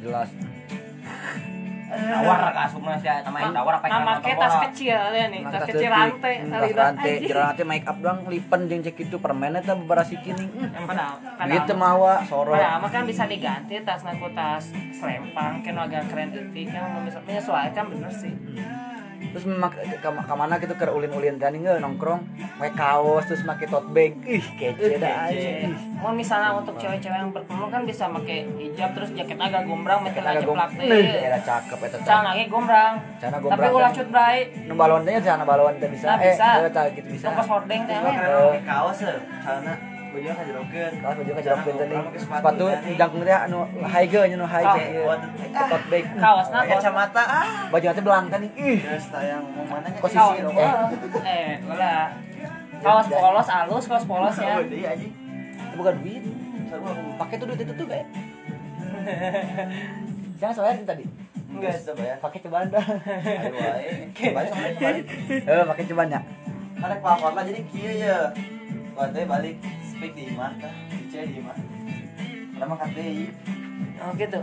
jelas 1.90 2.22
Tawar 2.22 2.40
ka 2.54 2.62
asupna 2.70 2.94
sia 3.02 3.14
eta 3.20 3.30
mah 3.34 3.50
tawar 3.50 3.74
apa 3.82 3.86
Nama 3.90 4.12
kita 4.22 4.38
tas 4.38 4.56
kecil 4.70 5.00
ya 5.16 5.26
nih, 5.34 5.42
tas 5.50 5.64
kecil 5.66 5.90
rantai, 5.90 6.34
Hmm, 6.40 6.52
tas 6.54 6.72
rantai 6.72 7.14
jero 7.26 7.40
rantai 7.42 7.66
make 7.66 7.88
up 7.90 7.98
doang 7.98 8.20
lipen 8.30 8.62
jeung 8.70 8.82
cek 8.86 8.98
itu 9.02 9.18
permennya 9.18 9.60
teh 9.66 9.74
beberapa 9.74 10.06
kini. 10.06 10.46
Yang 10.70 10.86
padahal, 10.86 11.16
gitu 11.50 11.74
mawa 11.74 12.14
soro. 12.24 12.54
Padahal 12.54 12.80
mah 12.84 12.92
kan 12.94 13.04
bisa 13.10 13.24
diganti 13.26 13.82
tas 13.82 14.06
naku 14.06 14.30
tas 14.38 14.70
selempang, 14.94 15.66
kan 15.66 15.74
agak 15.76 16.06
keren 16.14 16.30
detik, 16.30 16.70
yang 16.70 17.02
bisa 17.04 17.20
menyesuaikan 17.26 17.84
bener 17.90 18.12
sih. 18.14 18.34
Terus 19.20 19.46
mak 19.46 19.76
ke, 19.76 20.00
ke 20.02 20.34
mana 20.34 20.56
gitu 20.58 20.74
ke 20.74 20.86
ulin-ulin 20.88 21.36
tadi 21.36 21.60
nggak 21.60 21.84
nongkrong 21.84 22.22
make 22.58 22.74
kaos 22.74 23.28
terus 23.28 23.44
make 23.44 23.68
tote 23.68 23.92
bag 23.92 24.16
ih 24.24 24.44
kece 24.56 24.96
dah 24.98 25.28
Ih, 25.30 25.70
Mau 26.00 26.16
misalnya 26.16 26.56
untuk 26.56 26.80
cewek-cewek 26.80 27.20
yang 27.20 27.32
berkerudung 27.36 27.68
kan 27.68 27.84
bisa 27.84 28.08
pakai 28.08 28.48
hijab 28.56 28.96
terus 28.96 29.12
jaket 29.12 29.36
agak 29.36 29.68
gombrang, 29.68 30.08
Kita 30.08 30.24
aja 30.24 30.40
agak 30.40 30.56
plak 30.56 30.72
teh. 30.80 30.88
era 31.28 31.40
cakep 31.44 31.80
eta 31.84 31.98
teh. 32.00 32.06
Celana 32.08 32.32
ge 32.40 32.46
gombrang. 32.48 32.94
Tapi 33.20 33.36
gombrang 33.44 33.72
ulah 33.76 33.92
kan. 33.92 33.98
cut 34.00 34.08
bray. 34.08 34.38
Nu 34.64 34.74
balon 34.80 35.04
teh 35.04 35.20
celana 35.20 35.44
balon 35.44 35.76
teh 35.76 35.92
bisa. 35.92 36.16
Nah, 36.16 36.24
bisa. 36.24 36.48
Eh, 36.56 36.64
eh, 36.64 36.72
tah 36.72 36.86
gitu 36.96 37.08
bisa. 37.12 37.26
Tongkos 37.28 37.48
hordeng 37.52 37.82
teh 37.84 37.96
keren 38.00 38.32
pakai 38.32 38.64
kaos 38.64 38.98
ya. 39.04 39.14
Baju 40.10 40.26
kan 40.26 40.44
jerokeun. 40.50 40.94
Kaos 41.02 41.16
baju 41.22 41.32
ka 41.38 41.42
jerok 41.46 41.60
teh 41.62 41.74
nih. 41.74 42.00
Pakai 42.02 42.20
Sepatu 42.20 42.66
jangkung 42.98 43.22
teh 43.22 43.38
anu 43.38 43.60
high 43.86 44.08
ge 44.10 44.22
nya 44.26 44.36
nu 44.42 44.46
high 44.50 44.66
ge. 44.74 44.86
Tote 45.54 45.88
bag. 45.92 46.04
Kaos 46.18 46.48
kacamata 46.50 47.24
ah. 47.24 47.46
Baju 47.70 47.86
teh 47.94 48.04
teh 48.04 48.40
nih. 48.42 48.52
Ih, 48.58 48.80
tayang 49.14 49.44
mana 49.70 49.88
Posisi 50.02 50.38
dong. 50.42 50.56
Eh, 50.58 51.62
ulah. 51.70 52.06
Kaos 52.80 53.08
polos 53.12 53.48
halus, 53.48 53.86
kaos 53.86 54.06
polos 54.10 54.36
ya. 54.42 54.58
Itu 54.66 55.76
bukan 55.78 55.94
duit. 56.02 56.24
Pakai 57.22 57.36
tuh 57.38 57.46
duit 57.50 57.60
itu 57.62 57.74
tuh 57.78 57.86
kayak. 57.86 58.08
Jangan 60.40 60.54
soalnya 60.56 60.84
tadi. 60.88 61.06
Enggak 61.50 61.82
bayar. 61.98 62.18
Pakai 62.22 62.40
cobaan 62.46 62.68
dah. 62.72 62.86
Eh, 64.20 65.64
pakai 65.66 65.84
cobaan 65.86 66.10
ya. 66.14 66.22
Pelakon 66.80 67.32
lah 67.36 67.44
jadi 67.44 67.62
kieu 67.68 67.92
ya. 68.00 68.32
Kuatnya 69.00 69.24
balik 69.32 69.56
speak 69.88 70.12
di 70.12 70.28
imah 70.28 70.52
tah. 70.60 70.76
Bicara 70.92 71.24
di 71.24 71.40
imah. 71.40 71.56
Mah 72.60 72.78
KTI. 72.84 73.32
Oh 74.04 74.12
gitu. 74.20 74.40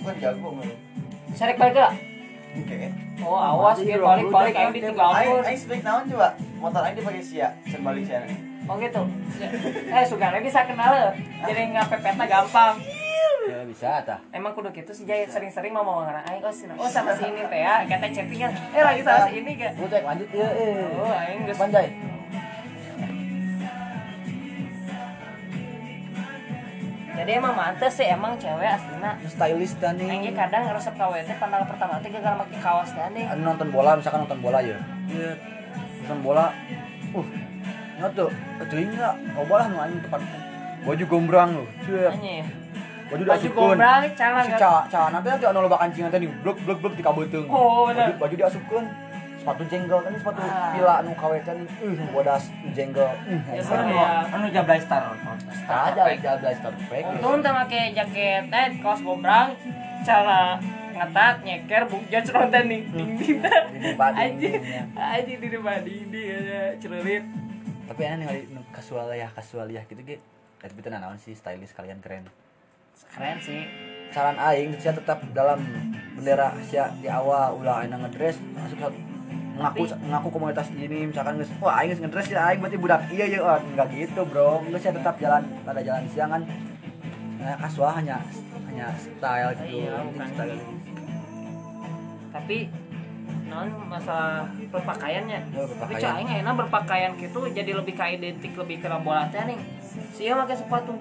Bukan 0.00 0.14
jago 0.16 0.48
mah. 0.56 0.64
Sarek 1.36 1.60
balik 1.60 1.76
lah. 1.76 1.92
Oke. 2.56 2.88
Oh, 3.20 3.36
awas 3.36 3.76
Mati, 3.76 3.84
ge 3.84 4.00
bro. 4.00 4.08
balik-balik 4.16 4.52
Udah, 4.56 4.64
aing 4.64 4.72
kan, 4.72 4.78
ditinggal. 4.80 5.10
Aing 5.12 5.44
aing 5.44 5.60
speak 5.60 5.84
naon 5.84 6.08
coba? 6.08 6.32
Motor 6.56 6.88
aing 6.88 6.96
dipakai 6.96 7.20
sia, 7.20 7.52
sen 7.68 7.84
balik 7.84 8.08
sia. 8.08 8.24
Oh 8.64 8.80
gitu. 8.80 9.02
Eh, 9.92 10.04
Sugana 10.08 10.40
bisa 10.40 10.64
kenal 10.64 10.88
leuh. 10.96 11.12
Jadi 11.44 11.60
ngapepetna 11.76 12.24
gampang. 12.24 12.80
Ya 13.44 13.60
bisa 13.68 14.00
tah. 14.08 14.24
Emang 14.32 14.56
kudu 14.56 14.72
gitu 14.72 14.88
sih 14.88 15.04
Jaya 15.04 15.28
sering-sering 15.28 15.76
mau 15.76 15.84
mau 15.84 16.00
ngarang 16.00 16.24
aing 16.32 16.40
oh, 16.40 16.48
sini. 16.48 16.72
oh 16.80 16.88
sama 16.88 17.12
si 17.12 17.28
ini 17.28 17.44
teh 17.44 17.60
ya 17.60 17.84
kata 17.84 18.08
chattingan 18.08 18.52
eh 18.72 18.82
lagi 18.84 19.00
sama 19.04 19.28
si 19.28 19.32
ini 19.40 19.52
kan 19.56 19.72
Udah 19.80 20.00
lanjut 20.00 20.28
ya 20.32 20.48
eh. 20.48 20.88
oh 20.96 21.12
aing 21.12 21.44
geus 21.44 21.60
Panjai. 21.60 22.09
Jadi 27.20 27.36
emang 27.36 27.52
mantes 27.52 28.00
sih 28.00 28.08
emang 28.08 28.32
cewek 28.40 28.64
aslinya 28.64 29.12
Stylist 29.28 29.76
dan 29.76 30.00
nih. 30.00 30.32
kadang 30.32 30.72
resep 30.72 30.96
KW 30.96 31.20
teh 31.20 31.36
pandangan 31.36 31.68
pertama 31.68 32.00
teh 32.00 32.08
gagal 32.08 32.32
make 32.40 32.56
kaos 32.64 32.96
teh 32.96 33.04
aneh 33.04 33.28
Anu 33.28 33.44
nonton 33.44 33.68
bola 33.68 33.92
misalkan 33.92 34.24
nonton 34.24 34.40
bola 34.40 34.64
ya. 34.64 34.80
Iya. 35.12 35.36
Nonton 36.08 36.18
bola. 36.24 36.48
Uh. 37.12 37.26
Nggak 38.00 38.10
tuh. 38.16 38.30
Teuing 38.72 38.88
enggak. 38.96 39.14
Oh 39.36 39.44
bola 39.44 39.68
nu 39.68 39.76
anjing. 39.76 40.00
Baju 40.88 41.04
gombrang 41.04 41.50
lu. 41.60 41.64
Cuy. 41.84 42.08
Baju 42.08 42.40
baju 43.12 43.22
diasupkeun. 43.28 43.76
gombrang 43.76 44.02
celana 44.16 44.42
Si 44.48 44.52
celana 44.88 45.18
teh 45.20 45.30
teh 45.36 45.46
anu 45.52 45.58
loba 45.60 45.76
kancing 45.76 46.08
teh 46.08 46.18
nih 46.24 46.30
blok 46.40 46.56
blok 46.64 46.78
blok 46.80 46.94
di 46.96 47.04
kabeuteung. 47.04 47.48
Oh. 47.52 47.92
Baju, 47.92 48.12
baju 48.16 48.34
diasupkeun. 48.40 48.84
Sepatu 49.40 49.62
jenggot 49.66 50.04
kan 50.04 50.12
sepatu 50.12 50.40
Ah. 50.42 50.70
pila 50.70 50.94
anu 51.00 51.12
kawe 51.12 51.36
teh 51.38 51.54
nih. 51.54 51.66
Uh, 51.80 51.96
bodas 52.12 52.44
jenggot. 52.70 53.16
Uh, 53.24 53.40
Ya, 53.50 53.62
sama 53.62 53.88
ya. 53.88 54.08
anu 54.28 54.46
jablay 54.46 54.76
star 54.78 55.02
Aja 55.06 56.02
aja 56.04 56.36
belajar 56.36 56.52
start 56.52 56.76
pack. 56.86 57.04
untung 57.10 57.40
teh 57.40 57.48
make 57.50 57.80
jaket 57.90 58.44
eh 58.46 58.68
kaos 58.78 59.00
gombrang 59.00 59.56
celana 60.00 60.60
ngetat 60.92 61.40
nyeker 61.40 61.82
bukja 61.86 62.20
ceronten 62.20 62.64
nih 62.66 62.80
ding 62.86 63.10
ding 63.16 63.36
Di 63.72 63.90
bading, 63.94 64.20
anjing 64.36 64.60
ya. 64.60 64.82
anjing 64.94 65.38
di 65.40 65.58
bading 65.58 66.04
di 66.06 66.20
aja 66.30 66.60
celurit 66.76 67.24
Tapi 67.86 68.00
enak 68.02 68.28
nih 68.28 68.44
nu 68.50 68.60
kasual 68.70 69.08
ya, 69.10 69.26
kasual 69.30 69.66
ya 69.66 69.80
gitu 69.82 69.98
ge. 70.00 70.20
Tapi 70.58 70.76
itu 70.76 70.88
naon 70.88 71.16
sih 71.16 71.32
stylish 71.32 71.72
kalian 71.72 71.98
keren. 71.98 72.28
keren 73.08 73.40
sih 73.40 73.64
saran 74.10 74.36
aing 74.36 74.76
sia 74.76 74.92
tetap 74.92 75.18
dalam 75.32 75.58
bendera 76.12 76.52
sia 76.62 76.92
di 76.94 77.08
awal 77.08 77.56
ulah 77.56 77.80
aing 77.80 77.96
ngedress 77.96 78.36
masuk 78.52 78.76
satu 78.78 78.98
ngaku 79.60 79.82
ngaku 80.08 80.28
komunitas 80.32 80.68
ini 80.72 81.12
misalkan 81.12 81.36
geus 81.36 81.52
wah 81.60 81.76
aing 81.80 81.92
geus 81.92 82.00
ngedress 82.00 82.32
ya 82.32 82.40
aing 82.48 82.60
berarti 82.64 82.78
budak. 82.80 83.00
Iya 83.12 83.24
ya 83.28 83.38
oh, 83.44 83.58
enggak 83.60 83.88
gitu 83.92 84.20
bro. 84.24 84.64
Geus 84.64 84.80
sia 84.80 84.92
tetap 84.96 85.20
jalan 85.20 85.44
pada 85.62 85.80
jalan 85.84 86.04
siangan 86.08 86.42
nah 87.40 87.56
kasual 87.56 87.92
hanya 87.96 88.20
hanya 88.68 88.92
style 88.96 89.50
gitu. 89.64 89.84
Iya, 89.84 89.96
style. 90.12 90.60
Tapi 92.30 92.58
non 93.50 93.66
masalah 93.90 94.46
berpakaiannya 94.70 95.38
Oh, 95.58 95.66
tapi 95.66 95.98
cah 95.98 96.22
aing 96.22 96.30
enak 96.30 96.54
berpakaian 96.54 97.12
gitu 97.18 97.42
jadi 97.50 97.74
lebih 97.74 97.98
ka 97.98 98.06
identik 98.06 98.54
lebih 98.54 98.78
ke 98.78 98.86
bola 99.02 99.26
teh 99.26 99.42
nih 99.42 99.58
sia 100.14 100.38
make 100.38 100.54
sepatu 100.54 100.94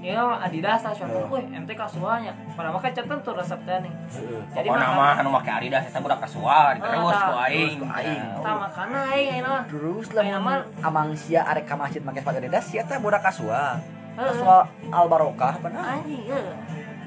ya 0.00 0.40
Adidas 0.40 0.80
lah 0.80 0.92
contoh, 0.96 1.22
Oh. 1.28 1.36
wih 1.36 1.44
ente 1.52 1.76
kasualnya. 1.76 2.32
Padahal 2.56 2.72
mah 2.72 2.80
kan 2.80 2.92
tentu 2.96 3.30
resep 3.36 3.60
teh 3.68 3.78
nih. 3.84 3.92
Heeh. 3.92 4.40
jadi 4.56 4.66
mah 4.72 5.20
anu 5.20 5.28
make 5.28 5.52
Adidas 5.52 5.84
eta 5.86 6.00
budak 6.00 6.20
kasual 6.20 6.72
terus 6.74 7.12
Ah, 7.12 7.20
ku 7.22 7.34
aing. 7.46 7.76
terus 7.76 7.80
ku 7.80 7.86
aing. 7.86 8.22
tak 8.40 8.56
makan 8.56 8.88
aing 9.12 9.28
enak 9.40 9.60
terus 9.68 10.06
Aing 10.16 10.34
lah 10.40 10.60
amang 10.80 11.08
sia 11.12 11.40
arek 11.44 11.64
ka 11.64 11.76
masjid 11.76 12.00
make 12.00 12.18
sepatu 12.18 12.40
Adidas 12.40 12.64
sia 12.64 12.82
teh 12.82 12.96
budak 12.96 13.20
kasual. 13.20 13.76
Kasual 14.16 14.60
al 14.90 15.06
barokah 15.06 15.54
benar 15.60 15.84
anjing 15.96 16.24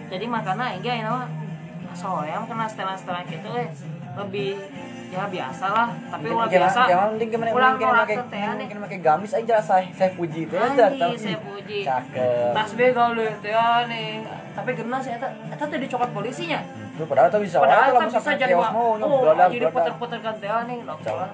jadi 0.07 0.26
makanya 0.30 0.78
aing 0.78 0.82
ge 0.82 1.02
mah 1.02 1.26
soalnya 1.94 2.41
kena 2.45 2.65
setelan-setelan 2.70 3.26
gitu 3.26 3.49
eh. 3.53 3.70
Lebih 4.14 4.49
ya 5.14 5.26
biasa 5.30 5.65
lah 5.69 5.88
tapi 6.10 6.26
ulah 6.34 6.49
biasa 6.49 6.80
Jangan 6.90 7.07
penting 7.14 7.30
ke 7.30 7.38
mana 7.38 7.49
ulang 7.53 7.73
mungkin 7.77 7.88
pakai 7.94 8.18
teh 8.34 8.41
mungkin 8.57 8.80
pakai 8.90 8.99
gamis 8.99 9.31
aja 9.38 9.56
saya 9.61 9.85
saya 9.94 10.10
puji 10.18 10.41
teh 10.49 10.57
aja 10.57 10.85
tahu. 10.90 11.14
saya 11.14 11.38
puji. 11.38 11.80
Cakep. 11.85 12.49
tas 12.57 12.72
begal 12.73 13.10
deh 13.14 13.31
teh 13.45 13.53
aneh 13.53 14.26
tapi 14.57 14.69
kena 14.73 14.98
sih 14.98 15.11
eta 15.14 15.30
eta 15.30 15.64
teh 15.69 15.77
dicokot 15.77 16.10
polisinya 16.10 16.60
Tuh 16.94 17.10
padahal 17.10 17.30
tuh 17.34 17.41
bisa. 17.41 17.57
padahal 17.57 17.90
Kalau 17.90 18.02
kan 18.06 18.10
bisa 18.10 18.31
jadi 18.38 18.53
mau 18.53 18.98
oh 18.98 19.34
jadi 19.49 19.65
puter-puter 19.69 20.19
kan 20.22 20.34
teh 20.41 20.49
Coba. 20.49 21.26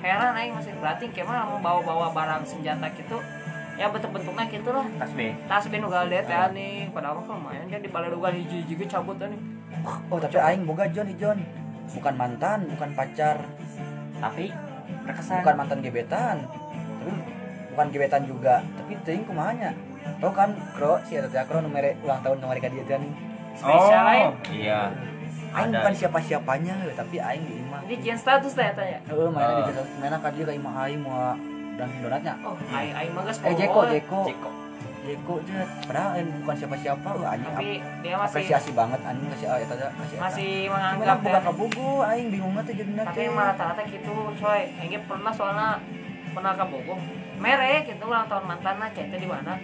heran 0.00 0.32
aing 0.32 0.52
masih 0.56 0.72
berarti 0.80 1.04
ke 1.12 1.20
mana 1.20 1.44
mau 1.44 1.60
bawa-bawa 1.60 2.08
barang 2.16 2.42
senjata 2.48 2.88
gitu 2.96 3.20
ya 3.76 3.88
bentuk-bentuknya 3.92 4.44
gitu 4.48 4.68
lah 4.72 4.84
Tas 4.96 5.12
B. 5.12 5.20
tas 5.48 5.64
benu 5.68 5.88
galde 5.92 6.16
teh 6.24 6.36
aneh 6.36 6.88
padahal 6.88 7.20
mah 7.20 7.36
lumayan 7.36 7.68
jadi 7.68 7.88
balai 7.92 8.08
duga 8.08 8.32
hiji-hiji 8.32 8.88
cabut 8.88 9.20
aneh 9.20 9.40
Oh 10.10 10.18
tapi 10.20 10.36
aing 10.36 10.66
boga 10.68 10.84
John 10.90 11.06
nih 11.08 11.16
John. 11.16 11.38
Bukan 11.90 12.14
mantan, 12.14 12.58
bukan 12.68 12.90
pacar, 12.94 13.36
Tapi 14.16 14.52
berkesan. 15.02 15.40
bukan 15.40 15.54
mantan 15.56 15.78
gebetan. 15.80 16.36
Tapi 16.44 17.12
bukan 17.70 17.86
gebetan 17.88 18.22
juga 18.26 18.60
tapi 18.76 18.92
teuing 19.00 19.24
kumanya 19.24 19.70
tau 20.18 20.34
kan 20.34 20.52
kro 20.74 20.98
si 21.00 21.16
teh 21.16 21.42
kro 21.46 21.62
numere 21.62 21.96
ulang 22.02 22.20
tahun 22.20 22.36
nomor 22.36 22.58
dia 22.58 22.68
nih 22.98 23.12
Spesial 23.54 24.02
lain. 24.04 24.26
iya 24.50 24.90
aing 25.50 25.70
bukan 25.72 25.94
siapa-siapanya 25.94 26.74
tapi 26.92 27.16
aing 27.16 27.40
di 27.40 27.54
imah 27.62 27.80
Ini 27.86 27.94
jenis 27.96 28.20
status 28.20 28.52
teh 28.52 28.68
tanya. 28.74 28.98
heeh 29.00 29.28
mainnya 29.30 29.54
di 29.56 29.72
Oh. 29.72 29.86
mainnya 29.96 30.18
ka 30.18 30.28
dia 30.28 30.44
ka 30.44 30.52
imah 30.52 30.74
aing 30.82 31.00
mau 31.00 31.32
dan 31.78 31.88
donatnya 32.02 32.34
Oh, 32.42 32.58
aing 32.70 32.92
aing 32.92 33.12
mah 33.14 33.22
geus 33.24 33.38
eh 33.40 33.54
Jeko 33.54 33.72
pohon. 33.72 33.92
Jeko 33.94 34.50
Jeko 35.00 35.40
jet 35.48 35.68
padahal 35.88 36.10
aing 36.20 36.28
bukan 36.44 36.56
siapa-siapa 36.60 37.08
heuh, 37.08 37.24
anjing 37.24 37.52
Tapi 37.56 37.70
dia 38.04 38.14
masih 38.20 38.36
apresiasi 38.36 38.70
banget 38.76 39.00
anjing 39.00 39.28
kasih 39.32 39.46
ah 39.48 39.58
eta 39.58 39.74
kasih 39.80 40.16
masih 40.20 40.52
menganggap 40.68 41.18
buka 41.24 41.32
teh. 41.32 41.42
kabugu 41.48 41.90
aing 42.04 42.28
bingungnya 42.28 42.62
tuh 42.68 42.74
jadinya 42.76 43.04
Tapi 43.08 43.16
teh. 43.16 43.30
emang 43.32 43.46
rata-rata 43.48 43.82
gitu, 43.88 44.14
coy. 44.36 44.62
Aing 44.76 44.92
pernah 45.08 45.32
soalnya 45.32 45.68
pernah 46.36 46.52
ke 46.52 46.64
Bogor. 46.68 46.98
Mere 47.40 47.72
gitu 47.88 48.04
ulang 48.04 48.28
tahun 48.28 48.44
mantanna 48.44 48.86
cete 48.92 49.16
di 49.16 49.24
mana? 49.24 49.56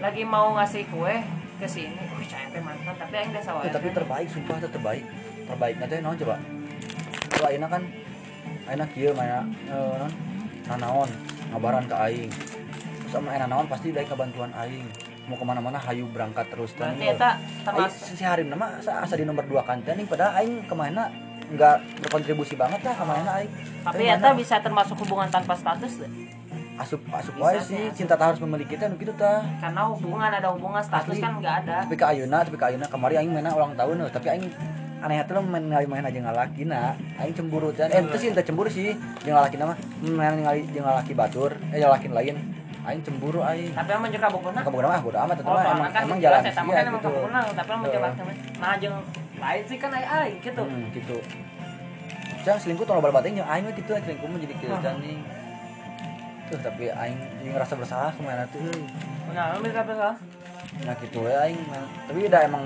Lagi 0.00 0.22
mau 0.24 0.56
ngasih 0.56 0.88
kue 0.88 1.14
ke 1.60 1.66
sini. 1.68 2.00
Wih, 2.16 2.26
cai 2.26 2.48
teh 2.48 2.62
mantan, 2.64 2.96
tapi 2.96 3.14
aing 3.20 3.30
wae. 3.36 3.68
Eh, 3.68 3.72
tapi 3.76 3.88
terbaik 3.92 4.26
sumpah 4.32 4.56
itu 4.56 4.68
terbaik 4.72 5.04
terbaik 5.52 5.76
nanti 5.76 6.00
naon 6.00 6.16
coba 6.16 6.36
kalau 7.28 7.48
aina 7.50 7.66
kan 7.68 7.82
aina 8.70 8.84
kieu 8.94 9.12
mana 9.12 9.44
eh, 9.68 9.94
naon 10.00 10.12
nanaon 10.70 11.10
ngabaran 11.52 11.84
ke 11.84 11.96
aing 12.08 12.30
sama 13.12 13.36
aina 13.36 13.44
naon 13.44 13.68
pasti 13.68 13.92
dari 13.92 14.08
kebantuan 14.08 14.48
aing. 14.56 14.88
Mau 15.28 15.36
ke 15.36 15.44
mana-mana 15.44 15.76
hayu 15.76 16.08
berangkat 16.08 16.48
terus. 16.48 16.72
Termasuk 16.72 18.16
si 18.16 18.24
Harim 18.24 18.48
nama 18.48 18.80
asa, 18.80 19.14
di 19.14 19.28
nomor 19.28 19.44
dua 19.44 19.62
kan 19.62 19.84
nih 19.84 20.08
padahal 20.08 20.40
aing 20.40 20.64
ke 20.64 20.74
mana 20.74 21.12
nggak 21.52 21.76
berkontribusi 22.08 22.56
banget 22.56 22.80
lah 22.80 22.94
ke 22.96 23.04
mana 23.04 23.30
aing. 23.44 23.52
Tapi 23.84 24.02
eta 24.08 24.32
bisa 24.32 24.58
termasuk 24.64 24.96
hubungan 25.04 25.28
tanpa 25.28 25.52
status 25.52 26.00
deh. 26.00 26.10
asup 26.72 27.04
asup 27.12 27.36
wae 27.36 27.60
sih, 27.60 27.92
cinta 27.92 28.16
tak 28.16 28.32
harus 28.32 28.40
memiliki 28.40 28.80
teh 28.80 28.88
nu 28.88 28.96
kitu 28.96 29.12
tah. 29.12 29.44
Karena 29.60 29.86
hubungan 29.92 30.32
ada 30.32 30.48
hubungan 30.56 30.80
status 30.80 31.14
Asli. 31.14 31.20
kan 31.20 31.36
nggak 31.36 31.54
ada. 31.62 31.84
tapi 31.84 31.96
ke 32.00 32.06
Ayuna 32.08 32.40
tapi 32.40 32.56
ke 32.56 32.64
Ayuna 32.64 32.88
kemarin 32.88 33.16
aing 33.22 33.30
mana 33.30 33.52
ulang 33.52 33.76
tahun 33.76 34.08
euy, 34.08 34.10
tapi 34.10 34.26
aing 34.32 34.44
aneh 35.02 35.18
hati 35.18 35.34
lo 35.34 35.42
main 35.42 35.66
ngali 35.66 35.86
main 35.90 36.06
aja 36.06 36.20
ngalaki 36.22 36.62
na 36.62 36.94
aing 37.18 37.34
cemburu 37.34 37.74
dan 37.74 37.90
eh 37.90 38.00
itu 38.06 38.16
sih 38.22 38.28
ente 38.30 38.42
cemburu 38.46 38.70
sih 38.70 38.94
jeung 39.26 39.34
ngalaki 39.34 39.58
nama 39.58 39.74
main 39.98 40.46
ngali 40.46 40.62
jeung 40.70 40.86
ngalaki 40.86 41.12
batur 41.12 41.58
eh 41.74 41.82
ngalaki 41.82 42.06
lain 42.06 42.38
aing 42.82 43.00
cemburu 43.00 43.40
aing 43.40 43.70
Tapi 43.70 43.90
emang 43.92 44.10
juga 44.10 44.26
bogona. 44.28 44.60
kamu 44.60 44.78
mah 44.80 45.00
bodo 45.00 45.18
amat 45.20 45.36
itu 45.36 45.44
Oh, 45.44 45.54
emang 45.54 45.88
kan 45.88 46.00
emang 46.02 46.18
jalan 46.18 46.38
sia 46.40 46.52
kan 46.52 46.62
emang 46.82 46.98
gitu 46.98 47.10
tapi 47.54 47.70
emang 47.70 48.14
temen. 48.14 48.34
Nah, 48.58 48.74
jeung 48.76 48.96
lain 49.36 49.62
sih 49.66 49.78
kan 49.78 49.90
ai 49.92 50.04
ai 50.04 50.30
gitu. 50.38 50.62
Hmm, 50.62 50.86
gitu 50.90 51.18
Jangan 52.42 52.58
selingkuh 52.58 52.82
tolong 52.82 52.98
bal 53.00 53.12
batin 53.12 53.38
jeung 53.38 53.46
aing 53.46 53.62
mah 53.62 53.72
kitu 53.72 53.90
selingkuh 53.92 54.26
mah 54.26 54.38
jadi 54.38 54.54
kieu 54.56 54.74
dan 54.76 54.96
nih 54.98 55.18
tuh 56.46 56.58
tapi 56.60 56.84
aing 56.86 57.18
ngerasa 57.46 57.74
bersalah 57.74 58.10
ke 58.10 58.20
mana 58.20 58.44
tuh 58.46 58.60
euy. 58.60 58.82
Nah, 59.30 59.54
lu 59.54 59.62
bisa. 59.62 60.10
nah 60.82 60.94
gitu 60.96 61.20
ya 61.22 61.38
aing 61.44 61.60
mah. 61.64 61.86
tapi 62.04 62.18
udah 62.24 62.40
emang 62.42 62.64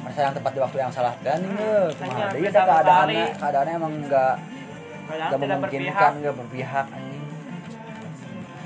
masa 0.00 0.18
yang 0.22 0.32
tepat 0.32 0.52
di 0.52 0.60
waktu 0.60 0.76
yang 0.78 0.90
salah 0.90 1.14
dan 1.20 1.38
nih 1.38 1.50
Hmm, 1.50 1.88
kumaha 1.92 2.08
hanya 2.10 2.26
deui 2.30 2.42
bisa 2.42 2.52
da 2.52 2.64
keadaannya 2.66 3.24
keadaannya 3.34 3.72
emang 3.74 3.92
enggak 3.96 4.34
Padahal 5.02 5.26
nggak 5.26 5.40
tidak 5.40 5.56
memungkinkan 5.56 5.90
berpihak. 5.90 6.12
nggak 6.16 6.34
berpihak 6.36 6.86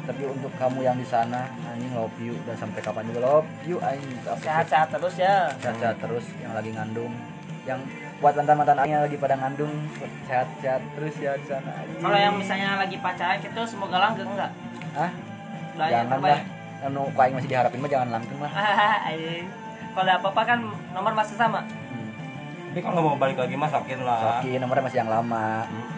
tapi 0.05 0.23
untuk 0.25 0.53
kamu 0.55 0.79
yang 0.81 0.97
di 0.97 1.05
sana 1.05 1.49
anjing 1.65 1.93
love 1.93 2.13
you 2.19 2.37
dan 2.45 2.55
sampai 2.55 2.81
kapan 2.81 3.09
juga 3.09 3.21
love 3.23 3.49
you 3.65 3.81
anjing 3.81 4.13
Sehat-sehat 4.39 4.89
terus 4.91 5.15
ya. 5.17 5.49
sehat-sehat 5.59 5.97
terus 5.97 6.25
yang 6.39 6.53
lagi 6.53 6.71
ngandung 6.71 7.13
yang 7.65 7.81
buat 8.15 8.37
mantan-mantan 8.37 8.85
yang 8.85 9.01
lagi 9.01 9.17
pada 9.17 9.35
ngandung 9.35 9.73
sehat-sehat 10.25 10.81
terus 10.95 11.15
ya 11.17 11.33
di 11.35 11.47
sana. 11.47 11.73
Kalau 11.99 12.15
yang 12.15 12.37
misalnya 12.37 12.77
lagi 12.77 12.97
pacaran 12.99 13.41
gitu 13.41 13.61
semoga 13.65 13.97
langgeng 13.99 14.29
enggak? 14.29 14.53
ah 14.95 15.11
ya 15.75 16.07
jangan 16.07 16.21
lah 16.23 16.41
anu 16.85 17.09
aing 17.11 17.35
masih 17.35 17.51
diharapin 17.51 17.81
mah 17.81 17.91
jangan 17.91 18.09
langgeng 18.13 18.39
lah 18.39 18.53
Anjing. 19.09 19.49
Kalau 19.95 20.11
apa-apa 20.13 20.43
kan 20.45 20.59
nomor 20.91 21.15
masih 21.15 21.39
sama. 21.39 21.63
hmm. 21.63 22.11
tapi 22.75 22.81
kalau 22.83 23.01
mau 23.01 23.15
balik 23.15 23.39
lagi 23.39 23.55
mah 23.55 23.71
sokin 23.71 24.03
lah 24.03 24.43
Soki 24.43 24.59
nomornya 24.59 24.85
masih 24.85 24.99
yang 25.01 25.09
lama 25.09 25.65
Hmm. 25.65 25.94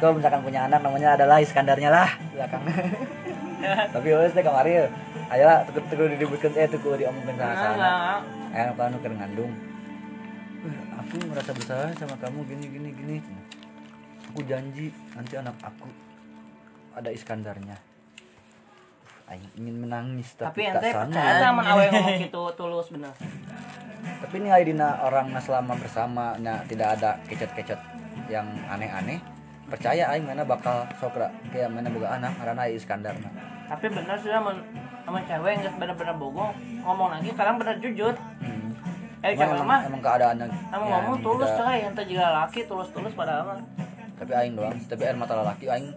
Kalau 0.00 0.16
misalkan 0.16 0.40
punya 0.40 0.64
anak 0.64 0.80
namanya 0.80 1.12
adalah 1.20 1.36
Iskandarnya 1.44 1.92
lah 1.92 2.08
belakang. 2.32 2.64
Tapi 3.94 4.06
harus 4.08 4.32
deh 4.32 4.40
kemarin 4.40 4.72
ya. 4.72 4.84
Ayolah 5.28 5.60
tuku 5.68 5.78
tuku 5.92 6.04
diributkan 6.16 6.52
eh 6.56 6.66
tuku 6.66 6.88
diomongkan 6.96 7.36
sana 7.36 7.54
sana. 7.54 7.76
Nah, 7.76 8.16
eh 8.56 8.72
kalau 8.72 8.88
nuker 8.96 9.12
ngandung? 9.12 9.52
"Eh, 10.64 10.78
aku 10.96 11.14
merasa 11.28 11.52
bersalah 11.52 11.92
sama 11.94 12.16
kamu 12.16 12.38
gini 12.48 12.64
gini 12.72 12.88
gini. 12.96 13.16
Aku 14.32 14.40
janji 14.48 14.88
nanti 15.12 15.34
anak 15.36 15.54
aku 15.60 15.86
ada 16.96 17.12
Iskandarnya. 17.12 17.76
Aing 19.30 19.46
ingin 19.54 19.76
menangis 19.86 20.34
tapi 20.34 20.66
tapi, 20.66 20.74
tak 20.74 20.82
ente 20.82 20.90
sana 20.90 21.06
percaya 21.06 21.38
sama 21.38 21.62
awe 21.62 21.84
ngomong 21.86 22.18
gitu 22.26 22.42
tulus 22.58 22.90
bener. 22.90 23.14
tapi 24.18 24.34
ini 24.42 24.48
hari 24.50 24.74
dina 24.74 24.98
orang 25.06 25.30
nah 25.30 25.38
selama 25.38 25.78
bersama 25.78 26.34
nya 26.42 26.58
tidak 26.66 26.98
ada 26.98 27.14
kecet-kecet 27.30 27.78
yang 28.26 28.42
aneh-aneh 28.66 29.22
percaya 29.70 30.04
aing 30.08 30.24
mana 30.24 30.42
bakal 30.42 30.82
sok 30.94 31.14
ra- 31.14 31.30
kayak 31.48 31.70
mana 31.70 31.88
boga 31.88 32.08
anak 32.12 32.34
karena 32.34 32.62
Iskandar 32.66 33.14
nah. 33.16 33.30
Tapi 33.66 33.86
bener 33.88 34.16
sih 34.16 34.28
sama 34.28 34.50
sama 35.00 35.18
cewek 35.22 35.52
nggak 35.56 35.74
bener-bener 35.76 36.14
bohong 36.14 36.50
ngomong 36.82 37.08
lagi 37.08 37.30
kadang 37.32 37.56
bener 37.56 37.78
jujur. 37.78 38.12
Hmm. 38.38 38.74
Eh 39.20 39.32
cewek 39.32 39.54
emang, 39.54 39.64
mah 39.64 39.80
emang 39.84 40.00
keadaannya 40.00 40.46
kamu 40.48 40.82
ya, 40.82 40.90
ngomong 40.92 41.16
tulus 41.20 41.50
coy, 41.52 41.78
ente 41.78 42.02
juga 42.04 42.26
laki 42.36 42.60
tulus-tulus 42.64 43.14
padahal 43.14 43.42
mah. 43.46 43.58
tapi 44.16 44.32
aing 44.34 44.52
doang 44.52 44.76
tapi 44.84 45.02
air 45.02 45.16
mata 45.16 45.32
laki 45.34 45.64
aing 45.64 45.88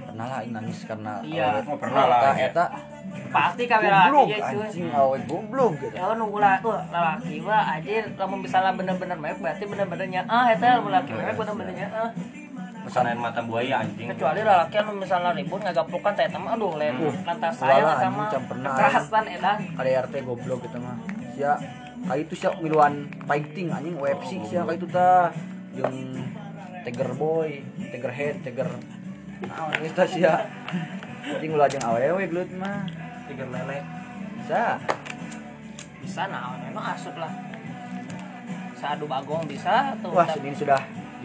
pernah 0.00 0.26
lah 0.26 0.36
aing 0.40 0.50
nangis 0.50 0.82
karena 0.82 1.22
Iya. 1.22 1.46
awet- 1.54 1.68
Oh, 1.68 1.78
pernah 1.78 2.04
lah, 2.06 2.18
eta, 2.18 2.32
iya. 2.34 2.48
eta 2.48 2.64
Pasti 3.28 3.62
kamera 3.64 4.08
laki 4.08 4.32
ya 4.32 4.38
cuy. 4.40 4.62
anjing 4.64 4.88
awet 4.90 5.22
goblok 5.26 5.72
gitu 5.76 5.94
Ya 5.94 6.10
nunggu 6.10 6.38
lah 6.38 6.58
tuh 6.58 6.74
laki 6.74 7.38
mah 7.38 7.62
anjir 7.70 8.02
lamun 8.16 8.38
misalnya 8.40 8.72
bener-bener 8.72 9.14
mewek 9.14 9.38
berarti 9.38 9.62
bener-bener 9.62 10.06
nyaah 10.08 10.46
eta 10.48 10.80
laki 10.80 11.12
mewek 11.12 11.34
bener-bener 11.36 11.74
nyaah. 11.76 12.08
Pesanan 12.88 13.20
mata 13.20 13.44
buaya 13.44 13.84
anjing. 13.84 14.08
Kecuali 14.16 14.40
laki 14.40 14.76
anu 14.80 14.96
misalnya 14.96 15.36
ribut 15.36 15.60
ngagaplukan 15.60 16.12
teh 16.16 16.24
eta 16.24 16.40
mah 16.40 16.56
aduh 16.56 16.72
lain 16.80 16.96
Uh, 16.98 17.12
lantas 17.28 17.52
saya 17.60 17.84
eta 17.84 18.40
pernah, 18.48 18.72
kekerasan 18.74 19.24
edan. 19.28 19.58
ada 19.76 19.90
RT 20.08 20.14
goblok 20.24 20.64
gitu 20.64 20.80
mah. 20.80 20.96
Sia 21.36 21.52
kayak 22.08 22.24
itu 22.24 22.34
sia 22.40 22.50
miluan 22.64 23.12
fighting 23.28 23.68
anjing 23.68 23.94
UFC 24.00 24.40
sia 24.48 24.64
kayak 24.64 24.80
itu 24.80 24.88
tah. 24.88 25.28
Jeung 25.76 25.96
Tiger 26.88 27.10
Boy, 27.20 27.60
Tiger 27.92 28.12
Head, 28.16 28.36
Tiger 28.40 28.68
naon 29.44 29.70
geus 29.84 29.92
tah 29.92 30.08
sia. 30.08 30.34
Anjing 31.28 31.52
ulah 31.52 31.68
jeung 31.68 31.84
awewe 31.84 32.24
gelut 32.24 32.48
mah. 32.56 32.88
Tiga 33.28 33.44
lele. 33.44 33.84
Bisa. 34.40 34.80
Bisa 36.00 36.22
naon 36.24 36.64
anu 36.72 36.80
asup 36.80 37.14
lah. 37.20 37.30
Sadu 38.78 39.04
bagong 39.04 39.44
bisa 39.44 39.92
tuh. 40.00 40.14
wah 40.14 40.30
ini 40.38 40.54
sudah 40.54 40.78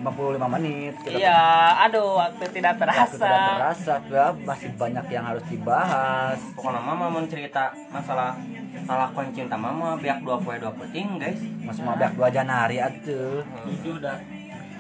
55 0.04 0.46
menit 0.52 0.94
Kita- 1.00 1.16
Iya, 1.18 1.40
aduh 1.82 2.20
waktu 2.20 2.44
tidak 2.52 2.76
Waktu 2.76 2.84
terasa. 2.84 3.16
tidak 3.16 3.56
terasa. 3.56 3.94
ya, 4.06 4.26
masih 4.44 4.70
banyak 4.76 5.06
yang 5.08 5.24
harus 5.24 5.44
dibahas. 5.48 6.38
Pokoknya 6.54 6.82
mama 6.84 7.08
mau 7.08 7.24
cerita 7.26 7.72
masalah 7.88 8.36
salah 8.84 9.08
cinta 9.32 9.56
mama 9.56 9.96
biak 9.96 10.20
dua 10.20 10.36
poe 10.38 10.60
dua 10.60 10.76
peting 10.76 11.16
guys. 11.18 11.40
Masih 11.62 11.82
mau 11.82 11.96
banyak 11.96 12.14
dua 12.14 12.28
janari 12.28 12.78
atuh. 12.78 13.40
Jujur 13.66 13.98
dah. 13.98 14.20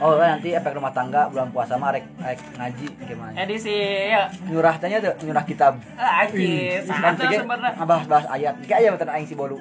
Oh 0.01 0.17
nanti 0.17 0.51
efek 0.51 0.73
rumah 0.73 0.91
tangga 0.91 1.29
bulan 1.29 1.47
puasa 1.47 1.77
mah 1.77 1.93
rek, 1.93 2.03
rek 2.19 2.35
ngaji 2.57 2.87
gimana? 3.05 3.31
Edisi 3.39 3.71
ya. 4.09 4.25
nyurah 4.43 4.75
tanya 4.75 4.99
tuh 4.99 5.13
nyurah 5.23 5.45
kitab. 5.45 5.77
Ah, 5.95 6.25
Anjir, 6.25 6.81
sangat 6.83 7.13
tuh 7.15 7.29
sebenarnya. 7.29 7.85
bahas 7.85 8.05
bahas 8.09 8.25
ayat. 8.27 8.57
Kayak 8.65 8.79
aja 8.81 8.89
betul 8.91 9.09
aing 9.09 9.27
si 9.29 9.35
bolu. 9.37 9.57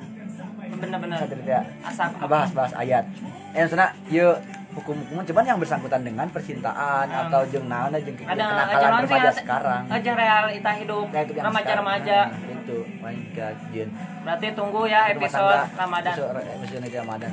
Bener-bener. 0.74 1.20
ya 1.46 1.62
Asap 1.84 2.16
bahas 2.26 2.50
bahas 2.50 2.72
ayat. 2.74 3.04
Eh 3.52 3.68
sana 3.68 3.92
yuk 4.08 4.40
hukum 4.72 4.96
hukuman 4.96 5.20
cuman 5.22 5.44
yang 5.44 5.58
bersangkutan 5.58 6.00
dengan 6.00 6.26
percintaan 6.26 7.04
Hmm. 7.04 7.22
atau 7.22 7.40
jeung 7.46 7.66
naon 7.66 7.92
jeung 7.94 8.16
ada 8.22 8.40
kenakalan 8.42 8.72
aja 8.72 8.88
remaja 8.98 9.30
sekarang. 9.34 9.82
aja 9.86 10.10
realita 10.14 10.70
hidup 10.74 11.06
remaja-remaja. 11.12 12.18
Nah, 12.26 12.50
itu 12.50 12.78
my 12.98 13.16
god 13.32 13.56
Jin. 13.68 13.88
Berarti 14.22 14.46
tunggu 14.52 14.80
ya 14.86 15.00
episode 15.08 15.58
Ramadan. 15.72 16.14
Episode, 16.14 16.40
episode 16.56 16.88
Ramadan. 16.96 17.32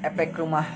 Efek 0.00 0.30
rumah 0.36 0.66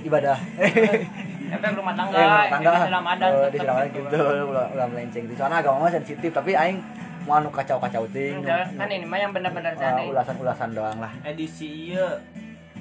ibadah. 0.00 0.38
Efek 1.54 1.70
rumah 1.74 1.94
tangga, 1.94 2.14
Eh, 2.14 2.22
rumah 2.22 2.46
tangga. 2.48 2.72
Ramadan. 2.88 3.30
Oh, 3.32 3.48
di 3.48 3.58
Ramadan 3.58 3.88
gitu. 3.90 4.18
ulah 4.46 4.86
melenceng 4.86 5.22
gitu 5.24 5.34
soalnya 5.36 5.58
agama 5.60 5.86
sensitif 5.88 6.30
tapi 6.30 6.52
aing 6.52 6.78
mau 7.24 7.36
anu 7.36 7.48
kacau-kacau 7.48 8.04
ting. 8.08 8.38
Kan 8.44 8.86
ini 8.86 9.02
mah 9.02 9.18
yang 9.18 9.32
benar-benar 9.32 9.74
jadi. 9.74 10.06
ulasan-ulasan 10.06 10.70
doang 10.70 10.98
lah. 11.00 11.10
Edisi 11.24 11.90
iya 11.90 12.20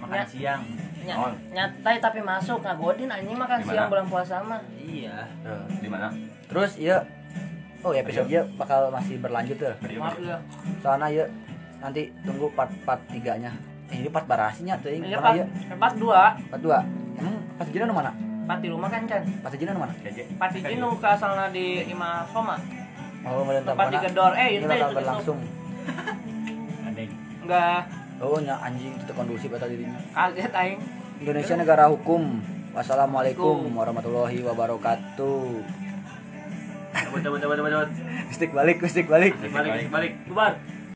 makan 0.03 0.17
Ya. 0.17 0.25
siang. 0.25 0.61
Ny- 1.03 1.09
Naon? 1.09 1.31
nyatai 1.51 1.95
tapi 1.99 2.19
masuk 2.19 2.59
ngagodin 2.59 3.07
anjing 3.07 3.35
makan 3.35 3.57
Di 3.57 3.65
mana? 3.65 3.73
siang 3.73 3.87
bulan 3.87 4.05
puasa 4.07 4.35
mah. 4.39 4.61
Iya. 4.75 5.15
Tuh. 5.41 5.63
di 5.79 5.89
mana? 5.89 6.07
Terus 6.47 6.71
iya. 6.77 6.97
Oh 7.83 7.91
ya 7.91 7.99
episode 7.99 8.27
iya 8.27 8.41
bakal 8.55 8.87
masih 8.87 9.19
berlanjut 9.19 9.59
tuh 9.59 9.75
maaf 9.99 10.15
ya 10.15 10.39
soalnya 10.79 11.07
iya 11.11 11.25
nanti 11.83 12.07
tunggu 12.23 12.47
part 12.55 12.71
part 12.83 13.01
tiganya. 13.11 13.51
Eh, 13.91 13.99
ini 13.99 14.07
part 14.07 14.23
barasinya 14.23 14.79
tuh 14.79 14.87
ini 14.87 15.11
pas 15.13 15.35
iya. 15.35 15.43
pas 15.75 15.91
dua. 15.91 16.39
Part 16.47 16.61
dua. 16.63 16.79
Emang 17.19 17.43
pas 17.55 17.67
gini 17.67 17.83
nu 17.83 17.91
mana? 17.91 18.11
Pati 18.43 18.67
rumah 18.67 18.87
kan 18.87 19.03
can 19.03 19.23
Pati 19.39 19.55
jinan 19.55 19.79
mana? 19.79 19.93
pati 20.35 20.59
jinu 20.59 20.99
ke 20.99 21.07
asalna 21.07 21.47
di 21.47 21.83
Ima 21.87 22.27
Soma. 22.27 22.59
Oh, 23.23 23.47
Tempat 23.47 23.87
di 23.87 23.97
gedor, 24.03 24.35
eh, 24.35 24.47
Ini 24.51 24.57
itu 24.59 24.67
bakal 24.67 24.89
itu, 24.91 24.97
berlangsung. 24.99 25.39
enggak 27.43 27.79
Oh, 28.21 28.37
nya 28.37 28.55
anjing 28.61 28.93
itu 28.93 29.11
kondusif 29.15 29.49
eta 29.49 29.65
dirinya. 29.65 29.99
kaget 30.13 30.53
aing 30.53 30.79
Indonesia 31.23 31.55
negara 31.55 31.87
hukum. 31.89 32.41
Wassalamualaikum 32.73 33.69
warahmatullahi 33.73 34.41
wabarakatuh. 34.41 35.45
Cabut 36.93 37.21
cabut 37.21 37.39
cabut 37.41 37.57
cabut. 37.57 37.89
Stick 38.35 38.51
balik, 38.53 38.81
stick 38.89 39.05
balik. 39.05 39.37
Balik 39.37 39.89
balik. 39.93 40.13
bubar 40.25 40.57